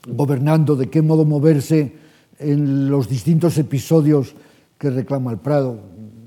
gobernando 0.08 0.74
de 0.74 0.88
qué 0.88 1.02
modo 1.02 1.24
moverse 1.24 1.92
en 2.38 2.90
los 2.90 3.08
distintos 3.08 3.56
episodios 3.58 4.34
que 4.78 4.90
reclama 4.90 5.30
el 5.30 5.38
Prado. 5.38 5.78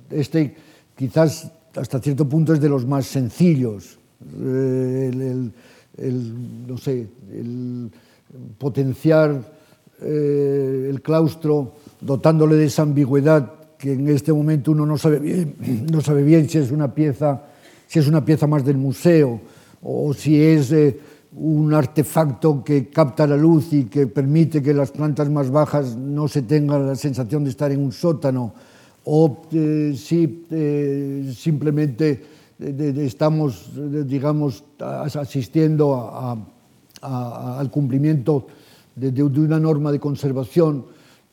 Este 0.09 0.55
quizás 0.95 1.51
hasta 1.75 1.99
cierto 1.99 2.27
punto 2.27 2.53
es 2.53 2.61
de 2.61 2.69
los 2.69 2.85
más 2.85 3.05
sencillos. 3.05 3.99
Eh, 4.41 5.11
el, 5.13 5.21
el, 5.21 5.53
el, 5.97 6.67
no 6.67 6.77
sé, 6.77 7.07
el 7.31 7.91
potenciar 8.57 9.55
eh, 10.01 10.87
el 10.89 11.01
claustro 11.01 11.73
dotándole 12.01 12.55
de 12.55 12.65
esa 12.65 12.81
ambigüedad 12.81 13.53
que 13.77 13.93
en 13.93 14.09
este 14.09 14.33
momento 14.33 14.71
uno 14.71 14.85
no 14.85 14.97
sabe 14.97 15.19
bien, 15.19 15.55
no 15.91 16.01
sabe 16.01 16.23
bien 16.23 16.49
si 16.49 16.57
es 16.57 16.71
una 16.71 16.93
pieza, 16.93 17.43
si 17.87 17.99
es 17.99 18.07
una 18.07 18.23
pieza 18.23 18.45
más 18.45 18.65
del 18.65 18.77
museo 18.77 19.39
o 19.81 20.13
si 20.13 20.41
es 20.41 20.71
eh, 20.71 20.99
un 21.37 21.73
artefacto 21.73 22.63
que 22.63 22.89
capta 22.89 23.27
la 23.27 23.37
luz 23.37 23.71
y 23.71 23.85
que 23.85 24.07
permite 24.07 24.61
que 24.61 24.73
las 24.73 24.91
plantas 24.91 25.29
más 25.29 25.49
bajas 25.49 25.95
no 25.95 26.27
se 26.27 26.41
tengan 26.41 26.87
la 26.87 26.95
sensación 26.95 27.43
de 27.43 27.51
estar 27.51 27.71
en 27.71 27.81
un 27.81 27.91
sótano 27.91 28.53
o 29.05 29.41
eh, 29.51 29.93
si 29.97 30.45
eh, 30.49 31.33
simplemente 31.35 32.23
eh, 32.59 32.93
estamos, 33.05 33.71
digamos, 34.07 34.63
asistiendo 34.79 35.95
a, 35.95 36.31
a, 36.31 36.37
a, 37.01 37.59
al 37.59 37.69
cumplimiento 37.69 38.47
de, 38.95 39.11
de, 39.11 39.23
una 39.23 39.59
norma 39.59 39.91
de 39.91 39.99
conservación, 39.99 40.85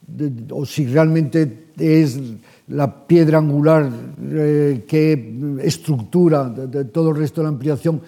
de, 0.07 0.33
o 0.51 0.67
si 0.67 0.87
realmente 0.87 1.71
es 1.79 2.21
la 2.69 3.07
piedra 3.07 3.39
angular 3.39 3.91
eh, 4.21 4.85
que 4.87 5.59
estructura 5.63 6.49
de, 6.49 6.85
todo 6.87 7.11
el 7.11 7.17
resto 7.17 7.41
de 7.41 7.45
la 7.45 7.49
ampliación, 7.51 8.01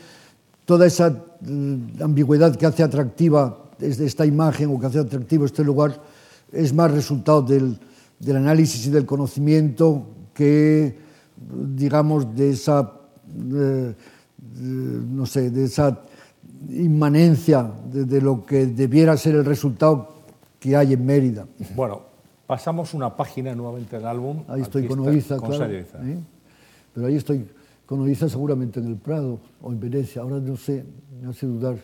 toda 0.65 0.87
esa 0.87 1.11
mm, 1.11 2.03
ambigüedad 2.03 2.55
que 2.57 2.67
hace 2.67 2.83
atractiva 2.83 3.71
esta 3.81 4.25
imagen 4.25 4.71
o 4.71 4.81
que 4.81 4.87
hace 4.87 4.99
atractivo 4.99 5.45
este 5.45 5.65
lugar 5.65 6.01
es 6.53 6.73
más 6.73 6.91
resultado 6.91 7.43
del, 7.43 7.79
del 8.19 8.37
análisis 8.37 8.87
y 8.87 8.91
del 8.91 9.07
conocimiento 9.07 10.07
que, 10.33 10.97
digamos, 11.37 12.35
de 12.35 12.51
esa, 12.51 12.93
eh, 13.53 13.95
no 14.61 15.27
sé, 15.27 15.51
de 15.51 15.65
esa 15.65 16.01
inmanencia 16.71 17.71
de, 17.91 18.05
de 18.05 18.21
lo 18.21 18.45
que 18.45 18.67
debiera 18.67 19.17
ser 19.17 19.35
el 19.35 19.45
resultado 19.45 20.15
que 20.59 20.77
hay 20.77 20.95
en 20.95 21.05
Mérida. 21.05 21.47
Bueno, 21.77 22.03
pasamos 22.47 22.95
una 22.95 23.15
página 23.15 23.55
nuevamente 23.55 23.97
del 23.97 24.07
álbum. 24.07 24.45
Ahí 24.49 24.63
estoy 24.63 24.87
con 24.87 25.01
Oiza, 25.01 25.39
claro. 25.39 25.73
¿eh? 25.73 25.85
Pero 26.95 27.07
ahí 27.07 27.17
estoy 27.17 27.47
con 27.87 28.01
Oiza 28.01 28.29
seguramente 28.29 28.81
en 28.81 28.87
el 28.87 28.97
Prado 28.97 29.41
o 29.61 29.73
en 29.73 29.81
Venecia. 29.81 30.23
Ahora 30.23 30.39
no 30.39 30.57
sé, 30.57 30.85
me 31.21 31.29
hace 31.29 31.47
dudar. 31.47 31.77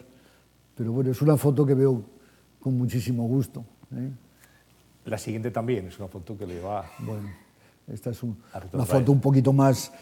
Pero 0.74 0.92
bueno, 0.92 1.10
es 1.10 1.20
una 1.20 1.36
foto 1.36 1.66
que 1.66 1.74
veo 1.74 2.02
con 2.58 2.76
muchísimo 2.78 3.26
gusto. 3.26 3.64
¿eh? 3.94 4.10
La 5.04 5.18
siguiente 5.18 5.50
también 5.50 5.86
es 5.86 5.98
una 5.98 6.08
foto 6.08 6.36
que 6.36 6.46
le 6.46 6.60
va... 6.60 6.84
Bueno, 6.98 7.28
esta 7.92 8.10
es 8.10 8.22
un, 8.22 8.36
una 8.72 8.84
foto 8.84 9.12
un 9.12 9.20
poquito 9.20 9.52
más 9.52 9.92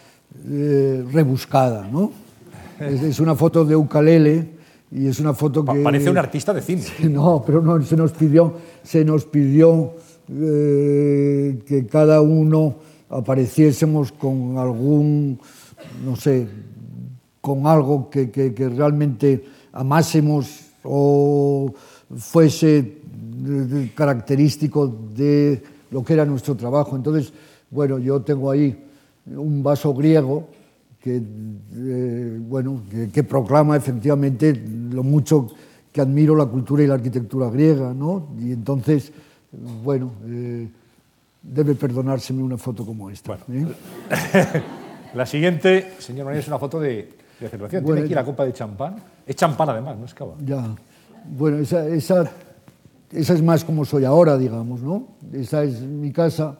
eh, 0.47 1.05
rebuscada, 1.11 1.87
¿no? 1.87 2.13
Es, 2.79 3.03
es, 3.03 3.21
una 3.21 3.35
foto 3.35 3.65
de 3.65 3.75
Ucalele 3.75 4.51
y 4.91 5.07
es 5.07 5.21
una 5.21 5.35
foto 5.35 5.65
que... 5.65 5.81
Parece 5.81 6.11
un 6.11 6.19
artista 6.19 6.53
de 6.53 6.63
cine. 6.63 6.85
No, 7.09 7.43
pero 7.47 7.63
no, 7.63 7.81
se 7.83 7.97
nos 7.97 8.13
pidió, 8.13 8.55
se 8.83 9.05
nos 9.05 9.25
pidió 9.25 9.95
eh, 10.31 11.63
que 11.67 11.87
cada 11.87 12.21
uno 12.21 12.77
apareciésemos 13.09 14.13
con 14.13 14.59
algún, 14.59 15.41
no 16.05 16.17
sé, 16.17 16.47
con 17.41 17.67
algo 17.67 18.11
que, 18.11 18.31
que, 18.31 18.53
que 18.53 18.69
realmente 18.69 19.45
amásemos 19.73 20.73
o 20.85 21.73
fuese 22.17 22.98
característico 23.95 24.87
de 24.87 25.63
lo 25.91 26.05
que 26.05 26.15
era 26.15 26.25
nuestro 26.25 26.57
trabajo. 26.57 26.97
Entonces, 26.97 27.33
bueno, 27.71 27.99
yo 27.99 28.21
tengo 28.23 28.51
ahí 28.51 28.85
un 29.27 29.63
vaso 29.63 29.95
griego 29.95 30.49
que, 31.01 31.17
eh, 31.17 32.39
bueno, 32.41 32.83
que, 32.91 33.09
que, 33.09 33.23
proclama 33.23 33.77
efectivamente 33.77 34.53
lo 34.91 35.03
mucho 35.03 35.47
que 35.93 36.01
admiro 36.01 36.35
la 36.35 36.47
cultura 36.47 36.83
y 36.83 36.87
la 36.87 36.95
arquitectura 36.95 37.49
griega, 37.51 37.95
¿no? 37.95 38.29
Y 38.41 38.53
entonces, 38.53 39.13
bueno, 39.83 40.13
eh, 40.27 40.69
debe 41.43 41.75
perdonárseme 41.75 42.43
una 42.43 42.59
foto 42.59 42.85
como 42.85 43.11
esta. 43.11 43.39
Bueno. 43.47 43.69
¿eh? 43.71 44.63
la 45.15 45.27
siguiente, 45.27 45.95
señor 45.99 46.27
María, 46.27 46.41
es 46.41 46.49
una 46.49 46.59
foto 46.59 46.81
de, 46.81 47.09
de 47.41 47.49
celebración. 47.49 47.83
Bueno, 47.83 47.97
Tiene 47.97 48.07
aquí 48.07 48.15
la 48.15 48.25
copa 48.25 48.45
de 48.45 48.53
champán. 48.53 48.97
Es 49.27 49.37
champán 49.37 49.71
además, 49.71 49.99
no 49.99 50.05
es 50.05 50.15
cava. 50.15 50.35
Ya. 50.45 50.75
Bueno, 51.31 51.59
esa, 51.59 51.87
esa, 51.87 52.31
esa 53.13 53.35
es 53.35 53.43
más 53.43 53.65
como 53.65 53.85
soy 53.85 54.05
ahora, 54.05 54.37
digamos, 54.37 54.83
¿no? 54.83 55.09
Esa 55.33 55.65
es 55.65 55.81
mi 55.81 56.13
casa, 56.13 56.59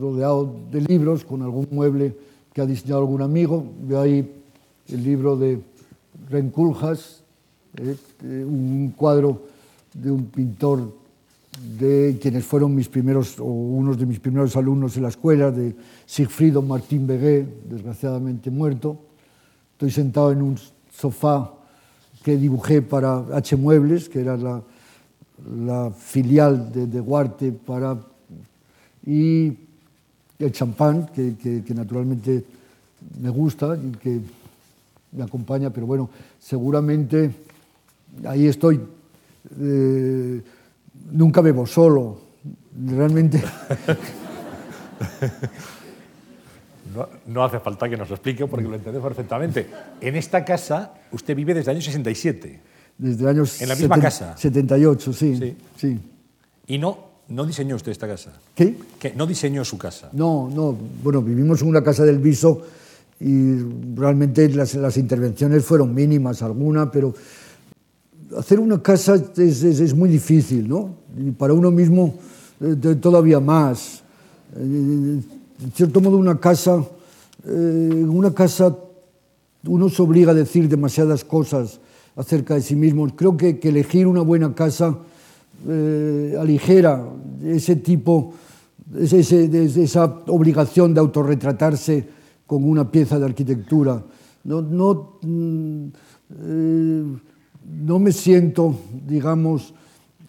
rodeado 0.00 0.56
de 0.70 0.80
libros, 0.80 1.24
con 1.24 1.42
algún 1.42 1.68
mueble 1.70 2.16
que 2.52 2.62
ha 2.62 2.66
diseñado 2.66 3.00
algún 3.00 3.20
amigo. 3.20 3.64
Veo 3.82 4.00
ahí 4.00 4.42
el 4.88 5.04
libro 5.04 5.36
de 5.36 5.60
Renculjas, 6.30 7.22
eh, 7.76 7.96
un 8.22 8.94
cuadro 8.96 9.42
de 9.92 10.10
un 10.10 10.26
pintor 10.26 10.92
de 11.78 12.18
quienes 12.20 12.44
fueron 12.44 12.74
mis 12.74 12.88
primeros 12.88 13.38
o 13.38 13.44
unos 13.44 13.98
de 13.98 14.06
mis 14.06 14.20
primeros 14.20 14.56
alumnos 14.56 14.96
en 14.96 15.02
la 15.02 15.08
escuela, 15.08 15.50
de 15.50 15.74
Sigfrido 16.06 16.62
Martín 16.62 17.06
Begué, 17.06 17.46
desgraciadamente 17.68 18.50
muerto. 18.50 18.98
Estoy 19.72 19.90
sentado 19.90 20.32
en 20.32 20.42
un 20.42 20.58
sofá 20.90 21.52
que 22.22 22.36
dibujé 22.36 22.80
para 22.80 23.18
H 23.36 23.56
Muebles, 23.56 24.08
que 24.08 24.20
era 24.20 24.36
la, 24.36 24.62
la 25.58 25.90
filial 25.90 26.72
de, 26.72 26.86
de 26.86 27.00
Guarte 27.00 27.52
para, 27.52 27.98
y 29.06 29.52
el 30.38 30.52
champán, 30.52 31.06
que, 31.14 31.36
que, 31.36 31.62
que 31.62 31.74
naturalmente 31.74 32.44
me 33.20 33.30
gusta 33.30 33.76
y 33.76 33.90
que 33.92 34.20
me 35.12 35.24
acompaña, 35.24 35.70
pero 35.70 35.86
bueno, 35.86 36.10
seguramente 36.38 37.30
ahí 38.26 38.46
estoy. 38.46 38.80
Eh, 39.60 40.42
nunca 41.12 41.40
bebo 41.40 41.66
solo, 41.66 42.20
realmente. 42.86 43.42
No, 46.94 47.08
no, 47.26 47.42
hace 47.42 47.58
falta 47.58 47.88
que 47.88 47.96
nos 47.96 48.08
lo 48.08 48.14
explique 48.14 48.46
porque 48.46 48.68
lo 48.68 48.76
entendemos 48.76 49.08
perfectamente. 49.08 49.66
En 50.00 50.14
esta 50.14 50.44
casa 50.44 50.94
usted 51.10 51.34
vive 51.34 51.52
desde 51.52 51.72
el 51.72 51.78
año 51.78 51.84
67. 51.84 52.60
Desde 52.96 53.22
el 53.22 53.28
año 53.28 53.44
En 53.60 53.68
la 53.68 53.74
misma 53.74 54.00
casa. 54.00 54.36
78, 54.36 55.12
sí, 55.12 55.36
sí. 55.36 55.56
sí. 55.76 56.00
Y 56.66 56.78
no 56.78 57.14
¿No 57.28 57.46
diseñó 57.46 57.76
usted 57.76 57.92
esta 57.92 58.06
casa? 58.06 58.32
¿Qué? 58.54 58.76
Que 58.98 59.14
no 59.14 59.26
diseñó 59.26 59.64
su 59.64 59.78
casa. 59.78 60.10
No, 60.12 60.50
no. 60.54 60.76
Bueno, 61.02 61.22
vivimos 61.22 61.62
en 61.62 61.68
una 61.68 61.82
casa 61.82 62.04
del 62.04 62.18
Viso 62.18 62.62
y 63.18 63.56
realmente 63.94 64.48
las, 64.50 64.74
las 64.74 64.96
intervenciones 64.98 65.64
fueron 65.64 65.94
mínimas, 65.94 66.42
alguna, 66.42 66.90
pero 66.90 67.14
hacer 68.36 68.60
una 68.60 68.82
casa 68.82 69.14
es, 69.14 69.62
es, 69.62 69.80
es, 69.80 69.94
muy 69.94 70.10
difícil, 70.10 70.68
¿no? 70.68 70.96
Y 71.16 71.30
para 71.30 71.54
uno 71.54 71.70
mismo 71.70 72.14
eh, 72.60 72.76
todavía 73.00 73.40
más. 73.40 74.02
Eh, 74.56 74.60
en 74.60 75.72
cierto 75.74 76.02
modo, 76.02 76.18
una 76.18 76.38
casa, 76.38 76.84
eh, 77.46 77.50
una 78.06 78.34
casa, 78.34 78.76
uno 79.66 79.88
se 79.88 80.02
obliga 80.02 80.32
a 80.32 80.34
decir 80.34 80.68
demasiadas 80.68 81.24
cosas 81.24 81.80
acerca 82.16 82.54
de 82.54 82.62
sí 82.62 82.76
mismo. 82.76 83.06
Creo 83.14 83.36
que, 83.36 83.58
elegir 83.62 84.06
una 84.06 84.20
buena 84.20 84.54
casa 84.54 84.98
eh, 85.68 86.36
aligera 86.38 87.04
ese 87.44 87.76
tipo, 87.76 88.34
esa 88.98 90.04
obligación 90.26 90.94
de 90.94 91.00
autorretratarse 91.00 92.08
con 92.46 92.64
una 92.64 92.90
pieza 92.90 93.18
de 93.18 93.24
arquitectura. 93.24 94.02
No, 94.44 94.60
no, 94.60 95.18
mm, 95.22 95.86
eh, 96.42 97.04
no 97.82 97.98
me 97.98 98.12
siento, 98.12 98.74
digamos, 99.06 99.72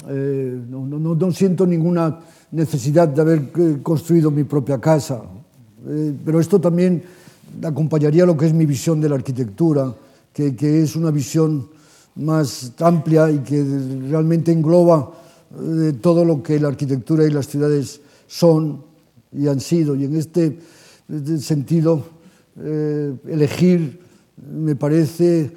eh, 0.07 0.59
no, 0.69 0.85
no, 0.85 1.15
no, 1.15 1.31
siento 1.31 1.65
ninguna 1.65 2.19
necesidad 2.51 3.07
de 3.07 3.21
haber 3.21 3.51
eh, 3.57 3.77
construido 3.83 4.31
mi 4.31 4.43
propia 4.43 4.79
casa, 4.79 5.21
pero 6.25 6.39
esto 6.39 6.59
también 6.59 7.03
acompañaría 7.61 8.25
lo 8.25 8.35
que 8.35 8.47
es 8.47 8.53
mi 8.53 8.65
visión 8.65 8.99
de 8.99 9.07
la 9.07 9.15
arquitectura, 9.15 9.93
que, 10.33 10.55
que 10.55 10.81
es 10.81 10.95
una 10.95 11.11
visión 11.11 11.67
más 12.15 12.73
amplia 12.79 13.29
y 13.29 13.39
que 13.39 13.63
realmente 14.09 14.51
engloba 14.51 15.11
eh, 15.59 15.93
todo 16.01 16.23
lo 16.23 16.41
que 16.41 16.59
la 16.59 16.69
arquitectura 16.69 17.25
y 17.25 17.31
las 17.31 17.47
ciudades 17.47 18.01
son 18.27 18.83
y 19.31 19.47
han 19.47 19.59
sido. 19.59 19.95
Y 19.95 20.05
en 20.05 20.15
este 20.15 20.59
sentido, 21.39 22.03
eh, 22.59 23.13
elegir 23.27 23.99
me 24.37 24.75
parece 24.75 25.51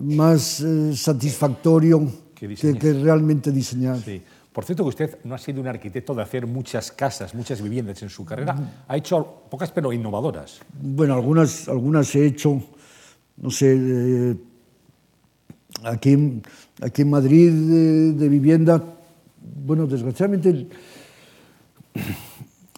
más 0.00 0.60
eh, 0.60 0.94
satisfactorio 0.94 2.10
que, 2.34 2.54
que, 2.54 2.92
realmente 2.92 3.50
diseñar. 3.52 3.98
Sí. 4.00 4.22
Por 4.52 4.64
cierto, 4.64 4.82
que 4.82 4.88
usted 4.88 5.18
no 5.24 5.34
ha 5.34 5.38
sido 5.38 5.60
un 5.60 5.68
arquitecto 5.68 6.14
de 6.14 6.22
hacer 6.22 6.46
muchas 6.46 6.90
casas, 6.90 7.34
muchas 7.34 7.62
viviendas 7.62 8.02
en 8.02 8.08
su 8.08 8.24
carrera. 8.24 8.84
Ha 8.88 8.96
hecho 8.96 9.42
pocas, 9.48 9.70
pero 9.70 9.92
innovadoras. 9.92 10.60
Bueno, 10.80 11.14
algunas, 11.14 11.68
algunas 11.68 12.12
he 12.16 12.26
hecho, 12.26 12.60
no 13.36 13.50
sé, 13.50 13.76
eh, 13.78 14.36
aquí, 15.84 16.42
aquí 16.80 17.02
en 17.02 17.10
Madrid 17.10 17.52
de, 17.52 18.28
vivienda, 18.28 18.82
bueno, 19.64 19.86
desgraciadamente 19.86 20.66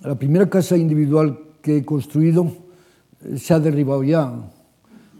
la 0.02 0.14
primera 0.14 0.48
casa 0.48 0.76
individual 0.76 1.38
que 1.62 1.78
he 1.78 1.84
construido 1.84 2.52
eh, 3.24 3.38
se 3.38 3.54
ha 3.54 3.60
derribado 3.60 4.02
ya. 4.02 4.32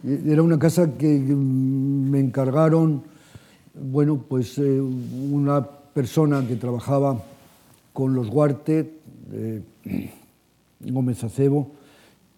Era 0.03 0.43
una 0.43 0.59
casa 0.59 0.97
que 0.97 1.07
me 1.07 2.20
encargaron, 2.20 3.03
bueno, 3.74 4.24
pues 4.26 4.57
eh, 4.59 4.81
una 4.81 5.62
persona 5.62 6.47
que 6.47 6.57
trabajaba 6.57 7.22
con 7.93 8.14
los 8.14 8.31
Guarte, 8.31 8.95
eh, 9.33 9.62
Gómez 10.81 11.22
Acebo, 11.22 11.72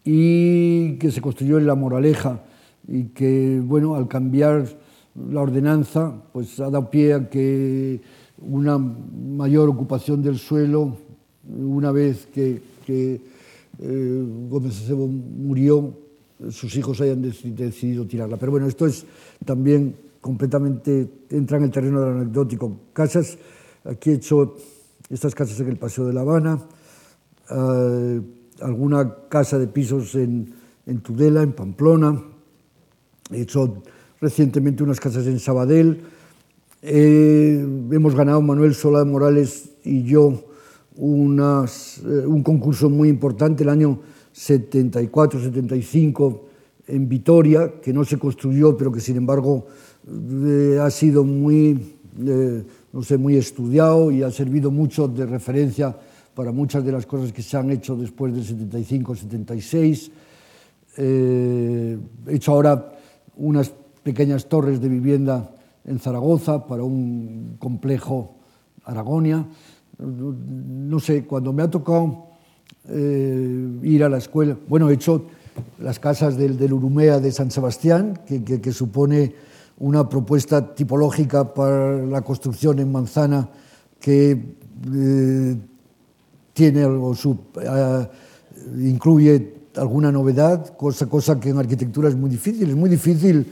y 0.05 0.95
que 0.97 1.13
se 1.13 1.21
construyó 1.21 1.59
en 1.59 1.67
La 1.67 1.77
Moraleja 1.77 2.41
y 2.89 3.05
que, 3.05 3.61
bueno, 3.65 3.95
al 3.95 4.09
cambiar 4.09 4.67
la 5.15 5.43
ordenanza, 5.43 6.13
pues 6.33 6.59
ha 6.61 6.71
dado 6.71 6.91
pie 6.91 7.15
a 7.15 7.29
que 7.29 8.01
una 8.39 8.79
mayor 8.79 9.69
ocupación 9.69 10.23
del 10.23 10.39
suelo, 10.39 10.97
una 11.49 11.93
vez 11.93 12.27
que, 12.27 12.63
eh, 12.89 14.25
Gómez 14.49 14.83
Acebo 14.83 15.07
murió, 15.07 15.93
sus 16.51 16.75
hijos 16.77 17.01
hayan 17.01 17.23
decidido 17.23 18.07
tirarla. 18.07 18.37
Pero 18.37 18.53
bueno, 18.53 18.67
esto 18.67 18.87
es 18.87 19.05
también 19.45 19.95
completamente, 20.21 21.09
entra 21.31 21.59
en 21.59 21.65
el 21.65 21.71
terreno 21.71 22.01
del 22.01 22.17
anecdótico. 22.17 22.77
Casas, 22.93 23.39
aquí 23.85 24.11
he 24.11 24.15
hecho 24.15 24.57
estas 25.09 25.35
casas 25.35 25.61
en 25.61 25.69
el 25.69 25.77
Paseo 25.77 26.07
de 26.07 26.13
La 26.13 26.23
Habana, 26.23 26.59
eh, 27.51 28.21
alguna 28.61 29.15
casa 29.29 29.59
de 29.59 29.67
pisos 29.67 30.15
en, 30.15 30.53
en 30.87 31.01
Tudela, 31.01 31.43
en 31.43 31.53
Pamplona, 31.53 32.23
he 33.31 33.43
hecho 33.43 33.83
recientemente 34.23 34.83
unas 34.85 35.01
casas 35.01 35.27
en 35.27 35.41
Sabadell, 35.41 35.99
eh, 36.81 37.67
hemos 37.91 38.15
ganado 38.15 38.41
Manuel 38.41 38.75
Solá 38.75 39.05
Morales 39.05 39.71
y 39.85 40.05
yo 40.05 40.45
eh, 40.97 40.97
un 40.97 42.43
concurso 42.45 42.89
muy 42.89 43.09
importante 43.09 43.65
el 43.65 43.69
año 43.69 43.99
74-75 44.35 46.41
en 46.87 47.09
Vitoria, 47.09 47.81
que 47.83 47.93
no 47.93 48.05
se 48.05 48.17
construyó, 48.19 48.77
pero 48.77 48.93
que 48.93 49.01
sin 49.01 49.17
embargo 49.17 49.67
eh, 50.09 50.79
ha 50.81 50.91
sido 50.91 51.25
muy, 51.25 51.97
no 52.93 53.03
sé, 53.03 53.19
muy 53.19 53.37
estudiado 53.37 54.13
y 54.13 54.23
ha 54.23 54.31
servido 54.31 54.71
mucho 54.71 55.09
de 55.09 55.27
referencia 55.27 55.97
para 56.35 56.53
muchas 56.53 56.85
de 56.85 56.93
las 56.93 57.07
cosas 57.07 57.33
que 57.33 57.43
se 57.43 57.57
han 57.57 57.71
hecho 57.71 57.97
después 57.97 58.33
del 58.33 58.45
75-76. 58.71 60.11
Eh, 60.99 61.99
he 62.29 62.35
hecho 62.35 62.53
ahora 62.53 62.93
unas 63.37 63.73
pequeñas 64.03 64.47
torres 64.47 64.81
de 64.81 64.89
vivienda 64.89 65.51
en 65.85 65.99
Zaragoza 65.99 66.67
para 66.67 66.83
un 66.83 67.57
complejo 67.59 68.37
Aragonia. 68.85 69.47
No 69.99 70.99
sé, 70.99 71.25
cuando 71.25 71.53
me 71.53 71.63
ha 71.63 71.71
tocado 71.71 72.27
eh, 72.89 73.79
ir 73.83 74.05
a 74.05 74.09
la 74.09 74.19
escuela. 74.19 74.57
Bueno, 74.69 74.91
he 74.91 74.95
hecho 74.95 75.27
las 75.79 75.99
casas 75.99 76.37
del, 76.37 76.73
Urumea 76.73 77.21
de 77.21 77.31
San 77.31 77.51
Sebastián, 77.51 78.21
que, 78.27 78.73
supone 78.73 79.35
una 79.79 80.09
propuesta 80.09 80.75
tipológica 80.75 81.53
para 81.53 81.99
la 82.05 82.23
construcción 82.23 82.79
en 82.79 82.91
manzana 82.91 83.49
que 84.01 84.31
eh, 84.33 85.57
tiene 86.53 86.83
eh, 86.83 88.09
incluye 88.79 89.55
alguna 89.77 90.13
novedad, 90.13 90.77
cosa, 90.77 91.07
cosa 91.07 91.39
que 91.39 91.51
en 91.51 91.59
arquitectura 91.59 92.09
es 92.09 92.17
muy 92.17 92.31
difícil. 92.31 92.69
Es 92.69 92.77
muy 92.77 92.91
difícil 92.91 93.47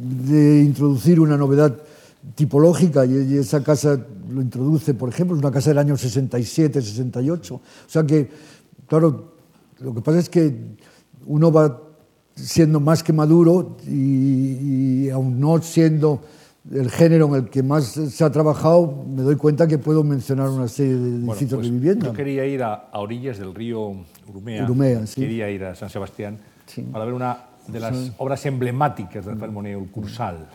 de 0.00 0.62
introducir 0.62 1.20
una 1.20 1.36
novedad 1.36 1.76
tipológica 2.34 3.06
y, 3.06 3.36
esa 3.36 3.62
casa 3.62 3.98
lo 4.28 4.42
introduce, 4.42 4.94
por 4.94 5.08
ejemplo, 5.08 5.36
es 5.36 5.42
una 5.42 5.52
casa 5.52 5.70
del 5.70 5.78
año 5.78 5.96
67, 5.96 6.82
68. 6.82 7.54
O 7.54 7.60
sea 7.86 8.04
que 8.04 8.28
claro, 8.86 9.32
lo 9.80 9.94
que 9.94 10.00
pasa 10.00 10.18
es 10.18 10.28
que 10.28 10.54
uno 11.26 11.52
va 11.52 11.80
siendo 12.34 12.80
más 12.80 13.02
que 13.02 13.12
maduro 13.12 13.76
y, 13.86 15.04
y 15.06 15.10
aún 15.10 15.40
no 15.40 15.60
siendo 15.62 16.20
el 16.72 16.90
género 16.90 17.28
en 17.28 17.44
el 17.44 17.50
que 17.50 17.62
más 17.62 17.84
se 17.86 18.24
ha 18.24 18.30
trabajado, 18.30 19.04
me 19.08 19.22
doy 19.22 19.36
cuenta 19.36 19.66
que 19.66 19.78
puedo 19.78 20.02
mencionar 20.02 20.48
una 20.48 20.68
serie 20.68 20.94
de 20.94 21.08
edificios 21.16 21.50
bueno, 21.50 21.56
pues 21.56 21.66
de 21.66 21.70
vivienda. 21.70 22.06
Yo 22.06 22.12
quería 22.12 22.44
ir 22.46 22.62
a, 22.62 22.74
a, 22.74 22.98
orillas 22.98 23.38
del 23.38 23.54
río 23.54 23.94
Urumea, 24.28 24.64
Urumea 24.64 25.06
sí. 25.06 25.20
quería 25.20 25.48
ir 25.50 25.64
a 25.64 25.74
San 25.74 25.90
Sebastián 25.90 26.38
sí. 26.66 26.82
para 26.82 27.04
ver 27.04 27.14
una 27.14 27.38
de 27.68 27.80
las 27.80 27.96
sí. 27.96 28.12
obras 28.18 28.44
emblemáticas 28.46 29.24
del 29.24 29.34
Rafael 29.34 29.52
Moneo, 29.52 29.80
el 29.80 29.90
Cursal. 29.90 30.48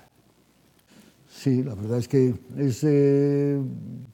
Sí, 1.30 1.64
la 1.64 1.76
verdad 1.76 1.98
es 1.98 2.08
que 2.08 2.34
es, 2.58 2.84
eh, 2.84 3.60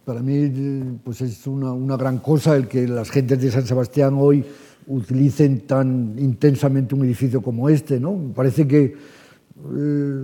para 0.06 0.22
mí 0.22 1.00
pues 1.04 1.22
es 1.22 1.48
una, 1.48 1.74
una, 1.74 1.98
gran 1.98 2.20
cosa 2.20 2.56
el 2.56 2.68
que 2.68 2.88
las 2.88 3.10
gentes 3.10 3.42
de 3.42 3.52
San 3.52 3.66
Sebastián 3.66 4.16
hoy 4.18 4.46
utilicen 4.86 5.62
tan 5.62 6.16
intensamente 6.18 6.96
un 6.96 7.04
edificio 7.04 7.42
como 7.42 7.70
este. 7.70 8.00
¿no? 8.00 8.32
Parece 8.36 8.68
que 8.68 8.84
eh, 8.86 10.24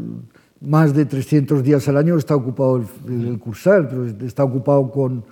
más 0.61 0.93
de 0.93 1.05
300 1.05 1.63
días 1.63 1.87
al 1.87 1.97
año 1.97 2.17
está 2.17 2.35
ocupado 2.35 2.77
el, 2.77 2.85
el, 3.07 3.27
el 3.27 3.39
Cursal, 3.39 3.87
pero 3.89 4.05
está 4.05 4.43
ocupado 4.43 4.91
con, 4.91 5.25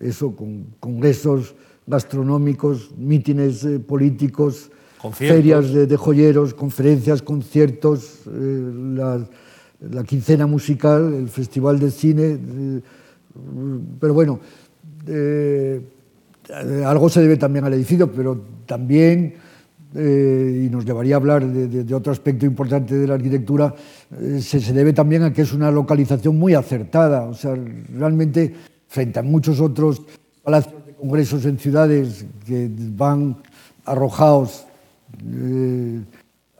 eso, 0.00 0.34
con 0.34 0.66
congresos 0.80 1.54
gastronómicos, 1.86 2.96
mítines 2.96 3.64
eh, 3.64 3.78
políticos, 3.78 4.70
ferias 5.12 5.72
de, 5.72 5.96
joyeros, 5.96 6.54
conferencias, 6.54 7.22
conciertos, 7.22 8.20
eh, 8.26 9.24
la 9.90 10.04
quincena 10.04 10.46
musical, 10.46 11.12
el 11.12 11.28
festival 11.28 11.78
de 11.78 11.90
cine, 11.90 12.24
eh, 12.24 12.80
pero 14.00 14.14
bueno, 14.14 14.40
eh, 15.06 15.80
algo 16.84 17.08
se 17.08 17.20
debe 17.20 17.36
también 17.36 17.64
al 17.64 17.74
edificio, 17.74 18.10
pero 18.10 18.40
también, 18.66 19.34
y 19.94 20.68
nos 20.70 20.84
llevaría 20.84 21.14
a 21.14 21.18
hablar 21.18 21.46
de, 21.46 21.84
de, 21.84 21.94
otro 21.94 22.12
aspecto 22.12 22.44
importante 22.44 22.96
de 22.96 23.06
la 23.06 23.14
arquitectura, 23.14 23.72
se, 24.40 24.60
se, 24.60 24.72
debe 24.72 24.92
también 24.92 25.22
a 25.22 25.32
que 25.32 25.42
es 25.42 25.52
una 25.52 25.70
localización 25.70 26.36
muy 26.36 26.54
acertada, 26.54 27.22
o 27.22 27.34
sea, 27.34 27.54
realmente 27.96 28.52
frente 28.88 29.20
a 29.20 29.22
muchos 29.22 29.60
otros 29.60 30.02
palacios 30.42 30.84
de 30.86 30.94
congresos 30.94 31.44
en 31.46 31.58
ciudades 31.58 32.26
que 32.44 32.68
van 32.96 33.36
arrojados 33.84 34.66
eh, 35.22 36.00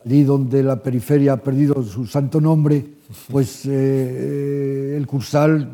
allí 0.05 0.23
donde 0.23 0.63
la 0.63 0.81
periferia 0.81 1.33
ha 1.33 1.37
perdido 1.37 1.81
su 1.83 2.05
santo 2.05 2.39
nombre, 2.39 2.85
pues 3.31 3.65
eh, 3.65 3.71
eh 3.71 4.97
el 4.97 5.07
Cursal 5.07 5.69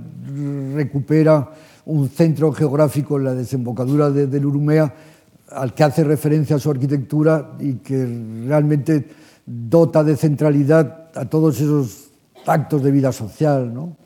recupera 0.74 1.50
un 1.86 2.10
centro 2.10 2.52
geográfico 2.52 3.18
en 3.18 3.26
la 3.26 3.34
desembocadura 3.34 4.10
de, 4.10 4.28
del 4.28 4.46
Urumea 4.46 4.94
al 5.50 5.74
que 5.74 5.84
hace 5.84 6.04
referencia 6.04 6.56
a 6.56 6.60
su 6.60 6.72
arquitectura 6.72 7.54
y 7.60 7.76
que 7.76 8.06
realmente 8.48 9.06
dota 9.46 10.04
de 10.04 10.16
centralidad 10.16 11.10
a 11.14 11.26
todos 11.26 11.60
esos 11.60 12.12
actos 12.46 12.84
de 12.84 12.92
vida 12.92 13.12
social, 13.12 13.74
¿no? 13.74 13.98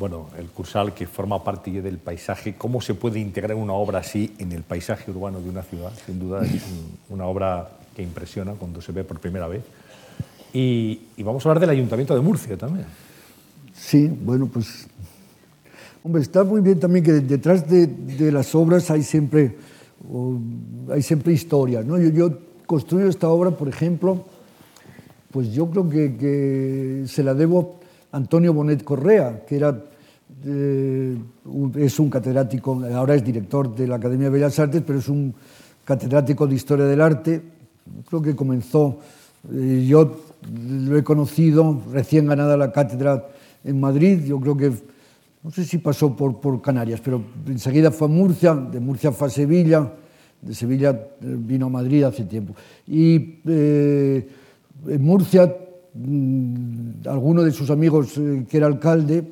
Bueno, 0.00 0.28
el 0.38 0.46
Cursal 0.46 0.94
que 0.94 1.06
forma 1.06 1.44
parte 1.44 1.82
del 1.82 1.98
paisaje, 1.98 2.54
¿cómo 2.56 2.80
se 2.80 2.94
puede 2.94 3.20
integrar 3.20 3.54
una 3.54 3.74
obra 3.74 3.98
así 3.98 4.32
en 4.38 4.50
el 4.52 4.62
paisaje 4.62 5.10
urbano 5.10 5.42
de 5.42 5.50
una 5.50 5.62
ciudad? 5.62 5.92
Sin 6.06 6.18
duda 6.18 6.42
es 6.42 6.62
una 7.10 7.26
obra 7.26 7.68
que 7.94 8.02
impresiona 8.02 8.54
cuando 8.54 8.80
se 8.80 8.92
ve 8.92 9.04
por 9.04 9.20
primera 9.20 9.46
vez. 9.46 9.62
Y, 10.54 11.02
vamos 11.18 11.44
a 11.44 11.50
hablar 11.50 11.60
del 11.60 11.68
Ayuntamiento 11.68 12.14
de 12.14 12.22
Murcia 12.22 12.56
también. 12.56 12.86
Sí, 13.74 14.10
bueno, 14.24 14.46
pues. 14.46 14.88
Hombre, 16.02 16.22
está 16.22 16.44
muy 16.44 16.62
bien 16.62 16.80
también 16.80 17.04
que 17.04 17.12
detrás 17.12 17.68
de, 17.68 18.32
las 18.32 18.54
obras 18.54 18.90
hay 18.90 19.02
siempre, 19.02 19.58
hay 20.90 21.02
siempre 21.02 21.34
historia. 21.34 21.82
¿no? 21.82 21.98
Yo, 21.98 22.08
yo, 22.08 22.38
construyo 22.64 23.06
esta 23.06 23.28
obra, 23.28 23.50
por 23.50 23.68
ejemplo, 23.68 24.24
pues 25.30 25.52
yo 25.52 25.68
creo 25.68 25.90
que, 25.90 26.16
que 26.16 27.02
se 27.06 27.22
la 27.22 27.34
debo 27.34 27.80
a 28.12 28.16
Antonio 28.16 28.54
Bonet 28.54 28.82
Correa, 28.82 29.44
que 29.46 29.56
era, 29.56 29.89
eh, 30.44 31.16
un, 31.44 31.72
es 31.76 31.98
un 31.98 32.10
catedrático, 32.10 32.82
ahora 32.94 33.14
es 33.14 33.24
director 33.24 33.74
de 33.74 33.86
la 33.86 33.96
Academia 33.96 34.26
de 34.26 34.32
Bellas 34.32 34.58
Artes, 34.58 34.82
pero 34.86 34.98
es 34.98 35.08
un 35.08 35.34
catedrático 35.84 36.46
de 36.46 36.54
Historia 36.54 36.84
del 36.84 37.00
Arte. 37.00 37.42
Creo 38.08 38.22
que 38.22 38.36
comenzó, 38.36 38.98
eh, 39.52 39.84
yo 39.88 40.20
lo 40.86 40.96
he 40.96 41.04
conocido 41.04 41.80
recién 41.92 42.26
ganada 42.26 42.56
la 42.56 42.72
cátedra 42.72 43.28
en 43.64 43.80
Madrid, 43.80 44.24
yo 44.24 44.40
creo 44.40 44.56
que, 44.56 44.72
no 45.42 45.50
sé 45.50 45.64
si 45.64 45.78
pasó 45.78 46.16
por, 46.16 46.40
por 46.40 46.60
Canarias, 46.62 47.00
pero 47.02 47.22
enseguida 47.46 47.90
fue 47.90 48.06
a 48.06 48.10
Murcia, 48.10 48.54
de 48.54 48.80
Murcia 48.80 49.12
fue 49.12 49.28
a 49.28 49.30
Sevilla, 49.30 49.92
de 50.40 50.54
Sevilla 50.54 50.90
eh, 50.90 51.36
vino 51.38 51.66
a 51.66 51.68
Madrid 51.68 52.04
hace 52.04 52.24
tiempo. 52.24 52.54
Y 52.86 53.40
eh, 53.46 54.28
en 54.88 55.02
Murcia, 55.02 55.54
mm, 55.94 57.06
alguno 57.06 57.42
de 57.42 57.50
sus 57.50 57.70
amigos 57.70 58.16
eh, 58.16 58.46
que 58.48 58.56
era 58.56 58.66
alcalde, 58.66 59.24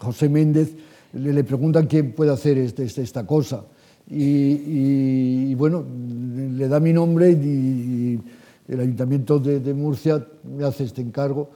José 0.00 0.28
Méndez, 0.28 0.74
le, 1.12 1.44
preguntan 1.44 1.86
quién 1.86 2.12
puede 2.12 2.32
hacer 2.32 2.58
este, 2.58 2.84
este, 2.84 3.02
esta 3.02 3.26
cosa. 3.26 3.64
Y, 4.08 5.54
bueno, 5.54 5.84
le 5.84 6.66
da 6.66 6.80
mi 6.80 6.92
nombre 6.92 7.30
y, 7.30 8.18
el 8.68 8.80
Ayuntamiento 8.80 9.38
de, 9.38 9.74
Murcia 9.74 10.24
me 10.56 10.64
hace 10.64 10.84
este 10.84 11.02
encargo. 11.02 11.50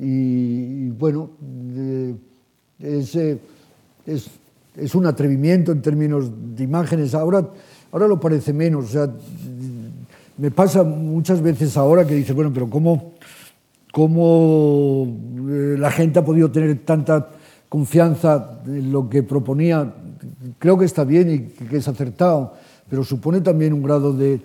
Y, 0.00 0.88
bueno, 0.90 1.30
eh, 1.76 2.14
es, 2.80 3.14
es, 3.14 4.30
es, 4.76 4.94
un 4.94 5.06
atrevimiento 5.06 5.72
en 5.72 5.82
términos 5.82 6.30
de 6.56 6.64
imágenes. 6.64 7.14
Ahora, 7.14 7.48
ahora 7.92 8.08
lo 8.08 8.18
parece 8.18 8.52
menos. 8.52 8.84
O 8.84 8.88
sea, 8.88 9.12
me 10.36 10.50
pasa 10.50 10.84
muchas 10.84 11.42
veces 11.42 11.76
ahora 11.76 12.06
que 12.06 12.14
dices, 12.14 12.34
bueno, 12.34 12.52
pero 12.52 12.70
¿cómo, 12.70 13.12
cómo 13.92 15.06
eh, 15.50 15.76
la 15.78 15.90
gente 15.90 16.20
ha 16.20 16.24
podido 16.24 16.50
tener 16.50 16.78
tanta 16.84 17.28
confianza 17.68 18.60
en 18.66 18.92
lo 18.92 19.08
que 19.08 19.22
proponía? 19.22 19.92
Creo 20.58 20.78
que 20.78 20.84
está 20.84 21.04
bien 21.04 21.30
y 21.30 21.38
que 21.66 21.76
es 21.76 21.88
acertado, 21.88 22.54
pero 22.88 23.04
supone 23.04 23.40
también 23.40 23.72
un 23.72 23.82
grado 23.82 24.12
de, 24.12 24.40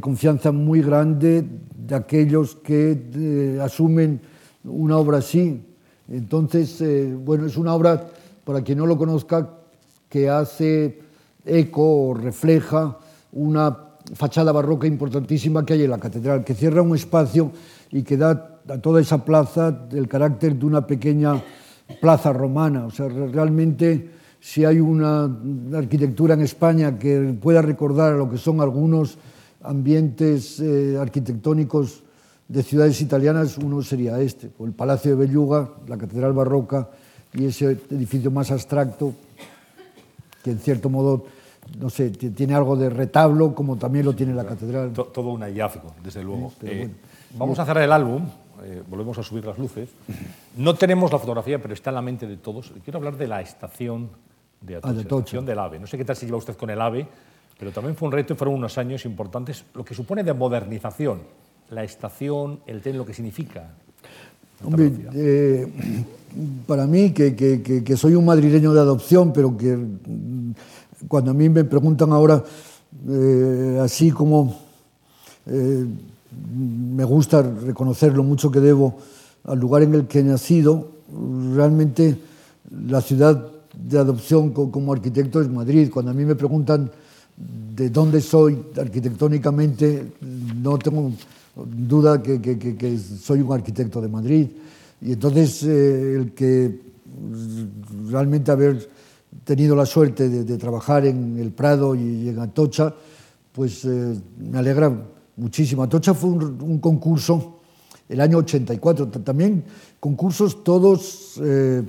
confianza 0.00 0.52
muy 0.52 0.80
grande 0.80 1.44
de 1.76 1.94
aquellos 1.94 2.56
que 2.56 3.10
eh, 3.14 3.58
asumen 3.60 4.20
una 4.64 4.96
obra 4.96 5.18
así. 5.18 5.60
Entonces, 6.08 6.80
eh, 6.80 7.14
bueno, 7.14 7.46
es 7.46 7.56
una 7.56 7.74
obra, 7.74 8.08
para 8.44 8.62
quien 8.62 8.78
no 8.78 8.86
lo 8.86 8.96
conozca, 8.96 9.48
que 10.08 10.28
hace 10.28 11.00
eco 11.44 12.08
o 12.08 12.14
refleja 12.14 12.98
una 13.32 13.76
fachada 14.14 14.52
barroca 14.52 14.86
importantísima 14.86 15.64
que 15.64 15.74
hay 15.74 15.84
en 15.84 15.90
la 15.90 15.98
catedral, 15.98 16.44
que 16.44 16.54
cierra 16.54 16.82
un 16.82 16.94
espacio 16.94 17.50
y 17.90 18.02
que 18.02 18.16
da 18.16 18.60
a 18.68 18.78
toda 18.78 19.00
esa 19.00 19.24
plaza 19.24 19.86
el 19.90 20.08
carácter 20.08 20.56
de 20.56 20.66
una 20.66 20.86
pequeña 20.86 21.42
plaza 22.00 22.32
romana. 22.32 22.86
O 22.86 22.90
sea, 22.90 23.08
realmente 23.08 24.10
si 24.40 24.64
hay 24.64 24.80
una 24.80 25.30
arquitectura 25.74 26.34
en 26.34 26.42
España 26.42 26.98
que 26.98 27.34
pueda 27.40 27.62
recordar 27.62 28.14
a 28.14 28.16
lo 28.16 28.28
que 28.28 28.38
son 28.38 28.60
algunos 28.60 29.18
ambientes 29.62 30.58
eh, 30.60 30.98
arquitectónicos 31.00 32.02
de 32.48 32.62
ciudades 32.62 33.00
italianas, 33.00 33.56
uno 33.58 33.82
sería 33.82 34.20
este, 34.20 34.50
o 34.58 34.66
el 34.66 34.72
Palacio 34.72 35.12
de 35.12 35.26
Belluga, 35.26 35.70
la 35.86 35.96
Catedral 35.96 36.32
Barroca 36.32 36.90
y 37.32 37.46
ese 37.46 37.78
edificio 37.90 38.30
más 38.30 38.50
abstracto 38.50 39.14
que 40.42 40.50
en 40.50 40.58
cierto 40.58 40.90
modo 40.90 41.24
no 41.78 41.88
sé, 41.88 42.10
tiene 42.10 42.54
algo 42.54 42.76
de 42.76 42.90
retablo 42.90 43.54
como 43.54 43.76
también 43.76 44.04
lo 44.04 44.14
tiene 44.14 44.34
la 44.34 44.44
catedral. 44.44 44.92
Todo 44.92 45.30
un 45.30 45.42
hallazgo, 45.42 45.94
desde 46.02 46.22
luego. 46.22 46.52
Sí, 46.60 46.66
eh, 46.66 46.78
bueno. 46.78 46.94
Vamos 47.38 47.58
a 47.58 47.64
cerrar 47.64 47.84
el 47.84 47.92
álbum 47.92 48.24
eh, 48.64 48.82
volvemos 48.88 49.18
a 49.18 49.22
subir 49.22 49.44
las 49.44 49.58
luces. 49.58 49.88
No 50.56 50.74
tenemos 50.74 51.12
la 51.12 51.18
fotografía, 51.18 51.60
pero 51.60 51.74
está 51.74 51.90
en 51.90 51.94
la 51.94 52.02
mente 52.02 52.26
de 52.26 52.36
todos. 52.36 52.72
Quiero 52.84 52.98
hablar 52.98 53.16
de 53.16 53.26
la 53.26 53.40
estación 53.40 54.10
de 54.60 54.76
Atocha, 54.76 54.90
ah, 54.90 54.94
de 54.94 55.00
estación 55.02 55.46
del 55.46 55.58
AVE. 55.58 55.78
No 55.78 55.86
sé 55.86 55.98
qué 55.98 56.04
tal 56.04 56.16
se 56.16 56.26
lleva 56.26 56.38
usted 56.38 56.56
con 56.56 56.70
el 56.70 56.80
AVE, 56.80 57.06
pero 57.58 57.72
también 57.72 57.96
fue 57.96 58.06
un 58.06 58.12
reto 58.12 58.34
y 58.34 58.36
fueron 58.36 58.54
unos 58.54 58.78
años 58.78 59.04
importantes, 59.04 59.64
lo 59.74 59.84
que 59.84 59.94
supone 59.94 60.22
de 60.22 60.32
modernización, 60.32 61.22
la 61.70 61.84
estación, 61.84 62.60
el 62.66 62.80
tren, 62.80 62.96
lo 62.96 63.06
que 63.06 63.14
significa. 63.14 63.70
Hombre, 64.64 64.92
eh, 65.14 65.66
para 66.66 66.86
mí, 66.86 67.12
que, 67.12 67.34
que, 67.34 67.62
que, 67.62 67.82
que 67.82 67.96
soy 67.96 68.14
un 68.14 68.24
madrileño 68.24 68.72
de 68.72 68.80
adopción, 68.80 69.32
pero 69.32 69.56
que 69.56 69.76
cuando 71.08 71.32
a 71.32 71.34
mí 71.34 71.48
me 71.48 71.64
preguntan 71.64 72.12
ahora, 72.12 72.42
eh, 73.08 73.78
así 73.82 74.10
como 74.10 74.56
eh, 75.46 75.86
me 76.54 77.04
gusta 77.04 77.42
reconocer 77.42 78.14
lo 78.14 78.22
mucho 78.22 78.50
que 78.50 78.60
debo 78.60 78.98
al 79.44 79.58
lugar 79.58 79.82
en 79.82 79.94
el 79.94 80.06
que 80.06 80.20
he 80.20 80.24
nacido, 80.24 80.88
realmente 81.54 82.16
la 82.86 83.00
ciudad 83.00 83.48
de 83.74 83.98
adopción 83.98 84.52
como 84.52 84.92
arquitecto 84.92 85.40
es 85.40 85.48
Madrid. 85.48 85.90
Cuando 85.92 86.10
a 86.10 86.14
mí 86.14 86.24
me 86.24 86.34
preguntan 86.34 86.90
de 87.36 87.90
dónde 87.90 88.20
soy 88.20 88.62
arquitectónicamente, 88.76 90.12
no 90.62 90.78
tengo 90.78 91.12
duda 91.56 92.22
que, 92.22 92.40
que, 92.40 92.58
que 92.58 92.98
soy 92.98 93.40
un 93.40 93.52
arquitecto 93.52 94.00
de 94.00 94.08
Madrid. 94.08 94.48
Y 95.00 95.12
entonces 95.12 95.62
eh, 95.64 96.14
el 96.14 96.32
que 96.32 96.80
realmente 98.08 98.50
haber 98.50 98.88
tenido 99.44 99.74
la 99.74 99.86
suerte 99.86 100.28
de, 100.28 100.44
de, 100.44 100.58
trabajar 100.58 101.06
en 101.06 101.38
el 101.38 101.50
Prado 101.50 101.94
y 101.94 102.28
en 102.28 102.38
Atocha, 102.38 102.94
pues 103.52 103.84
eh, 103.84 104.14
me 104.38 104.58
alegra 104.58 104.92
muchísimo. 105.36 105.82
Atocha 105.82 106.14
fue 106.14 106.30
un, 106.30 106.62
un 106.62 106.78
concurso, 106.78 107.60
el 108.08 108.20
año 108.20 108.38
84, 108.38 109.08
también 109.08 109.64
concursos 110.00 110.62
todos, 110.64 111.40
eh, 111.42 111.82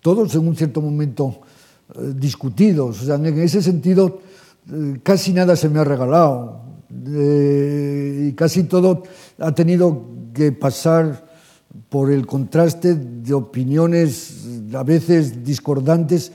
todos 0.00 0.34
en 0.34 0.46
un 0.46 0.56
cierto 0.56 0.80
momento 0.80 1.40
eh, 1.94 2.12
discutidos. 2.14 3.02
O 3.02 3.04
sea, 3.06 3.16
en 3.16 3.38
ese 3.40 3.62
sentido, 3.62 4.20
eh, 4.70 5.00
casi 5.02 5.32
nada 5.32 5.56
se 5.56 5.68
me 5.68 5.80
ha 5.80 5.84
regalado. 5.84 6.66
Eh, 7.08 8.28
y 8.28 8.32
casi 8.34 8.64
todo 8.64 9.02
ha 9.38 9.52
tenido 9.52 10.06
que 10.32 10.52
pasar 10.52 11.26
por 11.88 12.10
el 12.10 12.26
contraste 12.26 12.94
de 12.94 13.34
opiniones 13.34 14.46
a 14.72 14.82
veces 14.82 15.44
discordantes 15.44 16.32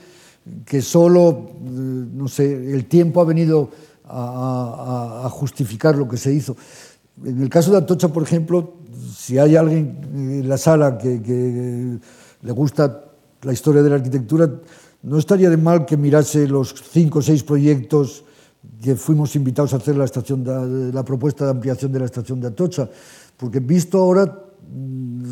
que 0.64 0.82
solo, 0.82 1.50
eh, 1.64 1.68
no 1.68 2.28
sé, 2.28 2.52
el 2.72 2.86
tiempo 2.86 3.20
ha 3.20 3.24
venido 3.24 3.70
a, 4.12 5.22
a, 5.22 5.26
a, 5.26 5.30
justificar 5.30 5.96
lo 5.96 6.06
que 6.06 6.16
se 6.16 6.32
hizo. 6.32 6.56
En 7.24 7.40
el 7.40 7.48
caso 7.48 7.70
de 7.70 7.78
Atocha, 7.78 8.08
por 8.08 8.22
ejemplo, 8.22 8.74
si 9.16 9.38
hay 9.38 9.56
alguien 9.56 9.98
en 10.14 10.48
la 10.48 10.58
sala 10.58 10.98
que, 10.98 11.22
que 11.22 11.98
le 12.42 12.52
gusta 12.52 13.04
la 13.42 13.52
historia 13.52 13.82
de 13.82 13.88
la 13.90 13.96
arquitectura, 13.96 14.50
no 15.02 15.18
estaría 15.18 15.50
de 15.50 15.56
mal 15.56 15.86
que 15.86 15.96
mirase 15.96 16.46
los 16.46 16.74
cinco 16.92 17.18
o 17.18 17.22
seis 17.22 17.42
proyectos 17.42 18.24
que 18.82 18.94
fuimos 18.94 19.34
invitados 19.34 19.72
a 19.72 19.76
hacer 19.76 19.96
la, 19.96 20.04
estación 20.04 20.44
de, 20.44 20.92
la 20.92 21.04
propuesta 21.04 21.44
de 21.44 21.50
ampliación 21.50 21.90
de 21.90 21.98
la 21.98 22.04
estación 22.04 22.40
de 22.40 22.48
Atocha, 22.48 22.88
porque 23.36 23.60
visto 23.60 23.98
ahora, 23.98 24.44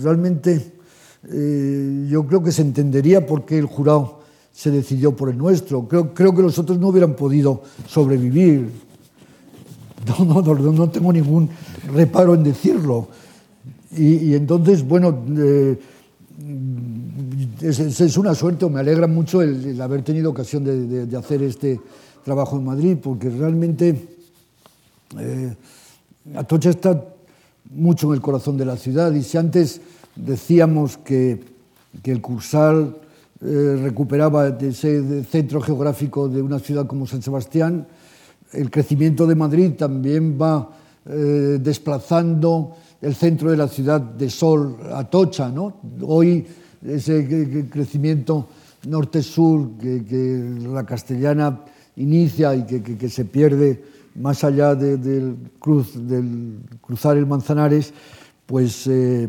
realmente 0.03 0.74
eh, 1.31 2.07
yo 2.09 2.26
creo 2.26 2.43
que 2.43 2.51
se 2.53 2.62
entendería 2.62 3.26
por 3.26 3.45
qué 3.45 3.59
el 3.59 3.66
jurado 3.66 4.19
se 4.61 4.70
decidió 4.70 5.16
por 5.16 5.30
el 5.30 5.38
nuestro. 5.38 5.88
Creo, 5.88 6.12
creo 6.12 6.34
que 6.34 6.42
los 6.42 6.58
otros 6.58 6.78
no 6.78 6.88
hubieran 6.88 7.14
podido 7.16 7.62
sobrevivir. 7.86 8.68
No, 10.06 10.24
no, 10.24 10.42
no, 10.42 10.54
no 10.54 10.90
tengo 10.90 11.12
ningún 11.12 11.48
reparo 11.94 12.34
en 12.34 12.42
decirlo. 12.42 13.08
Y, 13.96 14.16
y 14.16 14.34
entonces, 14.34 14.86
bueno, 14.86 15.24
eh, 15.38 15.78
es, 17.62 17.80
es, 17.80 18.16
una 18.18 18.34
suerte, 18.34 18.68
me 18.68 18.80
alegra 18.80 19.06
mucho 19.06 19.40
el, 19.40 19.64
el 19.64 19.80
haber 19.80 20.02
tenido 20.02 20.30
ocasión 20.30 20.62
de, 20.62 20.86
de, 20.86 21.06
de, 21.06 21.16
hacer 21.16 21.42
este 21.42 21.80
trabajo 22.22 22.58
en 22.58 22.64
Madrid, 22.64 22.98
porque 23.02 23.30
realmente 23.30 24.08
eh, 25.18 25.54
Atocha 26.34 26.68
está 26.68 27.02
mucho 27.70 28.08
en 28.08 28.14
el 28.14 28.20
corazón 28.20 28.58
de 28.58 28.66
la 28.66 28.76
ciudad. 28.76 29.11
Y 29.12 29.22
si 29.22 29.38
antes 29.38 29.80
decíamos 30.16 30.98
que, 30.98 31.42
que 32.02 32.12
el 32.12 32.20
Cursal 32.20 32.96
eh, 33.43 33.78
recuperaba 33.82 34.49
ese 34.49 35.24
centro 35.24 35.62
geográfico 35.62 36.28
de 36.28 36.43
una 36.43 36.59
ciudad 36.59 36.86
como 36.86 37.07
San 37.07 37.22
Sebastián, 37.22 37.86
el 38.53 38.70
crecimiento 38.70 39.26
de 39.26 39.34
Madrid 39.34 39.72
también 39.78 40.38
va 40.41 40.70
eh, 41.07 41.59
desplazando 41.61 42.76
el 43.01 43.14
centro 43.14 43.51
de 43.51 43.57
la 43.57 43.68
ciudad 43.68 44.01
de 44.01 44.28
Sol 44.28 44.76
a 44.93 45.05
Tocha. 45.05 45.49
¿no? 45.49 45.80
Hoy 46.03 46.47
ese 46.86 47.68
crecimiento 47.70 48.49
norte-sur 48.86 49.78
que, 49.78 50.57
la 50.70 50.84
castellana 50.84 51.61
inicia 51.97 52.55
y 52.55 52.64
que, 52.64 53.09
se 53.09 53.24
pierde 53.24 53.82
más 54.16 54.45
allá 54.45 54.74
de, 54.74 54.97
del 54.97 55.36
cruzar 56.80 57.16
el 57.16 57.26
Manzanares, 57.26 57.93
pues 58.47 58.86
eh, 58.86 59.28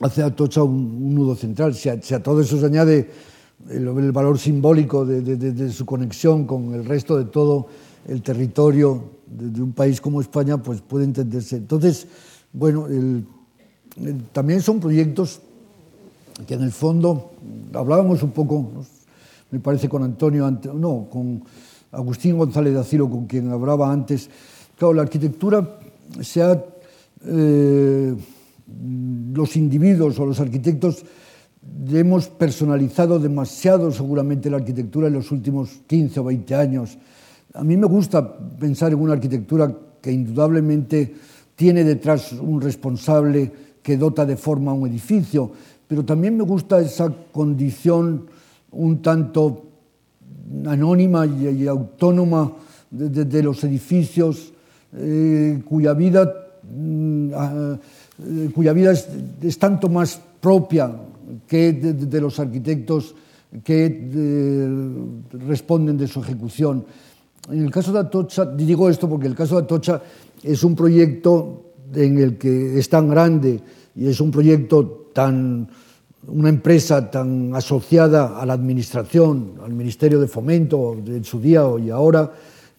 hace 0.00 0.22
a 0.22 0.34
tocha 0.34 0.62
un, 0.62 0.74
un 0.74 1.14
nudo 1.14 1.34
central. 1.34 1.74
Si 1.74 1.88
a, 1.88 2.00
si 2.00 2.14
a, 2.14 2.22
todo 2.22 2.40
eso 2.40 2.58
se 2.58 2.66
añade 2.66 3.10
el, 3.70 3.86
el 3.86 4.12
valor 4.12 4.38
simbólico 4.38 5.04
de, 5.04 5.20
de, 5.20 5.36
de, 5.36 5.52
de, 5.52 5.70
su 5.70 5.86
conexión 5.86 6.46
con 6.46 6.74
el 6.74 6.84
resto 6.84 7.16
de 7.16 7.26
todo 7.26 7.66
el 8.08 8.22
territorio 8.22 9.10
de, 9.26 9.62
un 9.62 9.72
país 9.72 10.00
como 10.00 10.20
España, 10.20 10.62
pues 10.62 10.80
puede 10.80 11.04
entenderse. 11.04 11.56
Entonces, 11.56 12.06
bueno, 12.52 12.86
el, 12.86 13.26
el, 14.02 14.24
también 14.32 14.60
son 14.60 14.80
proyectos 14.80 15.40
que 16.46 16.54
en 16.54 16.62
el 16.62 16.72
fondo 16.72 17.32
hablábamos 17.72 18.22
un 18.22 18.32
poco, 18.32 18.70
me 19.50 19.60
parece 19.60 19.88
con 19.88 20.02
Antonio, 20.02 20.50
no, 20.74 21.06
con 21.10 21.44
Agustín 21.92 22.36
González 22.36 22.74
de 22.74 22.80
Acilo, 22.80 23.08
con 23.08 23.26
quien 23.26 23.50
hablaba 23.52 23.90
antes. 23.92 24.28
Claro, 24.76 24.94
la 24.94 25.02
arquitectura 25.02 25.78
se 26.20 26.42
ha... 26.42 26.64
Eh, 27.26 28.14
los 28.66 29.56
individuos 29.56 30.18
o 30.18 30.26
los 30.26 30.40
arquitectos 30.40 31.04
hemos 31.90 32.28
personalizado 32.28 33.18
demasiado 33.18 33.90
seguramente 33.90 34.50
la 34.50 34.58
arquitectura 34.58 35.08
en 35.08 35.14
los 35.14 35.30
últimos 35.32 35.80
15 35.86 36.20
o 36.20 36.24
20 36.24 36.54
años. 36.54 36.98
A 37.54 37.64
mí 37.64 37.76
me 37.76 37.86
gusta 37.86 38.36
pensar 38.58 38.92
en 38.92 39.00
una 39.00 39.14
arquitectura 39.14 39.74
que 40.00 40.12
indudablemente 40.12 41.14
tiene 41.54 41.84
detrás 41.84 42.32
un 42.32 42.60
responsable 42.60 43.50
que 43.82 43.96
dota 43.96 44.26
de 44.26 44.36
forma 44.36 44.72
un 44.72 44.88
edificio, 44.88 45.52
pero 45.86 46.04
también 46.04 46.36
me 46.36 46.44
gusta 46.44 46.80
esa 46.80 47.12
condición 47.32 48.26
un 48.72 49.02
tanto 49.02 49.62
anónima 50.66 51.26
y, 51.26 51.66
autónoma 51.66 52.52
de, 52.90 53.08
de, 53.08 53.24
de 53.24 53.42
los 53.42 53.62
edificios 53.64 54.52
eh, 54.96 55.62
cuya 55.64 55.92
vida... 55.94 56.32
Eh, 56.66 57.78
eh, 58.22 58.50
cuya 58.54 58.72
vida 58.72 58.92
es, 58.92 59.58
tanto 59.58 59.88
más 59.88 60.20
propia 60.40 60.90
que 61.46 61.72
de, 61.72 62.20
los 62.20 62.38
arquitectos 62.38 63.14
que 63.64 63.86
eh, 63.86 64.68
responden 65.46 65.96
de 65.96 66.06
su 66.06 66.20
ejecución. 66.20 66.84
En 67.50 67.64
el 67.64 67.70
caso 67.70 67.92
de 67.92 67.98
Atocha, 67.98 68.46
digo 68.46 68.88
esto 68.88 69.08
porque 69.08 69.26
el 69.26 69.34
caso 69.34 69.56
de 69.56 69.62
Atocha 69.62 70.00
es 70.42 70.62
un 70.62 70.74
proyecto 70.74 71.72
en 71.94 72.18
el 72.18 72.38
que 72.38 72.78
es 72.78 72.88
tan 72.88 73.08
grande 73.08 73.60
y 73.96 74.06
es 74.06 74.20
un 74.20 74.30
proyecto 74.30 75.10
tan, 75.12 75.68
una 76.26 76.48
empresa 76.48 77.10
tan 77.10 77.54
asociada 77.54 78.40
a 78.40 78.46
la 78.46 78.54
administración, 78.54 79.54
al 79.64 79.72
Ministerio 79.72 80.20
de 80.20 80.28
Fomento 80.28 80.96
en 81.06 81.24
su 81.24 81.40
día 81.40 81.64
y 81.82 81.90
ahora, 81.90 82.32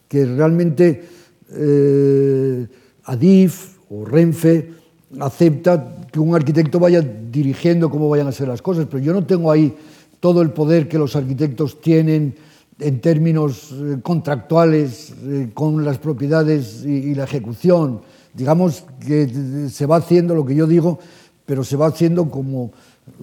que 0.07 0.25
realmente 0.25 1.03
eh, 1.51 2.67
Adif 3.03 3.77
o 3.89 4.05
Renfe 4.05 4.84
acepta 5.19 5.97
que 6.11 6.19
un 6.19 6.35
arquitecto 6.35 6.79
vaya 6.79 7.01
dirigiendo 7.01 7.89
cómo 7.89 8.09
vayan 8.09 8.27
a 8.27 8.31
ser 8.31 8.47
las 8.47 8.61
cosas, 8.61 8.87
pero 8.89 9.03
yo 9.03 9.13
no 9.13 9.25
tengo 9.25 9.51
ahí 9.51 9.75
todo 10.19 10.41
el 10.41 10.51
poder 10.51 10.87
que 10.87 10.97
los 10.97 11.15
arquitectos 11.15 11.81
tienen 11.81 12.35
en 12.79 12.99
términos 12.99 13.71
eh, 13.71 13.97
contractuales 14.01 15.13
eh, 15.23 15.49
con 15.53 15.85
las 15.85 15.97
propiedades 15.97 16.83
y, 16.85 17.15
la 17.15 17.23
ejecución. 17.23 18.01
Digamos 18.33 18.83
que 19.05 19.69
se 19.69 19.85
va 19.85 19.97
haciendo 19.97 20.35
lo 20.35 20.45
que 20.45 20.55
yo 20.55 20.67
digo, 20.67 20.99
pero 21.45 21.63
se 21.63 21.77
va 21.77 21.87
haciendo 21.87 22.29
como 22.29 22.71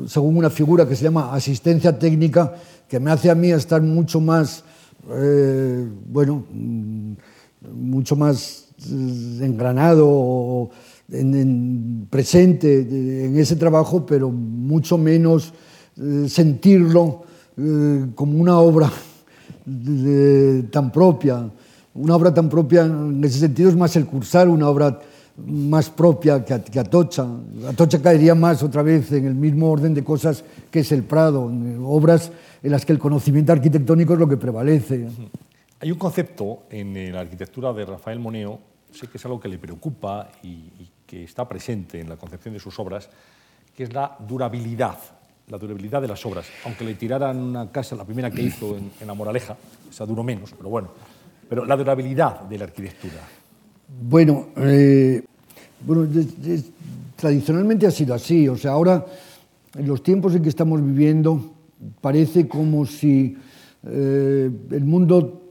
según 0.06 0.36
una 0.36 0.50
figura 0.50 0.86
que 0.86 0.96
se 0.96 1.04
llama 1.04 1.34
asistencia 1.34 1.98
técnica, 1.98 2.54
que 2.88 3.00
me 3.00 3.10
hace 3.10 3.30
a 3.30 3.34
mí 3.34 3.50
estar 3.50 3.82
mucho 3.82 4.20
más, 4.20 4.64
eh, 5.10 5.88
bueno, 6.06 6.44
mm, 6.52 7.12
mucho 7.72 8.16
más 8.16 8.68
eh, 8.90 9.38
engranado 9.42 10.70
en, 11.10 12.06
presente 12.10 12.80
en 12.80 13.36
ese 13.38 13.56
trabajo, 13.56 14.06
pero 14.06 14.30
mucho 14.30 14.98
menos 14.98 15.52
eh, 16.00 16.26
sentirlo 16.28 17.24
como 18.14 18.38
una 18.38 18.58
obra 18.58 18.90
tan 20.70 20.90
propia 20.90 21.50
una 21.94 22.16
obra 22.16 22.32
tan 22.32 22.48
propia, 22.48 22.84
en 22.84 23.22
ese 23.24 23.38
sentido, 23.38 23.68
es 23.68 23.76
más 23.76 23.94
el 23.96 24.06
cursar 24.06 24.48
una 24.48 24.68
obra 24.68 24.98
más 25.36 25.90
propia 25.90 26.44
que, 26.44 26.54
Atocha. 26.54 27.26
Atocha 27.68 28.00
caería 28.00 28.34
más 28.34 28.62
otra 28.62 28.82
vez 28.82 29.12
en 29.12 29.26
el 29.26 29.34
mismo 29.34 29.70
orden 29.70 29.94
de 29.94 30.04
cosas 30.04 30.44
que 30.70 30.80
es 30.80 30.92
el 30.92 31.04
Prado, 31.04 31.50
obras 31.84 32.30
en 32.62 32.70
las 32.70 32.86
que 32.86 32.92
el 32.92 32.98
conocimiento 32.98 33.52
arquitectónico 33.52 34.14
es 34.14 34.18
lo 34.18 34.28
que 34.28 34.36
prevalece. 34.36 35.08
Hay 35.80 35.90
un 35.90 35.98
concepto 35.98 36.64
en 36.70 37.12
la 37.12 37.20
arquitectura 37.20 37.72
de 37.72 37.84
Rafael 37.84 38.18
Moneo, 38.18 38.58
sé 38.92 39.08
que 39.08 39.18
es 39.18 39.24
algo 39.24 39.40
que 39.40 39.48
le 39.48 39.58
preocupa 39.58 40.30
y, 40.42 40.70
que 41.12 41.24
está 41.24 41.46
presente 41.46 42.00
en 42.00 42.08
la 42.08 42.16
concepción 42.16 42.54
de 42.54 42.58
sus 42.58 42.78
obras, 42.78 43.10
que 43.76 43.82
es 43.82 43.92
la 43.92 44.16
durabilidad, 44.26 44.96
la 45.48 45.58
durabilidad 45.58 46.00
de 46.00 46.08
las 46.08 46.24
obras. 46.24 46.46
Aunque 46.64 46.86
le 46.86 46.94
tiraran 46.94 47.36
una 47.36 47.70
casa, 47.70 47.94
la 47.94 48.06
primera 48.06 48.30
que 48.30 48.40
hizo 48.40 48.78
en, 48.78 49.06
La 49.06 49.12
Moraleja, 49.12 49.54
esa 49.90 50.06
duró 50.06 50.22
menos, 50.22 50.54
pero 50.56 50.70
bueno, 50.70 50.88
pero 51.50 51.66
la 51.66 51.76
durabilidad 51.76 52.40
de 52.40 52.56
la 52.56 52.64
arquitectura. 52.64 53.28
Bueno, 54.08 54.48
eh, 54.56 55.22
bueno 55.86 56.08
tradicionalmente 57.14 57.86
ha 57.86 57.90
sido 57.90 58.14
así. 58.14 58.48
O 58.48 58.56
sea, 58.56 58.70
ahora, 58.70 59.04
en 59.76 59.86
los 59.86 60.02
tiempos 60.02 60.34
en 60.34 60.42
que 60.42 60.48
estamos 60.48 60.82
viviendo, 60.82 61.52
parece 62.00 62.48
como 62.48 62.86
si 62.86 63.36
eh, 63.86 64.50
el 64.70 64.84
mundo 64.86 65.42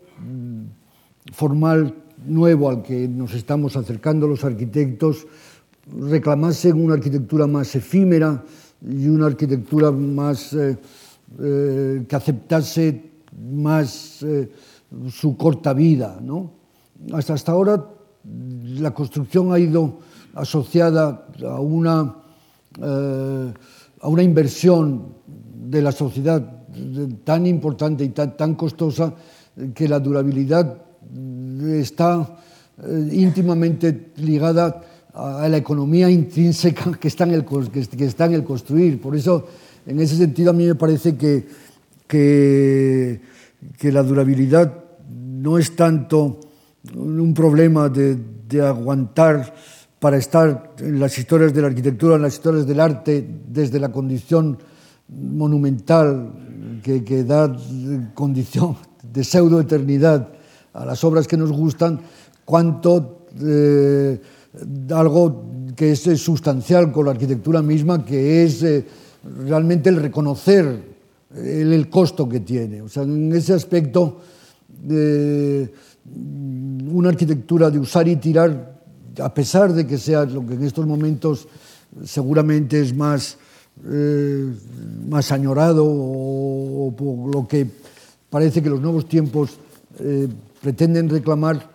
formal 1.31 1.93
nuevo 2.25 2.67
al 2.67 2.81
que 2.81 3.07
nos 3.07 3.35
estamos 3.35 3.75
acercando 3.75 4.25
los 4.25 4.43
arquitectos 4.43 5.27
reclamase 5.87 6.71
una 6.71 6.93
arquitectura 6.93 7.47
más 7.47 7.75
efímera 7.75 8.43
y 8.87 9.07
una 9.07 9.27
arquitectura 9.27 9.91
más 9.91 10.53
eh, 10.53 10.77
que 12.07 12.15
aceptase 12.15 13.11
más 13.53 14.25
su 15.09 15.37
corta 15.37 15.73
vida. 15.73 16.19
¿no? 16.21 16.51
Hasta, 17.13 17.33
hasta 17.33 17.51
ahora 17.51 17.83
la 18.23 18.91
construcción 18.91 19.51
ha 19.51 19.59
ido 19.59 19.99
asociada 20.33 21.27
a 21.43 21.59
una, 21.59 22.15
eh, 22.81 23.53
a 24.01 24.07
una 24.07 24.23
inversión 24.23 25.15
de 25.69 25.81
la 25.81 25.91
sociedad 25.91 26.63
tan 27.23 27.45
importante 27.45 28.03
y 28.03 28.09
tan, 28.09 28.37
tan 28.37 28.55
costosa 28.55 29.13
que 29.73 29.87
la 29.87 29.99
durabilidad 29.99 30.77
está 31.67 32.37
eh, 32.83 33.09
íntimamente 33.11 34.11
ligada 34.17 34.81
a 35.13 35.47
la 35.49 35.57
economía 35.57 36.09
intrínseca 36.09 36.91
que 36.99 37.07
está, 37.07 37.25
en 37.25 37.33
el, 37.33 37.45
que 37.45 38.05
está 38.05 38.25
en 38.25 38.33
el 38.33 38.43
construir. 38.43 39.01
Por 39.01 39.15
eso, 39.15 39.47
en 39.85 39.99
ese 39.99 40.15
sentido, 40.15 40.51
a 40.51 40.53
mí 40.53 40.65
me 40.65 40.75
parece 40.75 41.15
que, 41.15 41.45
que, 42.07 43.21
que 43.77 43.91
la 43.91 44.03
durabilidad 44.03 44.81
no 45.09 45.57
es 45.57 45.75
tanto 45.75 46.39
un 46.95 47.33
problema 47.33 47.89
de, 47.89 48.17
aguantar 48.61 49.53
para 49.99 50.17
estar 50.17 50.73
en 50.79 50.99
las 50.99 51.17
historias 51.17 51.53
de 51.53 51.61
la 51.61 51.67
arquitectura, 51.67 52.15
en 52.15 52.23
las 52.23 52.33
historias 52.33 52.67
del 52.67 52.79
arte, 52.79 53.25
desde 53.47 53.79
la 53.79 53.91
condición 53.91 54.57
monumental 55.07 56.33
que, 56.83 57.23
da 57.23 57.55
condición 58.13 58.75
de 59.03 59.23
pseudo-eternidad 59.23 60.29
a 60.73 60.85
las 60.85 61.03
obras 61.03 61.27
que 61.27 61.37
nos 61.37 61.51
gustan, 61.51 62.01
cuanto 62.43 63.27
eh, 63.41 64.19
algo 64.93 65.45
que 65.75 65.91
es 65.91 66.01
sustancial 66.19 66.91
con 66.91 67.05
la 67.05 67.11
arquitectura 67.11 67.61
misma, 67.61 68.03
que 68.03 68.43
es 68.43 68.63
eh, 68.63 68.85
realmente 69.45 69.89
el 69.89 69.97
reconocer 69.97 70.91
el, 71.35 71.89
costo 71.89 72.27
que 72.27 72.41
tiene. 72.41 72.81
O 72.81 72.89
sea, 72.89 73.03
en 73.03 73.31
ese 73.33 73.53
aspecto 73.53 74.19
una 76.91 77.09
arquitectura 77.09 77.69
de 77.69 77.79
usar 77.79 78.07
y 78.07 78.15
tirar, 78.15 78.81
a 79.19 79.33
pesar 79.33 79.73
de 79.73 79.85
que 79.85 79.97
sea 79.97 80.25
lo 80.25 80.45
que 80.45 80.55
en 80.55 80.63
estos 80.63 80.85
momentos 80.85 81.47
seguramente 82.03 82.79
es 82.81 82.95
más, 82.95 83.37
eh, 83.85 84.51
más 85.07 85.31
añorado 85.31 85.85
o, 85.85 86.93
por 86.97 87.33
lo 87.33 87.47
que 87.47 87.67
parece 88.29 88.61
que 88.61 88.69
los 88.69 88.81
nuevos 88.81 89.07
tiempos 89.07 89.51
eh, 89.99 90.27
pretenden 90.61 91.09
reclamar, 91.09 91.69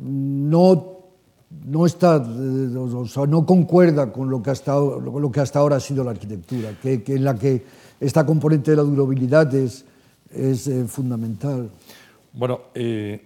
no, 0.00 1.01
no, 1.64 1.86
está, 1.86 2.16
eh, 2.16 3.28
no 3.28 3.46
concuerda 3.46 4.12
con 4.12 4.30
lo 4.30 4.42
que, 4.42 4.50
hasta, 4.50 4.74
lo 4.74 5.30
que 5.30 5.40
hasta 5.40 5.58
ahora 5.58 5.76
ha 5.76 5.80
sido 5.80 6.04
la 6.04 6.12
arquitectura, 6.12 6.70
que, 6.80 7.02
en 7.06 7.24
la 7.24 7.34
que 7.34 7.64
esta 8.00 8.26
componente 8.26 8.72
de 8.72 8.76
la 8.78 8.82
durabilidad 8.82 9.54
es, 9.54 9.84
es 10.30 10.70
fundamental. 10.88 11.70
Bueno, 12.32 12.60
eh, 12.74 13.20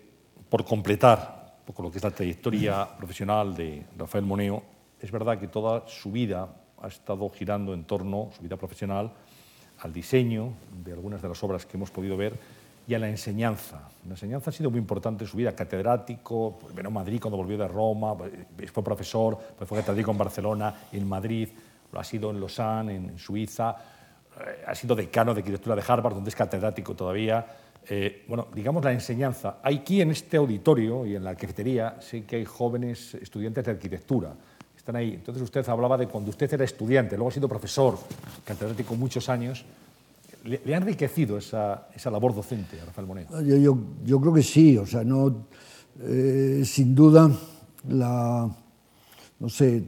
por 0.48 0.64
completar 0.64 1.36
poco 1.66 1.82
lo 1.82 1.90
que 1.90 1.98
es 1.98 2.04
la 2.04 2.12
trayectoria 2.12 2.88
profesional 2.96 3.54
de 3.54 3.84
Rafael 3.98 4.24
Moneo, 4.24 4.62
es 5.00 5.10
verdad 5.10 5.38
que 5.38 5.48
toda 5.48 5.82
su 5.88 6.12
vida 6.12 6.48
ha 6.80 6.86
estado 6.86 7.28
girando 7.30 7.74
en 7.74 7.84
torno, 7.84 8.30
su 8.36 8.42
vida 8.42 8.56
profesional, 8.56 9.12
al 9.80 9.92
diseño 9.92 10.52
de 10.84 10.92
algunas 10.92 11.20
de 11.20 11.28
las 11.28 11.42
obras 11.42 11.66
que 11.66 11.76
hemos 11.76 11.90
podido 11.90 12.16
ver 12.16 12.38
y 12.86 12.94
a 12.94 12.98
la 12.98 13.08
enseñanza. 13.08 13.88
La 14.04 14.12
enseñanza 14.12 14.50
ha 14.50 14.52
sido 14.52 14.70
muy 14.70 14.78
importante 14.78 15.24
en 15.24 15.30
su 15.30 15.36
vida, 15.36 15.54
catedrático, 15.54 16.58
primero 16.58 16.88
en 16.88 16.94
Madrid 16.94 17.18
cuando 17.20 17.36
volvió 17.36 17.58
de 17.58 17.68
Roma, 17.68 18.14
fue 18.72 18.84
profesor, 18.84 19.38
fue 19.58 19.78
catedrático 19.78 20.10
en 20.12 20.18
Barcelona, 20.18 20.74
en 20.92 21.08
Madrid, 21.08 21.48
lo 21.92 22.00
ha 22.00 22.04
sido 22.04 22.30
en 22.30 22.40
Lausanne, 22.40 22.94
en 22.94 23.18
Suiza, 23.18 23.76
eh, 24.38 24.64
ha 24.66 24.74
sido 24.74 24.94
decano 24.94 25.34
de 25.34 25.40
arquitectura 25.40 25.74
de 25.74 25.82
Harvard, 25.86 26.14
donde 26.14 26.30
es 26.30 26.36
catedrático 26.36 26.94
todavía, 26.94 27.46
eh, 27.88 28.24
bueno, 28.28 28.48
digamos 28.52 28.84
la 28.84 28.92
enseñanza. 28.92 29.58
Aquí 29.62 30.00
en 30.00 30.10
este 30.10 30.36
auditorio 30.36 31.06
y 31.06 31.16
en 31.16 31.24
la 31.24 31.34
cafetería, 31.34 31.96
sé 32.00 32.24
que 32.24 32.36
hay 32.36 32.44
jóvenes 32.44 33.14
estudiantes 33.14 33.64
de 33.64 33.70
arquitectura. 33.70 34.34
Están 34.76 34.96
ahí. 34.96 35.14
Entonces 35.14 35.42
usted 35.42 35.68
hablaba 35.68 35.96
de 35.96 36.06
cuando 36.06 36.30
usted 36.30 36.52
era 36.52 36.64
estudiante, 36.64 37.16
luego 37.16 37.30
ha 37.30 37.32
sido 37.32 37.48
profesor, 37.48 37.98
catedrático 38.44 38.94
muchos 38.94 39.28
años. 39.28 39.64
¿Le, 40.46 40.60
¿Le, 40.64 40.74
ha 40.74 40.78
enriquecido 40.78 41.38
esa, 41.38 41.88
esa 41.94 42.10
labor 42.10 42.34
docente 42.34 42.80
a 42.80 42.84
Rafael 42.84 43.06
Moneo? 43.06 43.26
Yo, 43.42 43.56
yo, 43.56 43.78
yo, 44.04 44.20
creo 44.20 44.32
que 44.32 44.42
sí, 44.42 44.78
o 44.78 44.86
sea, 44.86 45.02
no, 45.02 45.46
eh, 46.02 46.62
sin 46.64 46.94
duda, 46.94 47.30
la, 47.88 48.48
no 49.40 49.48
sé, 49.48 49.84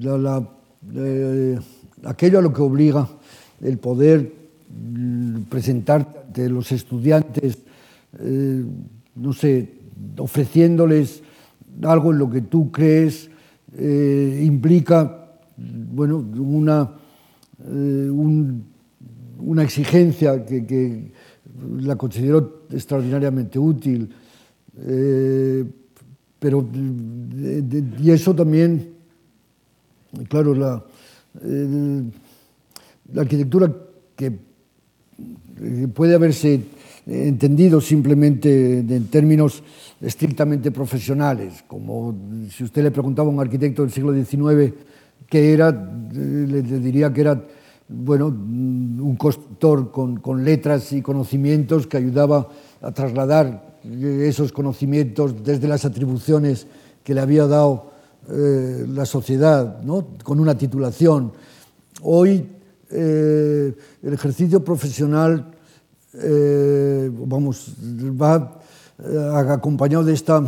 la, 0.00 0.18
la, 0.18 0.48
eh, 0.94 1.58
aquello 2.04 2.38
a 2.38 2.42
lo 2.42 2.52
que 2.52 2.62
obliga 2.62 3.08
el 3.62 3.78
poder 3.78 4.32
mm, 4.68 5.42
presentarte 5.42 6.20
ante 6.30 6.48
los 6.48 6.70
estudiantes, 6.70 7.58
eh, 8.20 8.64
no 9.16 9.32
sé, 9.32 9.80
ofreciéndoles 10.16 11.22
algo 11.82 12.12
en 12.12 12.18
lo 12.18 12.30
que 12.30 12.42
tú 12.42 12.70
crees, 12.70 13.28
eh, 13.76 14.42
implica, 14.44 15.28
bueno, 15.56 16.18
una, 16.18 16.88
eh, 17.64 18.10
un 18.10 18.64
una 19.42 19.62
exigencia 19.62 20.44
que, 20.44 20.66
que 20.66 21.12
la 21.80 21.96
considero 21.96 22.64
extraordinariamente 22.70 23.58
útil, 23.58 24.10
eh, 24.86 25.64
pero 26.38 26.66
de, 26.72 27.62
de, 27.62 28.02
y 28.02 28.10
eso 28.10 28.34
también, 28.34 28.94
claro, 30.28 30.54
la, 30.54 30.82
eh, 31.42 32.02
la 33.12 33.22
arquitectura 33.22 33.72
que, 34.16 34.32
que 35.58 35.88
puede 35.88 36.14
haberse 36.14 36.60
entendido 37.06 37.80
simplemente 37.80 38.78
en 38.78 39.06
términos 39.08 39.62
estrictamente 40.00 40.70
profesionales, 40.70 41.64
como 41.66 42.14
si 42.50 42.64
usted 42.64 42.82
le 42.82 42.90
preguntaba 42.90 43.28
a 43.28 43.32
un 43.32 43.40
arquitecto 43.40 43.82
del 43.82 43.90
siglo 43.90 44.14
XIX 44.14 44.72
qué 45.28 45.52
era, 45.52 45.70
le, 45.70 46.62
le 46.62 46.78
diría 46.80 47.12
que 47.12 47.20
era 47.20 47.42
bueno, 47.90 48.30
mm, 48.30 49.00
un 49.00 49.16
constructor 49.16 49.90
con, 49.90 50.18
con 50.18 50.44
letras 50.44 50.92
y 50.92 51.02
conocimientos 51.02 51.86
que 51.86 51.96
ayudaba 51.96 52.48
a 52.80 52.92
trasladar 52.92 53.80
eh, 53.84 54.26
esos 54.28 54.52
conocimientos 54.52 55.42
desde 55.42 55.68
las 55.68 55.84
atribuciones 55.84 56.66
que 57.02 57.14
le 57.14 57.20
había 57.20 57.46
dado 57.46 57.90
eh, 58.28 58.86
la 58.88 59.04
sociedad, 59.06 59.82
¿no? 59.82 60.06
con 60.22 60.38
una 60.38 60.56
titulación. 60.56 61.32
Hoy 62.02 62.46
eh, 62.90 63.74
el 64.02 64.12
ejercicio 64.12 64.64
profesional 64.64 65.50
eh, 66.14 67.10
vamos, 67.12 67.72
va 68.20 68.58
eh, 68.98 69.32
acompañado 69.48 70.02
de 70.02 70.12
esta 70.12 70.42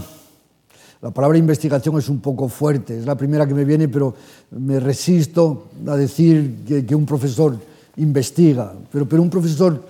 La 1.02 1.10
palabra 1.10 1.36
investigación 1.36 1.98
es 1.98 2.08
un 2.08 2.20
poco 2.20 2.48
fuerte, 2.48 2.96
es 2.96 3.04
la 3.04 3.16
primera 3.16 3.44
que 3.44 3.54
me 3.54 3.64
viene, 3.64 3.88
pero 3.88 4.14
me 4.52 4.78
resisto 4.78 5.66
a 5.84 5.96
decir 5.96 6.58
que, 6.64 6.86
que 6.86 6.94
un 6.94 7.04
profesor 7.04 7.58
investiga, 7.96 8.72
pero, 8.92 9.08
pero 9.08 9.20
un 9.20 9.28
profesor 9.28 9.84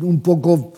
un 0.00 0.20
poco 0.20 0.72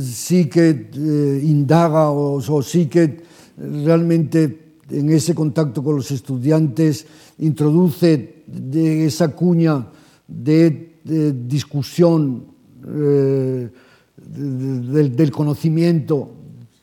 sí 0.00 0.46
que 0.46 0.88
eh, 0.94 1.40
indaga 1.44 2.08
o, 2.08 2.36
o 2.36 2.62
sí 2.62 2.86
que 2.86 3.20
realmente 3.58 4.76
en 4.88 5.10
ese 5.10 5.34
contacto 5.34 5.84
con 5.84 5.96
los 5.96 6.10
estudiantes 6.10 7.04
introduce 7.40 8.44
de 8.46 9.04
esa 9.04 9.28
cuña 9.28 9.86
de, 10.26 10.96
de 11.04 11.34
discusión 11.34 12.46
eh, 12.88 13.68
de, 14.16 14.42
de, 14.42 14.80
del, 14.80 15.14
del 15.14 15.30
conocimiento 15.30 16.30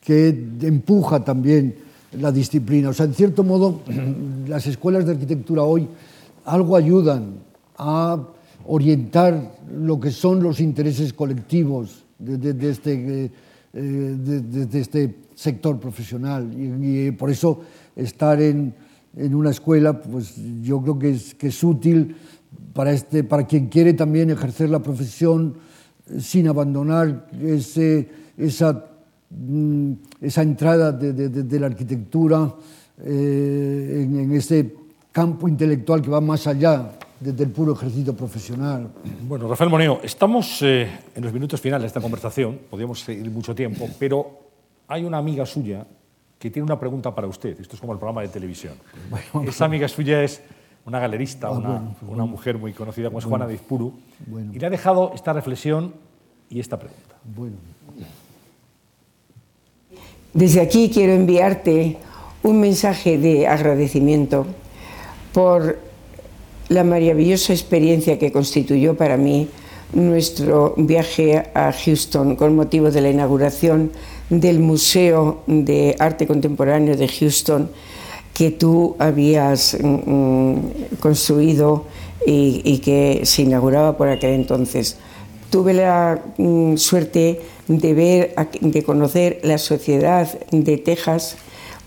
que 0.00 0.28
empuja 0.62 1.24
también 1.24 1.87
la 2.12 2.32
disciplina. 2.32 2.90
O 2.90 2.92
sea, 2.92 3.06
en 3.06 3.14
cierto 3.14 3.44
modo, 3.44 3.80
las 4.48 4.66
escuelas 4.66 5.06
de 5.06 5.12
arquitectura 5.12 5.62
hoy 5.62 5.88
algo 6.44 6.76
ayudan 6.76 7.34
a 7.76 8.18
orientar 8.66 9.52
lo 9.72 10.00
que 10.00 10.10
son 10.10 10.42
los 10.42 10.60
intereses 10.60 11.12
colectivos 11.12 12.04
de, 12.18 12.70
este, 12.70 13.24
eh, 13.24 13.30
de, 13.72 14.80
este 14.80 15.16
sector 15.34 15.78
profesional. 15.78 16.50
Y, 16.52 17.06
y, 17.06 17.10
por 17.12 17.30
eso 17.30 17.60
estar 17.94 18.40
en, 18.40 18.74
en 19.16 19.34
una 19.34 19.50
escuela, 19.50 20.00
pues 20.00 20.34
yo 20.62 20.80
creo 20.82 20.98
que 20.98 21.10
es, 21.10 21.34
que 21.34 21.48
es 21.48 21.64
útil 21.64 22.16
para, 22.72 22.92
este, 22.92 23.24
para 23.24 23.46
quien 23.46 23.68
quiere 23.68 23.94
también 23.94 24.30
ejercer 24.30 24.70
la 24.70 24.80
profesión 24.80 25.54
sin 26.18 26.48
abandonar 26.48 27.28
ese, 27.42 28.08
esa 28.36 28.84
esa 30.20 30.42
entrada 30.42 30.92
de, 30.92 31.12
de, 31.12 31.28
de 31.28 31.60
la 31.60 31.66
arquitectura 31.66 32.54
eh, 33.04 34.04
en, 34.04 34.18
en, 34.20 34.32
ese 34.32 34.74
campo 35.12 35.48
intelectual 35.48 36.00
que 36.00 36.10
va 36.10 36.20
más 36.20 36.46
allá 36.46 36.92
desde 37.20 37.44
el 37.44 37.50
puro 37.50 37.72
ejercicio 37.72 38.14
profesional. 38.14 38.88
Bueno, 39.22 39.48
Rafael 39.48 39.70
Moneo, 39.70 40.00
estamos 40.02 40.62
eh, 40.62 40.88
en 41.14 41.24
los 41.24 41.32
minutos 41.32 41.60
finales 41.60 41.82
de 41.82 41.86
esta 41.88 42.00
conversación, 42.00 42.58
podríamos 42.70 43.00
seguir 43.00 43.30
mucho 43.30 43.54
tiempo, 43.54 43.88
pero 43.98 44.38
hay 44.86 45.04
una 45.04 45.18
amiga 45.18 45.44
suya 45.44 45.86
que 46.38 46.50
tiene 46.50 46.64
una 46.64 46.78
pregunta 46.78 47.14
para 47.14 47.26
usted. 47.26 47.60
Esto 47.60 47.74
es 47.74 47.80
como 47.80 47.92
el 47.92 47.98
programa 47.98 48.22
de 48.22 48.28
televisión. 48.28 48.74
Bueno, 49.10 49.50
Esa 49.50 49.64
amiga 49.64 49.88
suya 49.88 50.22
es 50.22 50.40
una 50.86 51.00
galerista, 51.00 51.48
ah, 51.48 51.50
una, 51.50 51.68
bueno, 51.68 51.96
una 52.00 52.08
bueno. 52.08 52.26
mujer 52.28 52.56
muy 52.56 52.72
conocida 52.72 53.08
como 53.08 53.18
es 53.18 53.24
Juana 53.24 53.46
de 53.46 53.54
Izpuru, 53.54 53.92
y 54.52 54.58
le 54.58 54.66
ha 54.66 54.70
dejado 54.70 55.12
esta 55.14 55.32
reflexión 55.32 55.94
y 56.48 56.60
esta 56.60 56.78
pregunta. 56.78 57.16
Bueno. 57.24 57.56
Desde 60.34 60.60
aquí 60.60 60.90
quiero 60.92 61.12
enviarte 61.12 61.96
un 62.42 62.60
mensaje 62.60 63.18
de 63.18 63.46
agradecimiento 63.46 64.46
por 65.32 65.78
la 66.68 66.84
maravillosa 66.84 67.52
experiencia 67.52 68.18
que 68.18 68.30
constituyó 68.30 68.94
para 68.96 69.16
mí 69.16 69.48
nuestro 69.92 70.74
viaje 70.76 71.44
a 71.54 71.72
Houston 71.72 72.36
con 72.36 72.54
motivo 72.54 72.90
de 72.90 73.00
la 73.00 73.10
inauguración 73.10 73.90
del 74.28 74.58
Museo 74.58 75.42
de 75.46 75.96
Arte 75.98 76.26
Contemporáneo 76.26 76.94
de 76.94 77.08
Houston 77.08 77.70
que 78.34 78.50
tú 78.50 78.96
habías 78.98 79.78
mm, 79.80 80.56
construido 81.00 81.86
y, 82.26 82.60
y, 82.64 82.78
que 82.78 83.22
se 83.24 83.42
inauguraba 83.42 83.96
por 83.96 84.08
aquel 84.08 84.34
entonces. 84.34 84.98
Tuve 85.50 85.72
la 85.72 86.22
mm, 86.36 86.76
suerte 86.76 87.40
de 87.68 87.94
ver, 87.94 88.34
de 88.60 88.82
conocer 88.82 89.40
la 89.42 89.58
sociedad 89.58 90.38
de 90.50 90.76
Texas, 90.76 91.36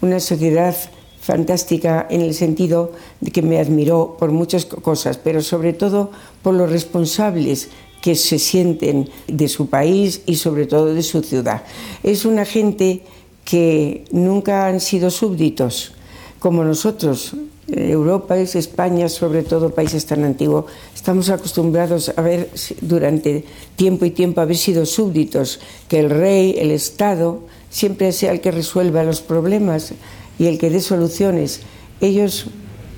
una 0.01 0.20
sociedad 0.20 0.76
fantástica 1.20 2.07
en 2.09 2.22
el 2.22 2.34
sentido 2.34 2.91
de 3.20 3.32
que 3.32 3.43
me 3.43 3.59
admiró 3.59 4.18
por 4.18 4.32
muchas 4.32 4.66
cosas, 4.66 5.18
pero 5.18 5.41
sobre 5.41 5.74
todo 5.74 6.12
por 6.41 6.55
los 6.55 6.72
responsables 6.72 7.70
que 8.01 8.16
se 8.16 8.39
sienten 8.39 9.09
de 9.28 9.47
su 9.47 9.70
país 9.70 10.24
y 10.26 10.36
sobre 10.36 10.66
todo 10.66 10.93
de 10.93 11.03
su 11.03 11.22
ciudad. 11.22 11.64
Es 12.01 12.26
una 12.26 12.45
gente 12.45 13.03
que 13.45 14.05
nunca 14.12 14.66
han 14.66 14.80
sido 14.80 15.12
súbditos 15.12 15.93
como 16.39 16.64
nosotros, 16.64 17.36
Europa 17.72 18.38
es 18.38 18.55
España, 18.55 19.07
sobre 19.07 19.43
todo 19.43 19.74
países 19.74 20.05
tan 20.05 20.26
antiguos, 20.26 20.65
estamos 20.93 21.30
acostumbrados 21.30 22.11
a 22.15 22.22
ver 22.22 22.49
durante 22.82 23.45
tiempo 23.76 24.05
y 24.05 24.11
tiempo 24.11 24.41
haber 24.41 24.57
sido 24.57 24.86
súbditos, 24.86 25.59
que 25.88 25.99
el 25.99 26.09
rey, 26.09 26.55
el 26.59 26.72
Estado, 26.72 27.39
siempre 27.69 28.11
sea 28.11 28.34
el 28.34 28.41
que 28.41 28.51
resuelva 28.51 29.03
los 29.03 29.22
problemas 29.22 29.93
y 30.38 30.48
el 30.48 30.57
que 30.57 30.69
dé 30.69 30.81
soluciones. 30.81 31.61
Ellos 32.02 32.48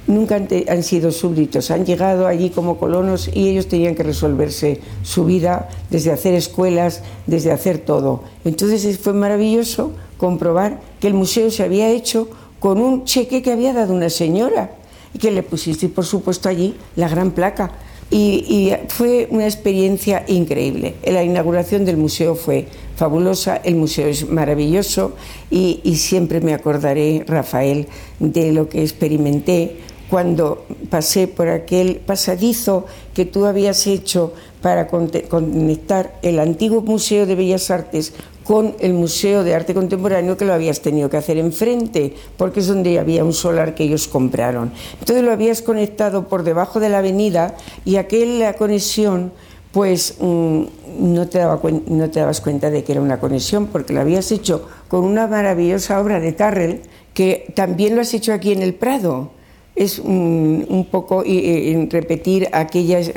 nunca 0.07 0.35
han, 0.35 0.47
han, 0.67 0.81
sido 0.81 1.11
súbditos, 1.11 1.69
han 1.69 1.85
llegado 1.85 2.25
allí 2.25 2.49
como 2.49 2.77
colonos 2.77 3.29
y 3.31 3.49
ellos 3.49 3.67
tenían 3.67 3.93
que 3.93 4.03
resolverse 4.03 4.81
su 5.03 5.25
vida 5.25 5.69
desde 5.91 6.11
hacer 6.11 6.33
escuelas, 6.33 7.03
desde 7.27 7.51
hacer 7.51 7.77
todo. 7.77 8.23
Entonces 8.43 8.97
fue 8.97 9.13
maravilloso 9.13 9.91
comprobar 10.17 10.81
que 10.99 11.07
el 11.07 11.13
museo 11.13 11.51
se 11.51 11.63
había 11.63 11.89
hecho 11.89 12.27
con 12.63 12.79
un 12.79 13.03
cheque 13.03 13.41
que 13.41 13.51
había 13.51 13.73
dado 13.73 13.93
una 13.93 14.09
señora 14.09 14.71
y 15.13 15.19
que 15.19 15.31
le 15.31 15.43
pusiste, 15.43 15.89
por 15.89 16.05
supuesto, 16.05 16.47
allí 16.47 16.73
la 16.95 17.09
gran 17.09 17.31
placa. 17.31 17.73
Y, 18.09 18.71
fue 18.87 19.27
una 19.31 19.43
experiencia 19.43 20.23
increíble. 20.29 20.95
La 21.05 21.25
inauguración 21.25 21.83
del 21.83 21.97
museo 21.97 22.35
fue 22.35 22.67
fabulosa, 22.95 23.57
el 23.57 23.75
museo 23.75 24.07
es 24.07 24.29
maravilloso 24.29 25.11
y 25.51 25.81
siempre 25.97 26.39
me 26.39 26.53
acordaré, 26.53 27.25
Rafael, 27.27 27.87
de 28.19 28.53
lo 28.53 28.69
que 28.69 28.81
experimenté 28.81 29.75
cuando 30.09 30.65
pasé 30.89 31.27
por 31.27 31.49
aquel 31.49 31.95
pasadizo 31.97 32.85
que 33.13 33.25
tú 33.25 33.45
habías 33.45 33.87
hecho 33.87 34.31
para 34.61 34.87
conectar 34.87 36.19
el 36.21 36.39
antiguo 36.39 36.81
Museo 36.81 37.25
de 37.25 37.35
Bellas 37.35 37.71
Artes 37.71 38.13
con 38.43 38.75
el 38.79 38.93
Museo 38.93 39.43
de 39.43 39.55
Arte 39.55 39.73
Contemporáneo 39.73 40.37
que 40.37 40.45
lo 40.45 40.53
habías 40.53 40.81
tenido 40.81 41.09
que 41.09 41.17
hacer 41.17 41.37
enfrente, 41.37 42.13
porque 42.37 42.59
es 42.59 42.67
donde 42.67 42.99
había 42.99 43.23
un 43.23 43.33
solar 43.33 43.75
que 43.75 43.83
ellos 43.83 44.07
compraron. 44.07 44.71
Entonces 44.99 45.23
lo 45.23 45.31
habías 45.31 45.61
conectado 45.61 46.27
por 46.27 46.43
debajo 46.43 46.79
de 46.79 46.89
la 46.89 46.99
avenida 46.99 47.55
y 47.85 47.95
aquella 47.95 48.53
conexión, 48.53 49.31
pues 49.71 50.17
mmm, 50.19 50.63
no, 50.99 51.27
te 51.27 51.39
daba, 51.39 51.59
no 51.87 52.09
te 52.09 52.19
dabas 52.19 52.41
cuenta 52.41 52.69
de 52.69 52.83
que 52.83 52.91
era 52.91 53.01
una 53.01 53.19
conexión, 53.19 53.67
porque 53.67 53.93
lo 53.93 54.01
habías 54.01 54.31
hecho 54.31 54.67
con 54.87 55.03
una 55.03 55.27
maravillosa 55.27 55.99
obra 55.99 56.19
de 56.19 56.33
Tarrell, 56.33 56.81
que 57.13 57.51
también 57.55 57.95
lo 57.95 58.01
has 58.01 58.13
hecho 58.13 58.33
aquí 58.33 58.51
en 58.51 58.61
el 58.61 58.73
Prado. 58.73 59.31
Es 59.75 59.99
un, 59.99 60.87
poco 60.91 61.23
y, 61.25 61.87
repetir 61.89 62.47
aquellas 62.51 63.11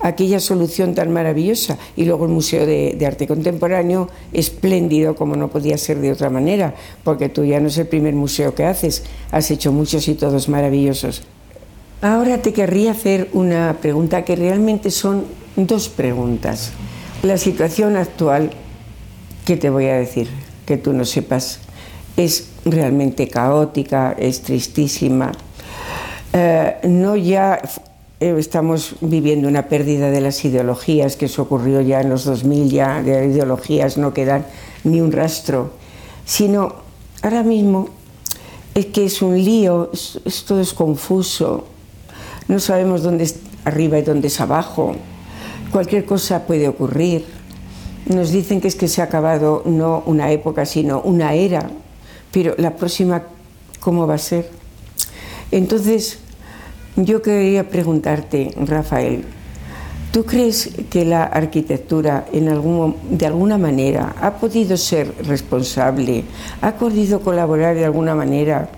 aquella 0.00 0.40
solución 0.40 0.94
tan 0.94 1.12
maravillosa. 1.12 1.76
Y 1.96 2.04
luego 2.04 2.24
el 2.24 2.30
Museo 2.30 2.64
de, 2.64 2.94
de, 2.98 3.06
Arte 3.06 3.26
Contemporáneo, 3.26 4.08
espléndido 4.32 5.14
como 5.16 5.36
no 5.36 5.48
podía 5.48 5.76
ser 5.76 5.98
de 5.98 6.12
otra 6.12 6.30
manera, 6.30 6.74
porque 7.04 7.28
tú 7.28 7.44
ya 7.44 7.60
no 7.60 7.68
es 7.68 7.78
el 7.78 7.88
primer 7.88 8.14
museo 8.14 8.54
que 8.54 8.64
haces, 8.64 9.02
has 9.30 9.50
hecho 9.50 9.72
muchos 9.72 10.08
y 10.08 10.14
todos 10.14 10.48
maravillosos. 10.48 11.22
Ahora 12.00 12.40
te 12.40 12.52
querría 12.52 12.92
hacer 12.92 13.28
una 13.32 13.76
pregunta 13.80 14.24
que 14.24 14.36
realmente 14.36 14.92
son 14.92 15.24
dos 15.56 15.88
preguntas. 15.88 16.70
La 17.22 17.36
situación 17.36 17.96
actual, 17.96 18.50
¿qué 19.44 19.56
te 19.56 19.68
voy 19.68 19.86
a 19.86 19.96
decir? 19.96 20.28
Que 20.64 20.76
tú 20.76 20.92
no 20.92 21.04
sepas, 21.04 21.58
es 22.16 22.50
realmente 22.64 23.26
caótica, 23.26 24.14
es 24.16 24.42
tristísima. 24.42 25.32
Eh, 26.32 26.76
no 26.84 27.16
ya 27.16 27.60
eh, 28.20 28.34
estamos 28.36 28.96
viviendo 29.00 29.48
una 29.48 29.68
pérdida 29.68 30.10
de 30.10 30.20
las 30.20 30.44
ideologías, 30.44 31.16
que 31.16 31.26
eso 31.26 31.42
ocurrió 31.42 31.80
ya 31.80 32.00
en 32.00 32.10
los 32.10 32.24
2000, 32.24 32.70
ya 32.70 33.02
de 33.02 33.26
ideologías 33.26 33.96
no 33.96 34.12
quedan 34.12 34.44
ni 34.84 35.00
un 35.00 35.12
rastro, 35.12 35.70
sino 36.24 36.74
ahora 37.22 37.42
mismo 37.42 37.88
es 38.74 38.86
que 38.86 39.04
es 39.06 39.22
un 39.22 39.36
lío, 39.42 39.90
esto 39.92 40.60
es 40.60 40.74
confuso, 40.74 41.66
no 42.48 42.58
sabemos 42.58 43.02
dónde 43.02 43.24
es 43.24 43.36
arriba 43.64 43.98
y 43.98 44.02
dónde 44.02 44.28
es 44.28 44.40
abajo, 44.40 44.96
cualquier 45.70 46.04
cosa 46.04 46.46
puede 46.46 46.68
ocurrir. 46.68 47.24
Nos 48.06 48.30
dicen 48.30 48.60
que 48.60 48.68
es 48.68 48.74
que 48.74 48.88
se 48.88 49.00
ha 49.00 49.04
acabado 49.04 49.62
no 49.66 50.02
una 50.06 50.30
época, 50.32 50.64
sino 50.64 51.00
una 51.02 51.34
era, 51.34 51.70
pero 52.32 52.54
la 52.58 52.74
próxima, 52.74 53.22
¿cómo 53.80 54.06
va 54.06 54.14
a 54.14 54.18
ser? 54.18 54.57
Entonces, 55.50 56.18
yo 56.96 57.22
quería 57.22 57.68
preguntarte, 57.68 58.50
Rafael, 58.66 59.24
¿tú 60.12 60.24
crees 60.24 60.70
que 60.90 61.04
la 61.04 61.24
arquitectura 61.24 62.26
de 62.32 63.26
alguna 63.26 63.58
manera 63.58 64.14
ha 64.20 64.34
podido 64.34 64.76
ser 64.76 65.14
responsable, 65.24 66.24
ha 66.60 66.74
podido 66.74 67.20
colaborar 67.20 67.76
de 67.76 67.84
alguna 67.84 68.14
manera 68.14 68.68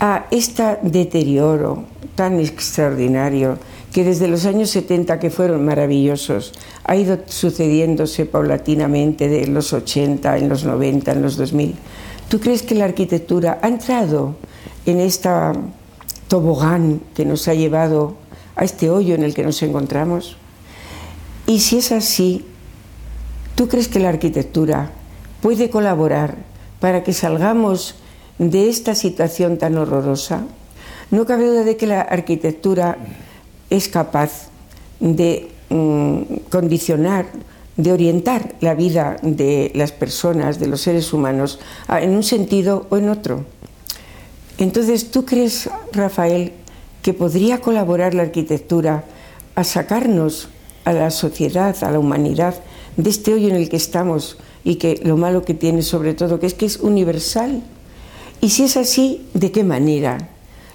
a 0.00 0.26
este 0.30 0.78
deterioro 0.82 1.84
tan 2.14 2.38
extraordinario 2.38 3.58
que 3.92 4.04
desde 4.04 4.28
los 4.28 4.44
años 4.44 4.70
70, 4.70 5.18
que 5.18 5.30
fueron 5.30 5.64
maravillosos, 5.64 6.52
ha 6.84 6.94
ido 6.94 7.18
sucediéndose 7.26 8.26
paulatinamente 8.26 9.28
de 9.28 9.46
los 9.46 9.72
80, 9.72 10.38
en 10.38 10.48
los 10.48 10.64
90, 10.64 11.12
en 11.12 11.22
los 11.22 11.36
2000. 11.36 11.74
¿Tú 12.28 12.38
crees 12.38 12.62
que 12.62 12.74
la 12.74 12.84
arquitectura 12.84 13.58
ha 13.62 13.68
entrado 13.68 14.36
en 14.84 15.00
esta 15.00 15.52
tobogán 16.28 17.00
que 17.14 17.24
nos 17.24 17.48
ha 17.48 17.54
llevado 17.54 18.14
a 18.54 18.64
este 18.64 18.90
hoyo 18.90 19.14
en 19.14 19.22
el 19.22 19.34
que 19.34 19.42
nos 19.42 19.62
encontramos? 19.62 20.36
Y 21.46 21.60
si 21.60 21.78
es 21.78 21.92
así, 21.92 22.44
¿tú 23.54 23.68
crees 23.68 23.88
que 23.88 24.00
la 24.00 24.10
arquitectura 24.10 24.90
puede 25.40 25.70
colaborar 25.70 26.36
para 26.80 27.02
que 27.02 27.12
salgamos 27.12 27.94
de 28.38 28.68
esta 28.68 28.94
situación 28.94 29.58
tan 29.58 29.76
horrorosa? 29.78 30.42
No 31.10 31.24
cabe 31.24 31.46
duda 31.46 31.64
de 31.64 31.76
que 31.76 31.86
la 31.86 32.02
arquitectura 32.02 32.98
es 33.70 33.88
capaz 33.88 34.48
de 35.00 35.48
mm, 35.70 36.50
condicionar, 36.50 37.26
de 37.76 37.92
orientar 37.92 38.56
la 38.60 38.74
vida 38.74 39.16
de 39.22 39.72
las 39.74 39.92
personas, 39.92 40.58
de 40.58 40.66
los 40.66 40.82
seres 40.82 41.12
humanos, 41.12 41.60
en 41.88 42.10
un 42.10 42.22
sentido 42.22 42.86
o 42.90 42.98
en 42.98 43.08
otro. 43.08 43.44
Entonces, 44.58 45.10
¿tú 45.10 45.24
crees, 45.24 45.70
Rafael, 45.92 46.52
que 47.02 47.14
podría 47.14 47.60
colaborar 47.60 48.14
la 48.14 48.22
arquitectura 48.22 49.04
a 49.54 49.64
sacarnos 49.64 50.48
a 50.84 50.92
la 50.92 51.10
sociedad, 51.10 51.76
a 51.82 51.90
la 51.90 51.98
humanidad, 51.98 52.54
de 52.96 53.10
este 53.10 53.32
hoyo 53.32 53.48
en 53.48 53.54
el 53.54 53.68
que 53.68 53.76
estamos 53.76 54.36
y 54.64 54.74
que 54.76 55.00
lo 55.04 55.16
malo 55.16 55.44
que 55.44 55.54
tiene 55.54 55.82
sobre 55.82 56.14
todo, 56.14 56.40
que 56.40 56.46
es 56.46 56.54
que 56.54 56.66
es 56.66 56.78
universal? 56.78 57.62
Y 58.40 58.50
si 58.50 58.64
es 58.64 58.76
así, 58.76 59.26
¿de 59.34 59.52
qué 59.52 59.62
manera? 59.62 60.18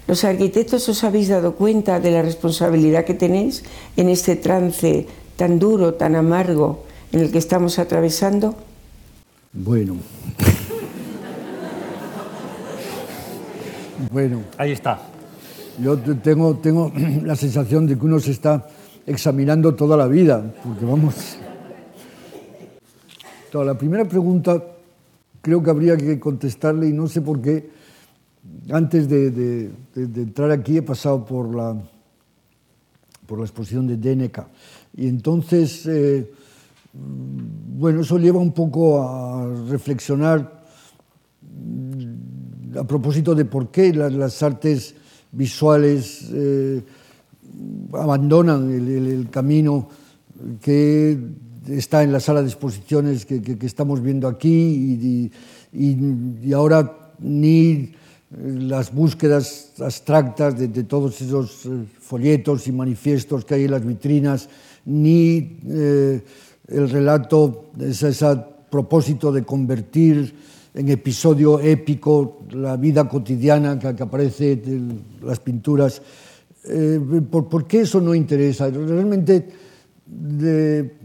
¿Los 0.06 0.24
arquitectos 0.24 0.88
os 0.88 1.04
habéis 1.04 1.28
dado 1.28 1.54
cuenta 1.54 2.00
de 2.00 2.10
la 2.10 2.22
responsabilidad 2.22 3.04
que 3.04 3.14
tenéis 3.14 3.64
en 3.96 4.08
este 4.08 4.36
trance 4.36 5.06
tan 5.36 5.58
duro, 5.58 5.94
tan 5.94 6.14
amargo 6.14 6.84
en 7.12 7.20
el 7.20 7.30
que 7.30 7.38
estamos 7.38 7.78
atravesando? 7.78 8.54
Bueno. 9.52 9.96
Bueno. 14.10 14.42
Ahí 14.58 14.72
está. 14.72 15.00
Yo 15.78 15.98
tengo, 15.98 16.56
tengo 16.56 16.92
la 17.24 17.36
sensación 17.36 17.86
de 17.86 17.98
que 17.98 18.04
uno 18.04 18.20
se 18.20 18.30
está 18.30 18.66
examinando 19.06 19.74
toda 19.74 19.96
la 19.96 20.06
vida, 20.06 20.54
porque 20.62 20.84
vamos... 20.84 21.38
la 23.52 23.78
primera 23.78 24.04
pregunta 24.04 24.62
creo 25.40 25.62
que 25.62 25.70
habría 25.70 25.96
que 25.96 26.18
contestarle 26.18 26.88
y 26.88 26.92
no 26.92 27.06
sé 27.06 27.20
por 27.20 27.40
qué 27.40 27.70
antes 28.70 29.08
de, 29.08 29.70
entrar 29.94 30.50
aquí 30.50 30.78
he 30.78 30.82
pasado 30.82 31.24
por 31.24 31.54
la, 31.54 31.76
por 33.26 33.38
la 33.38 33.44
exposición 33.44 33.86
de 33.86 33.96
Deneca 33.96 34.48
y 34.96 35.08
entonces, 35.08 35.86
eh, 35.86 36.30
bueno, 36.92 38.02
eso 38.02 38.18
lleva 38.18 38.38
un 38.38 38.52
poco 38.52 39.02
a 39.02 39.46
reflexionar 39.68 40.40
mm, 40.40 40.63
a 42.78 42.84
propósito 42.84 43.34
de 43.34 43.44
por 43.44 43.70
qué 43.70 43.92
las, 43.92 44.42
artes 44.42 44.94
visuales 45.32 46.28
eh, 46.32 46.82
abandonan 47.92 48.70
el, 48.70 49.28
camino 49.30 49.88
que 50.60 51.18
está 51.68 52.02
en 52.02 52.12
la 52.12 52.20
sala 52.20 52.42
de 52.42 52.48
exposiciones 52.48 53.26
que, 53.26 53.58
estamos 53.62 54.02
viendo 54.02 54.28
aquí 54.28 55.30
y 55.72 56.52
ahora 56.52 57.04
ni 57.20 57.92
las 58.42 58.92
búsquedas 58.92 59.72
abstractas 59.78 60.58
de, 60.58 60.68
todos 60.84 61.20
esos 61.20 61.66
eh, 61.66 61.84
folletos 62.00 62.66
y 62.66 62.72
manifiestos 62.72 63.44
que 63.44 63.54
hay 63.54 63.64
en 63.64 63.70
las 63.70 63.84
vitrinas, 63.84 64.48
ni 64.84 65.58
eh, 65.68 66.22
el 66.68 66.90
relato, 66.90 67.70
ese, 67.78 68.12
propósito 68.70 69.30
de 69.30 69.44
convertir 69.44 70.34
en 70.74 70.88
episodio 70.88 71.60
épico, 71.60 72.40
la 72.50 72.76
vida 72.76 73.08
cotidiana 73.08 73.78
que, 73.78 73.94
que 73.94 74.02
aparece, 74.02 74.60
las 75.22 75.38
pinturas. 75.38 76.02
Eh, 76.64 77.00
¿por, 77.30 77.48
¿por, 77.48 77.66
qué 77.66 77.82
eso 77.82 78.00
no 78.00 78.14
interesa? 78.14 78.68
Realmente 78.68 79.48
de 80.06 80.96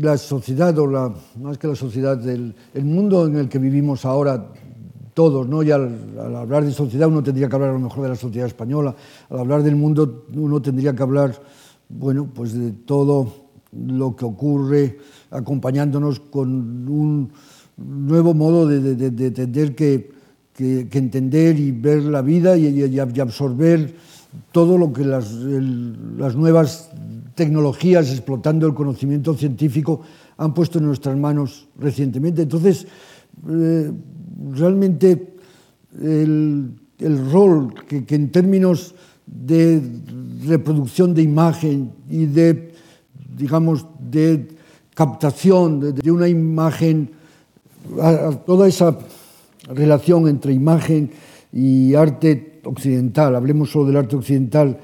la 0.00 0.18
sociedad, 0.18 0.78
o 0.78 0.86
la, 0.86 1.14
más 1.40 1.56
que 1.56 1.66
la 1.66 1.74
sociedad, 1.74 2.18
del, 2.18 2.54
el 2.74 2.84
mundo 2.84 3.26
en 3.26 3.36
el 3.36 3.48
que 3.48 3.58
vivimos 3.58 4.04
ahora 4.04 4.52
todos, 5.14 5.48
¿no? 5.48 5.62
Y 5.62 5.70
al, 5.70 6.18
al, 6.20 6.36
hablar 6.36 6.64
de 6.64 6.72
sociedad 6.72 7.08
uno 7.08 7.22
tendría 7.22 7.48
que 7.48 7.54
hablar 7.54 7.70
a 7.70 7.74
lo 7.74 7.80
mejor 7.80 8.02
de 8.02 8.10
la 8.10 8.16
sociedad 8.16 8.46
española, 8.46 8.94
al 9.30 9.38
hablar 9.38 9.62
del 9.62 9.76
mundo 9.76 10.26
uno 10.34 10.60
tendría 10.60 10.94
que 10.94 11.02
hablar, 11.02 11.40
bueno, 11.88 12.28
pues 12.34 12.52
de 12.52 12.72
todo 12.72 13.46
lo 13.72 14.14
que 14.14 14.26
ocurre 14.26 14.98
acompañándonos 15.30 16.20
con 16.20 16.88
un 16.88 17.30
nuevo 17.76 18.34
modo 18.34 18.66
de, 18.66 18.92
entender 19.26 19.74
que, 19.74 20.10
entender 20.58 21.58
y 21.58 21.70
ver 21.70 22.02
la 22.04 22.22
vida 22.22 22.56
y, 22.56 22.98
absorber 22.98 23.94
todo 24.52 24.78
lo 24.78 24.92
que 24.92 25.04
las, 25.04 25.32
nuevas 25.32 26.90
tecnologías 27.34 28.10
explotando 28.10 28.66
el 28.66 28.74
conocimiento 28.74 29.34
científico 29.34 30.00
han 30.38 30.54
puesto 30.54 30.78
en 30.78 30.86
nuestras 30.86 31.16
manos 31.16 31.68
recientemente. 31.78 32.42
Entonces, 32.42 32.86
eh, 33.48 33.92
realmente 34.52 35.34
el, 36.00 36.76
rol 37.30 37.74
que, 37.86 38.04
en 38.08 38.30
términos 38.30 38.94
de 39.26 39.82
reproducción 40.46 41.14
de 41.14 41.22
imagen 41.22 41.92
y 42.08 42.26
de, 42.26 42.72
digamos, 43.36 43.86
de 43.98 44.48
captación 44.94 45.94
de, 45.94 46.10
una 46.10 46.28
imagen, 46.28 47.10
a, 48.00 48.30
toda 48.44 48.68
esa 48.68 48.96
relación 49.68 50.28
entre 50.28 50.52
imagen 50.52 51.10
y 51.52 51.94
arte 51.94 52.60
occidental, 52.64 53.36
hablemos 53.36 53.70
solo 53.70 53.86
del 53.86 53.96
arte 53.96 54.16
occidental, 54.16 54.78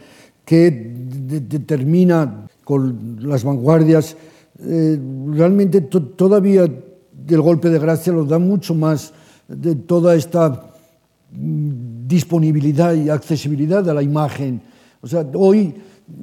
que 0.44 0.70
de, 0.70 1.40
determina 1.40 2.46
con 2.64 3.18
las 3.20 3.44
vanguardias, 3.44 4.16
eh, 4.60 4.98
realmente 5.28 5.82
to, 5.82 6.02
todavía 6.02 6.66
del 7.12 7.40
golpe 7.40 7.68
de 7.68 7.78
gracia 7.78 8.12
los 8.12 8.28
da 8.28 8.38
mucho 8.38 8.74
más 8.74 9.12
de 9.48 9.74
toda 9.76 10.14
esta 10.14 10.72
mm, 11.32 12.06
disponibilidad 12.06 12.94
y 12.94 13.08
accesibilidad 13.08 13.88
a 13.88 13.94
la 13.94 14.02
imagen. 14.02 14.62
O 15.00 15.06
sea, 15.06 15.26
hoy 15.34 15.74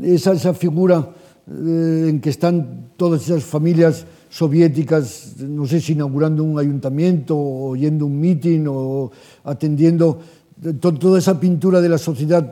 esa, 0.02 0.34
esa 0.34 0.54
figura 0.54 1.10
eh, 1.48 2.08
en 2.10 2.22
que 2.22 2.30
están 2.30 2.92
todas 2.96 3.24
esas 3.24 3.44
familias 3.44 4.06
soviéticas, 4.30 5.36
non 5.42 5.66
sei 5.66 5.82
se 5.82 5.98
inaugurando 5.98 6.46
un 6.46 6.62
ayuntamiento, 6.62 7.34
o 7.34 7.74
yendo 7.74 8.06
un 8.06 8.14
mitin, 8.14 8.70
o 8.70 9.10
atendiendo 9.44 10.22
eh, 10.62 10.78
to, 10.78 10.94
toda 10.94 11.18
esa 11.18 11.40
pintura 11.42 11.82
de 11.82 11.90
la 11.90 11.98
sociedad. 11.98 12.46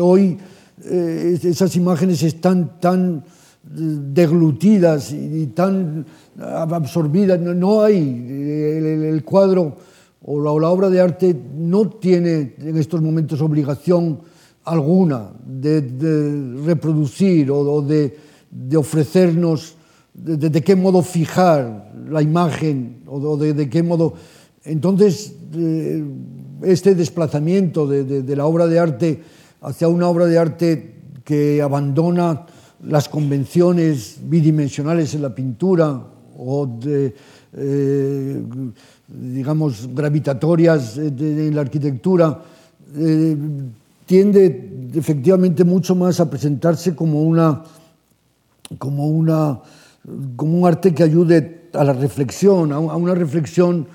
Hoy 0.00 0.38
eh, 0.84 1.38
esas 1.42 1.74
imágenes 1.74 2.22
están 2.22 2.78
tan 2.78 3.18
eh, 3.18 3.22
deglutidas 4.14 5.12
y, 5.12 5.48
tan 5.48 6.06
absorbidas, 6.38 7.40
no, 7.40 7.52
no 7.52 7.82
hay 7.82 7.98
eh, 7.98 8.78
el, 8.78 9.04
el 9.10 9.24
cuadro 9.24 9.76
o 10.22 10.40
la, 10.40 10.50
o 10.50 10.60
la 10.60 10.70
obra 10.70 10.90
de 10.90 11.00
arte 11.00 11.34
no 11.56 11.88
tiene 11.90 12.54
en 12.58 12.76
estos 12.76 13.02
momentos 13.02 13.40
obligación 13.40 14.20
alguna 14.64 15.30
de, 15.44 15.80
de 15.82 16.62
reproducir 16.64 17.50
o, 17.50 17.58
o 17.58 17.82
de, 17.82 18.16
de 18.50 18.76
ofrecernos 18.76 19.75
de, 20.16 20.50
de, 20.50 20.62
qué 20.62 20.74
modo 20.74 21.02
fijar 21.02 21.92
la 22.08 22.22
imagen 22.22 23.02
o 23.06 23.36
de, 23.36 23.52
de 23.54 23.68
qué 23.68 23.82
modo... 23.82 24.14
Entonces, 24.64 25.34
eh, 25.54 26.04
este 26.62 26.94
desplazamiento 26.94 27.86
de, 27.86 28.36
la 28.36 28.46
obra 28.46 28.66
de 28.66 28.78
arte 28.78 29.22
hacia 29.60 29.88
una 29.88 30.08
obra 30.08 30.26
de 30.26 30.38
arte 30.38 30.94
que 31.24 31.60
abandona 31.60 32.46
las 32.84 33.08
convenciones 33.08 34.16
bidimensionales 34.22 35.14
en 35.14 35.22
la 35.22 35.34
pintura 35.34 36.02
o 36.38 36.66
de, 36.66 37.14
eh, 37.52 38.42
digamos, 39.08 39.88
gravitatorias 39.94 40.96
en 40.98 41.54
la 41.54 41.60
arquitectura, 41.60 42.42
eh, 42.96 43.36
tiende 44.06 44.88
efectivamente 44.94 45.64
mucho 45.64 45.94
más 45.94 46.20
a 46.20 46.30
presentarse 46.30 46.94
como 46.94 47.22
una, 47.22 47.62
como 48.78 49.08
una 49.08 49.60
como 50.36 50.58
un 50.58 50.66
arte 50.66 50.94
que 50.94 51.02
ayude 51.02 51.68
a 51.72 51.84
la 51.84 51.92
reflexión, 51.92 52.72
a 52.72 52.78
una 52.78 53.14
reflexión 53.14 53.86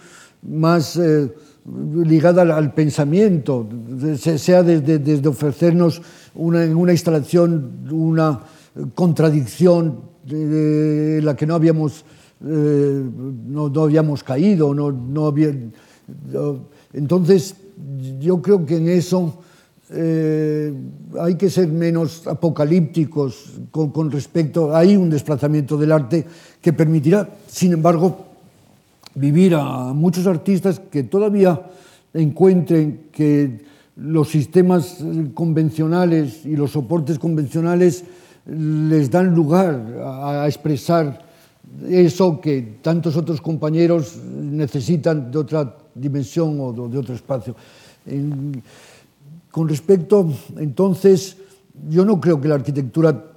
más 0.44 0.98
eh, 0.98 1.32
ligada 1.66 2.42
al, 2.42 2.74
pensamiento, 2.74 3.68
sea 4.16 4.64
desde, 4.64 5.00
desde 5.00 5.28
ofrecernos 5.28 6.02
una, 6.36 6.64
en 6.64 6.76
una 6.76 6.92
instalación 6.92 7.88
una 7.92 8.42
contradicción 8.96 10.02
de, 10.26 11.22
la 11.24 11.36
que 11.36 11.46
no 11.46 11.56
habíamos, 11.56 12.06
eh, 12.46 13.04
no, 13.48 13.70
no, 13.70 13.82
habíamos 13.84 14.24
caído, 14.24 14.74
no, 14.74 14.92
no 14.92 15.28
había, 15.28 15.54
entonces 16.94 17.56
yo 18.20 18.42
creo 18.42 18.66
que 18.66 18.78
en 18.78 18.90
eso 18.90 19.42
eh, 19.92 20.72
hai 21.20 21.36
que 21.36 21.52
ser 21.52 21.68
menos 21.68 22.24
apocalípticos 22.24 23.60
con, 23.72 23.92
con 23.92 24.08
respecto, 24.08 24.72
hai 24.72 24.96
un 24.96 25.12
desplazamiento 25.12 25.76
del 25.76 25.92
arte 25.92 26.24
que 26.64 26.72
permitirá, 26.72 27.28
sin 27.48 27.76
embargo, 27.76 28.32
vivir 29.16 29.56
a 29.56 29.92
muchos 29.92 30.24
artistas 30.28 30.80
que 30.80 31.04
todavía 31.04 31.60
encuentren 32.16 33.12
que 33.12 33.68
los 34.00 34.32
sistemas 34.32 35.04
eh, 35.04 35.36
convencionales 35.36 36.46
y 36.46 36.56
los 36.56 36.72
soportes 36.72 37.20
convencionales 37.20 38.02
eh, 38.02 38.56
les 38.56 39.12
dan 39.12 39.36
lugar 39.36 39.76
a, 40.00 40.44
a 40.44 40.48
expresar 40.48 41.20
eso 41.88 42.40
que 42.40 42.80
tantos 42.82 43.16
otros 43.16 43.40
compañeros 43.40 44.20
necesitan 44.24 45.32
de 45.32 45.38
otra 45.38 45.76
dimensión 45.96 46.60
o 46.60 46.72
de, 46.72 46.88
de 46.88 46.98
otro 46.98 47.16
espacio. 47.16 47.56
En, 48.06 48.64
Con 49.52 49.68
respecto, 49.68 50.32
entonces, 50.58 51.38
yo 51.90 52.06
no 52.06 52.20
creo 52.20 52.40
que 52.40 52.48
la 52.48 52.56
arquitectura 52.56 53.32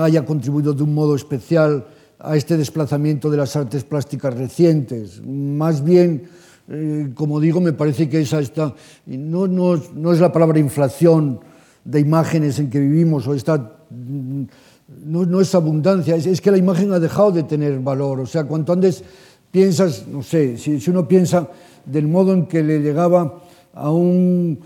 haya 0.00 0.24
contribuido 0.24 0.72
de 0.72 0.82
un 0.82 0.94
modo 0.94 1.14
especial 1.14 1.86
a 2.18 2.36
este 2.36 2.56
desplazamiento 2.56 3.30
de 3.30 3.36
las 3.36 3.54
artes 3.54 3.84
plásticas 3.84 4.34
recientes. 4.34 5.22
Más 5.24 5.84
bien, 5.84 6.24
eh, 6.68 7.10
como 7.14 7.40
digo, 7.40 7.60
me 7.60 7.72
parece 7.72 8.08
que 8.08 8.20
esa 8.20 8.40
está, 8.40 8.74
no, 9.06 9.46
no, 9.46 9.80
no, 9.94 10.12
es 10.12 10.20
la 10.20 10.32
palabra 10.32 10.58
inflación 10.58 11.40
de 11.84 12.00
imágenes 12.00 12.58
en 12.58 12.70
que 12.70 12.80
vivimos 12.80 13.26
o 13.26 13.34
esta, 13.34 13.76
no, 13.90 15.26
no 15.26 15.40
es 15.40 15.54
abundancia, 15.54 16.16
es, 16.16 16.40
que 16.40 16.50
la 16.50 16.56
imagen 16.56 16.92
ha 16.92 16.98
dejado 16.98 17.32
de 17.32 17.42
tener 17.42 17.78
valor. 17.80 18.20
O 18.20 18.26
sea, 18.26 18.44
cuanto 18.44 18.72
antes 18.72 19.04
piensas, 19.50 20.08
no 20.08 20.22
sé, 20.22 20.56
si, 20.56 20.80
uno 20.88 21.06
piensa 21.06 21.48
del 21.84 22.08
modo 22.08 22.32
en 22.32 22.46
que 22.46 22.62
le 22.62 22.80
llegaba 22.80 23.42
a 23.74 23.90
un 23.90 24.58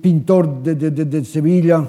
pintor 0.00 0.62
de, 0.62 1.24
Sevilla, 1.24 1.84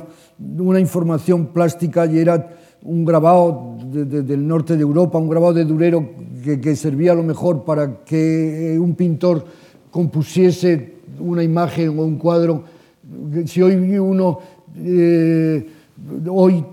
una 0.58 0.80
información 0.80 1.48
plástica 1.48 2.06
y 2.06 2.18
era 2.18 2.56
un 2.84 3.06
grabado 3.06 3.78
del 3.86 4.48
norte 4.48 4.76
de 4.76 4.82
Europa, 4.82 5.18
un 5.18 5.30
grabado 5.30 5.54
de 5.54 5.66
Durero 5.66 6.10
que, 6.44 6.76
servía 6.76 7.12
a 7.12 7.16
lo 7.16 7.24
mejor 7.24 7.64
para 7.64 8.04
que 8.04 8.74
eh, 8.74 8.80
un 8.80 8.95
pintor 8.95 9.45
compusiese 9.91 10.95
una 11.20 11.44
imagen 11.44 11.98
o 11.99 12.04
un 12.04 12.18
cuadro. 12.18 12.64
Si 13.45 13.62
hoy 13.62 13.98
uno, 13.98 14.40
eh, 14.76 15.68
hoy 16.30 16.66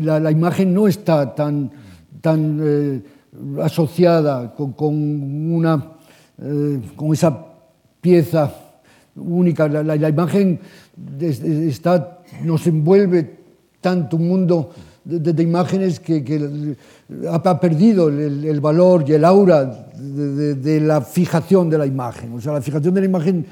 la, 0.00 0.30
imagen 0.30 0.72
no 0.72 0.88
está 0.88 1.34
tan, 1.34 1.70
tan 2.20 3.02
asociada 3.62 4.54
con, 4.54 4.72
con, 4.72 4.94
una, 5.52 5.92
con 6.96 7.12
esa 7.12 7.46
pieza 8.00 8.61
única. 9.16 9.68
La, 9.68 10.08
imagen 10.08 10.60
está, 11.20 12.20
nos 12.42 12.66
envuelve 12.66 13.38
tanto 13.80 14.16
un 14.16 14.28
mundo 14.28 14.70
de, 15.04 15.42
imágenes 15.42 16.00
que, 16.00 16.76
ha 17.30 17.60
perdido 17.60 18.08
el, 18.08 18.60
valor 18.60 19.04
y 19.06 19.12
el 19.12 19.24
aura 19.24 19.88
de, 19.96 20.54
de, 20.54 20.80
la 20.80 21.00
fijación 21.00 21.68
de 21.68 21.78
la 21.78 21.86
imagen. 21.86 22.32
O 22.32 22.40
sea, 22.40 22.52
la 22.52 22.62
fijación 22.62 22.94
de 22.94 23.00
la 23.00 23.06
imagen, 23.06 23.46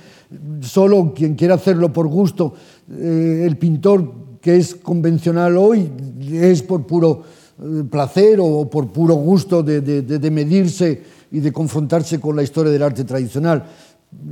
solo 0.61 1.13
quien 1.15 1.35
quiera 1.35 1.55
hacerlo 1.55 1.93
por 1.93 2.07
gusto, 2.09 2.55
eh, 2.91 3.45
el 3.47 3.57
pintor 3.57 4.31
que 4.41 4.57
es 4.57 4.75
convencional 4.77 5.57
hoy 5.59 5.91
es 6.33 6.63
por 6.63 6.87
puro 6.87 7.23
eh, 7.63 7.85
placer 7.91 8.39
o 8.41 8.71
por 8.71 8.91
puro 8.91 9.15
gusto 9.15 9.63
de 9.63 10.31
medirse 10.31 11.03
y 11.33 11.41
de 11.41 11.53
confrontarse 11.53 12.19
con 12.19 12.35
la 12.35 12.43
historia 12.43 12.73
del 12.73 12.83
arte 12.83 13.05
tradicional 13.05 13.65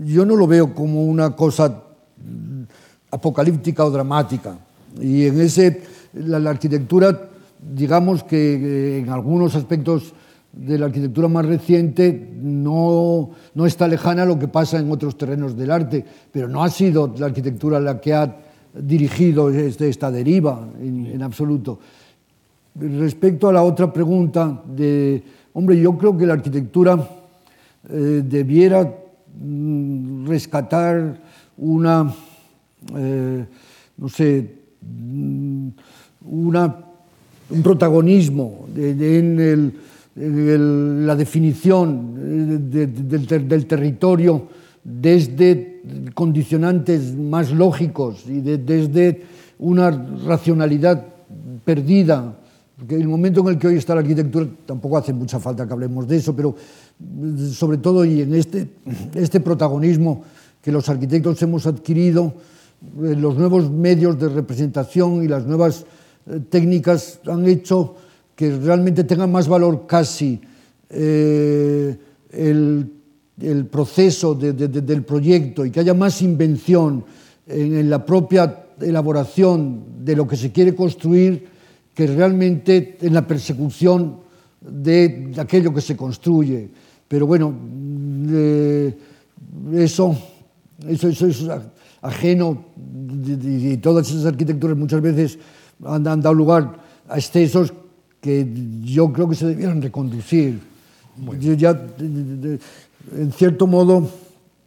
yo 0.04 0.24
no 0.24 0.36
lo 0.36 0.46
veo 0.46 0.74
como 0.74 1.04
una 1.04 1.34
cosa 1.36 1.82
apocalíptica 3.10 3.84
o 3.84 3.90
dramática. 3.90 4.58
Y 5.00 5.26
en 5.26 5.40
ese, 5.40 5.82
la, 6.14 6.50
arquitectura, 6.50 7.30
digamos 7.74 8.24
que 8.24 8.54
eh, 8.54 8.98
en 8.98 9.10
algunos 9.10 9.54
aspectos 9.54 10.14
de 10.52 10.78
la 10.78 10.86
arquitectura 10.86 11.28
más 11.28 11.46
reciente 11.46 12.30
no, 12.40 13.30
no, 13.54 13.66
está 13.66 13.86
lejana 13.86 14.22
a 14.22 14.26
lo 14.26 14.38
que 14.38 14.48
pasa 14.48 14.78
en 14.78 14.90
otros 14.90 15.16
terrenos 15.16 15.56
del 15.56 15.70
arte, 15.70 16.04
pero 16.32 16.48
no 16.48 16.64
ha 16.64 16.70
sido 16.70 17.14
la 17.18 17.26
arquitectura 17.26 17.78
la 17.78 18.00
que 18.00 18.14
ha 18.14 18.36
dirigido 18.74 19.50
este, 19.50 19.88
esta 19.88 20.10
deriva 20.10 20.68
en, 20.80 21.22
absoluto. 21.22 21.78
Respecto 22.74 23.48
a 23.48 23.52
la 23.52 23.62
otra 23.62 23.92
pregunta, 23.92 24.62
de, 24.66 25.22
hombre, 25.52 25.78
yo 25.80 25.96
creo 25.96 26.16
que 26.16 26.26
la 26.26 26.34
arquitectura 26.34 27.08
eh, 27.90 28.22
debiera 28.24 28.88
Mm, 28.88 29.07
Mm, 29.40 30.26
rescatar 30.26 31.20
una, 31.58 32.12
eh, 32.96 33.44
no 33.96 34.08
sé, 34.08 34.54
mm, 34.82 35.68
una, 36.26 36.76
un 37.50 37.62
protagonismo 37.62 38.66
de, 38.74 38.94
de, 38.94 39.18
en, 39.18 39.40
el, 39.40 39.72
el, 40.16 41.06
la 41.06 41.14
definición 41.14 42.68
de, 42.68 42.88
del, 42.88 43.26
ter, 43.28 43.44
del 43.44 43.66
territorio 43.66 44.48
desde 44.82 45.82
condicionantes 46.14 47.14
más 47.14 47.52
lógicos 47.52 48.24
y 48.26 48.40
desde 48.40 49.22
una 49.58 49.90
racionalidad 50.26 51.04
perdida. 51.64 52.38
Porque 52.76 52.94
el 52.94 53.08
momento 53.08 53.40
en 53.40 53.48
el 53.48 53.58
que 53.58 53.68
hoy 53.68 53.76
está 53.76 53.94
la 53.94 54.00
arquitectura, 54.00 54.46
tampoco 54.64 54.96
hace 54.96 55.12
mucha 55.12 55.40
falta 55.40 55.66
que 55.66 55.72
hablemos 55.72 56.06
de 56.06 56.16
eso, 56.16 56.34
pero 56.34 56.54
sobre 57.52 57.78
todo 57.78 58.04
y 58.04 58.22
en 58.22 58.34
este, 58.34 58.68
este 59.14 59.40
protagonismo 59.40 60.24
que 60.60 60.72
los 60.72 60.88
arquitectos 60.88 61.40
hemos 61.42 61.66
adquirido, 61.66 62.34
eh, 63.02 63.14
los 63.16 63.36
nuevos 63.36 63.70
medios 63.70 64.18
de 64.18 64.28
representación 64.28 65.22
y 65.22 65.28
las 65.28 65.46
nuevas 65.46 65.84
eh, 66.26 66.40
técnicas 66.50 67.20
han 67.26 67.46
hecho 67.46 67.94
que 68.34 68.56
realmente 68.56 69.04
tenga 69.04 69.26
más 69.26 69.48
valor 69.48 69.86
casi 69.86 70.40
eh, 70.90 71.96
el, 72.30 72.92
el, 73.40 73.66
proceso 73.66 74.34
de, 74.34 74.52
de, 74.52 74.68
del 74.68 75.02
proyecto 75.02 75.64
y 75.64 75.70
que 75.70 75.80
haya 75.80 75.94
más 75.94 76.22
invención 76.22 77.04
en, 77.48 77.88
la 77.90 78.04
propia 78.04 78.66
elaboración 78.80 80.04
de 80.04 80.14
lo 80.14 80.26
que 80.26 80.36
se 80.36 80.52
quiere 80.52 80.74
construir 80.74 81.46
que 81.94 82.06
realmente 82.06 82.96
en 83.00 83.14
la 83.14 83.26
persecución 83.26 84.20
de 84.60 85.32
aquello 85.36 85.74
que 85.74 85.80
se 85.80 85.96
construye. 85.96 86.70
Pero 87.08 87.26
bueno, 87.26 87.54
eh, 88.30 88.96
eso, 89.72 90.16
eso, 90.86 91.08
eso, 91.08 91.26
es 91.26 91.44
ajeno 92.02 92.64
y, 93.26 93.76
todas 93.78 94.08
esas 94.10 94.26
arquitecturas 94.26 94.76
muchas 94.76 95.00
veces 95.00 95.38
han, 95.84 96.06
han 96.06 96.20
dado 96.20 96.34
lugar 96.34 96.76
a 97.08 97.16
excesos 97.16 97.72
que 98.20 98.46
yo 98.82 99.12
creo 99.12 99.28
que 99.28 99.34
se 99.34 99.46
debieron 99.46 99.80
reconducir. 99.80 100.60
Yo 101.40 101.54
ya, 101.54 101.72
de, 101.72 102.08
de, 102.08 102.36
de, 102.36 102.60
en 103.16 103.32
cierto 103.32 103.66
modo, 103.66 104.08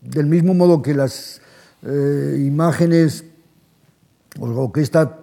del 0.01 0.25
mismo 0.25 0.53
modo 0.53 0.81
que 0.81 0.93
las 0.93 1.41
eh, 1.83 2.43
imágenes 2.45 3.23
o, 4.39 4.47
o 4.47 4.71
que 4.71 4.81
esta 4.81 5.19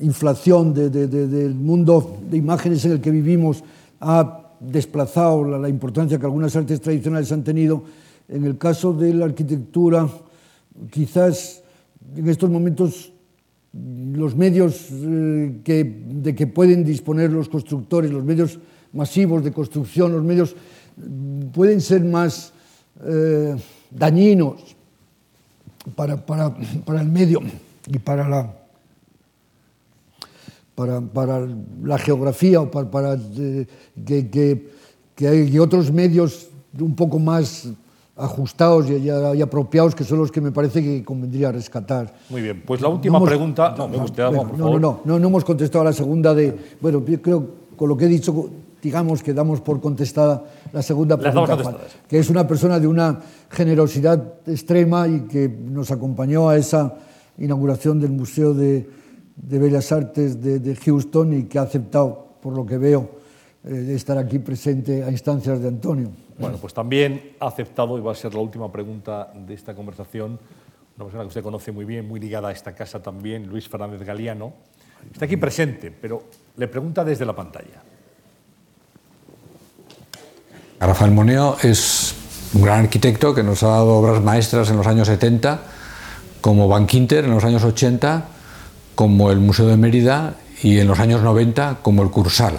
inflación 0.00 0.74
de, 0.74 0.90
de, 0.90 1.06
del 1.08 1.54
mundo 1.54 2.18
de 2.30 2.36
imágenes 2.36 2.84
en 2.84 2.92
el 2.92 3.00
que 3.00 3.10
vivimos 3.10 3.64
ha 4.00 4.47
desplazado 4.60 5.44
la, 5.44 5.58
la 5.58 5.68
importancia 5.68 6.18
que 6.18 6.26
algunas 6.26 6.54
artes 6.56 6.80
tradicionales 6.80 7.30
han 7.32 7.44
tenido. 7.44 7.82
En 8.28 8.44
el 8.44 8.58
caso 8.58 8.92
de 8.92 9.14
la 9.14 9.24
arquitectura, 9.26 10.08
quizás 10.90 11.62
en 12.16 12.28
estos 12.28 12.50
momentos 12.50 13.12
los 13.72 14.34
medios 14.34 14.88
eh, 14.90 15.60
que, 15.62 15.84
de 15.84 16.34
que 16.34 16.46
pueden 16.46 16.84
disponer 16.84 17.30
los 17.30 17.48
constructores, 17.48 18.10
los 18.10 18.24
medios 18.24 18.58
masivos 18.92 19.44
de 19.44 19.52
construcción, 19.52 20.12
los 20.12 20.24
medios 20.24 20.56
mm, 20.96 21.48
pueden 21.48 21.80
ser 21.80 22.04
más 22.04 22.52
eh, 23.04 23.54
dañinos 23.90 24.76
para, 25.94 26.24
para, 26.24 26.54
para 26.84 27.00
el 27.00 27.08
medio 27.08 27.40
y 27.86 27.98
para 27.98 28.28
la, 28.28 28.57
para, 30.78 31.00
para 31.00 31.44
la 31.82 31.98
geografía 31.98 32.60
o 32.60 32.70
para, 32.70 32.88
para 32.88 33.14
eh, 33.14 33.66
que, 34.06 34.30
que, 34.30 34.70
que, 35.16 35.26
hay 35.26 35.58
otros 35.58 35.90
medios 35.90 36.46
un 36.78 36.94
poco 36.94 37.18
más 37.18 37.68
ajustados 38.14 38.88
y, 38.88 38.94
y, 38.94 39.42
apropiados 39.42 39.96
que 39.96 40.04
son 40.04 40.18
los 40.18 40.30
que 40.30 40.40
me 40.40 40.52
parece 40.52 40.80
que 40.80 41.02
convendría 41.02 41.50
rescatar. 41.50 42.14
Muy 42.30 42.42
bien, 42.42 42.62
pues 42.64 42.80
la 42.80 42.86
última 42.86 43.18
no 43.18 43.24
hemos, 43.24 43.28
pregunta... 43.28 43.74
No, 43.76 43.88
no, 43.88 44.04
usted, 44.04 44.24
bueno, 44.26 44.50
por 44.50 44.56
no, 44.56 44.78
no, 44.78 45.00
no, 45.04 45.18
no 45.18 45.26
hemos 45.26 45.44
contestado 45.44 45.82
a 45.82 45.86
la 45.86 45.92
segunda 45.92 46.32
de... 46.32 46.56
Bueno, 46.80 47.04
yo 47.04 47.20
creo, 47.20 47.48
con 47.76 47.88
lo 47.88 47.96
que 47.96 48.04
he 48.04 48.08
dicho, 48.08 48.48
digamos 48.80 49.24
que 49.24 49.34
damos 49.34 49.60
por 49.60 49.80
contestada 49.80 50.44
la 50.72 50.82
segunda 50.82 51.16
pregunta, 51.16 51.58
que 52.06 52.20
es 52.20 52.30
una 52.30 52.46
persona 52.46 52.78
de 52.78 52.86
una 52.86 53.18
generosidad 53.50 54.34
extrema 54.46 55.08
y 55.08 55.22
que 55.22 55.48
nos 55.48 55.90
acompañó 55.90 56.48
a 56.48 56.56
esa 56.56 56.94
inauguración 57.36 57.98
del 57.98 58.12
Museo 58.12 58.54
de, 58.54 58.97
de 59.42 59.58
Bellas 59.58 59.92
Artes 59.92 60.42
de, 60.42 60.58
de, 60.58 60.76
Houston 60.76 61.32
y 61.32 61.44
que 61.44 61.58
ha 61.58 61.62
aceptado, 61.62 62.36
por 62.42 62.54
lo 62.54 62.66
que 62.66 62.76
veo, 62.76 63.10
eh, 63.64 63.92
estar 63.94 64.18
aquí 64.18 64.38
presente 64.38 65.04
a 65.04 65.10
instancias 65.10 65.60
de 65.60 65.68
Antonio. 65.68 66.10
Bueno, 66.38 66.58
pues 66.58 66.74
también 66.74 67.32
ha 67.40 67.46
aceptado, 67.46 67.98
y 67.98 68.00
va 68.00 68.12
a 68.12 68.14
ser 68.14 68.34
la 68.34 68.40
última 68.40 68.70
pregunta 68.70 69.32
de 69.34 69.54
esta 69.54 69.74
conversación, 69.74 70.38
una 70.96 71.04
persona 71.04 71.22
que 71.24 71.28
usted 71.28 71.42
conoce 71.42 71.72
muy 71.72 71.84
bien, 71.84 72.06
muy 72.06 72.20
ligada 72.20 72.48
a 72.48 72.52
esta 72.52 72.74
casa 72.74 73.00
también, 73.00 73.46
Luis 73.46 73.68
Fernández 73.68 74.02
Galiano. 74.02 74.52
Está 75.12 75.26
aquí 75.26 75.36
presente, 75.36 75.90
pero 75.90 76.24
le 76.56 76.68
pregunta 76.68 77.04
desde 77.04 77.24
la 77.24 77.34
pantalla. 77.34 77.82
Rafael 80.80 81.10
Moneo 81.10 81.56
es 81.62 82.14
un 82.54 82.62
gran 82.62 82.80
arquitecto 82.80 83.34
que 83.34 83.42
nos 83.42 83.62
ha 83.62 83.68
dado 83.68 83.96
obras 83.96 84.22
maestras 84.22 84.70
en 84.70 84.76
los 84.76 84.86
años 84.86 85.08
70, 85.08 85.60
como 86.40 86.68
Bankinter 86.68 87.24
en 87.24 87.32
los 87.32 87.44
años 87.44 87.64
80, 87.64 88.28
como 88.98 89.30
el 89.30 89.38
Museo 89.38 89.68
de 89.68 89.76
Mérida 89.76 90.34
y 90.60 90.80
en 90.80 90.88
los 90.88 90.98
años 90.98 91.22
90 91.22 91.78
como 91.82 92.02
el 92.02 92.10
Cursal. 92.10 92.56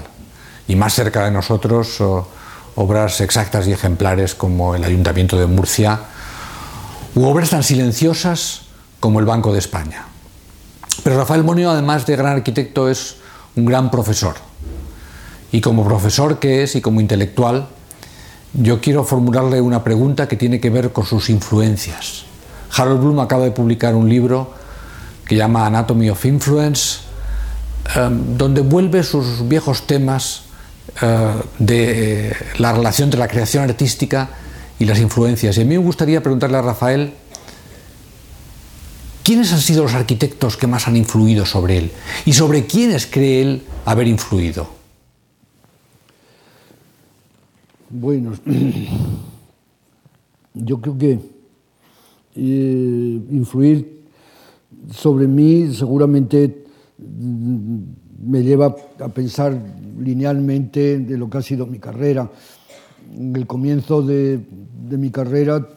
Y 0.70 0.78
más 0.78 0.94
cerca 0.94 1.26
de 1.26 1.32
nosotros 1.32 2.02
obras 2.76 3.20
exactas 3.20 3.68
y 3.68 3.74
ejemplares 3.74 4.36
como 4.36 4.74
el 4.74 4.86
Ayuntamiento 4.86 5.38
de 5.38 5.48
Murcia 5.48 6.00
u 7.14 7.26
obras 7.26 7.50
tan 7.50 7.62
silenciosas 7.62 8.62
como 9.02 9.20
el 9.20 9.26
Banco 9.26 9.52
de 9.52 9.60
España. 9.60 10.06
Pero 11.04 11.18
Rafael 11.18 11.44
Moneo, 11.44 11.72
además 11.72 12.06
de 12.06 12.16
gran 12.16 12.38
arquitecto, 12.38 12.88
es 12.88 13.18
un 13.58 13.66
gran 13.66 13.92
profesor. 13.92 14.36
Y 15.52 15.60
como 15.60 15.84
profesor 15.84 16.40
que 16.40 16.64
es 16.64 16.74
y 16.78 16.80
como 16.80 17.02
intelectual, 17.02 17.68
yo 18.54 18.80
quiero 18.80 19.04
formularle 19.04 19.60
una 19.60 19.84
pregunta 19.84 20.30
que 20.30 20.38
tiene 20.38 20.62
que 20.62 20.70
ver 20.70 20.94
con 20.94 21.06
sus 21.06 21.30
influencias. 21.30 22.24
Harold 22.78 23.02
Bloom 23.02 23.20
acaba 23.20 23.44
de 23.44 23.52
publicar 23.52 23.94
un 23.94 24.08
libro 24.08 24.58
que 25.30 25.36
llama 25.36 25.68
Anatomy 25.68 26.10
of 26.10 26.26
Influence, 26.26 27.02
um, 27.96 28.36
donde 28.36 28.62
vuelve 28.62 29.04
sus 29.04 29.48
viejos 29.48 29.86
temas 29.86 30.42
uh, 31.04 31.40
de 31.60 32.36
la 32.58 32.74
relación 32.74 33.08
entre 33.08 33.20
la 33.20 33.28
creación 33.28 33.64
artística 33.64 34.30
y 34.80 34.86
las 34.86 34.98
influencias. 34.98 35.56
Y 35.56 35.62
a 35.62 35.66
mí 35.66 35.78
me 35.78 35.78
gustaría 35.78 36.24
preguntarle 36.24 36.58
a 36.58 36.64
Rafael, 36.64 37.14
¿quiénes 39.22 39.54
han 39.54 39.62
sido 39.62 39.84
los 39.84 39.94
arquitectos 39.94 40.58
que 40.58 40.66
más 40.66 40.88
han 40.88 40.96
influido 40.96 41.46
sobre 41.46 41.78
él? 41.78 41.92
¿Y 42.26 42.34
sobre 42.34 42.66
quiénes 42.66 43.06
cree 43.06 43.44
él 43.44 43.62
haber 43.86 44.08
influido? 44.08 44.68
Bueno, 47.92 48.32
yo 50.56 50.82
creo 50.82 50.98
que 50.98 51.20
eh, 52.36 53.22
influir 53.30 53.99
sobre 54.92 55.28
mí 55.28 55.74
seguramente 55.74 56.66
mm, 56.98 57.80
me 58.26 58.44
lleva 58.44 58.76
a 59.00 59.10
pensar 59.10 59.58
linealmente 60.00 61.00
de 61.00 61.18
lo 61.18 61.30
que 61.30 61.38
ha 61.38 61.42
sido 61.42 61.66
mi 61.66 61.80
carrera. 61.80 62.30
En 63.16 63.36
el 63.36 63.48
comienzo 63.48 64.02
de, 64.02 64.40
de 64.90 64.98
mi 64.98 65.10
carrera 65.10 65.68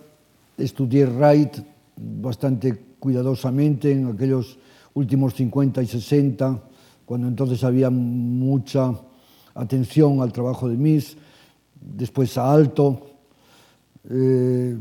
estudié 0.58 1.06
Wright 1.06 1.58
bastante 1.96 2.96
cuidadosamente 2.98 3.92
en 3.92 4.08
aquellos 4.08 4.58
últimos 4.94 5.34
50 5.34 5.82
y 5.82 5.86
60, 5.86 6.62
cuando 7.04 7.28
entonces 7.28 7.64
había 7.64 7.90
mucha 7.90 8.92
atención 9.54 10.20
al 10.20 10.32
trabajo 10.32 10.68
de 10.68 10.76
Mies 10.76 11.16
después 11.80 12.36
a 12.38 12.52
Alto, 12.52 13.00
eh, 14.08 14.76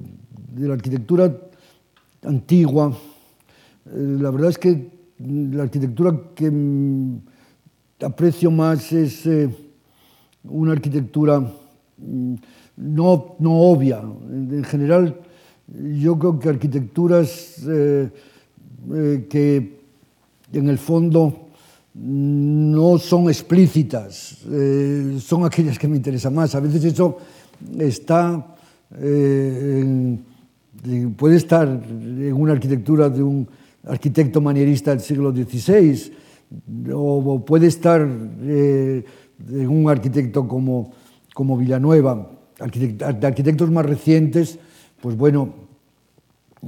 de 0.54 0.68
la 0.68 0.74
arquitectura 0.74 1.36
antigua. 2.24 2.96
la 3.94 4.32
verdad 4.32 4.50
es 4.50 4.58
que 4.58 4.90
la 5.20 5.64
arquitectura 5.64 6.20
que 6.36 6.52
aprecio 8.02 8.50
más 8.52 8.92
es 8.92 9.26
eh, 9.26 9.50
una 10.44 10.72
arquitectura 10.72 11.40
mm, 11.40 12.36
no, 12.78 13.36
no 13.40 13.58
obvia. 13.58 14.00
En 14.00 14.64
general, 14.64 15.20
yo 15.68 16.18
creo 16.18 16.40
que 16.40 16.50
arquitecturas 16.50 17.64
eh, 17.68 18.10
eh, 18.94 19.28
que 19.30 19.80
en 20.54 20.70
el 20.70 20.78
fondo 20.78 21.50
mm, 21.94 22.72
no 22.72 22.98
son 22.98 23.30
explícitas, 23.30 24.40
eh, 24.50 25.18
son 25.22 25.46
aquellas 25.46 25.78
que 25.78 25.88
me 25.88 25.98
interesan 25.98 26.34
más. 26.34 26.56
A 26.56 26.60
veces 26.60 26.84
eso 26.86 27.18
está, 27.78 28.56
eh, 28.98 29.82
en, 29.82 30.26
puede 31.16 31.36
estar 31.36 31.68
en 31.68 32.34
una 32.34 32.54
arquitectura 32.54 33.08
de 33.10 33.22
un 33.22 33.48
arquitecto 33.86 34.42
manierista 34.42 34.92
del 34.92 35.02
siglo 35.02 35.32
XVI, 35.32 36.12
o 36.94 37.44
puede 37.46 37.68
estar 37.68 38.08
eh, 38.44 39.04
en 39.50 39.70
un 39.70 39.90
arquitecto 39.90 40.48
como, 40.48 40.92
como 41.34 41.58
Villanueva. 41.58 42.32
Arquitect, 42.60 43.02
arquitectos 43.24 43.72
más 43.72 43.86
recientes, 43.86 44.60
pues 45.02 45.18
bueno, 45.18 45.54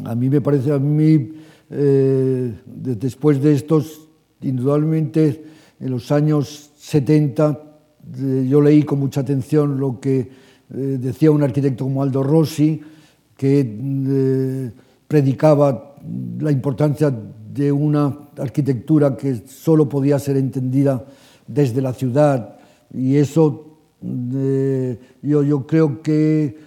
a 0.06 0.16
mí 0.16 0.30
me 0.30 0.42
parece, 0.42 0.72
a 0.72 0.80
mí, 0.80 1.34
eh, 1.70 2.54
después 2.66 3.42
de 3.42 3.54
estos, 3.54 4.10
indudablemente, 4.42 5.44
en 5.80 5.92
los 5.92 6.12
años 6.12 6.72
70, 6.78 7.60
eh, 8.18 8.48
yo 8.50 8.62
leí 8.62 8.84
con 8.84 9.00
mucha 9.00 9.22
atención 9.22 9.80
lo 9.80 10.00
que 10.00 10.20
eh, 10.20 10.98
decía 11.00 11.32
un 11.32 11.44
arquitecto 11.44 11.84
como 11.84 12.02
Aldo 12.02 12.24
Rossi, 12.24 12.82
que 13.38 13.60
eh, 13.60 14.72
predicaba 15.14 15.94
la 16.40 16.52
importancia 16.52 17.14
de 17.54 17.72
una 17.72 18.18
arquitectura 18.36 19.16
que 19.16 19.44
solo 19.46 19.88
podía 19.88 20.18
ser 20.18 20.38
entendida 20.38 21.06
desde 21.46 21.84
la 21.84 21.94
ciudad. 21.94 22.58
Y 22.92 23.18
eso 23.18 23.78
yo, 25.22 25.44
yo, 25.44 25.68
creo 25.68 26.02
que, 26.02 26.58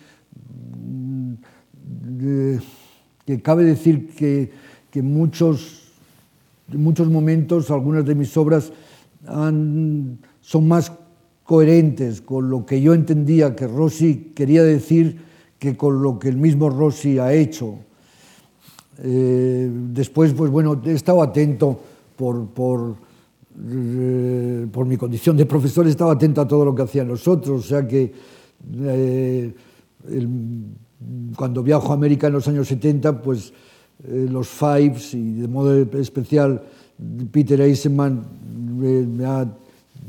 que 3.24 3.42
cabe 3.42 3.64
decir 3.64 4.14
que, 4.14 4.52
que 4.92 5.02
muchos 5.02 5.82
en 6.72 6.84
muchos 6.84 7.10
momentos 7.10 7.68
algunas 7.72 8.04
de 8.04 8.14
mis 8.14 8.36
obras 8.36 8.72
son 9.24 10.68
más 10.68 10.92
coherentes 11.42 12.20
con 12.20 12.48
lo 12.48 12.64
que 12.64 12.80
yo 12.80 12.94
entendía 12.94 13.56
que 13.56 13.66
Rossi 13.66 14.30
quería 14.36 14.62
decir 14.62 15.18
que 15.58 15.76
con 15.76 16.00
lo 16.00 16.20
que 16.20 16.28
el 16.28 16.36
mismo 16.36 16.70
Rossi 16.70 17.18
ha 17.18 17.32
hecho. 17.32 17.80
Eh, 18.98 19.70
despois, 19.92 20.32
pues, 20.32 20.50
bueno, 20.50 20.80
he 20.84 20.92
estado 20.92 21.22
atento 21.22 21.78
por, 22.16 22.46
por, 22.48 22.96
eh, 23.68 24.66
por 24.72 24.86
mi 24.86 24.96
condición 24.96 25.36
de 25.36 25.46
profesor, 25.46 25.86
he 25.86 25.90
estado 25.90 26.10
atento 26.10 26.40
a 26.40 26.48
todo 26.48 26.64
lo 26.64 26.74
que 26.74 26.82
hacían 26.82 27.08
los 27.08 27.26
otros, 27.28 27.64
o 27.64 27.68
sea 27.68 27.86
que 27.86 28.12
eh, 28.82 29.54
el, 30.08 30.28
cuando 31.36 31.62
viajo 31.62 31.92
a 31.92 31.94
América 31.94 32.26
en 32.26 32.34
los 32.34 32.48
años 32.48 32.68
70, 32.68 33.22
pues 33.22 33.52
eh, 34.04 34.26
los 34.30 34.48
Fives 34.48 35.14
y 35.14 35.40
de 35.40 35.48
modo 35.48 35.74
especial 35.98 36.62
Peter 37.30 37.60
Eisenman 37.60 38.22
eh, 38.82 39.06
me 39.06 39.24
ha 39.24 39.46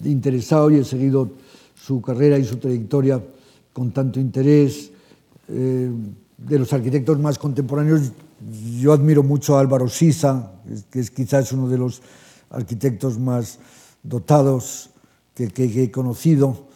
interesado 0.03 0.71
y 0.71 0.77
he 0.77 0.83
seguido 0.83 1.31
su 1.75 2.01
carrera 2.01 2.37
y 2.37 2.43
su 2.43 2.57
trayectoria 2.57 3.21
con 3.73 3.91
tanto 3.91 4.19
interés. 4.19 4.91
Eh, 5.49 5.89
de 6.37 6.59
los 6.59 6.71
arquitectos 6.71 7.19
más 7.19 7.39
contemporáneos, 7.39 8.11
yo 8.79 8.93
admiro 8.93 9.23
mucho 9.23 9.57
a 9.57 9.59
Álvaro 9.59 9.89
Sisa, 9.89 10.51
que 10.91 10.99
es 10.99 11.11
quizás 11.11 11.51
uno 11.51 11.67
de 11.67 11.77
los 11.77 12.01
arquitectos 12.49 13.17
más 13.19 13.59
dotados 14.03 14.91
que, 15.33 15.47
que, 15.47 15.71
que 15.71 15.83
he 15.83 15.91
conocido. 15.91 16.67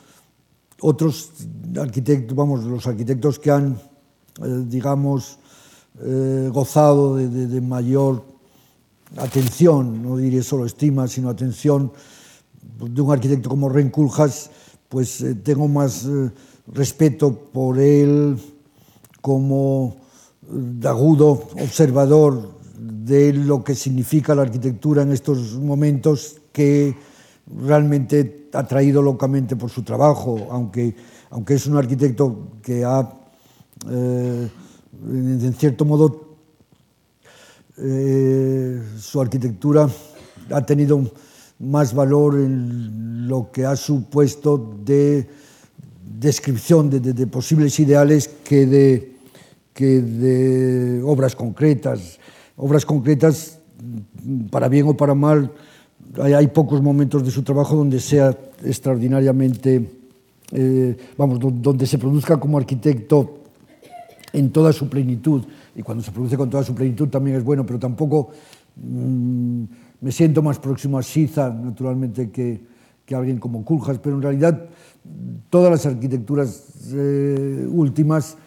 Otros 0.81 1.31
arquitectos, 1.79 2.35
vamos, 2.35 2.63
los 2.63 2.87
arquitectos 2.87 3.37
que 3.37 3.51
han, 3.51 3.79
eh, 4.43 4.63
digamos, 4.67 5.37
eh, 6.03 6.49
gozado 6.51 7.17
de, 7.17 7.27
de, 7.27 7.47
de, 7.47 7.61
mayor 7.61 8.23
atención, 9.17 10.01
no 10.01 10.17
diré 10.17 10.41
solo 10.41 10.65
estima, 10.65 11.07
sino 11.07 11.29
atención 11.29 11.91
de 12.79 13.01
un 13.01 13.11
arquitecto 13.11 13.49
como 13.49 13.69
Ren 13.69 13.89
Kuljas, 13.89 14.49
pues 14.89 15.21
eh, 15.21 15.35
tengo 15.35 15.67
más 15.67 16.05
eh, 16.05 16.31
respeto 16.67 17.33
por 17.33 17.79
él, 17.79 18.37
como 19.21 19.97
eh, 20.43 20.87
agudo 20.87 21.49
observador 21.61 22.59
de 22.77 23.33
lo 23.33 23.63
que 23.63 23.75
significa 23.75 24.35
la 24.35 24.41
arquitectura 24.41 25.03
en 25.03 25.11
estos 25.11 25.59
momentos 25.59 26.41
que 26.51 26.95
realmente 27.45 28.49
ha 28.53 28.65
traído 28.65 29.01
locamente 29.01 29.55
por 29.55 29.69
su 29.69 29.83
trabajo, 29.83 30.47
aunque, 30.49 30.95
aunque 31.29 31.55
es 31.55 31.67
un 31.67 31.77
arquitecto 31.77 32.57
que 32.61 32.83
ha, 32.83 33.07
eh, 33.89 34.49
en 35.03 35.53
cierto 35.53 35.85
modo, 35.85 36.37
eh, 37.77 38.81
su 38.97 39.21
arquitectura 39.21 39.89
ha 40.51 40.65
tenido 40.65 41.01
más 41.59 41.93
valor 41.93 42.35
en 42.35 43.27
lo 43.27 43.51
que 43.51 43.65
ha 43.65 43.75
supuesto 43.75 44.75
de 44.83 45.29
descripción 46.03 46.89
de, 46.89 46.99
de, 46.99 47.13
de 47.13 47.27
posibles 47.27 47.79
ideales 47.79 48.27
que 48.27 48.65
de, 48.65 49.10
que 49.73 50.01
de 50.01 51.01
obras 51.03 51.35
concretas. 51.35 52.19
Obras 52.57 52.85
concretas, 52.85 53.59
para 54.49 54.67
bien 54.67 54.87
o 54.87 54.95
para 54.95 55.15
mal, 55.15 55.51
hay, 56.21 56.33
hay 56.33 56.47
pocos 56.47 56.81
momentos 56.81 57.23
de 57.23 57.31
su 57.31 57.43
trabajo 57.43 57.75
donde 57.75 57.99
sea 57.99 58.37
extraordinariamente, 58.63 59.89
eh, 60.51 60.97
vamos, 61.17 61.39
donde 61.39 61.85
se 61.85 61.97
produzca 61.97 62.37
como 62.37 62.57
arquitecto 62.57 63.39
en 64.33 64.51
toda 64.51 64.73
su 64.73 64.89
plenitud. 64.89 65.43
Y 65.75 65.81
cuando 65.81 66.03
se 66.03 66.11
produce 66.11 66.37
con 66.37 66.49
toda 66.49 66.63
su 66.63 66.75
plenitud 66.75 67.07
también 67.07 67.37
es 67.37 67.43
bueno, 67.43 67.65
pero 67.65 67.79
tampoco 67.79 68.29
mmm, 68.75 69.63
me 70.01 70.11
siento 70.11 70.41
más 70.41 70.59
próximo 70.59 70.97
a 70.97 71.03
Siza, 71.03 71.49
naturalmente, 71.49 72.29
que, 72.29 72.59
que 73.05 73.15
alguien 73.15 73.39
como 73.39 73.63
Kuljas, 73.63 73.99
pero 73.99 74.15
en 74.17 74.21
realidad 74.21 74.65
todas 75.49 75.71
las 75.71 75.85
arquitecturas 75.85 76.63
eh, 76.93 77.65
últimas 77.69 78.37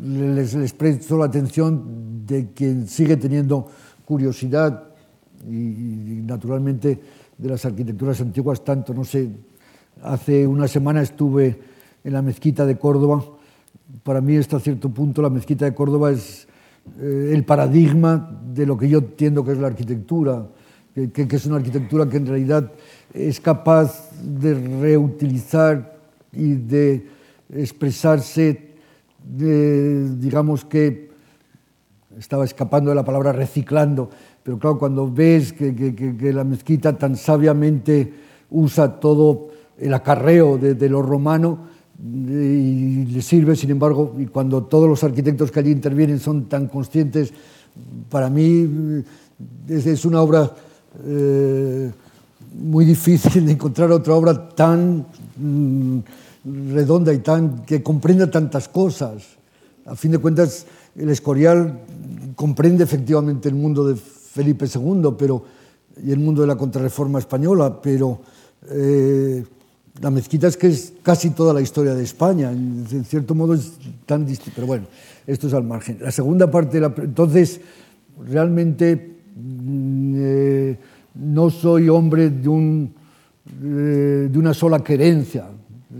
les, 0.00 0.54
les 0.54 1.10
la 1.10 1.24
atención 1.24 2.24
de 2.26 2.50
quien 2.52 2.86
sigue 2.88 3.16
teniendo 3.16 3.66
curiosidad 4.04 4.84
y, 5.48 6.22
naturalmente 6.24 7.00
de 7.36 7.48
las 7.48 7.64
arquitecturas 7.64 8.20
antiguas 8.20 8.64
tanto, 8.64 8.94
no 8.94 9.04
sé, 9.04 9.28
hace 10.02 10.46
una 10.46 10.68
semana 10.68 11.02
estuve 11.02 11.58
en 12.04 12.12
la 12.12 12.22
mezquita 12.22 12.64
de 12.64 12.78
Córdoba, 12.78 13.24
para 14.02 14.20
mí 14.20 14.36
hasta 14.36 14.60
cierto 14.60 14.90
punto 14.90 15.22
la 15.22 15.30
mezquita 15.30 15.64
de 15.64 15.74
Córdoba 15.74 16.10
es 16.12 16.46
eh, 17.00 17.30
el 17.32 17.44
paradigma 17.44 18.40
de 18.52 18.66
lo 18.66 18.76
que 18.76 18.88
yo 18.88 18.98
entiendo 18.98 19.44
que 19.44 19.52
es 19.52 19.58
la 19.58 19.68
arquitectura, 19.68 20.46
que, 20.94 21.10
que 21.10 21.36
es 21.36 21.46
una 21.46 21.56
arquitectura 21.56 22.08
que 22.08 22.18
en 22.18 22.26
realidad 22.26 22.70
es 23.12 23.40
capaz 23.40 24.10
de 24.22 24.54
reutilizar 24.54 25.98
y 26.32 26.54
de 26.54 27.06
expresarse, 27.54 28.71
digamos 29.24 30.64
que 30.64 31.10
estaba 32.18 32.44
escapando 32.44 32.90
de 32.90 32.96
la 32.96 33.04
palabra 33.04 33.32
reciclando, 33.32 34.10
pero 34.42 34.58
claro, 34.58 34.78
cuando 34.78 35.10
ves 35.10 35.52
que, 35.52 36.32
la 36.32 36.44
mezquita 36.44 36.96
tan 36.96 37.16
sabiamente 37.16 38.12
usa 38.50 39.00
todo 39.00 39.48
el 39.78 39.94
acarreo 39.94 40.58
de, 40.58 40.74
de 40.74 40.88
lo 40.88 41.02
romano, 41.02 41.72
y 42.04 43.04
le 43.04 43.22
sirve, 43.22 43.54
sin 43.54 43.70
embargo, 43.70 44.16
y 44.18 44.26
cuando 44.26 44.64
todos 44.64 44.88
los 44.88 45.04
arquitectos 45.04 45.52
que 45.52 45.60
allí 45.60 45.70
intervienen 45.70 46.18
son 46.18 46.46
tan 46.46 46.66
conscientes, 46.66 47.32
para 48.10 48.28
mí 48.28 49.04
es, 49.68 49.86
es 49.86 50.04
una 50.04 50.20
obra 50.20 50.52
eh, 51.04 51.90
muy 52.60 52.84
difícil 52.84 53.46
de 53.46 53.52
encontrar 53.52 53.90
otra 53.92 54.14
obra 54.14 54.48
tan 54.48 55.06
mm, 55.36 55.98
redonda 56.44 57.12
y 57.12 57.18
tan 57.18 57.64
que 57.64 57.82
comprenda 57.82 58.30
tantas 58.30 58.68
cosas. 58.68 59.22
A 59.86 59.96
fin 59.96 60.12
de 60.12 60.18
cuentas, 60.18 60.66
el 60.96 61.10
Escorial 61.10 61.80
comprende 62.36 62.84
efectivamente 62.84 63.48
el 63.48 63.54
mundo 63.54 63.86
de 63.86 63.96
Felipe 63.96 64.66
II 64.66 65.14
pero, 65.18 65.44
y 66.02 66.12
el 66.12 66.18
mundo 66.18 66.42
de 66.42 66.46
la 66.46 66.56
contrarreforma 66.56 67.18
española, 67.18 67.80
pero 67.80 68.20
eh, 68.70 69.44
la 70.00 70.10
mezquita 70.10 70.48
es 70.48 70.56
que 70.56 70.68
es 70.68 70.94
casi 71.02 71.30
toda 71.30 71.52
la 71.52 71.60
historia 71.60 71.94
de 71.94 72.02
España, 72.02 72.50
en 72.50 73.04
cierto 73.04 73.34
modo 73.34 73.54
es 73.54 73.72
tan 74.06 74.24
distinto, 74.24 74.52
pero 74.54 74.66
bueno, 74.66 74.86
esto 75.26 75.48
es 75.48 75.54
al 75.54 75.64
margen. 75.64 75.98
La 76.00 76.10
segunda 76.10 76.50
parte, 76.50 76.80
la, 76.80 76.92
entonces, 76.96 77.60
realmente 78.26 79.16
eh, 80.14 80.78
no 81.14 81.50
soy 81.50 81.88
hombre 81.88 82.30
de, 82.30 82.48
un, 82.48 82.94
eh, 83.62 84.28
de 84.30 84.38
una 84.38 84.54
sola 84.54 84.82
querencia, 84.82 85.46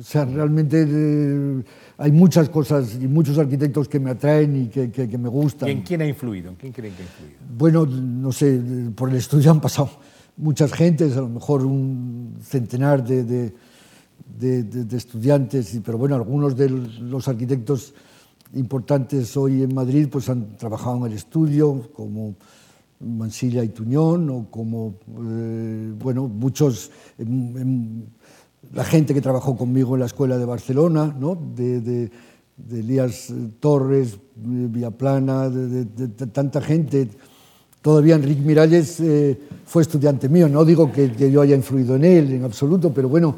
o 0.03 0.05
sea, 0.05 0.25
realmente 0.25 0.85
eh, 0.85 1.63
hay 1.97 2.11
muchas 2.11 2.49
cosas 2.49 2.99
y 3.01 3.07
muchos 3.07 3.39
arquitectos 3.39 3.89
que 3.89 4.01
me 4.01 4.11
atraen 4.11 4.65
y 4.65 4.67
que, 4.67 4.91
que, 4.91 5.09
que 5.09 5.17
me 5.17 5.29
gustan. 5.29 5.69
¿Y 5.69 5.73
en 5.73 5.83
quién 5.83 6.01
ha 6.01 6.07
influido? 6.07 6.51
¿En 6.51 6.57
quién 6.57 6.73
creen 6.73 6.93
que 6.95 7.03
ha 7.03 7.07
influido? 7.07 7.39
Bueno, 7.57 7.87
no 7.87 8.33
sé, 8.33 8.61
por 8.97 9.11
el 9.11 9.17
estudio 9.17 9.53
han 9.53 9.61
pasado 9.61 9.91
muchas 10.37 10.73
gentes, 10.73 11.17
a 11.17 11.21
lo 11.21 11.29
mejor 11.29 11.65
un 11.65 12.37
centenar 12.43 13.05
de, 13.05 13.23
de 13.23 13.55
de, 14.39 14.63
de, 14.65 14.85
de, 14.85 14.97
estudiantes, 14.97 15.79
pero 15.85 15.99
bueno, 15.99 16.15
algunos 16.15 16.57
de 16.57 16.69
los 16.69 17.29
arquitectos 17.29 17.95
importantes 18.55 19.37
hoy 19.37 19.63
en 19.63 19.75
Madrid 19.75 20.09
pues 20.11 20.29
han 20.29 20.57
trabajado 20.57 20.99
en 20.99 21.13
el 21.13 21.19
estudio, 21.19 21.91
como 21.93 22.35
Mansilla 23.01 23.65
y 23.65 23.69
Tuñón, 23.69 24.31
o 24.31 24.47
como, 24.51 24.95
eh, 25.31 25.93
bueno, 25.99 26.29
muchos, 26.29 26.91
en, 27.19 27.57
en, 27.57 28.07
la 28.73 28.85
gente 28.85 29.15
que 29.15 29.21
trabajó 29.21 29.57
conmigo 29.57 29.95
en 29.95 30.01
la 30.01 30.07
Escuela 30.07 30.39
de 30.39 30.45
Barcelona, 30.45 31.15
¿no? 31.19 31.37
de, 31.55 31.81
de, 31.81 32.11
de 32.57 32.81
Elías 32.81 33.31
eh, 33.31 33.35
Torres, 33.61 34.15
eh, 34.15 34.19
Viaplana, 34.37 35.49
de, 35.51 35.85
de, 35.85 36.09
tanta 36.29 36.61
gente. 36.61 37.09
Todavía 37.81 38.15
Enrique 38.15 38.41
Miralles 38.43 39.01
eh, 39.01 39.39
fue 39.67 39.83
estudiante 39.83 40.29
mío, 40.29 40.49
no 40.49 40.65
digo 40.65 40.93
que, 40.93 41.13
que, 41.13 41.31
yo 41.31 41.41
haya 41.41 41.57
influido 41.57 41.97
en 41.97 42.05
él 42.05 42.33
en 42.33 42.45
absoluto, 42.45 42.93
pero 42.95 43.09
bueno, 43.09 43.35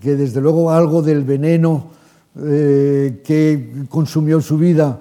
que 0.00 0.16
desde 0.16 0.40
luego 0.40 0.70
algo 0.70 1.02
del 1.02 1.22
veneno 1.22 1.90
eh, 2.36 3.20
que 3.24 3.84
consumió 3.88 4.40
su 4.40 4.58
vida 4.58 5.00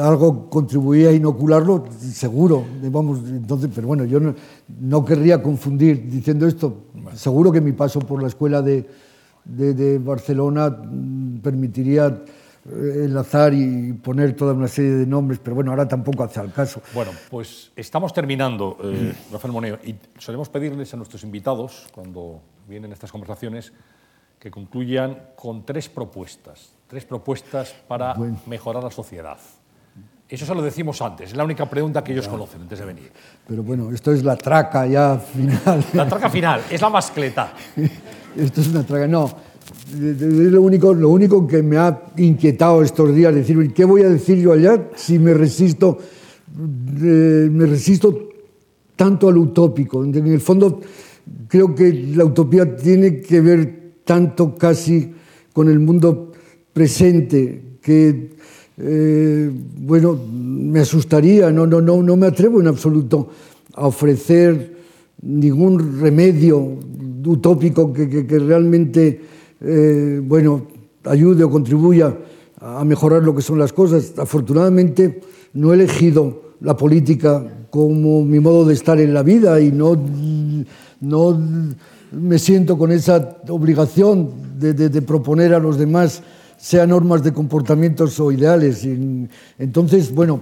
algo 0.00 0.48
contribuía 0.48 1.10
a 1.10 1.12
inocularlo, 1.12 1.84
seguro. 2.00 2.64
Vamos, 2.82 3.20
entonces, 3.28 3.70
pero 3.74 3.86
bueno, 3.86 4.04
yo 4.04 4.18
no, 4.18 4.34
no 4.80 5.04
querría 5.04 5.42
confundir 5.42 6.08
diciendo 6.08 6.46
esto. 6.46 6.84
Bueno. 6.94 7.16
Seguro 7.16 7.52
que 7.52 7.60
mi 7.60 7.72
paso 7.72 8.00
por 8.00 8.22
la 8.22 8.28
escuela 8.28 8.62
de, 8.62 8.88
de, 9.44 9.74
de 9.74 9.98
Barcelona 9.98 10.70
mm, 10.70 11.38
permitiría 11.38 12.22
eh, 12.68 13.04
enlazar 13.04 13.54
y 13.54 13.92
poner 13.92 14.34
toda 14.34 14.52
una 14.52 14.66
serie 14.66 14.92
de 14.92 15.06
nombres, 15.06 15.38
pero 15.42 15.54
bueno, 15.54 15.70
ahora 15.70 15.86
tampoco 15.86 16.24
hace 16.24 16.40
al 16.40 16.52
caso. 16.52 16.80
Bueno, 16.94 17.12
pues 17.30 17.70
estamos 17.76 18.12
terminando, 18.12 18.76
eh, 18.82 19.14
Rafael 19.30 19.52
Moneo, 19.52 19.78
y 19.84 19.94
solemos 20.18 20.48
pedirles 20.48 20.92
a 20.92 20.96
nuestros 20.96 21.22
invitados, 21.22 21.86
cuando 21.92 22.40
vienen 22.66 22.90
estas 22.90 23.12
conversaciones, 23.12 23.72
que 24.40 24.50
concluyan 24.50 25.28
con 25.36 25.64
tres 25.64 25.88
propuestas, 25.88 26.72
tres 26.86 27.04
propuestas 27.04 27.74
para 27.86 28.14
bueno. 28.14 28.40
mejorar 28.46 28.82
la 28.82 28.90
sociedad. 28.90 29.38
Eso 30.28 30.44
se 30.44 30.54
lo 30.54 30.62
decimos 30.62 31.00
antes, 31.02 31.30
es 31.30 31.36
la 31.36 31.44
única 31.44 31.70
pregunta 31.70 32.02
que 32.02 32.12
ellos 32.12 32.26
conocen 32.26 32.62
antes 32.62 32.80
de 32.80 32.84
venir. 32.84 33.12
Pero 33.46 33.62
bueno, 33.62 33.92
esto 33.92 34.12
es 34.12 34.24
la 34.24 34.36
traca 34.36 34.84
ya 34.86 35.18
final. 35.18 35.84
La 35.92 36.08
traca 36.08 36.28
final, 36.28 36.62
es 36.68 36.80
la 36.80 36.90
mascleta. 36.90 37.52
esto 38.36 38.60
es 38.60 38.68
una 38.68 38.84
traca, 38.84 39.06
no. 39.06 39.30
Es 39.92 40.20
lo 40.20 40.62
único, 40.62 40.92
lo 40.92 41.10
único 41.10 41.46
que 41.46 41.62
me 41.62 41.76
ha 41.76 42.02
inquietado 42.16 42.82
estos 42.82 43.14
días, 43.14 43.34
decir, 43.34 43.72
¿qué 43.72 43.84
voy 43.84 44.02
a 44.02 44.08
decir 44.08 44.38
yo 44.38 44.52
allá 44.52 44.90
si 44.96 45.18
me 45.18 45.32
resisto, 45.32 45.98
eh, 45.98 47.48
me 47.50 47.66
resisto 47.66 48.30
tanto 48.96 49.28
al 49.28 49.38
utópico? 49.38 50.04
En 50.04 50.26
el 50.26 50.40
fondo, 50.40 50.80
creo 51.46 51.72
que 51.72 51.92
la 51.92 52.24
utopía 52.24 52.76
tiene 52.76 53.20
que 53.20 53.40
ver 53.40 53.92
tanto 54.04 54.56
casi 54.56 55.14
con 55.52 55.68
el 55.68 55.78
mundo 55.78 56.32
presente 56.76 57.78
que 57.80 58.36
eh, 58.76 59.50
bueno, 59.78 60.20
me 60.30 60.80
asustaría, 60.80 61.50
no, 61.50 61.66
no, 61.66 61.80
no, 61.80 62.02
no 62.02 62.16
me 62.18 62.26
atrevo 62.26 62.60
en 62.60 62.66
absoluto 62.66 63.30
a 63.72 63.86
ofrecer 63.86 64.76
ningún 65.22 66.02
remedio 66.02 66.76
utópico 67.24 67.94
que, 67.94 68.10
que, 68.10 68.26
que 68.26 68.38
realmente 68.38 69.22
eh, 69.62 70.20
bueno, 70.22 70.66
ayude 71.04 71.44
o 71.44 71.50
contribuya 71.50 72.14
a 72.60 72.84
mejorar 72.84 73.22
lo 73.22 73.34
que 73.34 73.40
son 73.40 73.58
las 73.58 73.72
cosas. 73.72 74.12
Afortunadamente 74.18 75.22
no 75.54 75.72
he 75.72 75.76
elegido 75.76 76.52
la 76.60 76.76
política 76.76 77.66
como 77.70 78.22
mi 78.22 78.38
modo 78.38 78.66
de 78.66 78.74
estar 78.74 79.00
en 79.00 79.14
la 79.14 79.22
vida 79.22 79.58
y 79.62 79.72
no, 79.72 79.96
no 81.00 81.40
me 82.12 82.38
siento 82.38 82.76
con 82.76 82.92
esa 82.92 83.38
obligación 83.48 84.28
de, 84.58 84.74
de, 84.74 84.90
de 84.90 85.00
proponer 85.00 85.54
a 85.54 85.58
los 85.58 85.78
demás 85.78 86.22
sea 86.56 86.86
normas 86.86 87.22
de 87.22 87.32
comportamientos 87.32 88.18
o 88.20 88.32
ideales. 88.32 88.84
Y, 88.84 89.28
entonces, 89.58 90.14
bueno, 90.14 90.40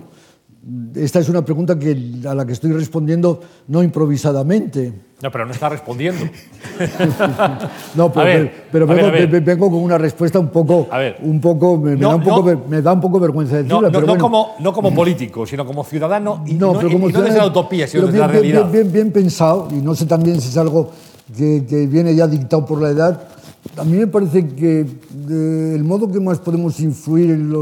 esta 0.94 1.18
es 1.18 1.28
una 1.28 1.44
pregunta 1.44 1.78
que, 1.78 1.96
a 2.26 2.34
la 2.34 2.46
que 2.46 2.52
estoy 2.52 2.72
respondiendo 2.72 3.40
no 3.68 3.82
improvisadamente. 3.82 4.92
No, 5.20 5.30
pero 5.30 5.46
no 5.46 5.52
está 5.52 5.68
respondiendo. 5.68 6.24
no, 7.94 8.12
pero, 8.12 8.50
pero 8.70 8.86
vengo, 8.86 9.70
con 9.70 9.82
una 9.82 9.98
respuesta 9.98 10.38
un 10.38 10.48
poco, 10.48 10.88
un 11.22 11.40
poco, 11.40 11.78
me, 11.78 11.96
da 11.96 12.14
un 12.14 12.22
poco 12.22 12.60
me, 12.68 12.82
da 12.82 12.92
un 12.92 13.00
poco 13.00 13.20
vergüenza 13.20 13.56
decirla. 13.56 13.90
No, 13.90 14.00
pero 14.00 14.18
como, 14.18 14.54
no 14.58 14.72
como 14.72 14.94
político, 14.94 15.46
sino 15.46 15.66
como 15.66 15.84
ciudadano 15.84 16.44
y 16.46 16.54
no, 16.54 16.72
pero 16.74 16.90
como 16.90 17.08
desde 17.08 17.38
la 17.38 17.46
utopía, 17.46 17.86
sino 17.86 18.06
desde 18.06 18.18
bien, 18.18 18.26
la 18.26 18.32
realidad. 18.32 18.70
Bien, 18.70 18.92
bien, 18.92 19.12
pensado, 19.12 19.68
y 19.70 19.76
no 19.76 19.94
sé 19.94 20.06
también 20.06 20.40
si 20.40 20.48
es 20.48 20.56
algo 20.56 20.90
que, 21.36 21.64
que 21.68 21.86
viene 21.86 22.14
ya 22.14 22.26
dictado 22.26 22.64
por 22.66 22.80
la 22.80 22.90
edad. 22.90 23.28
A 23.76 23.84
mí 23.84 23.96
me 23.96 24.06
parece 24.06 24.46
que 24.48 24.86
el 25.28 25.84
modo 25.84 26.10
que 26.10 26.20
más 26.20 26.38
podemos 26.38 26.78
influir 26.80 27.30
en, 27.30 27.52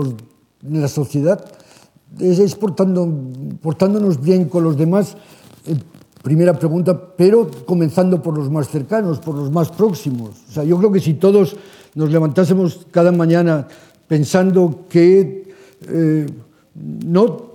la 0.80 0.88
sociedad 0.88 1.44
es, 2.20 2.54
portando, 2.54 3.08
portándonos 3.60 4.20
bien 4.20 4.46
con 4.46 4.64
los 4.64 4.76
demás, 4.76 5.16
eh, 5.66 5.74
primera 6.22 6.58
pregunta, 6.58 7.14
pero 7.16 7.50
comenzando 7.64 8.22
por 8.22 8.36
los 8.36 8.50
más 8.50 8.68
cercanos, 8.68 9.18
por 9.18 9.34
los 9.34 9.50
más 9.50 9.70
próximos. 9.70 10.30
O 10.48 10.52
sea, 10.52 10.64
yo 10.64 10.78
creo 10.78 10.92
que 10.92 11.00
si 11.00 11.14
todos 11.14 11.56
nos 11.94 12.10
levantásemos 12.10 12.86
cada 12.90 13.12
mañana 13.12 13.66
pensando 14.06 14.84
que 14.88 15.54
eh, 15.88 16.26
no 17.04 17.52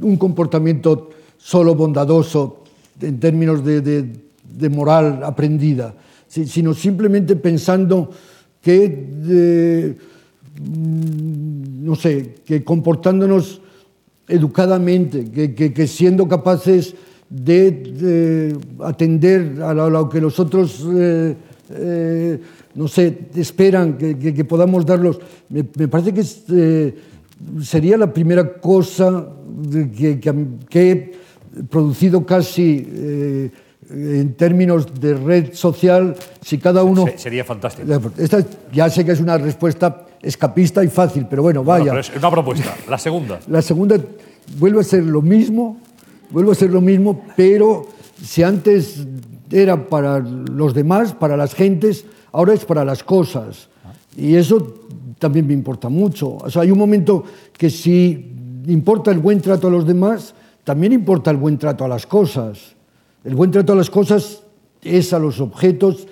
un 0.00 0.16
comportamiento 0.16 1.10
solo 1.36 1.74
bondadoso 1.74 2.64
en 3.00 3.20
términos 3.20 3.64
de, 3.64 4.68
moral 4.70 5.22
aprendida, 5.24 5.94
sino 6.34 6.74
simplemente 6.74 7.36
pensando 7.36 8.10
que, 8.60 9.08
eh, 9.28 9.96
mm, 10.60 11.84
no 11.84 11.94
sé, 11.94 12.34
que 12.44 12.64
comportándonos 12.64 13.60
educadamente, 14.26 15.30
que, 15.30 15.54
que, 15.54 15.72
que 15.72 15.86
siendo 15.86 16.26
capaces 16.26 16.94
de, 17.28 17.70
de 17.70 18.56
atender 18.80 19.62
a 19.62 19.74
lo, 19.74 19.84
a 19.84 19.90
lo, 19.90 20.08
que 20.08 20.20
los 20.20 20.38
otros, 20.40 20.84
eh, 20.94 21.36
eh, 21.70 22.40
no 22.74 22.88
sé, 22.88 23.28
esperan 23.34 23.96
que, 23.98 24.16
que 24.18 24.44
podamos 24.44 24.84
darlos, 24.84 25.20
me, 25.48 25.64
me 25.76 25.88
parece 25.88 26.12
que 26.12 26.22
eh, 26.52 26.94
sería 27.62 27.96
la 27.96 28.12
primera 28.12 28.60
cosa 28.60 29.28
que, 29.96 30.20
he 30.72 31.12
producido 31.68 32.24
casi 32.26 32.86
eh, 32.90 33.50
en 33.90 34.34
términos 34.34 35.00
de 35.00 35.14
red 35.14 35.54
social, 35.54 36.16
si 36.40 36.58
cada 36.58 36.82
uno... 36.82 37.06
Sería 37.16 37.44
fantástico. 37.44 38.12
Esta 38.18 38.44
ya 38.72 38.88
sé 38.90 39.04
que 39.04 39.12
es 39.12 39.20
una 39.20 39.38
respuesta 39.38 40.06
escapista 40.22 40.82
y 40.82 40.88
fácil, 40.88 41.26
pero 41.28 41.42
bueno, 41.42 41.62
vaya. 41.62 41.98
es 41.98 42.10
una 42.16 42.30
propuesta. 42.30 42.74
La 42.88 42.98
segunda. 42.98 43.40
La 43.48 43.62
segunda 43.62 43.98
vuelve 44.58 44.80
a 44.80 44.84
ser 44.84 45.04
lo 45.04 45.22
mismo, 45.22 45.78
vuelve 46.30 46.52
a 46.52 46.54
ser 46.54 46.70
lo 46.70 46.80
mismo, 46.80 47.24
pero 47.36 47.86
si 48.22 48.42
antes 48.42 49.06
era 49.50 49.88
para 49.88 50.18
los 50.18 50.74
demás, 50.74 51.12
para 51.12 51.36
las 51.36 51.54
gentes, 51.54 52.04
ahora 52.32 52.54
es 52.54 52.64
para 52.64 52.84
las 52.84 53.04
cosas. 53.04 53.68
Y 54.16 54.34
eso 54.36 54.74
también 55.18 55.46
me 55.46 55.54
importa 55.54 55.88
mucho. 55.88 56.36
O 56.36 56.50
sea, 56.50 56.62
hay 56.62 56.70
un 56.70 56.78
momento 56.78 57.24
que 57.56 57.70
si 57.70 58.32
importa 58.66 59.10
el 59.10 59.18
buen 59.18 59.40
trato 59.40 59.68
a 59.68 59.70
los 59.70 59.86
demás, 59.86 60.34
también 60.64 60.92
importa 60.92 61.30
el 61.30 61.36
buen 61.36 61.58
trato 61.58 61.84
a 61.84 61.88
las 61.88 62.06
cosas. 62.06 62.73
El 63.24 63.34
buen 63.34 63.50
trato 63.50 63.72
a 63.72 63.76
las 63.76 63.90
cosas 63.90 64.42
es 64.82 65.12
a 65.12 65.18
los 65.18 65.40
objetos, 65.40 66.06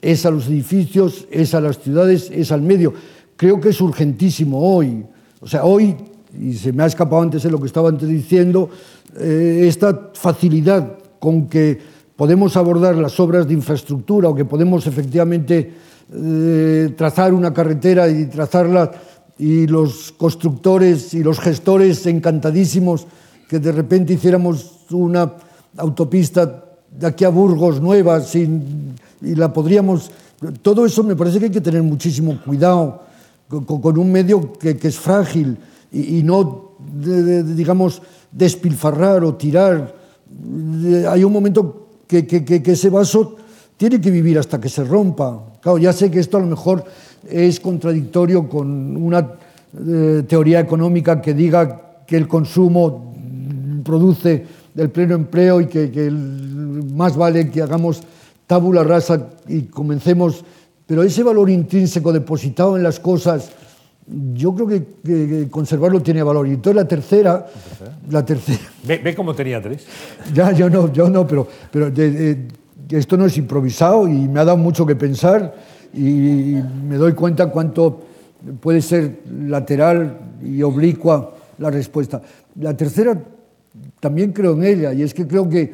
es 0.00 0.24
a 0.26 0.30
los 0.30 0.46
edificios, 0.48 1.26
es 1.30 1.54
a 1.54 1.60
las 1.60 1.80
ciudades, 1.80 2.30
es 2.30 2.52
al 2.52 2.62
medio 2.62 2.94
creo 3.38 3.60
que 3.60 3.70
es 3.70 3.80
urgentísimo 3.80 4.58
hoy. 4.76 5.06
O 5.40 5.46
sea, 5.46 5.64
hoy, 5.64 5.96
y 6.38 6.52
se 6.54 6.72
me 6.72 6.82
ha 6.82 6.86
escapado 6.86 7.22
antes 7.22 7.44
de 7.44 7.50
lo 7.50 7.58
que 7.60 7.66
estaba 7.66 7.88
antes 7.88 8.08
diciendo, 8.08 8.68
eh, 9.18 9.64
esta 9.66 10.10
facilidad 10.12 10.98
con 11.20 11.48
que 11.48 11.78
podemos 12.16 12.56
abordar 12.56 12.96
las 12.96 13.18
obras 13.20 13.46
de 13.46 13.54
infraestructura 13.54 14.28
o 14.28 14.34
que 14.34 14.44
podemos 14.44 14.86
efectivamente 14.88 15.72
eh, 16.12 16.92
trazar 16.96 17.32
una 17.32 17.54
carretera 17.54 18.08
y 18.08 18.26
trazarla 18.26 18.90
y 19.38 19.68
los 19.68 20.12
constructores 20.18 21.14
y 21.14 21.22
los 21.22 21.38
gestores 21.38 22.04
encantadísimos 22.06 23.06
que 23.48 23.60
de 23.60 23.70
repente 23.70 24.14
hiciéramos 24.14 24.84
una 24.90 25.32
autopista 25.76 26.64
de 26.90 27.06
aquí 27.06 27.24
a 27.24 27.28
Burgos 27.28 27.80
nueva 27.80 28.20
sin, 28.20 28.94
y 29.22 29.34
la 29.34 29.52
podríamos... 29.52 30.10
Todo 30.62 30.86
eso 30.86 31.02
me 31.02 31.16
parece 31.16 31.38
que 31.38 31.46
hay 31.46 31.50
que 31.50 31.60
tener 31.60 31.82
muchísimo 31.82 32.40
cuidado 32.44 33.02
con, 33.48 33.98
un 33.98 34.12
medio 34.12 34.52
que, 34.52 34.78
es 34.80 34.98
frágil 34.98 35.58
y, 35.90 36.22
no, 36.22 36.76
digamos, 36.94 38.00
despilfarrar 38.30 39.24
o 39.24 39.34
tirar. 39.34 39.96
Hay 41.10 41.24
un 41.24 41.32
momento 41.32 41.88
que, 42.06 42.24
que, 42.26 42.62
ese 42.64 42.88
vaso 42.88 43.34
tiene 43.76 44.00
que 44.00 44.12
vivir 44.12 44.38
hasta 44.38 44.60
que 44.60 44.68
se 44.68 44.84
rompa. 44.84 45.58
Claro, 45.60 45.78
ya 45.78 45.92
sé 45.92 46.08
que 46.08 46.20
esto 46.20 46.36
a 46.36 46.40
lo 46.40 46.46
mejor 46.46 46.84
es 47.28 47.58
contradictorio 47.58 48.48
con 48.48 48.96
una 48.96 49.32
eh, 49.76 50.22
teoría 50.28 50.60
económica 50.60 51.20
que 51.20 51.34
diga 51.34 52.02
que 52.06 52.16
el 52.16 52.28
consumo 52.28 53.14
produce 53.84 54.44
el 54.78 54.90
pleno 54.90 55.14
empleo 55.14 55.60
y 55.60 55.66
que, 55.66 56.10
más 56.10 57.16
vale 57.16 57.50
que 57.50 57.62
hagamos 57.62 58.02
tabula 58.46 58.82
rasa 58.82 59.28
y 59.46 59.62
comencemos 59.64 60.44
pero 60.88 61.02
ese 61.02 61.22
valor 61.22 61.50
intrínseco 61.50 62.14
depositado 62.14 62.74
en 62.74 62.82
las 62.82 62.98
cosas, 62.98 63.50
yo 64.32 64.54
creo 64.54 64.66
que, 64.66 65.48
conservarlo 65.50 66.00
tiene 66.00 66.22
valor. 66.22 66.48
Y 66.48 66.52
entonces 66.52 66.76
la 66.76 66.88
tercera... 66.88 67.46
La 68.08 68.24
tercera 68.24 68.58
¿Ve, 68.86 69.14
cómo 69.14 69.34
tenía 69.34 69.60
tres? 69.60 69.86
Ya, 70.32 70.50
yo 70.52 70.70
no, 70.70 70.90
yo 70.90 71.10
no, 71.10 71.26
pero, 71.26 71.46
pero 71.70 71.92
esto 72.88 73.18
no 73.18 73.26
es 73.26 73.36
improvisado 73.36 74.08
y 74.08 74.28
me 74.28 74.40
ha 74.40 74.46
dado 74.46 74.56
mucho 74.56 74.86
que 74.86 74.96
pensar 74.96 75.54
y 75.92 76.56
me 76.88 76.96
doy 76.96 77.12
cuenta 77.12 77.50
cuánto 77.50 78.00
puede 78.58 78.80
ser 78.80 79.20
lateral 79.30 80.18
y 80.42 80.62
oblicua 80.62 81.34
la 81.58 81.70
respuesta. 81.70 82.22
La 82.58 82.74
tercera, 82.74 83.22
también 84.00 84.32
creo 84.32 84.52
en 84.52 84.64
ella, 84.64 84.92
y 84.92 85.02
es 85.02 85.14
que 85.14 85.26
creo 85.26 85.48
que 85.48 85.72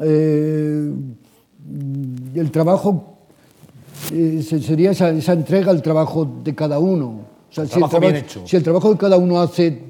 eh, 0.00 0.92
el 2.34 2.50
trabajo 2.50 3.18
eh, 4.12 4.42
sería 4.42 4.92
esa, 4.92 5.32
entrega 5.32 5.70
al 5.70 5.82
trabajo 5.82 6.40
de 6.44 6.54
cada 6.54 6.78
uno. 6.78 7.26
si, 7.50 7.60
el 7.60 7.68
trabajo 7.68 8.00
bien 8.00 8.16
hecho. 8.16 8.42
si 8.46 8.56
el 8.56 8.62
trabajo 8.62 8.92
que 8.92 8.98
cada 8.98 9.16
uno 9.16 9.40
hace, 9.40 9.82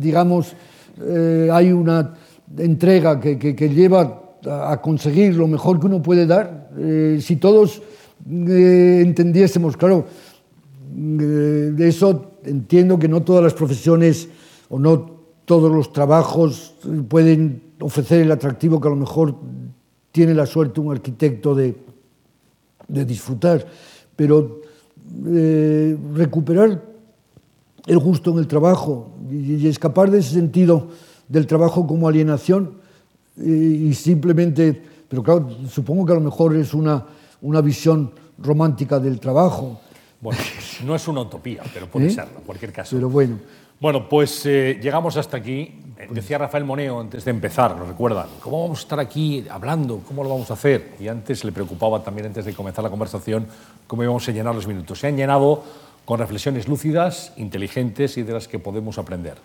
digamos, 0.00 0.52
eh, 1.00 1.48
hay 1.52 1.72
una 1.72 2.14
entrega 2.58 3.20
que, 3.20 3.38
que, 3.38 3.68
lleva 3.68 4.22
a 4.44 4.80
conseguir 4.80 5.34
lo 5.34 5.48
mejor 5.48 5.80
que 5.80 5.86
uno 5.86 6.02
puede 6.02 6.26
dar, 6.26 6.68
si 7.20 7.36
todos 7.36 7.82
entendiésemos, 8.24 9.76
claro, 9.76 10.06
de 10.94 11.88
eso 11.88 12.32
entiendo 12.44 12.98
que 12.98 13.08
no 13.08 13.22
todas 13.22 13.42
las 13.42 13.54
profesiones 13.54 14.28
o 14.68 14.78
no 14.78 15.15
todos 15.46 15.72
los 15.72 15.92
trabajos 15.92 16.74
pueden 17.08 17.62
ofrecer 17.80 18.20
el 18.20 18.32
atractivo 18.32 18.80
que 18.80 18.88
a 18.88 18.90
lo 18.90 18.96
mejor 18.96 19.34
tiene 20.12 20.34
la 20.34 20.44
suerte 20.44 20.80
un 20.80 20.92
arquitecto 20.92 21.54
de, 21.54 21.76
de 22.88 23.04
disfrutar, 23.04 23.66
pero 24.14 24.60
eh, 25.26 25.96
recuperar 26.14 26.82
el 27.86 27.98
gusto 27.98 28.32
en 28.32 28.38
el 28.38 28.48
trabajo 28.48 29.12
y, 29.30 29.66
escapar 29.68 30.10
de 30.10 30.18
ese 30.18 30.34
sentido 30.34 30.88
del 31.28 31.46
trabajo 31.46 31.86
como 31.86 32.08
alienación 32.08 32.78
y, 33.36 33.92
simplemente, 33.94 34.82
pero 35.08 35.22
claro, 35.22 35.48
supongo 35.70 36.06
que 36.06 36.12
a 36.12 36.16
lo 36.16 36.22
mejor 36.22 36.56
es 36.56 36.74
una, 36.74 37.06
una 37.42 37.60
visión 37.60 38.10
romántica 38.38 38.98
del 38.98 39.20
trabajo. 39.20 39.80
Bueno, 40.20 40.40
no 40.84 40.94
es 40.96 41.06
una 41.06 41.20
utopía, 41.20 41.62
pero 41.72 41.86
puede 41.86 42.06
¿Eh? 42.06 42.10
serlo, 42.10 42.38
en 42.38 42.44
cualquier 42.44 42.72
caso. 42.72 42.96
Pero 42.96 43.10
bueno. 43.10 43.38
Bueno, 43.78 44.08
pues 44.08 44.46
eh, 44.46 44.78
llegamos 44.80 45.16
hasta 45.16 45.36
aquí. 45.36 45.82
Eh, 45.98 46.08
decía 46.10 46.38
Rafael 46.38 46.64
Moneo 46.64 47.00
antes 47.00 47.24
de 47.24 47.30
empezar, 47.30 47.76
¿lo 47.76 47.84
recuerdan? 47.84 48.26
¿Cómo 48.40 48.62
vamos 48.62 48.78
a 48.78 48.82
estar 48.82 49.00
aquí 49.00 49.46
hablando? 49.50 50.00
¿Cómo 50.06 50.22
lo 50.22 50.30
vamos 50.30 50.50
a 50.50 50.54
hacer? 50.54 50.94
Y 50.98 51.08
antes 51.08 51.44
le 51.44 51.52
preocupaba 51.52 52.02
también, 52.02 52.26
antes 52.26 52.44
de 52.46 52.54
comenzar 52.54 52.82
la 52.82 52.90
conversación, 52.90 53.46
cómo 53.86 54.02
íbamos 54.02 54.26
a 54.28 54.32
llenar 54.32 54.54
los 54.54 54.66
minutos. 54.66 54.98
Se 54.98 55.08
han 55.08 55.16
llenado 55.16 55.62
con 56.06 56.18
reflexiones 56.18 56.68
lúcidas, 56.68 57.32
inteligentes 57.36 58.16
y 58.16 58.22
de 58.22 58.32
las 58.32 58.48
que 58.48 58.58
podemos 58.58 58.96
aprender. 58.98 59.36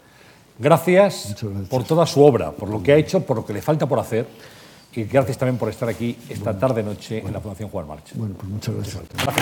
Gracias, 0.59 1.35
por 1.69 1.83
toda 1.83 2.05
su 2.05 2.23
obra, 2.23 2.51
por 2.51 2.69
lo 2.69 2.83
que 2.83 2.93
ha 2.93 2.95
hecho, 2.95 3.25
por 3.25 3.37
lo 3.37 3.45
que 3.45 3.53
le 3.53 3.61
falta 3.61 3.87
por 3.87 3.99
hacer. 3.99 4.27
Y 4.93 5.05
gracias 5.05 5.37
también 5.37 5.57
por 5.57 5.69
estar 5.69 5.89
aquí 5.89 6.17
esta 6.29 6.57
tarde-noche 6.57 7.19
en 7.19 7.33
la 7.33 7.39
Fundación 7.39 7.69
Juan 7.69 7.87
March. 7.87 8.11
Bueno, 8.13 8.35
pues 8.35 8.49
muchas 8.49 8.75
gracias. 8.75 9.03
gracias. 9.13 9.35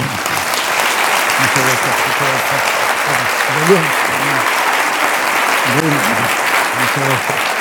Muchas 1.39 1.63
gracias. 1.65 1.95
Muchas 2.07 2.29
gracias. 3.67 4.58
Вы... 5.75 7.58